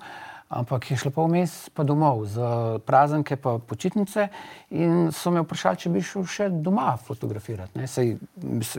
ampak 0.48 0.90
je 0.90 0.96
šla 1.00 1.12
pa 1.12 1.26
vmes 1.26 1.52
pa 1.74 1.84
domov 1.84 2.24
za 2.30 2.78
praznike, 2.86 3.36
pa 3.36 3.58
počitnice. 3.58 4.28
In 4.72 5.12
so 5.12 5.34
me 5.34 5.42
vprašali, 5.44 5.82
če 5.84 5.92
bi 5.92 6.04
šel 6.04 6.24
še 6.24 6.48
doma 6.48 6.94
fotografirati. 6.96 7.84
Sej, 7.90 8.16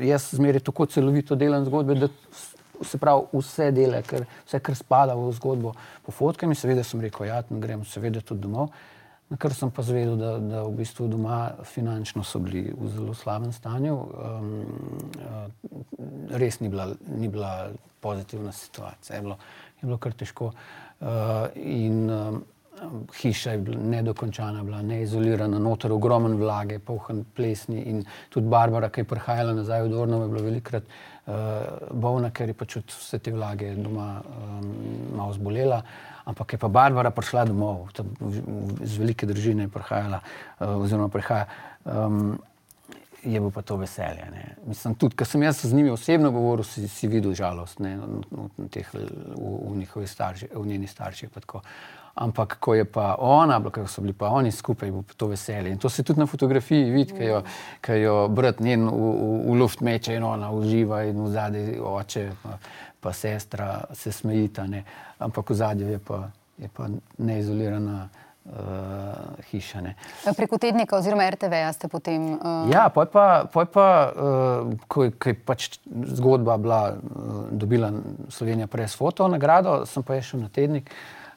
jaz 0.01 0.31
zmeraj 0.33 0.65
tako 0.65 0.89
celovito 0.89 1.37
delam 1.37 1.67
zgodbe, 1.67 1.99
da 1.99 2.09
se 2.81 2.97
pravi 2.97 3.29
vse 3.33 3.69
dele, 3.75 4.01
ker, 4.07 4.25
vse, 4.47 4.59
kar 4.59 4.75
spada 4.75 5.15
v 5.15 5.29
zgodbo, 5.37 5.75
pofotkam 6.05 6.51
in 6.51 6.59
seveda 6.59 6.83
sem 6.83 7.01
rekel, 7.03 7.29
ja, 7.29 7.43
grem 7.49 7.85
seveda 7.87 8.23
tudi 8.25 8.47
domov. 8.47 8.73
Na 9.29 9.37
kar 9.41 9.53
sem 9.57 9.71
pa 9.73 9.81
zvedel, 9.81 10.19
da, 10.21 10.35
da 10.37 10.63
v 10.67 10.75
bistvu 10.77 11.07
doma 11.09 11.39
finančno 11.65 12.23
so 12.23 12.39
bili 12.43 12.67
v 12.69 12.89
zelo 12.93 13.13
slabem 13.17 13.53
stanju. 13.53 13.95
Um, 13.97 14.51
uh, 15.17 16.35
res 16.37 16.59
ni 16.61 16.69
bila, 16.69 16.91
ni 17.09 17.27
bila 17.27 17.71
pozitivna 18.05 18.51
situacija, 18.53 19.15
je 19.15 19.25
bilo, 19.25 19.39
je 19.81 19.87
bilo 19.87 19.97
kar 19.97 20.13
težko. 20.13 20.51
Uh, 21.01 21.09
in 21.57 22.05
um, 22.13 22.43
hiša 23.17 23.57
je 23.57 23.65
bila 23.65 23.81
nedokončana, 23.95 24.63
bila 24.63 24.85
neizolirana, 24.85 25.57
noter 25.59 25.95
ogromen 25.95 26.37
vlage, 26.37 26.77
polhen 26.79 27.25
plesni. 27.35 27.81
In 27.89 28.05
tudi 28.29 28.51
Barbara, 28.51 28.91
ki 28.93 29.01
je 29.01 29.09
prihajala 29.09 29.57
nazaj 29.57 29.87
v 29.87 29.93
Dorno, 29.95 30.21
je 30.21 30.33
bila 30.35 30.49
velikrat 30.51 30.85
uh, 30.85 31.89
bolna, 31.91 32.29
ker 32.29 32.53
je 32.53 32.61
pač 32.61 32.77
od 32.77 32.93
vse 32.93 33.19
te 33.25 33.33
vlage 33.33 33.73
doma 33.79 34.19
um, 34.21 34.75
malo 35.17 35.33
zbolela 35.33 35.81
ampak 36.25 36.53
je 36.53 36.59
pa 36.59 36.67
Barbara 36.67 37.11
prišla 37.13 37.45
domov, 37.45 37.87
iz 38.83 38.97
velike 38.97 39.29
družine 39.29 39.67
je 39.67 39.73
prihajala, 39.73 40.19
uh, 40.59 40.75
oziroma 40.81 41.09
prihaja. 41.13 41.47
Um, 41.85 42.35
Je 43.25 43.39
bilo 43.39 43.49
pa 43.49 43.61
to 43.65 43.73
veselje. 43.81 44.21
Mislim, 44.67 44.93
tudi, 45.01 45.15
ker 45.17 45.25
sem 45.25 45.41
jaz 45.41 45.63
z 45.65 45.73
njimi 45.73 45.89
osebno 45.89 46.29
govoril, 46.31 46.63
si, 46.63 46.87
si 46.87 47.07
videl 47.09 47.33
žalost 47.33 47.79
ne, 47.81 47.95
v, 47.97 48.67
teh, 48.69 48.85
v, 48.93 49.01
v 49.33 49.71
njihovih 49.79 50.09
starših, 50.09 50.51
v 50.53 50.65
njenih 50.67 50.91
starših. 50.91 51.33
Ampak, 52.15 52.59
ko 52.59 52.75
je 52.77 52.85
pa 52.85 53.15
ona, 53.19 53.57
ko 53.59 53.87
so 53.89 54.01
bili 54.05 54.13
pa 54.13 54.29
oni 54.29 54.51
skupaj, 54.51 54.91
bo 54.91 55.01
to 55.17 55.27
veselje. 55.27 55.73
In 55.73 55.81
to 55.81 55.89
se 55.89 56.03
tudi 56.03 56.19
na 56.19 56.29
fotografiji 56.29 56.91
vidi, 56.91 57.17
ker 57.17 57.27
jo, 57.27 57.41
jo 57.97 58.27
brat 58.29 58.61
njen 58.61 58.85
v, 58.85 58.93
v, 58.93 59.41
v 59.49 59.57
luft 59.59 59.81
meče 59.81 60.15
in 60.15 60.23
ona 60.23 60.51
uživa 60.53 61.03
in 61.09 61.25
v 61.25 61.31
zadnji 61.33 61.79
oče. 61.81 62.29
Pa, 63.05 63.13
sestra 63.13 63.85
se 63.93 64.11
smejita, 64.11 64.65
ne? 64.65 64.81
ampak 65.21 65.49
v 65.49 65.55
zadju 65.55 65.89
je 65.93 65.99
pa, 66.01 66.29
je 66.57 66.69
pa 66.73 66.89
neizolirana. 67.17 68.09
Uh, 68.45 69.41
hiša, 69.49 69.79
ne. 69.81 69.95
Preko 70.37 70.59
tednika 70.61 70.93
oziroma 70.93 71.25
RTV-ja 71.33 71.71
ste 71.73 71.89
potem. 71.89 72.37
Uh... 72.37 72.69
Ja, 72.69 72.83
poj 72.93 73.09
pa, 73.09 73.49
poj 73.49 73.65
pa 73.73 73.85
uh, 74.13 74.69
ko, 74.85 75.09
ko 75.17 75.31
je 75.33 75.33
pač 75.33 75.79
zgodba 76.13 76.53
bila, 76.61 76.93
uh, 76.93 77.49
dobila 77.49 77.89
Slovenija 78.29 78.69
prej 78.69 78.93
s 78.93 79.01
foto 79.01 79.25
nagrado, 79.25 79.79
sem 79.89 80.05
pa 80.05 80.21
šel 80.21 80.45
na 80.45 80.53
tednik 80.53 80.93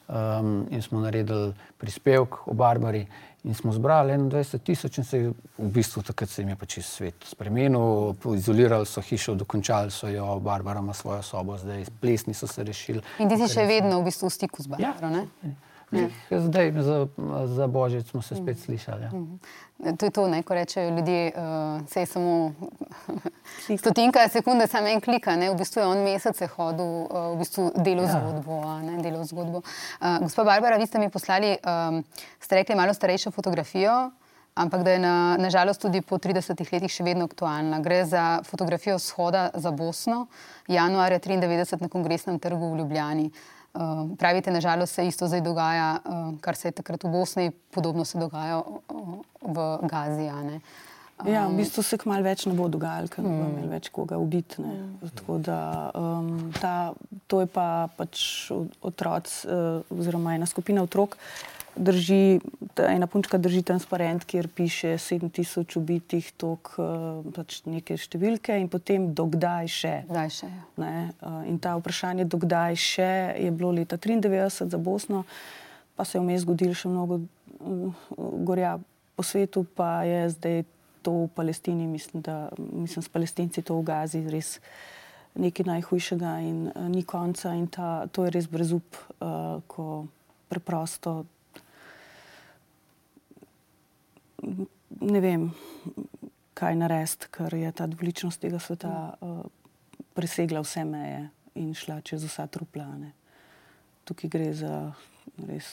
um, 0.09 0.67
in 0.71 0.83
smo 0.83 1.01
naredili 1.01 1.55
prispevek 1.81 2.49
o 2.49 2.53
Barbari. 2.53 3.07
In 3.45 3.55
smo 3.55 3.73
zbrali 3.73 4.13
21 4.13 4.59
tisoč, 4.59 4.99
in 4.99 5.05
se 5.05 5.19
je 5.19 5.29
v 5.59 5.69
bistvu 5.73 6.03
takrat 6.03 6.31
se 6.31 6.43
jim 6.43 6.49
je 6.49 6.57
pač 6.59 6.79
svet 6.83 7.29
spremenil, 7.31 8.17
izolirali 8.35 8.87
so 8.87 9.01
hišo, 9.01 9.37
dokončali 9.39 9.95
so 9.95 10.11
jo, 10.11 10.27
Barbara 10.43 10.83
ima 10.83 10.95
svojo 10.95 11.23
sobo, 11.23 11.57
zdaj 11.57 11.87
plesni 12.01 12.35
so 12.35 12.47
se 12.47 12.65
rešili. 12.65 13.03
In 13.23 13.31
ti 13.31 13.39
si 13.39 13.47
še 13.55 13.67
vedno 13.67 14.01
v 14.01 14.11
bistvu 14.11 14.27
v 14.27 14.35
stiku 14.35 14.63
z 14.63 14.75
Barbaro? 14.75 15.23
Ja. 15.23 15.55
Ja. 15.91 16.09
Zdaj, 16.31 16.73
za, 16.83 17.07
za 17.47 17.67
božič 17.67 18.07
smo 18.07 18.23
se 18.23 18.37
spet 18.37 18.59
slišali. 18.59 19.03
Ja. 19.03 19.09
Mhm. 19.09 19.37
To 19.99 20.07
je 20.07 20.11
to, 20.11 20.29
ne, 20.29 20.43
ko 20.43 20.55
rečejo 20.55 20.91
ljudje, 20.91 21.33
uh, 21.37 21.89
se 21.89 22.01
je 22.01 22.07
samo 22.07 22.53
stotinka 23.79 24.29
sekunde, 24.29 24.67
samo 24.67 24.89
en 24.89 25.01
klika. 25.01 25.37
Ne, 25.37 25.51
v 25.51 25.57
bistvu 25.57 25.81
je 25.81 25.87
on 25.87 26.03
mesece 26.03 26.47
hodil, 26.47 26.85
uh, 26.85 27.33
v 27.35 27.39
bistvu 27.39 27.71
delo 27.77 28.03
ja. 28.03 28.19
zgodbo. 28.19 28.59
Ne, 28.83 28.99
delo 29.03 29.25
zgodbo. 29.25 29.59
Uh, 29.59 30.19
gospod 30.21 30.45
Barbara, 30.51 30.77
vi 30.77 30.87
ste 30.87 30.99
mi 30.99 31.11
poslali, 31.11 31.57
um, 31.63 32.03
ste 32.41 32.61
rekli, 32.61 32.75
malo 32.75 32.95
starejšo 32.95 33.31
fotografijo. 33.31 34.11
Ampak 34.59 34.83
da 34.83 34.91
je 34.91 34.99
na, 34.99 35.37
nažalost 35.39 35.81
tudi 35.81 36.01
po 36.03 36.19
30 36.19 36.59
letih 36.73 36.91
še 36.91 37.05
vedno 37.07 37.29
aktualna. 37.31 37.79
Gre 37.79 38.03
za 38.05 38.43
fotografijo 38.43 38.99
shoda 38.99 39.51
za 39.55 39.71
Bosno, 39.71 40.27
januarja 40.67 41.21
1993 41.23 41.87
na 41.87 41.89
kongresnem 41.89 42.41
trgu 42.43 42.73
v 42.73 42.81
Ljubljani. 42.83 43.31
Uh, 43.79 44.17
pravite, 44.19 44.51
nažalost 44.51 44.95
se 44.95 45.07
isto 45.07 45.27
zdaj 45.31 45.41
dogaja, 45.41 45.99
uh, 46.03 46.41
kar 46.41 46.57
se 46.57 46.69
je 46.69 46.73
takrat 46.73 47.05
v 47.05 47.13
Bosni, 47.15 47.51
podobno 47.71 48.05
se 48.05 48.19
dogaja 48.19 48.59
uh, 48.59 49.21
v 49.43 49.67
Gazi. 49.87 50.27
Um, 50.27 51.29
ja, 51.31 51.47
v 51.47 51.55
bistvu 51.61 51.83
se 51.87 51.99
kmalo 51.99 52.27
več 52.27 52.43
ne 52.51 52.57
bo 52.59 52.67
dogajalo, 52.67 53.07
ker 53.07 53.23
ne 53.23 53.31
bo 53.31 53.47
imel 53.53 53.69
več 53.71 53.93
koga 53.95 54.19
ubiti. 54.19 54.59
Mm. 54.59 54.99
Um, 55.95 56.51
to 57.31 57.41
je 57.45 57.47
pa 57.47 57.87
pač 57.95 58.51
otroc, 58.83 59.31
uh, 59.47 59.87
oziroma 59.95 60.35
ena 60.35 60.51
skupina 60.51 60.83
otrok, 60.83 61.15
uh, 61.15 61.58
drži, 61.79 62.41
ena 62.89 63.07
punčka 63.07 63.39
drži 63.39 63.63
transparent, 63.63 64.25
kjer 64.25 64.49
piše 64.49 64.97
7000 64.99 65.79
ubitih, 65.79 66.33
tok 66.37 66.75
eh, 66.79 67.31
pač 67.37 67.63
neke 67.67 67.97
številke 67.99 68.57
in 68.59 68.69
potem 68.73 69.11
dokdaj 69.15 69.71
še. 69.73 69.95
Daj 70.11 70.33
še 70.41 70.51
ja. 70.51 70.65
ne, 70.83 70.93
eh, 71.11 71.39
in 71.51 71.61
ta 71.63 71.77
vprašanje, 71.79 72.27
dokdaj 72.29 72.79
še, 72.83 73.13
je 73.39 73.55
bilo 73.55 73.73
leta 73.75 73.99
93 73.99 74.69
za 74.75 74.79
Bosno, 74.79 75.25
pa 75.97 76.05
se 76.05 76.19
je 76.19 76.25
vmes 76.25 76.45
zgodilo 76.45 76.77
še 76.79 76.91
mnogo 76.91 77.23
uh, 77.23 78.05
gorja 78.47 78.77
po 79.19 79.25
svetu, 79.27 79.65
pa 79.67 80.07
je 80.07 80.29
zdaj 80.37 80.61
to 81.03 81.25
v 81.25 81.31
Palestini, 81.35 81.89
mislim, 81.91 82.23
da 82.23 82.53
mislim, 82.55 83.03
s 83.03 83.11
palestinci 83.11 83.65
to 83.67 83.81
v 83.81 83.89
Gazi 83.89 84.23
res. 84.31 84.59
Nekaj 85.39 85.67
najhujšega, 85.67 86.31
in 86.47 86.61
uh, 86.71 86.87
ni 86.91 87.03
konca, 87.03 87.51
in 87.59 87.67
ta, 87.67 88.07
to 88.15 88.27
je 88.27 88.35
res 88.35 88.47
brezup, 88.51 88.99
uh, 89.19 89.59
ko 89.67 90.07
preprosto 90.49 91.27
ne 95.01 95.21
vem, 95.21 95.51
kaj 96.59 96.77
narediti, 96.77 97.29
ker 97.31 97.55
je 97.55 97.73
ta 97.73 97.87
dvoličnost 97.87 98.41
tega 98.41 98.59
sveta 98.59 98.93
uh, 99.21 99.43
presegla 100.15 100.63
vse 100.65 100.85
meje 100.85 101.29
in 101.59 101.75
šla 101.75 102.01
čez 102.01 102.25
vsa 102.27 102.47
truplane. 102.47 103.13
Tukaj 104.09 104.31
gre 104.31 104.53
za 104.55 104.73
res 105.47 105.71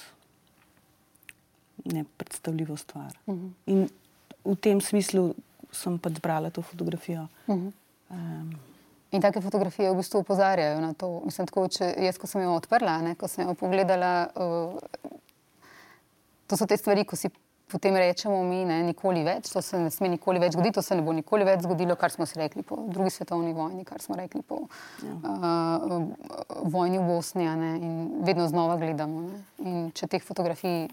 nepredstavljivo 1.85 2.77
stvar. 2.77 3.17
Uh 3.25 3.35
mhm. 3.35 3.45
-huh. 3.45 3.51
In 3.65 3.89
v 4.45 4.55
tem 4.55 4.81
smislu 4.81 5.33
sem 5.71 5.99
pač 5.99 6.13
zbrala 6.13 6.49
to 6.49 6.61
fotografijo. 6.61 7.27
Uh 7.47 7.55
-huh. 7.55 7.71
um, 8.09 8.55
In 9.11 9.21
take 9.21 9.41
fotografije 9.41 9.91
v 9.91 9.95
bistvu 9.95 10.19
opozarjajo 10.19 10.81
na 10.81 10.93
to. 10.93 11.21
Mislim, 11.25 11.47
tako, 11.47 11.67
če, 11.67 11.93
jaz, 11.97 12.17
ko 12.17 12.27
sem 12.27 12.41
jo 12.41 12.55
odprla, 12.55 13.01
ne, 13.01 13.15
ko 13.15 13.27
sem 13.27 13.47
jo 13.47 13.53
pogledala, 13.53 14.27
uh, 14.35 14.79
to 16.47 16.57
so 16.57 16.65
te 16.65 16.77
stvari, 16.77 17.05
ko 17.05 17.15
si 17.15 17.29
potem 17.71 17.95
rečemo 17.95 18.43
mi, 18.43 18.61
ne, 18.65 18.81
nikoli 18.85 19.23
več, 19.25 19.49
to 19.53 19.61
se 19.61 19.79
ne 19.81 19.91
sme 19.93 20.09
nikoli 20.13 20.39
več 20.41 20.53
zgoditi, 20.53 20.75
to 20.77 20.83
se 20.85 20.97
ne 20.97 21.03
bo 21.05 21.13
nikoli 21.15 21.47
več 21.47 21.63
zgodilo, 21.65 21.97
kar 21.99 22.13
smo 22.13 22.27
si 22.29 22.37
rekli 22.39 22.63
po 22.63 22.77
drugi 22.87 23.13
svetovni 23.13 23.53
vojni, 23.57 23.85
kar 23.87 24.01
smo 24.03 24.17
rekli 24.19 24.43
po 24.45 24.65
ja. 25.03 25.15
uh, 25.15 25.95
vojni 26.69 27.01
v 27.01 27.07
Bosni. 27.09 27.47
Ne, 27.55 27.71
in 27.79 27.95
vedno 28.25 28.47
znova 28.49 28.77
gledamo. 28.81 29.25
Ne, 29.29 29.41
in 29.65 29.89
če 29.95 30.09
teh 30.11 30.23
fotografij 30.23 30.85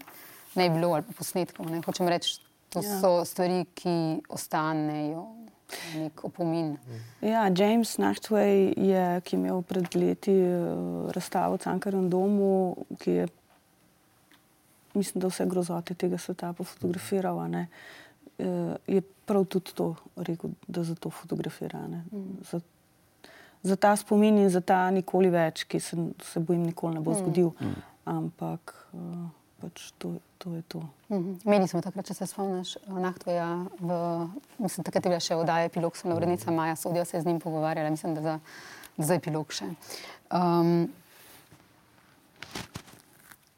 ne 0.57 0.65
bi 0.67 0.73
bilo 0.75 0.93
ali 0.97 1.15
posnetkov, 1.17 1.69
ne, 1.69 1.81
hočem 1.85 2.09
reči, 2.09 2.39
to 2.73 2.81
ja. 2.81 2.99
so 3.01 3.21
stvari, 3.27 3.63
ki 3.77 4.25
ostanejo. 4.33 5.29
Nek 5.97 6.19
opomin. 6.27 6.75
Ja, 7.23 7.47
James 7.49 7.95
Nachtway 7.97 8.75
je, 8.77 9.05
ki 9.25 9.33
je 9.33 9.39
imel 9.39 9.63
pred 9.65 9.95
leti 9.97 10.35
uh, 10.35 11.07
razstavo 11.15 11.57
v 11.57 11.63
Cankarjem 11.63 12.11
domu, 12.13 12.51
ki 13.01 13.15
je 13.15 13.31
mislim, 14.93 15.21
da 15.21 15.27
vse 15.27 15.45
grozote 15.45 15.93
tega 15.93 16.17
sveta 16.17 16.53
pofotografiral. 16.53 17.41
E, 17.55 17.65
je 18.87 19.01
prav 19.25 19.45
tudi 19.45 19.73
to 19.73 19.95
rekel, 20.15 20.49
da 20.67 20.83
za 20.83 20.95
to 20.95 21.09
fotografira. 21.09 21.79
Mm. 21.87 22.23
Za, 22.51 22.59
za 23.63 23.75
ta 23.75 23.95
spomin 23.95 24.37
in 24.37 24.49
za 24.49 24.61
ta 24.61 24.91
nikoli 24.91 25.29
več, 25.29 25.63
ki 25.63 25.79
se, 25.79 25.97
se 26.23 26.39
bojim, 26.39 26.63
nikoli 26.63 26.95
ne 26.95 27.01
bo 27.01 27.11
mm. 27.11 27.15
zgodil. 27.15 27.51
Mm. 27.61 27.81
Ampak 28.05 28.75
uh, 28.93 29.29
pač 29.63 29.91
to, 29.97 30.17
to 30.37 30.53
je 30.53 30.61
to. 30.67 30.79
Mm 31.09 31.17
-hmm. 31.17 31.37
Meni 31.45 31.67
smo 31.67 31.81
takrat, 31.81 32.05
če 32.05 32.13
se 32.13 32.25
spomniš, 32.27 32.77
nahtvoja, 32.87 33.65
mislim, 34.57 34.83
takrat 34.83 35.05
je 35.05 35.09
bila 35.09 35.19
še 35.19 35.35
oddaja 35.35 35.65
epilog, 35.65 35.97
sem 35.97 36.09
na 36.09 36.15
urednica 36.15 36.51
Maja 36.51 36.75
Sodja 36.75 37.05
se 37.05 37.21
z 37.21 37.25
njim 37.25 37.39
pogovarjala, 37.39 37.89
mislim, 37.89 38.15
da 38.15 38.21
za, 38.21 38.39
za 38.97 39.13
epilog 39.13 39.53
še. 39.53 39.65
Um, 40.31 40.89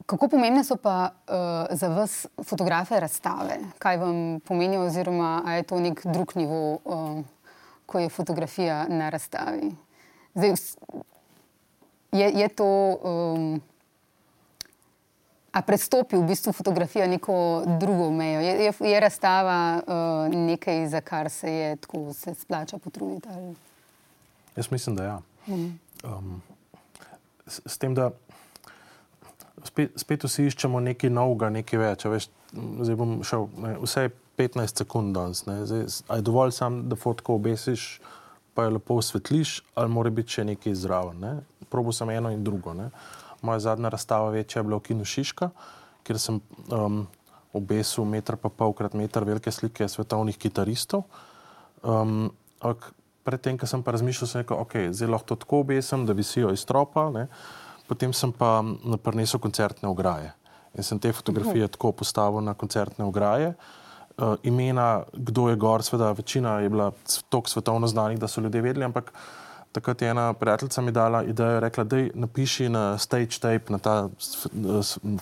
Kako 0.05 0.27
pomembne 0.27 0.63
so 0.63 0.77
pa 0.77 1.09
uh, 1.09 1.77
za 1.77 1.87
vas 1.87 2.27
fotografe 2.43 2.99
razstave? 2.99 3.57
Kaj 3.79 3.97
vam 3.97 4.39
pomeni, 4.39 4.77
oziroma 4.77 5.41
je 5.55 5.63
to 5.63 5.79
nek 5.79 6.05
drug 6.05 6.31
nivo, 6.35 6.77
uh, 6.83 7.23
ko 7.85 7.99
je 7.99 8.09
fotografija 8.09 8.85
na 8.89 9.09
razstavi? 9.09 9.71
Zdaj, 10.35 10.53
je, 12.11 12.29
je 12.29 12.47
to, 12.47 12.97
um, 13.03 13.61
a 15.51 15.61
predstopi 15.61 16.17
v 16.17 16.27
bistvu 16.27 16.53
fotografija 16.53 17.07
neko 17.07 17.63
drugo 17.79 18.11
mejo? 18.11 18.41
Je, 18.41 18.53
je, 18.65 18.73
je 18.79 18.99
razstava 18.99 19.81
uh, 19.81 20.35
nekaj, 20.35 20.87
za 20.87 21.01
kar 21.01 21.29
se 21.29 21.53
je 21.53 21.75
tako 21.75 22.13
se 22.13 22.33
splača 22.33 22.77
potruditi? 22.77 23.29
Ali? 23.29 23.55
Jaz 24.55 24.71
mislim, 24.71 24.95
da 24.95 25.03
ja. 25.03 25.19
Um, 25.47 26.41
s, 27.47 27.61
s 27.65 27.77
tem, 27.77 27.95
da 27.95 28.11
spet, 29.67 29.95
spet 29.99 30.25
vsi 30.27 30.47
iščemo 30.49 30.79
nekaj 30.83 31.11
novega, 31.13 31.49
nekaj 31.53 31.81
več. 31.81 32.05
Veš, 32.11 32.29
zdaj 32.53 32.97
bom 32.99 33.17
šel 33.25 33.47
ne, 33.61 33.73
vse 33.81 34.09
15 34.39 34.83
sekund 34.83 35.15
danes. 35.15 35.43
Je 35.47 36.21
dovolj 36.25 36.55
sam, 36.55 36.83
da 36.89 36.97
fotko 36.99 37.37
obesiš, 37.39 37.99
pa 38.55 38.67
jo 38.67 38.77
lepo 38.77 38.99
osvetliš, 39.01 39.59
ali 39.75 39.91
mora 39.91 40.11
biti 40.13 40.37
še 40.37 40.47
nekaj 40.51 40.77
zraven. 40.79 41.19
Ne? 41.21 41.33
Probo 41.71 41.93
sem 41.95 42.09
eno 42.13 42.31
in 42.31 42.43
drugo. 42.43 42.73
Ne? 42.77 42.89
Moja 43.45 43.65
zadnja 43.69 43.91
razstava 43.91 44.31
večja 44.33 44.61
je 44.61 44.67
bila 44.67 44.79
v 44.79 44.87
Kinu 44.89 45.05
Šiška, 45.05 45.51
kjer 46.07 46.19
sem 46.21 46.39
um, 46.71 47.03
obesil 47.55 48.07
meter 48.07 48.37
pa 48.39 48.49
pol 48.51 48.73
krat 48.77 48.95
meter 48.97 49.25
velike 49.27 49.51
slike 49.51 49.87
svetovnih 49.91 50.39
kitaristov. 50.39 51.05
Um, 51.83 52.29
Predtem, 53.25 53.57
ko 53.57 53.65
sem 53.65 53.81
pa 53.81 53.89
razmišljal, 53.95 54.27
sem 54.29 54.43
rekel, 54.43 54.59
okay, 54.61 54.91
zdaj 54.93 55.09
lahko 55.09 55.31
to 55.31 55.35
tako 55.41 55.63
obesim, 55.63 56.03
da 56.05 56.13
visijo 56.13 56.51
iz 56.53 56.61
tropa. 56.69 57.07
Ne? 57.09 57.23
Potem 57.87 58.13
sem 58.13 58.31
pa 58.31 58.63
prinesel 59.03 59.39
koncertne 59.39 59.89
ograje 59.89 60.33
in 60.75 60.83
sem 60.83 60.99
te 60.99 61.13
fotografije 61.13 61.67
tako 61.67 61.91
postavil 61.91 62.41
na 62.43 62.53
koncertne 62.53 63.05
ograje. 63.05 63.53
Uh, 64.17 64.35
imena, 64.43 65.03
kdo 65.13 65.49
je 65.49 65.55
gor, 65.55 65.83
seveda, 65.83 66.11
večina 66.11 66.59
je 66.59 66.69
bila 66.69 66.91
tako 67.29 67.49
svetovno 67.49 67.87
znanih, 67.87 68.19
da 68.19 68.27
so 68.27 68.41
ljudje 68.41 68.61
vedeli, 68.61 68.85
ampak 68.85 69.11
takrat 69.75 70.01
je 70.01 70.09
ena 70.09 70.33
prijateljica 70.33 70.81
mi 70.81 70.91
dala 70.91 71.23
idejo, 71.23 71.59
rekla, 71.59 71.83
da 71.83 71.97
napiši 72.13 72.69
na 72.69 72.97
stage 72.97 73.39
tape, 73.39 73.73
na 73.73 73.77
ta 73.77 74.09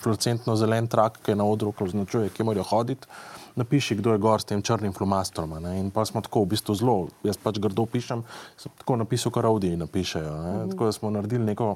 fluorescentno 0.01 0.55
zelen 0.55 0.87
trak, 0.87 1.17
ki 1.25 1.31
je 1.31 1.35
na 1.35 1.45
odru, 1.45 1.71
ki 1.71 1.87
označuje, 1.89 2.29
kje 2.29 2.45
morajo 2.45 2.63
hoditi. 2.69 3.07
Napiši, 3.55 3.95
kdo 3.95 4.13
je 4.13 4.21
gor 4.21 4.41
s 4.41 4.49
tem 4.49 4.61
črnim 4.61 4.93
flomastrom. 4.93 5.53
In 5.77 5.91
pa 5.93 6.05
smo 6.05 6.21
tako 6.21 6.41
v 6.45 6.53
bistvu 6.53 6.75
zelo, 6.75 6.95
jaz 7.23 7.37
pač 7.37 7.59
grdo 7.61 7.85
pišem, 7.85 8.23
sem 8.57 8.71
tako 8.77 8.97
napisal, 9.01 9.33
kar 9.33 9.45
avdi 9.45 9.75
napišejo. 9.77 10.31
Mm 10.37 10.45
-hmm. 10.45 10.71
Tako 10.71 10.85
da 10.85 10.91
smo 10.91 11.09
naredili 11.09 11.45
neko 11.45 11.75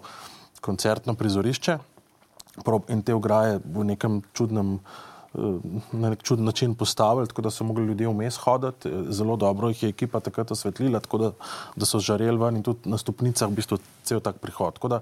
koncertno 0.61 1.13
prizorišče 1.13 1.77
in 2.89 3.01
te 3.05 3.13
ograje 3.13 3.59
v 3.63 3.84
nekem 3.84 4.21
čudnem. 4.34 4.79
Na 5.91 6.09
nek 6.09 6.23
čuden 6.23 6.45
način 6.45 6.76
postavili, 6.76 7.27
tako 7.27 7.41
da 7.41 7.51
so 7.51 7.64
mogli 7.64 7.85
ljudje 7.85 8.07
vmes 8.07 8.38
hoditi. 8.38 8.89
Zelo 9.09 9.35
dobro 9.35 9.68
jih 9.68 9.84
je 9.84 9.89
ekipa 9.89 10.19
takrat 10.19 10.51
osvetlila, 10.51 10.99
tako 10.99 11.18
da, 11.18 11.31
da 11.76 11.85
so 11.85 11.99
žareli 11.99 12.38
ven 12.38 12.55
in 12.57 12.64
tudi 12.64 12.89
na 12.89 12.97
stopnicah 12.97 13.49
v 13.49 13.59
bistvu 13.59 13.77
cel 14.03 14.19
tak 14.23 14.39
prihod. 14.41 14.73
Tako 14.73 14.88
da 14.88 15.01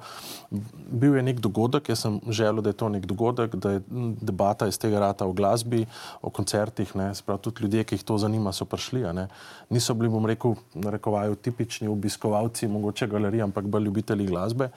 bil 0.91 1.15
je 1.15 1.23
nek 1.23 1.39
dogodek, 1.39 1.89
jaz 1.89 2.03
sem 2.05 2.19
želel, 2.29 2.61
da 2.65 2.73
je 2.73 2.79
to 2.81 2.89
nek 2.89 3.05
dogodek, 3.05 3.55
da 3.55 3.75
je 3.75 3.81
debata 4.21 4.67
iz 4.67 4.79
tega 4.81 4.99
rata 4.99 5.25
o 5.25 5.33
glasbi, 5.33 5.85
o 6.21 6.29
koncertih, 6.29 6.95
ne, 6.95 7.11
sprav 7.15 7.37
tudi 7.37 7.63
ljudje, 7.63 7.83
ki 7.83 7.99
jih 7.99 8.03
to 8.03 8.17
zanima, 8.17 8.53
so 8.53 8.65
prišli. 8.65 9.05
Ne. 9.13 9.27
Niso 9.69 9.93
bili, 9.93 10.09
bom 10.09 10.25
rekel, 10.25 10.55
narekovaju 10.73 11.35
tipični 11.35 11.87
obiskovalci 11.87 12.67
mogoče 12.67 13.07
galerije, 13.07 13.43
ampak 13.43 13.69
bolj 13.71 13.87
ljubitelji 13.89 14.27
glasbe, 14.27 14.69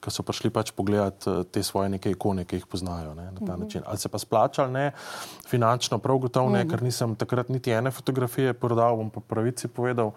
ki 0.00 0.10
so 0.10 0.26
prišli 0.26 0.50
pač 0.50 0.72
pogledati 0.76 1.38
te 1.50 1.62
svoje 1.62 1.88
neke 1.96 2.10
ikone, 2.10 2.44
ki 2.44 2.60
jih 2.60 2.66
poznajo 2.66 3.14
ne, 3.14 3.30
na 3.30 3.40
ta 3.40 3.52
mhm. 3.52 3.62
način. 3.62 3.82
Ali 3.86 3.98
se 3.98 4.08
pa 4.08 4.18
splačali, 4.18 4.72
ne, 4.72 4.90
finančno 5.46 5.98
prav 5.98 6.18
gotovo 6.18 6.50
ne, 6.50 6.64
mhm. 6.64 6.70
ker 6.70 6.82
nisem 6.82 7.14
takrat 7.14 7.48
niti 7.48 7.70
ene 7.70 7.90
fotografije 7.90 8.54
prodal, 8.54 8.96
bom 8.96 9.10
pa 9.10 9.20
pravici 9.20 9.68
povedal 9.68 10.06
uh, 10.06 10.14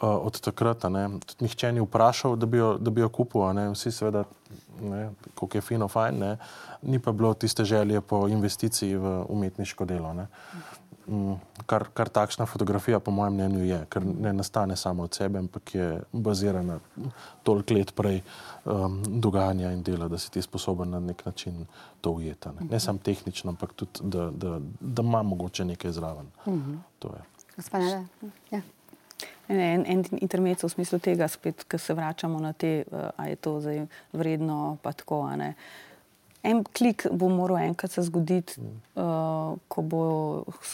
od 0.00 0.40
takrat. 0.40 0.80
Tudi 0.80 1.44
nihče 1.44 1.72
ni 1.72 1.84
vprašal, 1.84 2.36
da 2.36 2.46
bi 2.46 2.58
jo, 2.58 2.74
da 2.78 2.90
bi 2.90 3.00
jo 3.00 3.08
kupil, 3.08 3.44
vsi 3.72 3.92
seveda, 3.92 4.24
kako 5.34 5.50
je 5.54 5.60
fino, 5.60 5.88
fajn, 5.88 6.18
ne. 6.18 6.36
ni 6.82 6.98
pa 6.98 7.12
bilo 7.12 7.34
tiste 7.34 7.64
želje 7.64 8.00
po 8.00 8.28
investiciji 8.28 8.96
v 8.96 9.24
umetniško 9.28 9.84
delo. 9.84 10.14
Ne. 10.14 10.26
Mm, 11.08 11.34
kar, 11.66 11.86
kar 11.94 12.08
takšna 12.08 12.46
fotografija, 12.46 13.00
po 13.00 13.10
mojem 13.10 13.34
mnenju, 13.34 13.64
je, 13.64 13.78
ker 13.90 14.04
ne 14.04 14.32
nastane 14.32 14.76
samo 14.76 15.02
od 15.02 15.14
sebe, 15.14 15.38
ampak 15.38 15.74
je 15.74 16.02
bazirana 16.12 16.78
toliko 17.42 17.74
let 17.74 17.94
prej 17.94 18.20
um, 18.64 19.02
dogajanja 19.20 19.72
in 19.72 19.82
dela, 19.82 20.08
da 20.08 20.18
si 20.18 20.30
ti 20.30 20.42
sposoben 20.42 20.90
na 20.90 21.00
nek 21.00 21.24
način 21.26 21.66
to 22.00 22.10
ujeti. 22.10 22.48
Ne, 22.48 22.66
ne 22.70 22.80
samo 22.80 22.98
tehnično, 22.98 23.50
ampak 23.50 23.72
tudi, 23.72 24.00
da, 24.02 24.30
da, 24.30 24.58
da 24.80 25.02
ima 25.02 25.22
mogoče 25.22 25.64
nekaj 25.64 25.92
zraven. 25.92 26.28
Gospodine, 27.56 28.06
ja. 28.50 28.60
En, 29.48 29.84
en 29.86 30.04
intermezzo 30.20 30.68
v 30.68 30.70
smislu 30.70 30.98
tega, 30.98 31.28
spet, 31.28 31.64
ko 31.64 31.78
se 31.78 31.94
vračamo 31.94 32.38
na 32.38 32.52
te, 32.52 32.84
ali 33.16 33.30
je 33.30 33.36
to 33.36 33.60
zdaj 33.60 33.86
vredno, 34.12 34.76
pa 34.82 34.92
tako. 34.92 35.26
En 36.42 36.62
klik 36.64 37.04
bo 37.12 37.28
moral 37.28 37.58
enkrat 37.66 37.92
se 37.92 38.02
zgoditi, 38.02 38.60
uh, 38.60 39.56
ko, 39.68 39.82
bo, 39.82 40.04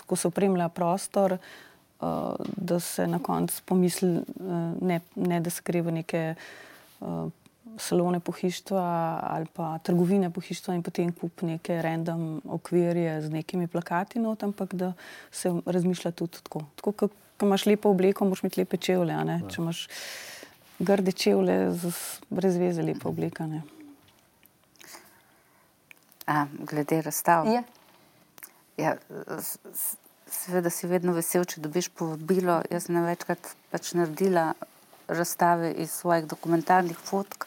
ko 0.07 0.17
se 0.17 0.29
opremlja 0.29 0.69
prostor, 0.69 1.39
uh, 1.39 2.53
da 2.57 2.79
se 2.81 3.07
na 3.07 3.19
koncu 3.19 3.63
pomisli, 3.67 4.13
uh, 4.21 4.55
ne, 4.81 5.01
ne 5.15 5.41
da 5.41 5.51
se 5.51 5.65
gre 5.67 5.83
v 5.83 5.97
neke 5.99 6.23
uh, 7.01 7.27
salone 7.79 8.21
pohištva 8.21 8.85
ali 9.23 9.47
pa 9.53 9.79
trgovine 9.79 10.31
pohištva 10.31 10.75
in 10.75 10.83
potem 10.83 11.13
kup 11.13 11.43
neke 11.43 11.83
random 11.83 12.41
okvirje 12.49 13.21
z 13.23 13.31
nekimi 13.31 13.67
plakati, 13.67 14.19
not, 14.19 14.43
ampak 14.43 14.75
da 14.75 14.93
se 15.31 15.53
razmišlja 15.67 16.11
tudi 16.11 16.39
tako. 16.43 16.63
tako 16.77 16.93
ko, 16.93 17.09
ko 17.37 17.47
imaš 17.47 17.67
lepo 17.67 17.91
obleko, 17.91 18.25
moraš 18.25 18.43
imeti 18.43 18.61
lepe 18.61 18.77
čevlje. 18.77 19.13
Ja. 19.13 19.41
Če 19.51 19.63
imaš 19.63 19.89
grde 20.79 21.13
čevlje, 21.13 21.59
brez 22.31 22.57
veze 22.57 22.83
lepa 22.83 23.09
obleka. 23.09 23.49
A, 26.27 26.47
glede 26.59 27.03
razstav. 27.03 27.47
Ja. 27.47 27.63
Ja, 28.77 28.97
seveda 30.27 30.71
si 30.71 30.89
vedno 30.91 31.15
vesel, 31.17 31.47
če 31.49 31.63
dobiš 31.65 31.89
povabilo. 31.97 32.61
Jaz 32.71 32.89
sem 32.89 32.99
večkrat 33.05 33.53
pač 33.73 33.93
naredila 33.97 34.51
razstave 35.09 35.71
iz 35.73 35.95
svojih 35.95 36.27
dokumentarnih 36.29 36.99
fotk, 36.99 37.47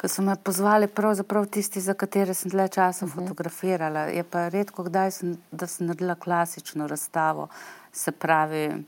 ki 0.00 0.10
so 0.10 0.22
me 0.26 0.34
pozvali 0.36 0.90
pravzaprav 0.90 1.46
tisti, 1.46 1.80
za 1.80 1.94
katere 1.94 2.34
sem 2.34 2.50
dlje 2.50 2.68
časa 2.68 3.04
uh 3.04 3.10
mhm. 3.10 3.18
-huh. 3.18 3.22
fotografirala. 3.22 4.00
Je 4.00 4.24
pa 4.24 4.48
redko, 4.48 4.82
kdaj 4.82 5.10
sem, 5.10 5.38
da 5.50 5.66
sem 5.66 5.86
naredila 5.86 6.14
klasično 6.14 6.86
razstavo, 6.86 7.48
se 7.92 8.12
pravi 8.12 8.84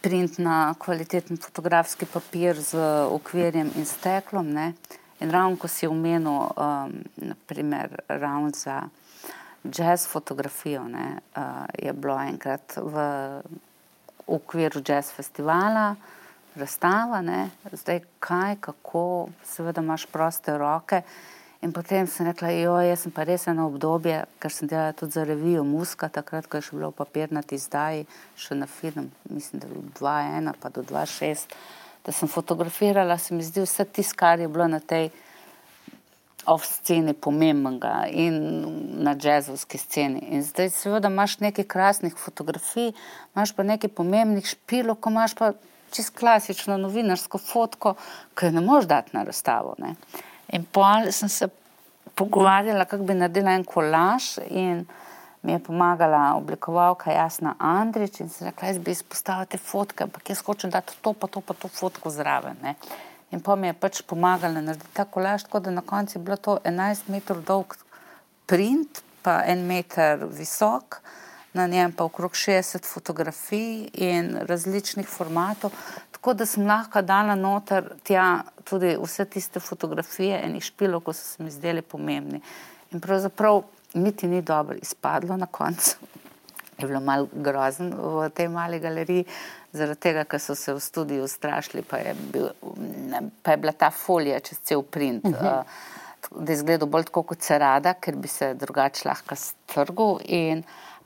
print 0.00 0.38
na 0.38 0.74
kvaliteten 0.78 1.36
fotografski 1.36 2.06
papir 2.06 2.60
z 2.60 2.78
okvirjem 3.10 3.70
in 3.76 3.86
steklom. 3.86 4.50
Ne. 4.52 4.72
In 5.20 5.30
ravno 5.30 5.56
ko 5.58 5.68
si 5.68 5.86
omenil, 5.86 6.48
um, 6.54 6.92
naprimer, 7.16 8.00
ravno 8.08 8.50
za 8.54 8.82
jazz 9.64 10.06
fotografijo, 10.06 10.84
ne, 10.88 11.18
uh, 11.36 11.66
je 11.78 11.92
bilo 11.92 12.20
enkrat 12.22 12.76
v, 12.76 12.92
v 12.92 13.02
okviru 14.26 14.82
jazz 14.84 15.10
festivala 15.12 15.96
razstava, 16.58 17.20
ne, 17.22 17.50
zdaj 17.72 18.00
kaj, 18.18 18.56
kako, 18.60 19.28
seveda 19.44 19.82
imaš 19.82 20.06
proste 20.06 20.58
roke. 20.58 21.02
In 21.62 21.72
potem 21.72 22.06
sem 22.06 22.26
rekla, 22.26 22.52
jo, 22.54 22.76
jaz 22.86 23.02
sem 23.02 23.12
pa 23.14 23.24
res 23.26 23.48
eno 23.50 23.66
obdobje, 23.66 24.20
ker 24.38 24.52
sem 24.54 24.68
delala 24.70 24.94
tudi 24.94 25.16
za 25.16 25.24
revijo 25.26 25.64
Muska, 25.66 26.06
takrat, 26.08 26.46
ko 26.46 26.60
je 26.60 26.68
še 26.68 26.76
bilo 26.78 26.92
papirnati 26.94 27.58
izdaji, 27.58 28.06
še 28.38 28.54
na 28.60 28.68
film, 28.70 29.10
mislim, 29.26 29.58
da 29.58 29.66
je 29.66 29.74
bilo 29.74 29.90
2-1 29.98 30.52
pa 30.62 30.70
do 30.70 30.86
2-6 30.86 31.58
da 32.06 32.12
sem 32.12 32.28
fotografirala, 32.28 33.18
se 33.18 33.34
mi 33.34 33.42
zdi 33.42 33.64
vse 33.64 33.84
tisto, 33.84 34.16
kar 34.16 34.40
je 34.40 34.48
bilo 34.48 34.68
na 34.68 34.80
tej 34.80 35.10
off-sceni 36.48 37.12
pomembnega 37.12 38.06
in 38.08 38.36
na 39.04 39.14
jazzovski 39.20 39.78
sceni. 39.78 40.22
In 40.32 40.42
zdaj 40.42 40.70
seveda 40.72 41.10
imaš 41.12 41.38
nekaj 41.44 41.66
krasnih 41.68 42.16
fotografij, 42.16 42.92
imaš 43.34 43.52
pa 43.52 43.66
nekaj 43.68 43.90
pomembnih 43.90 44.46
špilov, 44.46 45.00
ko 45.02 45.12
imaš 45.12 45.34
pa 45.36 45.52
čist 45.92 46.14
klasično 46.16 46.76
novinarsko 46.80 47.38
fotko, 47.38 47.94
ki 48.36 48.48
jo 48.48 48.56
ne 48.56 48.64
moreš 48.64 48.88
dati 48.88 49.16
na 49.16 49.24
razstavo. 49.28 49.74
Ne. 49.78 49.94
In 50.52 50.64
pol 50.64 51.12
sem 51.12 51.28
se 51.28 51.48
pogovarjala, 52.14 52.84
kako 52.84 53.04
bi 53.04 53.16
naredila 53.16 53.54
en 53.56 53.64
kolaž 53.64 54.38
in 54.48 54.86
mi 55.42 55.52
je 55.52 55.58
pomagala 55.58 56.34
oblikovalka 56.36 57.12
Jasna 57.12 57.54
Andrič 57.58 58.20
in 58.20 58.28
se 58.28 58.44
rekla, 58.44 58.68
jaz 58.68 58.78
bi 58.78 58.90
izpostavila 58.90 59.46
te 59.46 59.58
fotke, 59.58 60.04
ampak 60.04 60.30
jaz 60.30 60.42
hočem 60.46 60.70
dati 60.70 60.96
to 61.02 61.12
pa 61.12 61.26
to 61.26 61.40
pa 61.40 61.54
to 61.54 61.68
fotko 61.68 62.10
zraven. 62.10 62.56
Ne. 62.62 62.74
In 63.30 63.40
pa 63.40 63.56
mi 63.56 63.66
je 63.68 63.76
pač 63.76 64.02
pomagala 64.02 64.60
narediti 64.60 64.94
ta 64.96 65.04
kolaž, 65.04 65.44
tako 65.44 65.60
da 65.60 65.70
na 65.70 65.82
koncu 65.82 66.18
je 66.18 66.22
bilo 66.22 66.36
to 66.36 66.58
11 66.64 67.10
metrov 67.12 67.44
dolg 67.44 67.76
print, 68.46 69.02
pa 69.22 69.42
en 69.44 69.66
meter 69.68 70.24
visok, 70.32 71.00
na 71.52 71.66
njem 71.66 71.92
pa 71.92 72.04
okrog 72.04 72.32
60 72.32 72.86
fotografij 72.86 73.88
in 73.92 74.36
različnih 74.48 75.08
formatov. 75.08 75.72
Tako 76.10 76.34
da 76.34 76.46
sem 76.46 76.66
lahko 76.66 77.02
dala 77.02 77.34
noter 77.34 77.92
tja 78.02 78.42
tudi 78.64 78.96
vse 79.00 79.24
tiste 79.24 79.60
fotografije 79.60 80.40
enih 80.44 80.64
špilov, 80.64 81.04
ko 81.04 81.12
so 81.12 81.24
se 81.24 81.42
mi 81.42 81.50
zdeli 81.50 81.82
pomembni. 81.82 82.40
In 82.92 83.00
pravzaprav 83.00 83.62
niti 83.98 84.26
ni 84.26 84.42
dobro 84.42 84.76
izpadlo 84.82 85.36
na 85.36 85.46
koncu. 85.46 85.96
Je 86.78 86.86
bilo 86.86 87.00
malo 87.00 87.28
grozno 87.32 88.20
v 88.20 88.30
tej 88.30 88.48
mali 88.48 88.78
galeriji, 88.80 89.24
zaradi 89.72 90.00
tega, 90.00 90.24
ker 90.24 90.40
so 90.40 90.54
se 90.54 90.74
v 90.74 90.80
studiu 90.80 91.26
strašili, 91.28 91.82
pa 91.82 91.98
je, 91.98 92.14
bil, 92.32 92.48
ne, 93.10 93.22
pa 93.42 93.50
je 93.50 93.56
bila 93.56 93.72
ta 93.72 93.90
folija 93.90 94.40
čez 94.40 94.60
cel 94.62 94.82
print. 94.82 95.24
Uh 95.24 95.32
-huh. 95.32 95.58
uh, 95.58 95.64
da 96.30 96.52
je 96.52 96.56
izgledal 96.56 96.88
bolj 96.88 97.04
tako 97.04 97.22
kot 97.22 97.42
se 97.42 97.58
rada, 97.58 97.94
ker 97.94 98.16
bi 98.16 98.28
se 98.28 98.54
drugače 98.54 99.08
lahko 99.08 99.34
strgal. 99.34 100.18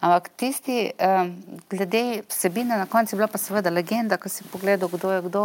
Ampak 0.03 0.33
tisti, 0.37 0.91
um, 0.99 1.29
glede 1.71 2.23
vsebine, 2.29 2.75
na 2.77 2.87
koncu 2.91 3.15
je 3.15 3.17
bila 3.21 3.29
pa 3.31 3.39
seveda 3.39 3.71
legenda, 3.71 4.17
ko 4.19 4.29
si 4.29 4.43
pogledal, 4.51 4.91
kdo 4.91 5.13
je 5.13 5.21
kdo. 5.23 5.43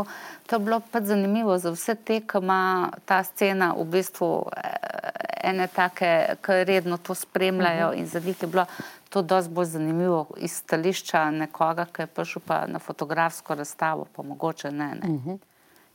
To 0.49 0.55
je 0.55 0.59
bilo 0.59 0.79
pa 0.91 1.01
zanimivo 1.01 1.57
za 1.61 1.69
vse 1.75 1.93
te, 1.95 2.17
ki 2.25 2.41
ima 2.41 2.89
ta 3.05 3.21
scena 3.23 3.75
v 3.77 3.85
bistvu 3.85 4.29
eh, 4.49 5.51
ene 5.51 5.67
take, 5.69 6.09
ki 6.41 6.63
redno 6.65 6.97
to 6.97 7.15
spremljajo 7.15 7.87
uh 7.87 7.93
-huh. 7.93 7.99
in 7.99 8.07
za 8.07 8.19
njih 8.19 8.41
je 8.41 8.47
bilo 8.47 8.65
to 9.09 9.21
dosti 9.21 9.53
bolj 9.53 9.65
zanimivo 9.65 10.25
iz 10.37 10.57
stališča 10.57 11.31
nekoga, 11.31 11.85
ki 11.85 12.01
je 12.01 12.07
prišel 12.07 12.41
pa 12.45 12.65
na 12.67 12.79
fotografsko 12.79 13.55
razstavo, 13.55 14.05
pa 14.15 14.23
mogoče 14.23 14.71
ne. 14.71 14.95
ne. 15.01 15.09
Uh 15.09 15.25
-huh. 15.25 15.37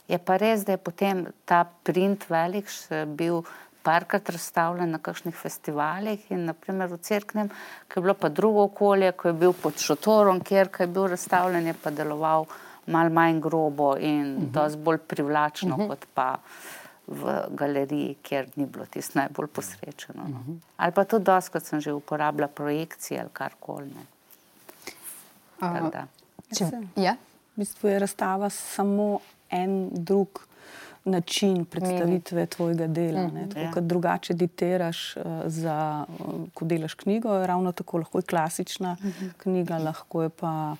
Je 0.07 0.17
pa 0.17 0.37
res, 0.37 0.65
da 0.65 0.71
je 0.71 0.77
potem 0.77 1.27
ta 1.45 1.65
print 1.83 2.29
velik 2.29 2.69
še 2.69 3.05
bil 3.05 3.43
parkrat 3.83 4.29
razstavljen 4.29 4.91
na 4.91 4.99
kakšnih 4.99 5.35
festivalih 5.35 6.31
in 6.31 6.45
naprimer 6.45 6.91
v 6.91 6.97
Cerknem, 6.97 7.49
ki 7.87 7.99
je 7.99 8.03
bilo 8.03 8.13
pa 8.13 8.29
drugo 8.29 8.63
okolje, 8.69 9.11
ko 9.11 9.27
je 9.27 9.33
bil 9.33 9.53
pod 9.53 9.79
šotorom, 9.79 10.39
kjer 10.39 10.69
je 10.79 10.87
bil 10.87 11.07
razstavljen, 11.11 11.67
je 11.67 11.73
pa 11.83 11.91
deloval 11.91 12.47
mal 12.87 13.09
manj 13.09 13.39
grobo 13.39 13.95
in 13.97 14.35
uh 14.35 14.43
-huh. 14.43 14.51
dosti 14.51 14.77
bolj 14.77 14.97
privlačno 14.97 15.75
uh 15.75 15.81
-huh. 15.81 15.87
kot 15.87 16.05
pa 16.13 16.37
v 17.07 17.43
galeriji, 17.49 18.15
kjer 18.21 18.47
ni 18.55 18.65
bilo 18.65 18.85
tisto 18.85 19.19
najbolj 19.19 19.47
posrečeno. 19.47 20.23
No. 20.27 20.39
Uh 20.39 20.47
-huh. 20.47 20.57
Ali 20.77 20.91
pa 20.91 21.03
tudi 21.03 21.25
dosti, 21.25 21.51
kot 21.51 21.63
sem 21.63 21.81
že 21.81 21.93
uporabljala 21.93 22.47
projekcije 22.47 23.19
ali 23.19 23.29
karkoli. 23.33 23.91
Uh, 25.61 25.89
ja? 26.95 27.15
V 27.55 27.59
bistvu 27.59 27.87
je 27.87 27.99
razstava 27.99 28.49
samo 28.49 29.19
en 29.49 29.89
drug 29.91 30.47
način 31.05 31.65
predstavitve 31.65 32.35
Mini. 32.35 32.47
tvojega 32.47 32.87
dela. 32.87 33.27
Mm 33.27 33.31
-hmm. 33.31 33.53
Tako, 33.53 33.79
ja. 33.79 33.81
Drugače 33.81 34.33
diteraš, 34.33 35.17
uh, 35.17 35.23
za, 35.45 36.05
uh, 36.19 36.25
ko 36.53 36.65
delaš 36.65 36.93
knjigo, 36.93 37.45
ravno 37.45 37.71
tako 37.71 37.97
lahko 37.97 38.17
je 38.17 38.21
klasična 38.21 38.97
mm 39.01 39.07
-hmm. 39.07 39.29
knjiga, 39.37 39.77
lahko 39.77 40.23
je 40.23 40.29
pa 40.29 40.75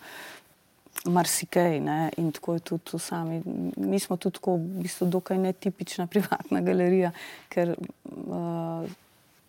marsikaj. 1.05 1.79
Ne? 1.79 2.09
In 2.17 2.31
tako 2.31 2.53
je 2.53 2.59
tudi 2.59 2.83
tu 2.83 2.99
sami. 2.99 3.41
Mi 3.77 3.99
smo 3.99 4.17
tudi 4.17 4.33
tako, 4.33 4.55
v 4.55 4.59
bistvu, 4.59 5.07
dokaj 5.07 5.37
netipična 5.37 6.07
privatna 6.13 6.61
galerija, 6.61 7.11
ker 7.49 7.75
uh, 8.27 8.89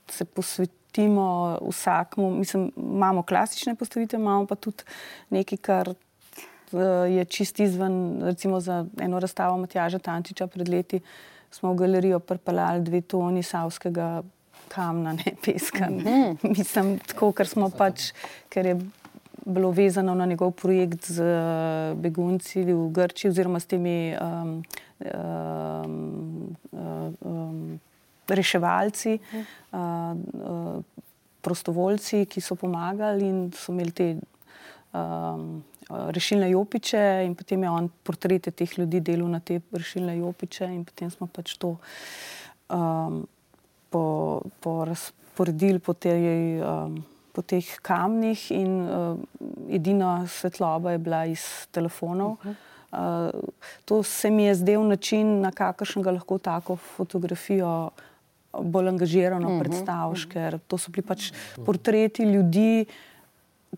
se 0.09 0.25
posvetimo 0.25 1.59
vsakmu. 1.69 2.31
Mislim, 2.31 2.73
imamo 2.77 3.23
klasične 3.23 3.75
postavitve, 3.75 4.19
imamo 4.19 4.47
pa 4.47 4.55
tudi 4.55 4.83
nekaj, 5.31 5.59
kar 5.59 5.95
je 6.81 7.25
čist 7.25 7.61
izven, 7.61 8.23
recimo 8.23 8.61
za 8.61 8.85
eno 9.01 9.21
razstavo 9.21 9.57
Matjaža 9.59 9.99
Tančiča 9.99 10.47
pred 10.47 10.69
leti, 10.69 11.01
smo 11.51 11.73
v 11.73 11.77
galerijo 11.77 12.19
pripeljali 12.19 12.83
dve 12.83 13.01
toni 13.01 13.43
savskega 13.43 14.23
kamna, 14.69 15.13
ne 15.13 15.33
peska. 15.45 15.89
Ne. 15.89 16.33
Mhm. 16.33 16.53
Mislim, 16.59 16.99
tako, 16.99 17.33
ker 17.33 17.49
smo 17.49 17.71
pač, 17.71 18.13
ker 18.49 18.67
je 18.67 18.79
bilo 19.45 19.71
vezano 19.71 20.15
na 20.15 20.27
njegov 20.27 20.51
projekt 20.51 21.11
z 21.11 21.25
begunci 22.01 22.65
v 22.65 22.89
Grči 22.93 23.29
oziroma 23.29 23.61
s 23.61 23.67
temi 23.67 24.17
um, 24.17 24.63
um, 25.15 26.57
um, 26.73 27.81
reševalci, 28.29 29.19
uh, 29.21 29.41
uh, 29.77 30.83
prostovoljci, 31.41 32.25
ki 32.27 32.41
so 32.41 32.57
pomagali 32.57 33.29
in 33.29 33.51
so 33.53 33.73
imeli 33.73 33.93
te 33.93 34.07
um, 34.95 35.61
rešilne 36.15 36.51
jopiče, 36.51 37.25
in 37.27 37.35
potem 37.35 37.62
je 37.62 37.71
on 37.71 37.89
portrete 38.03 38.51
teh 38.51 38.79
ljudi 38.79 39.01
delal 39.01 39.29
na 39.31 39.41
te 39.41 39.61
rešilne 39.73 40.19
jopiče, 40.19 40.69
in 40.71 40.85
potem 40.85 41.11
smo 41.11 41.27
pač 41.27 41.57
to 41.61 41.77
um, 42.69 43.25
porazporedili 44.61 45.79
po, 45.79 45.95
po, 45.95 46.11
um, 46.11 46.99
po 47.33 47.43
teh 47.43 47.69
kamnih, 47.83 48.51
in 48.55 48.77
uh, 48.83 49.19
edina 49.71 50.27
svetloba 50.27 50.95
je 50.95 50.99
bila 50.99 51.25
iz 51.31 51.47
telefonov. 51.71 52.37
Uh, 52.45 53.31
to 53.85 54.03
se 54.03 54.31
mi 54.31 54.45
je 54.45 54.55
zdel 54.55 54.85
način, 54.87 55.41
na 55.43 55.51
kakršnega 55.51 56.15
lahko 56.15 56.39
tako 56.39 56.77
fotografijo 56.77 57.91
bolj 58.55 58.89
angažirano 58.89 59.49
uh 59.49 59.55
-huh. 59.55 59.62
predstaviš, 59.62 60.29
ker 60.31 60.59
to 60.69 60.79
so 60.79 60.91
bili 60.91 61.03
pač 61.03 61.33
portreti 61.66 62.23
ljudi, 62.23 62.87
uh, 62.89 63.14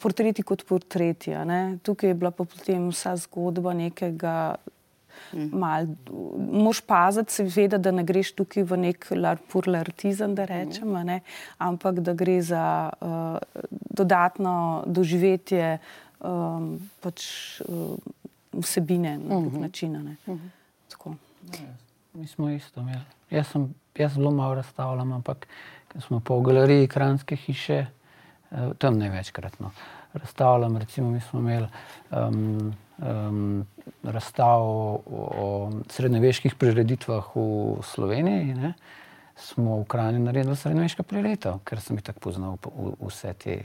portreti 0.02 0.42
kot 0.42 0.64
portreti. 0.68 1.34
Tukaj 1.82 2.10
je 2.10 2.14
bila 2.14 2.30
pa 2.30 2.44
potem 2.44 2.88
vsa 2.90 3.16
zgodba 3.16 3.74
nekega. 3.74 4.56
Mal, 5.32 5.86
moš 6.52 6.82
paziti, 6.86 7.32
seveda, 7.32 7.78
da 7.82 7.90
ne 7.90 8.04
greš 8.06 8.34
tukaj 8.36 8.66
v 8.68 8.76
nek 8.78 9.06
larpurlartizem, 9.10 10.34
da 10.36 10.44
rečem, 10.46 10.92
ne, 11.08 11.16
ampak 11.58 12.02
da 12.04 12.12
gre 12.14 12.36
za 12.44 12.92
uh, 12.92 13.64
dodatno 13.96 14.84
doživetje 14.86 15.78
um, 16.20 16.68
pač, 17.00 17.24
uh, 17.64 17.96
vsebine 18.60 19.16
na 19.18 19.40
nek 19.40 19.52
način. 19.52 20.16
Mi 22.14 22.26
smo 22.26 22.50
isto 22.50 22.80
imeli. 22.80 23.02
Jaz 23.30 23.48
sem 23.48 23.74
zelo 24.08 24.30
malo 24.30 24.54
razstavljal, 24.54 25.12
ampak 25.12 25.46
smo 26.00 26.20
pa 26.20 26.34
v 26.34 26.42
galeriji 26.42 26.88
Kranske 26.88 27.36
hiše. 27.36 27.86
Eh, 28.50 28.74
tam 28.78 28.98
največkrat. 28.98 29.60
No. 29.60 29.70
Razstavljam, 30.12 30.76
recimo, 30.76 31.10
mi 31.10 31.20
smo 31.20 31.40
imeli 31.40 31.66
um, 32.10 32.72
um, 32.98 33.66
razstavo 34.02 35.02
o 35.06 35.70
srednjeveških 35.88 36.54
prireditvah 36.54 37.34
v 37.34 37.82
Sloveniji. 37.82 38.54
Ne. 38.54 38.72
Smo 39.36 39.80
v 39.82 39.84
Kranju 39.84 40.22
naredili 40.24 40.56
srednjeveška 40.56 41.02
prireditev, 41.02 41.58
ker 41.64 41.80
sem 41.80 41.98
jih 41.98 42.06
tako 42.06 42.20
poznal 42.20 42.56
vse 43.02 43.34
te 43.36 43.58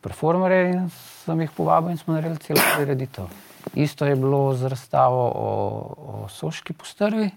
performere 0.00 0.62
in 0.70 0.88
sem 1.24 1.40
jih 1.44 1.50
povabil 1.56 1.92
in 1.92 2.00
smo 2.00 2.14
naredili 2.14 2.40
celo 2.40 2.62
prireditev. 2.76 3.28
Isto 3.74 4.06
je 4.06 4.16
bilo 4.16 4.54
z 4.54 4.70
razstavo 4.72 5.26
o, 5.28 5.50
o 5.98 6.28
Soški 6.28 6.72
postrvi. 6.72 7.28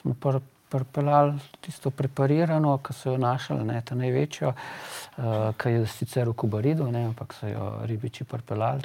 Smo 0.00 0.14
pr 0.14 0.38
pripeljali 0.68 1.38
tisto 1.60 1.90
preparirano, 1.90 2.78
ki 2.78 2.92
so 2.92 3.12
jo 3.12 3.18
našli, 3.18 3.64
ne 3.64 3.80
ta 3.84 3.94
največjo, 3.94 4.52
uh, 4.52 5.24
ki 5.58 5.72
je 5.76 5.86
sicer 5.86 6.28
v 6.28 6.34
Kubaridu, 6.34 6.88
ne, 6.90 7.04
ampak 7.10 7.34
so 7.38 7.48
jo 7.48 7.70
ribiči 7.86 8.24
pripeljali. 8.24 8.82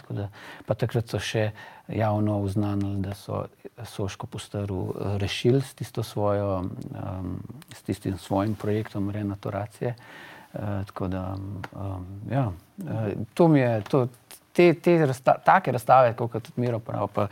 Pa 0.67 0.77
takrat 0.77 1.09
so 1.09 1.19
še 1.19 1.49
javno 1.87 2.39
uznanili, 2.45 3.01
da 3.01 3.15
so 3.17 3.45
Soško 3.85 4.27
postaru 4.27 4.93
rešili 5.21 5.61
s, 5.61 5.75
svojo, 6.03 6.59
um, 6.59 7.39
s 7.73 7.81
tistim 7.81 8.17
svojim 8.17 8.55
projektom 8.55 9.09
renaturacije. 9.09 9.95
Uh, 10.53 10.85
tako 10.85 11.07
da, 11.07 11.35
um, 11.71 12.05
ja, 12.31 12.51
uh, 12.83 13.09
to 13.33 13.47
mi 13.47 13.59
je, 13.59 13.81
to, 13.89 14.07
te, 14.53 14.73
te 14.73 15.05
razsta, 15.05 15.37
take 15.45 15.71
razstave, 15.71 16.13
kot 16.13 16.31
tudi 16.31 16.61
Miro 16.61 16.79
pravi, 16.79 17.07
uh, 17.15 17.27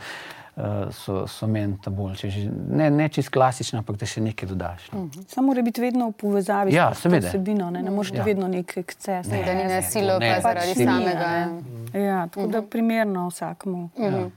so, 0.90 1.26
so 1.26 1.46
meni 1.46 1.78
ta 1.82 1.90
boljše. 1.90 2.28
Ne, 2.70 2.90
ne 2.90 3.08
čist 3.08 3.30
klasično, 3.30 3.78
ampak 3.78 3.96
da 3.96 4.06
še 4.06 4.20
nekaj 4.20 4.48
dodaš. 4.48 4.90
No. 4.92 5.02
Uh 5.02 5.10
-huh. 5.10 5.28
Samo 5.28 5.46
mora 5.46 5.62
biti 5.62 5.80
vedno 5.80 6.08
v 6.08 6.12
povezavi 6.12 6.74
ja, 6.74 6.94
s 6.94 7.04
vsebino, 7.04 7.70
ne, 7.70 7.82
ne 7.82 7.90
moreš 7.90 8.12
ja. 8.12 8.24
vedno 8.24 8.48
nek 8.48 8.76
eksces. 8.76 9.26
Ne, 9.26 9.44
da 9.44 9.54
ni 9.54 9.64
nasilo, 9.64 10.18
pa 10.20 10.40
zaradi 10.40 10.74
pač 10.74 10.84
samega. 10.84 11.48
Ja, 11.92 12.26
tako 12.26 12.40
uh 12.40 12.46
-huh. 12.46 12.52
da 12.52 12.60
mhm. 12.60 12.68
primerno 12.68 13.28
vsakmu. 13.28 13.90
Uh 13.96 14.04
-huh. 14.04 14.30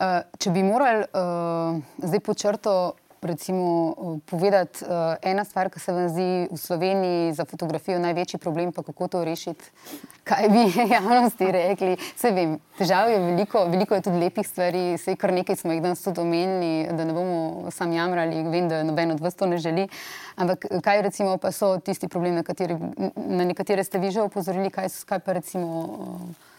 ja. 0.00 0.18
uh, 0.18 0.38
če 0.38 0.50
bi 0.50 0.62
morali 0.62 0.98
uh, 0.98 1.82
zdaj 1.98 2.20
počrto 2.20 2.92
recimo, 3.22 3.94
povedati, 4.26 4.84
uh, 4.84 5.16
ena 5.22 5.44
stvar, 5.44 5.70
ki 5.70 5.80
se 5.80 5.92
vam 5.92 6.08
zdi 6.08 6.48
v 6.50 6.56
Sloveniji 6.58 7.32
za 7.32 7.44
fotografijo 7.44 7.98
največji 7.98 8.40
problem, 8.42 8.72
pa 8.72 8.82
kako 8.82 9.08
to 9.08 9.24
rešiti. 9.24 9.64
Kaj 10.24 10.48
bi 10.48 10.66
javnosti 10.94 11.52
rekli? 11.52 11.96
Se 12.16 12.30
vem, 12.30 12.58
težav 12.78 13.10
je 13.10 13.18
veliko, 13.18 13.64
veliko 13.70 13.94
je 13.94 14.04
tudi 14.08 14.18
lepih 14.18 14.46
stvari, 14.48 14.84
vse 14.96 15.16
kar 15.16 15.32
nekaj 15.32 15.56
smo 15.56 15.72
jih 15.72 15.82
danes 15.82 16.02
tudi 16.02 16.20
omenili, 16.20 16.88
da 16.92 17.04
ne 17.04 17.12
bomo 17.12 17.70
sam 17.70 17.92
jamrali, 17.92 18.42
vem, 18.50 18.68
da 18.68 18.82
noben 18.82 19.16
od 19.16 19.20
vas 19.20 19.34
to 19.34 19.46
ne 19.46 19.58
želi. 19.58 19.88
Ampak 20.36 20.66
kaj 20.82 21.02
recimo 21.02 21.36
pa 21.38 21.52
so 21.52 21.76
tisti 21.78 22.08
problemi, 22.08 22.36
na, 22.36 22.42
kateri, 22.42 22.78
na 23.16 23.44
nekatere 23.44 23.84
ste 23.84 23.98
vi 23.98 24.10
že 24.10 24.22
opozorili, 24.22 24.70
kaj, 24.70 24.88
kaj 25.06 25.20
pa 25.22 25.38
recimo. 25.40 25.68
Uh, 25.82 26.51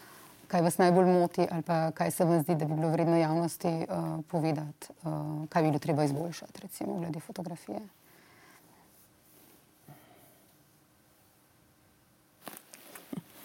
kaj 0.54 0.62
vas 0.62 0.78
najbolj 0.78 1.06
moti, 1.06 1.46
ali 1.50 1.62
kaj 1.94 2.10
se 2.10 2.24
vam 2.24 2.42
zdi, 2.42 2.54
da 2.54 2.64
bi 2.64 2.74
bilo 2.74 2.88
vredno 2.88 3.16
javnosti 3.16 3.68
uh, 3.68 4.24
povedati, 4.28 4.86
uh, 5.02 5.48
kaj 5.48 5.62
bi 5.62 5.68
bilo 5.68 5.78
treba 5.78 6.04
izboljšati, 6.04 6.60
recimo, 6.62 6.94
glede 6.94 7.20
fotografije. 7.20 7.78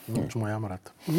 Nočemo 0.07 0.48
jamrati. 0.48 0.91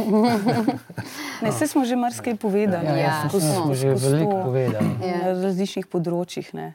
Ne, 1.42 1.50
vse 1.50 1.66
smo 1.66 1.84
že 1.84 1.96
marsikaj 1.96 2.36
povedali. 2.36 2.86
Ja, 2.86 2.96
jaz 2.96 3.14
ja, 3.14 3.24
mislim, 3.24 3.42
da 3.42 3.62
smo 3.62 3.74
že 3.74 3.90
skozi 3.90 4.04
to, 4.04 4.10
veliko 4.10 4.42
povedali. 4.44 4.88
Na 5.00 5.32
različnih 5.42 5.86
področjih. 5.86 6.54
Ne. 6.54 6.74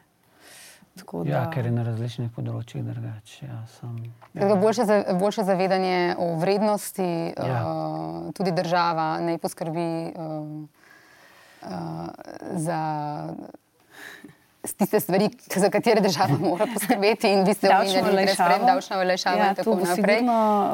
Tako 0.95 1.23
Ja, 1.23 1.39
da- 1.39 1.51
ker 1.51 1.65
je 1.65 1.71
na 1.71 1.83
različnih 1.83 2.29
področjih 2.31 2.83
drugače. 2.83 3.45
Ja, 3.45 3.65
sam- 3.69 3.97
Tako 4.33 4.55
Boljše, 4.57 4.85
za- 4.85 5.13
boljše 5.13 5.43
zavedanje 5.43 5.97
o 6.17 6.35
vrednosti, 6.35 7.03
Ja. 7.37 7.47
ja. 7.47 7.61
uh, 7.65 8.33
tudi 8.33 8.51
država 8.53 9.19
naj 9.19 9.37
poskrbi 9.37 9.87
uh, 10.07 10.67
uh, 11.61 11.69
za 12.53 12.79
tiste 14.73 14.99
stvari, 14.99 15.27
za 15.55 15.69
katere 15.69 16.01
država 16.01 16.37
mora 16.41 16.65
poskrbeti. 16.67 17.29
In 17.29 17.43
vi 17.43 17.53
ste 17.53 17.69
omenjali 17.69 18.09
olajšavo. 18.09 18.49
brezprem- 18.49 18.65
davčno 18.65 18.97
olajšavo 18.97 19.37
Ja, 19.37 19.43
in 19.43 19.55
to 19.55 19.63
tako 19.63 19.75
bo 19.75 19.85
naprej. 19.87 20.21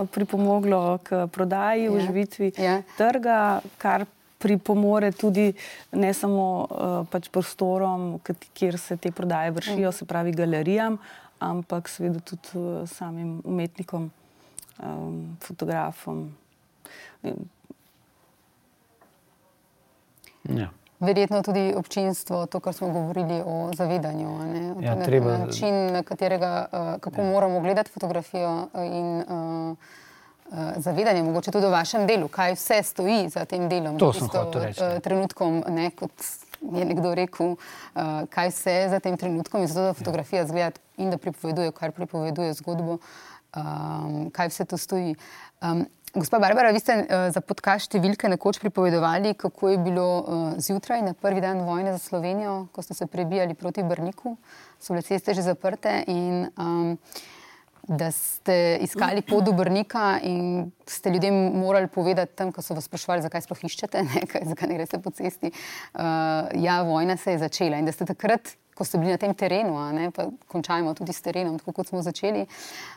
pripomoglo 0.08 0.98
k 1.00 1.28
prodaji, 1.28 1.84
Ja. 1.84 1.92
uživitvi 1.92 2.52
Ja. 2.58 2.82
trga, 2.98 3.40
kar 3.78 4.06
pripomore 4.42 5.12
tudi 5.12 5.54
ne 5.92 6.14
samo 6.14 6.46
uh, 6.62 7.08
pač 7.12 7.30
prostorom, 7.30 8.20
kjer 8.54 8.80
se 8.80 8.98
te 8.98 9.12
prodaje 9.12 9.52
vršijo, 9.52 9.90
Mm. 9.90 9.94
se 9.94 10.06
pravi 10.06 10.32
galerijam, 10.34 10.98
ampak 11.40 11.90
seveda 11.90 12.20
tudi 12.20 12.58
uh, 12.58 12.90
samim 12.90 13.42
umetnikom, 13.46 14.10
um, 14.80 15.38
fotografom. 15.42 16.28
Ja. 20.44 20.70
Verjetno 21.00 21.42
tudi 21.42 21.74
občinstvo, 21.74 22.46
to, 22.46 22.60
kar 22.60 22.74
smo 22.74 22.90
govorili 22.90 23.42
o 23.46 23.72
zavedanju, 23.74 24.28
a 24.38 24.46
ne? 24.46 24.62
Ja, 24.82 24.96
na, 24.96 25.06
treba- 25.06 25.32
na 25.32 25.46
način, 25.46 25.94
na 25.94 26.04
katerega, 26.04 26.66
uh, 26.68 27.00
kako 27.02 27.22
ja. 27.22 27.28
moramo 27.32 27.60
gledati 27.60 27.90
fotografijo 27.92 28.68
in 28.76 29.08
uh, 29.22 29.78
zavedanje, 30.78 31.24
mogoče 31.24 31.52
tudi 31.52 31.66
o 31.66 31.70
vašem 31.72 32.08
delu, 32.08 32.28
kaj 32.28 32.56
vse 32.58 32.84
stoji 32.84 33.30
za 33.30 33.46
tem 33.46 33.70
delom, 33.70 33.98
To 34.00 34.12
sem 34.14 34.28
hotel 34.28 34.64
reči, 34.66 34.82
ja. 34.84 34.96
uh, 34.96 35.04
trenutkom, 35.04 35.64
ne, 35.72 35.90
kot 35.96 36.12
je 36.62 36.86
nekdo 36.86 37.14
rekel, 37.16 37.56
uh, 37.56 38.12
kaj 38.30 38.52
vse 38.52 38.76
za 38.92 39.00
tem 39.00 39.18
trenutkom 39.18 39.64
in 39.64 39.72
zato, 39.72 39.92
da 39.92 39.94
fotografija 39.94 40.44
zgleda 40.48 40.80
in 40.98 41.10
da 41.10 41.18
pripoveduje, 41.18 41.72
kar 41.72 41.96
pripoveduje 41.96 42.54
zgodbo, 42.60 43.00
um, 43.56 44.30
kaj 44.36 44.52
vse 44.52 44.66
to 44.66 44.78
stoji. 44.78 45.16
Um, 45.62 45.86
Gospa 46.14 46.40
Barbara, 46.44 46.74
vi 46.76 46.80
ste 46.84 46.98
uh, 47.00 47.30
za 47.32 47.40
podcast 47.40 47.88
številke 47.88 48.28
nekoč 48.28 48.60
pripovedovali, 48.60 49.32
kako 49.40 49.72
je 49.72 49.78
bilo 49.80 50.08
uh, 50.20 50.40
zjutraj 50.60 51.00
na 51.06 51.14
prvi 51.16 51.40
dan 51.40 51.64
vojne 51.64 51.96
za 51.96 52.02
Slovenijo, 52.04 52.66
ko 52.76 52.84
ste 52.84 52.98
se 53.00 53.08
prebijali 53.08 53.56
proti 53.56 53.88
Brniku, 53.88 54.36
so 54.76 54.92
bile 54.92 55.08
ceste 55.08 55.32
že 55.32 55.48
zaprte 55.48 56.02
in 56.12 56.50
um, 56.60 56.98
da 57.88 58.12
ste 58.12 58.78
iskali 58.82 59.22
pot 59.22 59.44
do 59.44 59.52
Brnika 59.52 60.20
in 60.24 60.72
ste 60.88 61.10
ljudem 61.10 61.36
morali 61.60 61.88
povedati 61.88 62.36
tam, 62.36 62.52
ko 62.52 62.62
so 62.62 62.78
vas 62.78 62.86
sprašvali, 62.86 63.22
zakaj 63.22 63.46
sploh 63.48 63.64
iščete, 63.70 64.04
ne, 64.04 64.26
kaj, 64.32 64.48
zakaj 64.54 64.70
ne 64.70 64.80
greste 64.80 65.02
po 65.02 65.12
cesti. 65.12 65.52
Uh, 65.94 66.02
ja, 66.62 66.82
vojna 66.88 67.18
se 67.18 67.32
je 67.32 67.44
začela 67.46 67.82
in 67.82 67.90
da 67.90 67.96
ste 67.96 68.06
takrat 68.06 68.56
ko 68.82 68.86
ste 68.86 68.98
bili 68.98 69.12
na 69.14 69.18
tem 69.22 69.34
terenu, 69.38 69.76
ne, 69.94 70.10
pa 70.10 70.26
končajmo 70.50 70.96
tudi 70.98 71.14
s 71.14 71.22
terenom, 71.22 71.60
tako 71.62 71.76
kot 71.78 71.92
smo 71.92 72.02
začeli, 72.02 72.48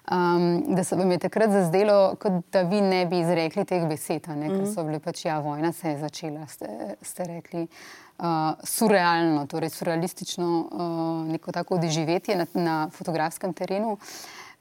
um, 0.09 0.63
da 0.73 0.85
se 0.85 0.97
vam 0.97 1.11
je 1.13 1.19
takrat 1.27 1.53
zazdelo, 1.53 2.17
kot 2.21 2.41
da 2.53 2.63
vi 2.65 2.81
ne 2.81 3.03
bi 3.11 3.21
izrekli 3.21 3.67
teh 3.69 3.85
besed, 3.91 4.31
ne, 4.33 4.49
ker 4.49 4.65
so 4.71 4.85
bile 4.87 5.03
pač, 5.05 5.27
ja, 5.29 5.37
vojna 5.45 5.75
se 5.77 5.93
je 5.93 5.99
začela, 6.07 6.47
ste, 6.49 6.97
ste 7.05 7.29
rekli. 7.29 7.67
Uh, 8.15 8.55
surrealno, 8.63 9.43
torej 9.51 9.73
surrealistično, 9.75 10.49
uh, 10.49 10.99
neko 11.27 11.53
tako 11.53 11.81
doživetje 11.83 12.37
na, 12.39 12.47
na 12.55 12.77
fotografskem 12.95 13.53
terenu. 13.59 13.97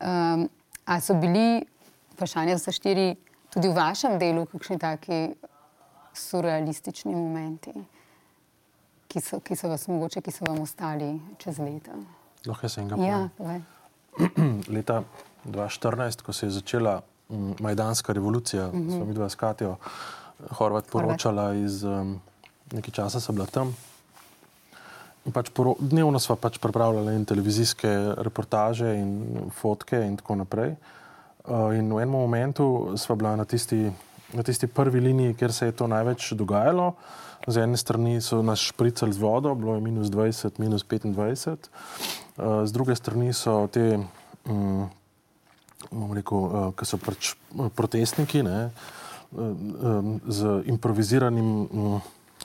Um, 0.03 0.49
a 0.85 0.99
so 1.01 1.15
bili, 1.15 1.63
vprašanje 2.13 2.57
za 2.57 2.71
štiri, 2.71 3.15
tudi 3.53 3.71
v 3.71 3.75
vašem 3.77 4.19
delu, 4.19 4.45
kakšni 4.45 4.79
taki 4.79 5.33
surrealistični 6.13 7.15
momenti? 7.15 7.73
ki 9.13 9.21
so, 9.21 9.39
ki 9.45 9.55
so 9.55 9.69
vas 9.69 9.85
mogoče, 9.87 10.21
ki 10.25 10.33
so 10.33 10.45
vam 10.47 10.61
ostali 10.63 11.13
čez 11.37 11.59
leta. 11.61 11.93
Lahko 12.47 12.65
jaz 12.65 12.77
enega 12.81 12.97
Ja, 13.05 13.19
povem. 13.37 13.61
povej. 14.33 14.65
Leta 14.75 15.03
2014, 15.45 16.25
ko 16.25 16.33
se 16.33 16.49
je 16.49 16.55
začela 16.57 17.01
Majdanska 17.59 18.13
revolucija, 18.13 18.67
mm 18.67 18.71
-hmm. 18.71 18.95
smo 18.95 19.05
mi 19.05 19.13
dva 19.13 19.29
s 19.29 19.35
Katijo 19.35 19.75
Horvat 20.51 20.85
poročala 20.91 21.53
iz 21.53 21.83
um, 21.83 22.21
nekaj 22.71 22.91
časa, 22.91 23.19
sem 23.19 23.35
bila 23.35 23.47
tam. 23.47 23.75
Pač 25.23 25.53
poro, 25.55 25.77
dnevno 25.79 26.19
smo 26.19 26.35
pač 26.35 26.57
pripravljali 26.59 27.13
in 27.15 27.21
televizijske 27.23 27.89
reportaže 28.27 28.89
in 28.99 29.51
fotke 29.55 30.01
in 30.03 30.17
tako 30.19 30.35
naprej. 30.35 30.73
Uh, 31.47 31.71
in 31.77 31.87
v 31.87 32.01
enem 32.03 32.11
momentu 32.11 32.65
smo 32.99 33.15
bila 33.15 33.31
na 33.39 33.45
tisti, 33.47 33.87
na 34.35 34.43
tisti 34.43 34.67
prvi 34.67 34.99
liniji, 34.99 35.37
kjer 35.39 35.53
se 35.53 35.69
je 35.69 35.75
to 35.79 35.87
največ 35.87 36.33
dogajalo. 36.35 36.89
Z 37.47 37.63
ene 37.63 37.79
strani 37.79 38.19
so 38.21 38.41
nas 38.43 38.59
špricali 38.59 39.15
z 39.15 39.19
vodo, 39.23 39.55
bilo 39.55 39.75
je 39.75 39.83
minus 39.83 40.11
20, 40.11 40.59
minus 40.59 40.83
25, 40.83 41.71
uh, 41.71 42.67
z 42.67 42.71
druge 42.75 42.95
strani 42.95 43.31
so 43.31 43.67
te, 43.71 44.03
um, 44.51 44.91
rekel, 46.11 46.37
uh, 46.39 46.67
ki 46.75 46.87
so 46.87 46.99
pač 46.99 47.31
protestniki, 47.75 48.43
ne, 48.43 48.67
uh, 48.67 49.03
um, 49.39 50.19
z 50.27 50.63
improviziranim, 50.67 51.67
um, 51.71 52.01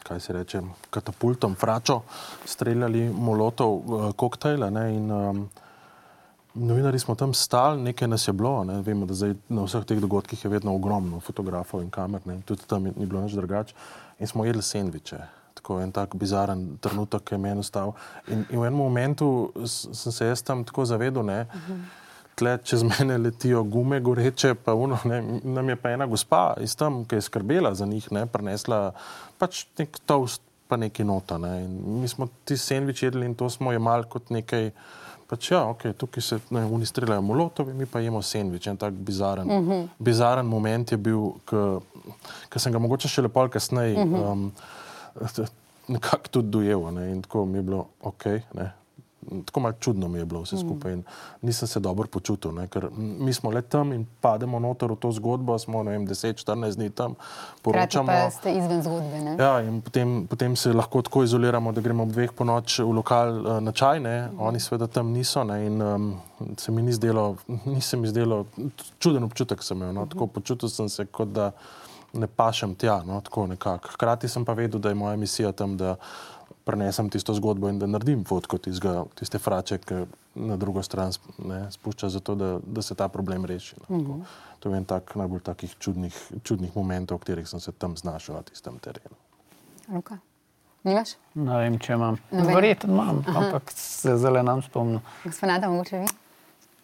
kaj 0.08 0.20
se 0.20 0.32
reče, 0.32 0.62
katapultom, 0.90 1.54
fračo, 1.54 2.00
streljali 2.44 3.08
molotov 3.12 3.74
uh, 3.74 4.10
koktejle. 4.16 4.70
Ne, 4.70 4.84
in, 4.96 5.10
um, 5.12 5.48
Novinari 6.58 6.98
smo 6.98 7.14
tam 7.14 7.34
stali, 7.34 7.82
nekaj 7.82 8.08
nas 8.08 8.24
je 8.28 8.32
bilo. 8.32 8.64
Ne? 8.64 8.80
Vemo, 8.82 9.06
da 9.06 9.14
zdaj 9.14 9.34
na 9.48 9.62
vseh 9.62 9.84
teh 9.86 10.00
dogodkih 10.00 10.44
je 10.44 10.50
vedno 10.50 10.74
ogromno 10.74 11.20
fotografov 11.20 11.84
in 11.84 11.90
kamer, 11.90 12.24
ne? 12.26 12.40
tudi 12.46 12.66
tam 12.66 12.88
ni 12.88 13.06
bilo 13.06 13.20
nič 13.22 13.36
drugače. 13.36 13.74
In 14.18 14.26
smo 14.26 14.44
jedli 14.44 14.62
sendviče. 14.62 15.20
Tako 15.54 15.80
en 15.84 15.92
tak 15.92 16.16
bizaren 16.16 16.78
trenutek 16.80 17.32
je 17.32 17.38
meni 17.38 17.62
ostal. 17.62 17.92
In, 18.26 18.42
in 18.50 18.58
v 18.58 18.66
enem 18.66 18.80
momentu 18.80 19.52
sem 19.68 20.12
se 20.12 20.26
jaz 20.26 20.42
tam 20.42 20.64
tako 20.64 20.88
zavedel, 20.88 21.22
da 21.22 21.44
tle 22.38 22.58
čez 22.64 22.82
mene 22.86 23.18
letijo 23.18 23.62
gume, 23.62 24.00
goreče, 24.00 24.54
pa 24.54 24.74
uno, 24.74 24.98
ne, 25.04 25.22
nam 25.42 25.68
je 25.68 25.76
pa 25.76 25.90
ena 25.90 26.06
gospa 26.06 26.54
iz 26.62 26.76
tam, 26.76 27.02
ki 27.04 27.18
je 27.18 27.26
skrbela 27.26 27.74
za 27.74 27.86
njih, 27.86 28.12
ne, 28.12 28.26
prinesla 28.26 28.92
pač 29.38 29.66
nek 29.78 29.98
toast, 30.06 30.42
pa 30.68 30.76
neki 30.76 31.04
nota. 31.04 31.38
Ne. 31.38 31.64
In 31.64 32.00
mi 32.02 32.08
smo 32.08 32.28
ti 32.44 32.56
sendvič 32.56 33.02
jedli 33.02 33.26
in 33.26 33.34
to 33.34 33.50
smo 33.50 33.72
jemali 33.72 34.08
kot 34.10 34.30
nekaj. 34.34 34.72
Pač 35.28 35.50
ja, 35.50 35.58
okay, 35.68 35.92
tukaj 35.92 36.24
se 36.24 36.38
ne, 36.56 36.62
oni 36.64 36.86
streljajo 36.88 37.20
molotovi, 37.20 37.74
mi 37.76 37.84
pa 37.86 38.00
jemo 38.00 38.22
sendvič. 38.24 38.70
En 38.70 38.78
tak 38.80 38.94
bizaren, 38.94 39.50
uh 39.50 39.66
-huh. 39.66 39.88
bizaren 39.98 40.46
moment 40.46 40.92
je 40.92 40.96
bil, 40.96 41.34
ki 42.48 42.58
sem 42.58 42.72
ga 42.72 42.78
mogoče 42.78 43.08
še 43.08 43.22
lepo 43.22 43.48
kasneje 43.48 44.04
uh 44.04 44.08
-huh. 44.08 44.32
um, 44.32 44.52
nekako 45.88 46.28
tudi 46.28 46.48
dojel. 46.48 46.90
Ne, 46.94 47.10
in 47.12 47.22
tako 47.22 47.44
mi 47.44 47.58
je 47.58 47.62
bilo 47.62 47.86
ok. 48.00 48.24
Ne. 48.54 48.72
Tako 49.44 49.60
malo 49.60 49.74
čudno 49.80 50.08
mi 50.08 50.18
je 50.18 50.24
bilo 50.24 50.40
vse 50.42 50.56
skupaj 50.56 50.92
in 50.92 51.02
nisem 51.42 51.68
se 51.68 51.80
dobro 51.80 52.08
počutil, 52.08 52.52
ne, 52.54 52.68
ker 52.68 52.88
mi 52.96 53.32
smo 53.32 53.50
le 53.50 53.62
tam 53.62 53.92
in 53.92 54.06
pademo 54.20 54.58
noter 54.58 54.92
v 54.92 54.96
to 54.96 55.12
zgodbo, 55.12 55.58
smo 55.58 55.82
10-14 55.84 56.76
dni 56.76 56.90
tam, 56.90 57.14
poročamo. 57.62 58.06
pa 58.06 58.30
ste 58.30 58.52
izven 58.52 58.82
zgodbe. 58.82 59.20
Ne? 59.20 59.36
Ja, 59.38 59.60
in 59.60 59.80
potem, 59.80 60.26
potem 60.26 60.56
se 60.56 60.72
lahko 60.72 61.02
tako 61.02 61.22
izoliramo, 61.22 61.72
da 61.72 61.80
gremo 61.80 62.02
ob 62.02 62.12
dveh 62.12 62.32
po 62.32 62.44
noč 62.44 62.78
v 62.78 62.92
lokal 62.92 63.40
uh, 63.40 63.60
na 63.60 63.72
čaj, 63.72 64.00
ne? 64.00 64.30
oni 64.38 64.60
seveda 64.60 64.86
tam 64.86 65.12
niso. 65.12 65.44
Ne? 65.44 65.66
In 65.66 65.82
um, 65.82 66.08
se 66.56 66.72
mi 66.72 66.82
ni 66.82 66.92
zdelo, 66.92 67.36
ni 67.66 67.80
se 67.80 67.96
mi 67.96 68.08
zdelo, 68.08 68.44
čuden 68.98 69.24
občutek 69.24 69.62
sem 69.62 69.78
imel. 69.78 69.92
No? 69.92 70.06
Tako 70.06 70.26
počutil 70.26 70.68
sem 70.68 70.88
se, 70.88 71.06
kot 71.06 71.32
da 71.34 71.50
ne 72.12 72.26
pašem 72.26 72.74
tja. 72.74 73.02
No? 73.06 73.20
Tako 73.20 73.46
nekako. 73.46 73.92
Hkrati 73.94 74.28
sem 74.28 74.44
pa 74.44 74.52
vedel, 74.52 74.80
da 74.80 74.88
je 74.88 74.94
moja 74.94 75.16
misija 75.16 75.52
tam, 75.52 75.76
da 75.76 75.96
prenesem 76.68 77.08
tisto 77.08 77.32
zgodbo 77.34 77.70
in 77.72 77.78
da 77.80 77.88
naredim 77.88 78.26
fotko 78.28 78.58
tistega, 78.60 79.06
tiste 79.16 79.40
frače, 79.40 79.78
ki 79.80 80.02
na 80.48 80.58
drugo 80.60 80.82
stran 80.84 81.14
ne, 81.40 81.62
spušča, 81.72 82.10
zato 82.12 82.34
da, 82.36 82.50
da 82.60 82.84
se 82.84 82.94
ta 82.94 83.08
problem 83.08 83.48
reši. 83.48 83.78
No? 83.80 83.86
Tako. 83.88 84.18
To 84.60 84.72
je 84.72 84.80
en 84.82 84.84
tak 84.84 85.14
najbolj 85.16 85.40
takih 85.48 85.76
čudnih, 85.80 86.18
čudnih 86.44 86.76
momentov, 86.76 87.18
v 87.18 87.24
katerih 87.24 87.48
sem 87.48 87.62
se 87.64 87.72
tam 87.72 87.96
znašel 87.96 88.36
na 88.36 88.42
tistem 88.44 88.76
terenu. 88.84 89.16
Luka? 89.88 90.18
Nimaš? 90.84 91.16
Ne 91.34 91.56
vem, 91.62 91.78
če 91.80 91.96
imam. 91.96 92.18
Verjetno 92.30 92.92
imam, 92.92 93.22
ampak 93.26 93.72
se 93.74 94.18
zelo 94.20 94.42
nam 94.44 94.60
spomnim. 94.62 95.00
Gospoda, 95.24 95.70
mogoče 95.72 96.02
vi? 96.04 96.10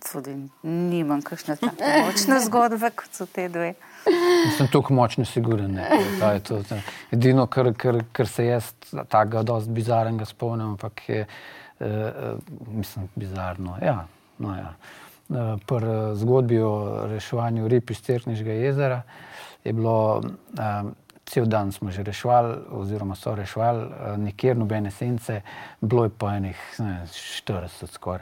Tudi 0.05 0.35
nimam 0.65 1.23
kakšne 1.24 1.56
tako 1.61 1.93
močne 2.06 2.40
zgodbe, 2.44 2.90
kot 2.97 3.20
so 3.20 3.28
te 3.28 3.48
dve. 3.52 3.74
Sem 4.56 4.68
tako 4.72 4.94
močno 4.94 5.24
siguren. 5.24 5.72
ne. 5.72 5.89
To 6.44 6.62
to. 6.62 6.76
Edino, 7.12 7.47
kar, 7.47 7.72
kar, 7.76 8.02
kar 8.12 8.28
se 8.28 8.47
jaz 8.47 8.72
takega 8.90 9.43
dosti 9.43 9.70
bizarnega 9.70 10.24
spomnim, 10.24 10.74
ampak 10.74 11.09
je, 11.09 11.26
uh, 11.81 11.86
uh, 11.86 12.39
mislim, 12.68 13.09
bizarno. 13.14 13.78
Ja, 13.82 14.06
no 14.39 14.56
ja. 14.56 14.74
Uh, 15.28 15.55
Pri 15.66 15.89
eh, 15.89 16.14
zgodbi 16.20 16.59
o 16.60 17.06
reševanju 17.09 17.68
rib 17.68 17.90
iz 17.90 18.02
Cerkniškega 18.05 18.52
jezera 18.52 19.02
je 19.64 19.72
bilo, 19.72 20.20
um, 20.20 20.90
cel 21.24 21.47
dan 21.48 21.72
smo 21.72 21.90
že 21.90 22.02
reševali, 22.05 22.59
oziroma 22.76 23.16
so 23.16 23.32
reševali, 23.35 23.86
uh, 23.86 24.18
nikjer 24.20 24.56
nobene 24.56 24.90
sence, 24.90 25.40
bilo 25.81 26.05
je 26.05 26.10
pa 26.18 26.35
enih 26.36 26.60
ne, 26.78 27.06
40 27.09 27.86
skoraj. 27.97 28.20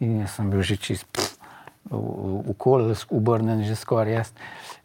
In 0.00 0.20
jaz 0.20 0.36
sem 0.36 0.50
bil 0.50 0.62
že 0.62 0.76
čist. 0.76 1.08
Pff, 1.12 1.41
okolje 1.90 2.94
obrnen 3.10 3.64
že 3.64 3.76
skoraj 3.76 4.12
jaz. 4.12 4.32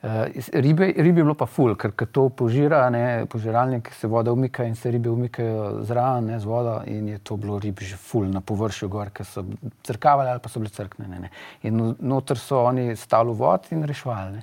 Uh, 0.02 0.30
ribe, 0.54 0.94
ribe 0.98 1.20
je 1.20 1.24
bilo 1.24 1.34
pa 1.34 1.46
ful, 1.46 1.76
ker, 1.76 1.92
ker 1.98 2.08
to 2.14 2.28
požira, 2.30 2.84
ne, 2.94 3.26
požiralnik 3.30 3.90
se 3.98 4.08
voda 4.08 4.32
umika 4.32 4.64
in 4.64 4.76
se 4.76 4.92
ribe 4.92 5.10
umikajo 5.10 5.84
zraven 5.84 6.40
z 6.40 6.46
vodo 6.46 6.82
in 6.86 7.08
je 7.08 7.18
to 7.18 7.38
bilo 7.38 7.60
rib 7.60 7.80
že 7.82 7.98
ful 7.98 8.26
na 8.30 8.42
površju 8.42 8.90
gor, 8.90 9.10
ker 9.10 9.26
so 9.26 9.46
crkavali 9.84 10.30
ali 10.30 10.40
pa 10.40 10.50
so 10.50 10.60
bile 10.60 10.70
crknene. 10.70 11.30
In 11.64 11.96
noter 12.00 12.38
so 12.38 12.64
oni 12.66 12.96
stali 12.96 13.32
v 13.32 13.38
vod 13.38 13.72
in 13.72 13.84
rešvali. 13.84 14.42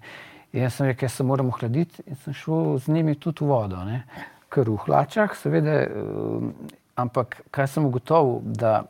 In 0.54 0.62
jaz 0.62 0.74
sem 0.74 0.86
rekel, 0.86 1.06
jaz 1.06 1.18
se 1.18 1.24
moram 1.26 1.48
ohladiti 1.50 2.02
in 2.06 2.16
sem 2.16 2.34
šel 2.34 2.78
z 2.78 2.88
njimi 2.94 3.14
tudi 3.14 3.44
v 3.44 3.50
vodo. 3.50 3.84
Ne. 3.84 4.04
Ker 4.48 4.70
v 4.70 4.78
hlačah, 4.86 5.34
seveda, 5.34 5.80
uh, 5.86 6.50
ampak 6.96 7.40
kaj 7.50 7.68
sem 7.68 7.86
ugotovil, 7.86 8.40
da 8.42 8.84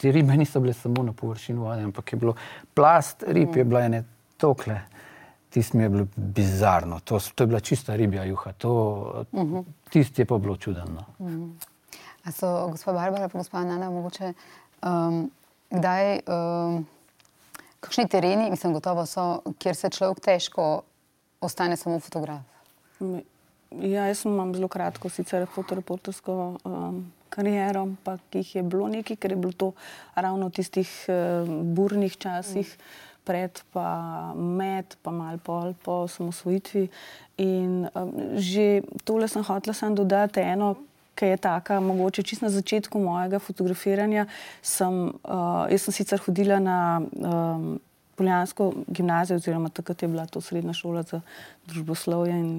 te 0.00 0.12
ribe 0.12 0.36
niso 0.36 0.60
bile 0.60 0.72
samo 0.72 1.02
na 1.02 1.12
površini 1.12 1.58
vode, 1.58 1.82
ampak 1.82 2.12
je 2.12 2.18
bilo 2.18 2.34
plast 2.74 3.24
rib, 3.26 3.56
je 3.56 3.64
bilo 3.64 3.80
ene 3.80 4.04
tokle. 4.36 4.80
Tisti 5.50 5.76
mi 5.76 5.82
je 5.82 5.88
bilo 5.88 6.06
bizarno, 6.16 7.00
to, 7.00 7.18
to 7.34 7.42
je 7.44 7.46
bila 7.46 7.60
čista 7.60 7.96
ribja 7.96 8.24
juha, 8.24 8.52
to, 8.52 8.72
uh 9.32 9.42
-huh. 9.42 9.64
tisti 9.90 10.22
je 10.22 10.26
pa 10.26 10.38
bilo 10.38 10.56
čudno. 10.56 11.04
Uh 11.18 11.28
-huh. 11.28 11.50
A 12.24 12.32
so, 12.32 12.68
gospod 12.68 12.94
Barbara, 12.94 13.28
pa 13.28 13.38
gospod 13.38 13.66
Nana, 13.66 13.90
mogoče, 13.90 14.32
um, 14.82 15.30
kdaj, 15.70 16.20
um, 16.26 16.86
kakšni 17.80 18.08
tereni, 18.08 18.50
mislim, 18.50 18.72
gotovo 18.72 19.06
so, 19.06 19.40
kjer 19.58 19.76
se 19.76 19.90
človek 19.90 20.20
težko 20.20 20.82
ostane 21.40 21.76
samo 21.76 22.00
fotograf? 22.00 22.40
Ja, 23.70 24.06
jaz 24.06 24.24
imam 24.24 24.54
zelo 24.54 24.68
kratko, 24.68 25.08
sicer 25.08 25.46
fotoreportersko 25.54 26.56
um, 26.64 27.12
kariero, 27.30 27.86
ampak 27.86 28.20
jih 28.34 28.56
je 28.58 28.62
bilo 28.66 28.88
nekaj, 28.90 29.16
ker 29.16 29.34
je 29.34 29.38
bilo 29.38 29.52
to 29.52 29.72
ravno 30.14 30.50
v 30.50 30.56
tistih 30.58 30.90
uh, 31.08 31.46
burnih 31.46 32.18
časih. 32.18 32.66
Mm. 32.66 33.06
Pred, 33.20 33.60
pa 33.70 34.32
med, 34.34 34.96
pa 35.04 35.12
malo 35.12 35.38
pol 35.44 35.74
po 35.84 36.00
osamosvojitvi. 36.08 36.88
In 37.44 37.84
um, 37.92 38.14
že 38.40 38.80
tole 39.04 39.28
sem 39.28 39.44
hotela 39.44 39.76
sem 39.76 39.94
dodati 39.94 40.40
eno, 40.40 40.72
ki 41.14 41.34
je 41.34 41.36
taka, 41.36 41.78
mogoče 41.84 42.24
čisto 42.24 42.48
na 42.48 42.50
začetku 42.50 42.96
mojega 42.98 43.38
fotografiranja. 43.38 44.24
Sem, 44.64 45.12
uh, 45.20 45.68
jaz 45.68 45.84
sem 45.86 45.94
sicer 46.00 46.24
hodila 46.24 46.58
na 46.58 46.78
um, 46.98 47.76
Poljansko 48.16 48.72
gimnazijo, 48.88 49.36
oziroma 49.36 49.68
takrat 49.68 50.02
je 50.02 50.08
bila 50.08 50.26
to 50.26 50.40
srednja 50.40 50.72
šola 50.76 51.02
za 51.02 51.20
družboslovje 51.68 52.34
in 52.36 52.50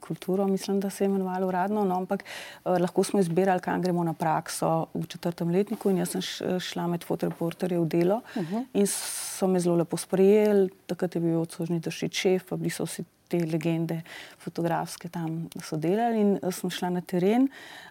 kulturo, 0.00 0.46
mislim, 0.46 0.80
da 0.80 0.90
se 0.90 1.04
je 1.04 1.06
imenovalo 1.06 1.48
uradno, 1.48 1.84
no, 1.84 1.96
ampak 1.96 2.24
eh, 2.24 2.68
lahko 2.68 3.04
smo 3.04 3.20
izbirali, 3.20 3.60
kam 3.60 3.82
gremo 3.82 4.04
na 4.04 4.12
prakso 4.12 4.86
v 4.94 5.06
četrtem 5.06 5.50
letniku. 5.50 5.90
Jaz 5.90 6.16
sem 6.16 6.22
šla 6.60 6.86
med 6.86 7.04
fotoreporterje 7.04 7.78
v 7.78 7.88
delo 7.88 8.20
uh 8.36 8.42
-huh. 8.42 8.64
in 8.72 8.86
so 8.86 9.46
me 9.46 9.60
zelo 9.60 9.76
lepo 9.76 9.96
sprejeli. 9.96 10.70
Takrat 10.86 11.14
je 11.14 11.20
bil 11.20 11.40
odslužni 11.40 11.80
državi 11.80 12.12
šef, 12.12 12.48
pa 12.48 12.56
bili 12.56 12.70
so 12.70 12.84
vsi 12.84 13.04
te 13.28 13.40
legende 13.52 14.02
fotografske 14.38 15.08
tam 15.08 15.48
so 15.64 15.76
delali 15.76 16.20
in 16.20 16.38
eh, 16.42 16.52
sem 16.52 16.70
šla 16.70 16.90
na 16.90 17.00
teren. 17.00 17.48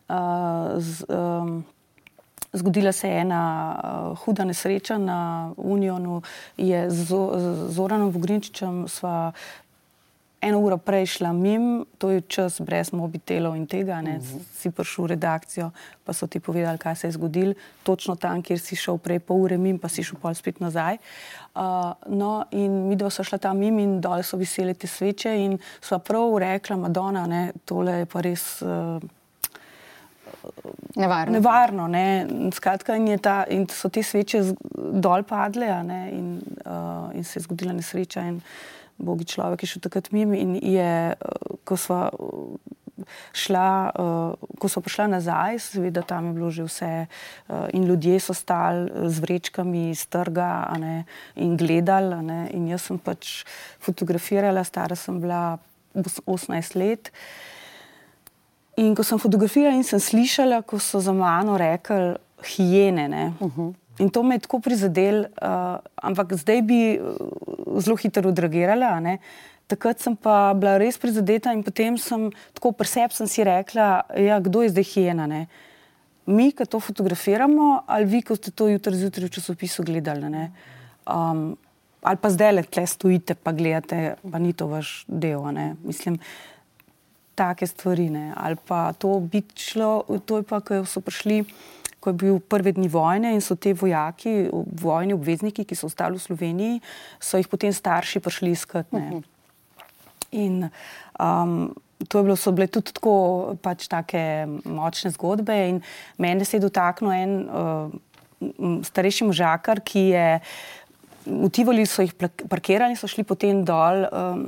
Uh, 0.09 0.77
z, 0.77 1.05
um, 1.09 1.63
Zgodila 2.53 2.91
se 2.91 3.07
je 3.07 3.19
ena 3.21 3.41
uh, 3.79 4.17
huda 4.19 4.43
nesreča 4.43 4.97
na 4.97 5.53
Unionu, 5.57 6.21
je 6.57 6.89
z, 6.89 7.05
z 7.05 7.69
Zoranom 7.71 8.11
Vogrinčičem 8.11 8.87
sva 8.91 9.31
eno 10.41 10.59
uro 10.59 10.77
prej 10.77 11.05
šla 11.05 11.33
mim, 11.33 11.85
to 11.97 12.09
je 12.09 12.21
čas 12.21 12.61
brez 12.61 12.91
mobitelov 12.93 13.55
in 13.55 13.67
tega, 13.67 14.01
ne, 14.01 14.17
uh 14.17 14.23
mhm. 14.23 14.37
-huh. 14.37 14.43
si 14.53 14.71
prišel 14.71 15.03
v 15.03 15.07
redakcijo, 15.07 15.71
pa 16.03 16.13
so 16.13 16.27
ti 16.27 16.39
povedali, 16.39 16.77
kaj 16.77 16.95
se 16.95 17.07
je 17.07 17.11
zgodilo, 17.11 17.53
točno 17.83 18.15
tam, 18.15 18.41
kjer 18.41 18.59
si 18.59 18.75
šel 18.75 18.97
prej 18.97 19.19
pol 19.19 19.41
ure 19.41 19.57
mim, 19.57 19.79
pa 19.79 19.89
si 19.89 20.03
šel 20.03 20.19
pol 20.21 20.33
spet 20.33 20.59
nazaj. 20.59 20.97
Uh, 21.55 21.61
no, 22.05 22.45
in 22.51 22.87
mi 22.87 22.95
dva 22.95 23.09
so 23.09 23.23
šla 23.23 23.37
tam 23.37 23.57
mim 23.57 23.79
in 23.79 24.01
dol 24.01 24.23
so 24.23 24.37
visele 24.37 24.73
te 24.73 24.87
sveče 24.87 25.35
in 25.35 25.57
sva 25.81 25.99
prav 25.99 26.37
rekla, 26.37 26.75
Madonna, 26.75 27.27
ne, 27.27 27.51
tole 27.65 27.91
je 27.91 28.05
pa 28.05 28.21
res. 28.21 28.61
Uh, 28.61 29.01
Nevarno. 30.95 31.33
Nevarno 31.33 31.87
ne. 31.87 32.27
Skratka, 32.53 32.95
in, 32.95 33.19
ta, 33.19 33.45
in 33.49 33.67
so 33.67 33.89
te 33.89 34.03
sveče 34.03 34.41
dol 34.93 35.23
padle, 35.23 35.83
ne, 35.83 36.09
in, 36.11 36.41
uh, 36.65 37.15
in 37.15 37.23
se 37.23 37.39
je 37.39 37.43
zgodila 37.43 37.73
nesreča. 37.73 38.21
In, 38.21 38.35
uh, 38.35 38.80
Bogi 39.01 39.25
človek 39.25 39.63
je 39.63 39.73
šel 39.73 39.81
takrat 39.81 40.11
mimo 40.13 40.37
in 40.37 40.55
je, 40.55 41.11
eh, 41.11 41.15
ko 41.65 41.77
smo 41.77 41.99
eh, 42.07 43.03
šla, 43.33 43.69
eh, 43.89 44.55
ko 44.61 44.69
so 44.69 44.81
prišla 44.81 45.07
nazaj, 45.17 45.59
seveda 45.59 46.05
tam 46.05 46.29
je 46.29 46.33
bilo 46.37 46.49
že 46.49 46.63
vse 46.63 47.07
in 47.73 47.83
ljudje 47.89 48.19
so 48.19 48.33
stali 48.33 48.91
z 49.09 49.19
vrečkami 49.19 49.89
iz 49.89 50.05
trga 50.05 50.69
ne, 50.79 51.05
in 51.35 51.57
gledali. 51.57 52.21
Ne, 52.21 52.49
in 52.53 52.67
jaz 52.67 52.87
sem 52.87 52.99
pač 52.99 53.43
fotografirala, 53.81 54.63
stara 54.63 54.95
sem 54.95 55.19
bila 55.19 55.57
18 55.95 56.75
let. 56.75 57.11
In 58.77 58.95
ko 58.95 59.03
sem 59.03 59.19
fotografirala 59.19 59.75
in 59.75 59.83
sem 59.83 59.99
slišala, 59.99 60.61
ko 60.61 60.79
so 60.79 61.01
za 61.01 61.13
mano 61.13 61.57
rekli 61.57 62.15
hijene. 62.41 63.33
Uh 63.39 63.57
-huh. 63.57 63.80
In 63.99 64.09
to 64.09 64.23
me 64.23 64.35
je 64.35 64.45
tako 64.47 64.59
prizadelo, 64.59 65.27
uh, 65.27 65.81
ampak 65.95 66.33
zdaj 66.39 66.61
bi 66.63 66.79
uh, 66.95 67.79
zelo 67.83 67.97
hitro 67.99 68.29
odreagirala. 68.31 69.17
Takrat 69.67 70.03
sem 70.03 70.15
pa 70.15 70.51
bila 70.55 70.77
res 70.79 70.97
prizadeta 70.99 71.53
in 71.55 71.63
potem 71.63 71.97
sem 71.99 72.29
tako 72.55 72.73
preseb 72.75 73.13
sem 73.15 73.27
si 73.27 73.43
rekla, 73.43 74.03
ja, 74.19 74.39
kdo 74.43 74.63
je 74.63 74.71
zdaj 74.73 74.87
hijena. 74.95 75.27
Ne? 75.27 75.45
Mi, 76.27 76.51
ki 76.51 76.67
to 76.67 76.79
fotografiramo, 76.79 77.83
ali 77.87 78.07
vi, 78.07 78.21
ki 78.23 78.35
ste 78.35 78.51
to 78.51 78.67
jutri 78.71 78.99
zjutraj 78.99 79.29
v 79.29 79.35
časopisu 79.37 79.85
gledali. 79.87 80.27
Um, 81.07 81.55
ali 82.03 82.17
pa 82.19 82.31
zdaj 82.33 82.55
le 82.55 82.63
tle 82.67 82.87
stojite, 82.87 83.35
pa 83.35 83.55
gledate, 83.55 84.15
pa 84.19 84.39
ni 84.39 84.53
to 84.53 84.67
vaš 84.67 85.03
del. 85.07 85.43
Mislim, 85.83 86.19
take 87.35 87.67
stvari. 87.67 88.09
Ne? 88.09 88.33
Ali 88.35 88.59
pa 88.67 88.91
to 88.93 89.19
bi 89.19 89.43
šlo, 89.55 90.03
to 90.25 90.41
je 90.41 90.47
pa, 90.47 90.59
ko 90.59 90.83
so 90.85 91.03
prišli 91.03 91.45
ko 92.01 92.09
je 92.09 92.17
bil 92.17 92.39
prvi 92.41 92.73
dni 92.73 92.89
vojne 92.89 93.35
in 93.35 93.43
so 93.45 93.55
te 93.55 93.75
vojaki, 93.77 94.49
vojni 94.81 95.13
obvezniki, 95.13 95.65
ki 95.69 95.77
so 95.77 95.85
ostali 95.85 96.17
v 96.17 96.25
Sloveniji, 96.25 96.81
so 97.21 97.37
jih 97.37 97.47
potem 97.47 97.73
starši 97.73 98.19
prišli 98.19 98.51
iskati. 98.57 98.95
Uh 98.95 99.01
mhm. 99.01 99.17
-huh. 99.17 99.23
In 100.31 100.69
um, 101.19 101.75
to 102.07 102.17
je 102.17 102.23
bilo, 102.23 102.35
so 102.35 102.51
bile 102.51 102.67
tudi 102.67 102.93
tako 102.95 103.55
pač 103.61 103.87
take 103.87 104.47
močne 104.65 105.11
zgodbe. 105.11 105.69
In 105.69 105.81
mene 106.17 106.45
se 106.45 106.57
je 106.57 106.61
dotaknil 106.61 107.11
en 107.11 107.49
uh, 107.49 107.91
starejši 108.83 109.27
možakar, 109.27 109.81
ki 109.83 109.99
je 109.99 110.39
v 111.25 111.49
Tivoli 111.49 111.85
so 111.85 112.01
jih 112.01 112.13
parkirali, 112.49 112.95
so 112.95 113.07
šli 113.07 113.23
potem 113.23 113.65
dol. 113.65 114.07
Um, 114.11 114.47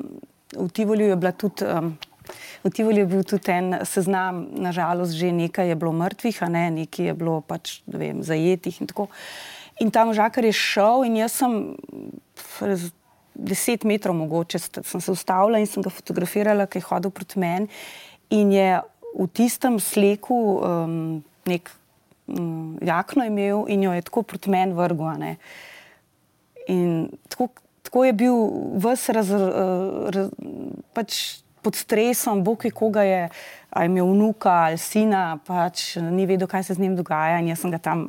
v 0.55 0.69
Tivoli 0.71 1.03
je 1.03 1.15
bila 1.15 1.31
tudi. 1.31 1.65
Um, 1.65 1.97
V 2.63 2.71
Tivoli 2.71 3.03
je 3.03 3.09
bil 3.09 3.23
tudi 3.27 3.51
en 3.51 3.79
seznam, 3.85 4.45
nažalost, 4.55 5.17
že 5.19 5.31
nekaj 5.35 5.73
je 5.73 5.75
bilo 5.75 5.91
mrtvih, 5.91 6.37
a 6.43 6.47
ne 6.49 6.69
nekaj 6.71 7.11
je 7.11 7.15
bilo 7.17 7.41
pač, 7.41 7.81
vem, 7.87 8.23
zajetih 8.23 8.81
in 8.81 8.87
tako. 8.87 9.09
In 9.83 9.91
tam 9.91 10.13
žakar 10.13 10.45
je 10.45 10.53
šel 10.55 11.03
in 11.09 11.17
jaz 11.23 11.35
sem 11.41 11.75
deset 13.33 13.83
metrov 13.83 14.15
mogoče, 14.15 14.59
sem 14.59 15.01
se 15.01 15.11
ustavila 15.11 15.59
in 15.59 15.67
sem 15.67 15.83
ga 15.83 15.89
fotografirala, 15.89 16.67
ki 16.69 16.79
je 16.79 16.87
hodil 16.89 17.11
proti 17.11 17.41
meni 17.41 17.67
in 18.33 18.51
je 18.53 18.81
v 19.13 19.27
tistem 19.33 19.77
sleku 19.81 20.37
um, 20.57 21.23
nek 21.45 21.69
um, 22.27 22.77
jakno 22.81 23.25
imel 23.25 23.65
in 23.67 23.83
jo 23.83 23.93
je 23.93 24.01
tako 24.01 24.23
proti 24.23 24.49
meni 24.49 24.73
vrgla. 24.73 25.35
In 26.67 27.09
tako, 27.29 27.49
tako 27.83 28.05
je 28.05 28.13
bil 28.13 28.37
vse 28.81 29.13
raz, 29.13 29.31
raz, 30.13 30.29
pač 30.93 31.42
pod 31.63 31.75
stresom, 31.75 32.43
Bog 32.43 32.65
je 32.65 32.71
koga 32.71 33.03
je, 33.03 33.29
ali 33.69 33.85
imel 33.85 34.11
vnuka 34.11 34.51
ali 34.67 34.77
sina, 34.77 35.37
pač 35.45 35.95
ni 35.95 36.25
vedel, 36.29 36.47
kaj 36.47 36.63
se 36.63 36.73
z 36.73 36.83
njim 36.83 36.95
dogaja. 36.95 37.39
In 37.39 37.47
jaz 37.47 37.63
sem 37.63 37.71
ga 37.71 37.79
tam 37.81 38.03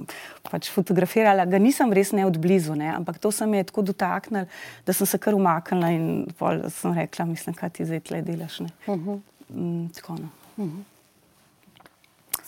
pač 0.50 0.70
fotografirala, 0.74 1.46
ga 1.48 1.58
nisem 1.58 1.92
res 1.92 2.12
ne 2.12 2.26
od 2.26 2.38
blizu, 2.38 2.74
ne? 2.78 2.90
ampak 2.94 3.18
to 3.18 3.32
se 3.32 3.46
mi 3.46 3.62
je 3.62 3.68
tako 3.70 3.86
dotaknilo, 3.92 4.46
da 4.86 4.92
sem 4.92 5.06
se 5.06 5.18
kar 5.18 5.34
umaknila 5.34 5.92
in 5.94 6.26
sem 6.74 6.92
rekla, 6.98 7.28
mislim, 7.30 7.56
kaj 7.56 7.70
ti 7.78 7.86
zdaj 7.88 8.04
tle 8.10 8.22
delaš. 8.22 8.60
Uh 8.60 8.96
mhm. 8.96 9.08
-huh. 9.08 9.20
mm, 9.48 9.88
tako 9.94 10.12
no. 10.12 10.28
Uh 10.56 10.64
mhm. 10.64 10.76
-huh. 10.76 10.94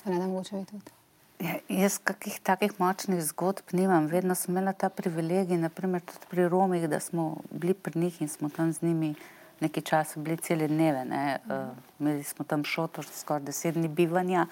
Ne, 0.06 0.18
da 0.18 0.26
mogoče 0.26 0.56
videti. 0.56 0.92
Ja, 1.38 1.58
jaz 1.68 1.98
kakih 1.98 2.38
takih 2.40 2.78
močnih 2.78 3.20
zgodb 3.24 3.74
nimam. 3.76 4.06
Vedno 4.06 4.34
sem 4.34 4.54
imela 4.54 4.72
ta 4.72 4.88
privilegij, 4.88 5.58
naprimer 5.58 6.00
tudi 6.00 6.30
pri 6.30 6.48
Romih, 6.48 6.88
da 6.88 7.00
smo 7.00 7.36
bili 7.50 7.74
pri 7.74 8.00
njih 8.00 8.22
in 8.22 8.28
smo 8.28 8.48
tam 8.48 8.72
z 8.72 8.82
njimi 8.82 9.14
nekaj 9.60 9.82
časa 9.82 10.20
bili 10.20 10.36
cele 10.36 10.68
dneve. 10.68 11.04
Ne. 11.04 11.38
Uh, 11.48 11.54
imeli 12.00 12.24
smo 12.24 12.44
tam 12.44 12.64
šotor, 12.64 13.06
skoraj 13.06 13.42
deset 13.42 13.74
dni 13.74 13.88
bivanja 13.88 14.46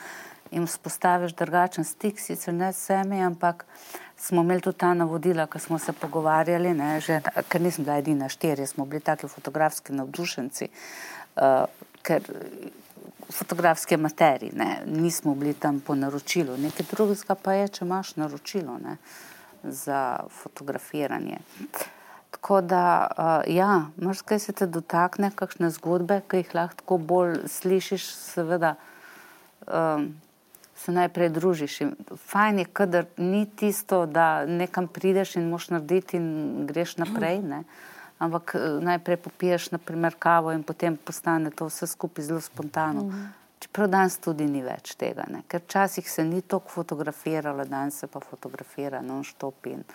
in 0.50 0.66
vzpostaviš 0.66 1.34
drugačen 1.34 1.84
stik, 1.84 2.20
sicer 2.20 2.54
ne 2.54 2.72
s 2.72 2.84
vsemi, 2.84 3.22
ampak 3.24 3.66
smo 4.16 4.42
imeli 4.42 4.60
tudi 4.60 4.78
ta 4.78 4.94
navodila, 4.94 5.46
ko 5.46 5.58
smo 5.58 5.78
se 5.78 5.92
pogovarjali, 5.92 6.74
ne, 6.74 7.00
že, 7.00 7.20
ker 7.48 7.60
nisem 7.60 7.84
bila 7.84 7.98
edina 7.98 8.28
štirje, 8.28 8.66
smo 8.66 8.86
bili 8.86 9.00
taki 9.00 9.28
fotografski 9.28 9.92
navdušenci, 9.92 10.68
uh, 11.36 11.64
ker 12.02 12.28
fotografske 13.32 13.96
materije, 13.96 14.52
ne, 14.54 14.82
nismo 14.86 15.34
bili 15.34 15.54
tam 15.54 15.80
po 15.80 15.94
naročilu, 15.94 16.56
nekaj 16.56 16.86
drugega 16.92 17.34
pa 17.34 17.52
je, 17.58 17.68
če 17.68 17.84
imaš 17.84 18.16
naročilo 18.16 18.78
ne, 18.78 18.96
za 19.64 20.20
fotografiranje. 20.30 21.40
Tako 22.34 22.60
da, 22.60 22.84
uh, 23.18 23.54
ja, 23.54 23.86
marsikaj 23.96 24.38
se 24.42 24.52
te 24.52 24.66
dotakne, 24.66 25.30
kakšne 25.34 25.70
zgodbe, 25.70 26.18
ki 26.28 26.42
jih 26.42 26.54
lahko 26.58 26.98
bolj 26.98 27.44
slišiš, 27.48 28.10
seveda. 28.34 28.74
Um, 29.66 30.14
Se 30.74 30.92
najprej 30.92 31.28
družiš. 31.30 31.74
In 31.80 31.92
fajn 32.18 32.58
je, 32.58 32.64
kadar 32.76 33.04
ni 33.16 33.44
tisto, 33.46 34.00
da 34.10 34.42
nekam 34.44 34.88
prideš 34.90 35.36
in 35.38 35.46
moš 35.48 35.68
narediti, 35.70 36.18
in 36.18 36.66
greš 36.66 36.96
naprej. 36.98 37.38
Ne? 37.46 37.60
Ampak 38.18 38.56
eh, 38.58 38.64
najprej 38.82 39.16
popiješ, 39.22 39.70
naprimer, 39.70 40.18
kavo, 40.18 40.52
in 40.52 40.66
potem 40.66 40.96
postane 40.96 41.54
to 41.54 41.70
vse 41.70 41.86
skupaj 41.86 42.26
zelo 42.26 42.40
spontano. 42.40 43.06
Čeprav 43.62 43.88
danes 43.88 44.18
tudi 44.18 44.50
ni 44.50 44.60
več 44.66 44.96
tega, 45.00 45.24
ne? 45.30 45.44
ker 45.48 45.62
včasih 45.62 46.10
se 46.10 46.24
ni 46.26 46.42
toliko 46.42 46.74
fotografiralo, 46.74 47.64
danes 47.64 48.02
se 48.02 48.10
pa 48.10 48.20
fotografira 48.20 49.00
non-stop 49.00 49.70
in 49.70 49.86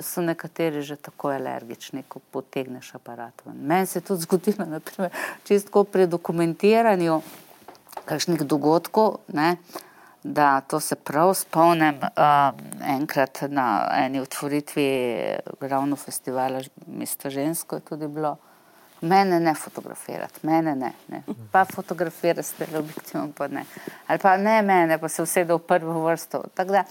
so 0.00 0.22
nekateri 0.22 0.82
že 0.82 0.96
tako 0.96 1.28
alergični, 1.28 2.02
ko 2.08 2.20
potegneš 2.30 2.94
aparat. 2.94 3.42
Meni 3.44 3.86
se 3.86 3.98
je 3.98 4.02
tudi 4.02 4.22
zgodilo, 4.22 4.66
naprimer, 4.66 5.10
čistko 5.44 5.84
pri 5.84 6.06
dokumentiranju 6.06 7.20
kakšnih 8.04 8.42
dogodkov, 8.42 9.18
ne? 9.28 9.56
da 10.24 10.60
to 10.60 10.80
se 10.80 10.94
prav 10.94 11.34
spomnim 11.34 11.94
um, 11.94 12.58
enkrat 12.86 13.38
na 13.48 13.88
eni 13.96 14.20
otvoritvi 14.20 15.16
ravno 15.60 15.96
festivala 15.96 16.60
Mesta 16.86 17.30
žensko 17.30 17.76
je 17.76 17.80
tudi 17.80 18.08
bilo. 18.08 18.36
Mene 19.00 19.40
ne 19.40 19.54
fotografirati, 19.54 20.46
mene 20.46 20.76
ne, 20.76 20.92
ne. 21.08 21.22
pa 21.52 21.64
fotografirati 21.64 22.48
s 22.48 22.52
teleobjektivom, 22.52 23.32
pa 23.32 23.48
ne. 23.48 23.64
Ali 24.06 24.18
pa 24.18 24.36
ne 24.36 24.62
mene, 24.62 24.98
pa 24.98 25.08
se 25.08 25.22
vsede 25.22 25.54
v 25.54 25.58
prvo 25.58 26.04
vrsto. 26.04 26.44
Da, 26.56 26.84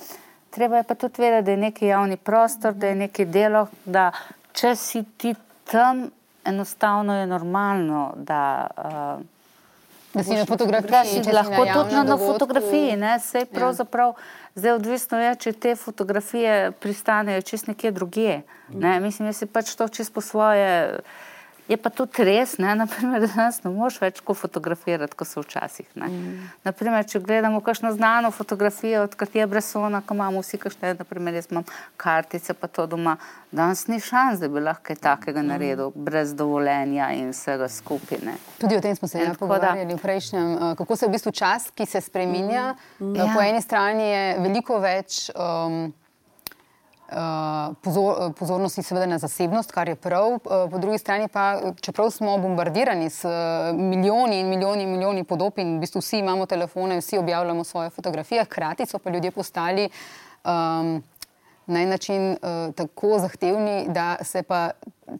treba 0.51 0.77
je 0.77 0.83
pa 0.83 0.95
tudi 0.95 1.21
vedeti, 1.21 1.45
da 1.45 1.51
je 1.51 1.57
neki 1.57 1.85
javni 1.85 2.17
prostor, 2.17 2.73
da 2.73 2.87
je 2.87 2.95
neki 2.95 3.25
delo, 3.25 3.67
da 3.85 4.11
če 4.53 4.75
si 4.75 5.03
ti 5.17 5.35
tam, 5.71 6.09
enostavno 6.45 7.19
je 7.19 7.27
normalno, 7.27 8.13
da. 8.15 8.67
Uh, 8.77 9.25
Da 10.13 10.23
si 10.23 10.33
na 10.35 10.45
fotografiji, 10.45 11.21
da 11.23 11.31
lahko 11.31 11.65
tudi 11.73 11.95
na, 11.95 12.03
na 12.03 12.17
fotografiji. 12.17 12.97
Ne? 12.99 13.13
Sej 13.23 13.45
ja. 13.45 13.47
pravzaprav, 13.53 14.13
zdaj 14.55 14.73
odvisno 14.75 15.19
je, 15.21 15.35
če 15.35 15.53
te 15.53 15.75
fotografije 15.79 16.71
pristanejo 16.83 17.41
čez 17.47 17.63
nekje 17.67 17.91
drugje. 17.95 18.41
Ne? 18.75 18.99
Mislim, 18.99 19.29
da 19.29 19.33
si 19.33 19.47
pač 19.47 19.71
to 19.79 19.87
čez 19.87 20.11
po 20.11 20.21
svoje. 20.21 20.99
Je 21.71 21.77
pa 21.79 21.87
tudi 21.89 22.25
res, 22.27 22.57
ne, 22.59 22.73
naprimer, 22.75 23.21
da 23.23 23.27
danes 23.31 23.61
ne 23.63 23.69
moš 23.71 24.01
več 24.01 24.17
tako 24.19 24.33
fotografirati, 24.35 25.15
kot 25.15 25.29
so 25.29 25.39
včasih. 25.39 25.87
Mm. 25.95 26.49
Naprimer, 26.67 27.05
če 27.07 27.21
gledamo 27.23 27.61
kakšno 27.63 27.93
znano 27.95 28.31
fotografijo, 28.35 29.05
odkrat 29.07 29.37
je 29.39 29.45
Bresona, 29.47 30.01
ko 30.03 30.17
imamo 30.17 30.43
vsi 30.43 30.59
kakšne, 30.59 30.91
naprimer, 30.99 31.37
jaz 31.39 31.47
imam 31.47 31.63
kartice, 32.01 32.57
pa 32.59 32.67
to 32.67 32.89
doma, 32.91 33.15
danes 33.55 33.85
ni 33.87 34.01
šans, 34.03 34.43
da 34.43 34.49
bi 34.51 34.59
lahko 34.65 34.89
kaj 34.89 34.99
takega 34.99 35.39
mm. 35.39 35.51
naredil, 35.53 35.95
brez 35.95 36.35
dovoljenja 36.35 37.07
in 37.15 37.31
vsega 37.31 37.71
skupine. 37.71 38.35
Tudi 38.59 38.75
o 38.75 38.83
tem 38.83 38.97
smo 38.99 39.07
se 39.07 39.23
pogovarjali 39.39 39.95
v 39.95 40.01
prejšnjem, 40.03 40.51
eh, 40.51 40.75
kako 40.81 40.99
se 40.99 41.07
v 41.07 41.15
bistvu 41.15 41.31
čas, 41.39 41.71
ki 41.71 41.87
se 41.87 42.03
spreminja, 42.03 42.73
mm. 42.99 43.15
ja. 43.15 43.31
po 43.31 43.47
eni 43.47 43.63
strani 43.63 44.11
je 44.11 44.27
veliko 44.43 44.83
več. 44.83 45.29
Um, 45.39 45.93
Eh, 45.93 46.00
pozor, 47.81 48.33
pozornosti 48.33 48.83
seveda 48.83 49.05
na 49.05 49.17
zasebnost, 49.17 49.71
kar 49.71 49.89
je 49.89 49.95
prav, 49.95 50.33
eh, 50.33 50.39
po 50.71 50.77
drugi 50.77 50.97
strani 50.97 51.27
pa, 51.27 51.59
čeprav 51.81 52.09
smo 52.09 52.37
bombardirani 52.37 53.09
s 53.09 53.25
eh, 53.25 53.29
milijoni 53.73 54.39
in 54.39 54.49
milijoni 54.49 54.83
in 54.83 54.91
milijoni 54.91 55.23
podob 55.23 55.59
in 55.59 55.77
v 55.77 55.79
bistvu 55.79 55.99
vsi 55.99 56.19
imamo 56.19 56.45
telefone, 56.45 56.97
vsi 56.97 57.17
objavljamo 57.17 57.63
svoje 57.63 57.89
fotografije, 57.89 58.43
hkrati 58.43 58.85
so 58.85 58.99
pa 58.99 59.09
ljudje 59.09 59.31
postali 59.31 59.89
um, 60.45 61.03
na 61.65 61.81
en 61.81 61.89
način 61.89 62.31
uh, 62.31 62.73
tako 62.75 63.19
zahtevni, 63.19 63.85
da 63.89 64.17
se 64.21 64.43
pa 64.43 64.71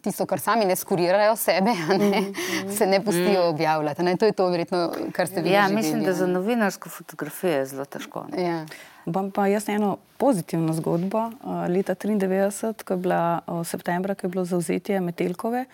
tisto, 0.02 0.26
kar 0.26 0.40
sami 0.40 0.64
ne 0.64 0.76
skurirajo 0.76 1.36
sebe, 1.36 1.74
ne, 1.98 2.20
mm 2.20 2.32
-hmm. 2.32 2.76
se 2.78 2.86
ne 2.86 3.04
pustijo 3.04 3.42
mm. 3.42 3.48
objavljati. 3.48 4.02
Ne. 4.02 4.16
To 4.16 4.26
je 4.26 4.32
to, 4.32 4.48
verjetno, 4.48 4.92
kar 5.12 5.26
ste 5.26 5.36
videli. 5.36 5.54
Ja, 5.54 5.68
mislim, 5.68 6.04
da 6.04 6.12
za 6.12 6.26
novinarsko 6.26 6.88
fotografijo 6.88 7.50
je 7.50 7.66
zelo 7.66 7.84
težko. 7.84 8.26
Ja. 8.38 8.66
Bom 9.04 9.30
pa 9.30 9.46
jaz 9.50 9.68
eno 9.68 9.96
pozitivno 10.16 10.72
zgodbo. 10.72 11.18
Uh, 11.18 11.64
leta 11.68 11.94
1993, 11.94 12.84
ko 12.84 12.94
je 12.94 12.96
bila 13.02 13.40
uh, 13.46 13.66
septembra, 13.66 14.14
ko 14.14 14.26
je 14.26 14.30
bilo 14.30 14.44
zauzetje 14.44 15.00
Metelkove 15.00 15.64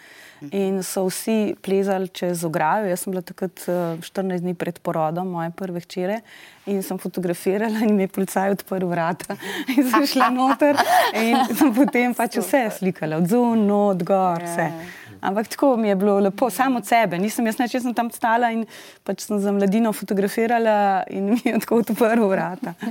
in 0.54 0.82
so 0.86 1.02
vsi 1.08 1.56
plezali 1.62 2.08
čez 2.08 2.44
ograjo. 2.46 2.86
Jaz 2.88 3.02
sem 3.04 3.12
bila 3.12 3.22
takrat 3.22 3.66
uh, 3.68 4.00
14 4.00 4.40
dni 4.40 4.54
pred 4.54 4.78
porodom 4.80 5.28
moje 5.28 5.50
prve 5.56 5.82
hčere 5.84 6.20
in 6.68 6.80
sem 6.82 6.98
fotografirala 6.98 7.84
in 7.84 7.96
mi 7.96 8.06
je 8.06 8.12
policaj 8.14 8.54
odprl 8.56 8.88
vrata 8.88 9.36
in 9.76 9.90
sem 9.90 10.06
šla 10.06 10.30
noter 10.32 10.80
in 11.16 11.36
sem 11.52 11.74
potem 11.74 12.16
pač 12.16 12.40
vse 12.40 12.64
slikala, 12.78 13.20
od 13.20 13.28
zunaj, 13.28 13.84
od 13.92 14.07
gor, 14.08 14.42
vse. 14.44 14.70
Ja. 14.72 14.96
Ampak 15.20 15.48
tako 15.48 15.76
mi 15.76 15.88
je 15.88 15.96
bilo 15.96 16.18
lepo, 16.20 16.50
samo 16.50 16.78
od 16.78 16.86
sebe. 16.86 17.18
Nisem 17.18 17.46
jaz 17.46 17.58
neče, 17.58 17.80
sem 17.80 17.94
tam 17.94 18.10
stala 18.14 18.52
in 18.54 18.66
pač 19.04 19.26
sem 19.26 19.40
za 19.42 19.52
mladino 19.52 19.92
fotografirala 19.92 21.02
in 21.10 21.32
mi 21.34 21.40
je 21.44 21.58
tako 21.58 21.82
odprl 21.82 22.28
vrata. 22.30 22.74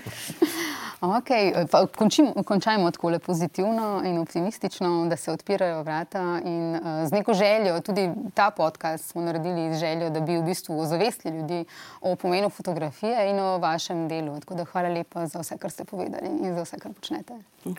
Okay, 1.01 1.53
končim, 1.95 2.31
končajmo 2.43 2.89
tako 2.91 3.09
le 3.09 3.19
pozitivno 3.19 4.01
in 4.05 4.17
optimistično, 4.17 5.05
da 5.09 5.15
se 5.15 5.31
odpirajo 5.31 5.83
vrata. 5.83 6.39
In, 6.45 6.75
uh, 6.75 7.05
z 7.07 7.11
neko 7.11 7.33
željo, 7.33 7.81
tudi 7.81 8.09
ta 8.33 8.49
podcast 8.51 9.11
smo 9.11 9.21
naredili 9.21 9.75
z 9.75 9.79
željo, 9.79 10.09
da 10.09 10.19
bi 10.19 10.37
v 10.37 10.41
bistvu 10.43 10.79
ozavestili 10.79 11.37
ljudi 11.37 11.65
o 12.01 12.15
pomenu 12.15 12.49
fotografije 12.49 13.29
in 13.29 13.39
o 13.39 13.57
vašem 13.57 14.07
delu. 14.07 14.39
Tako 14.39 14.55
da 14.55 14.65
hvala 14.65 14.89
lepa 14.89 15.27
za 15.27 15.39
vse, 15.39 15.57
kar 15.57 15.71
ste 15.71 15.85
povedali 15.85 16.27
in 16.41 16.55
za 16.55 16.63
vse, 16.63 16.79
kar 16.79 16.93
počnete. 16.93 17.33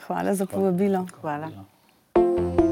Hvala 0.06 0.34
za 0.34 0.46
povabilo. 0.46 1.06
Hvala. 1.20 1.50
hvala. 2.14 2.67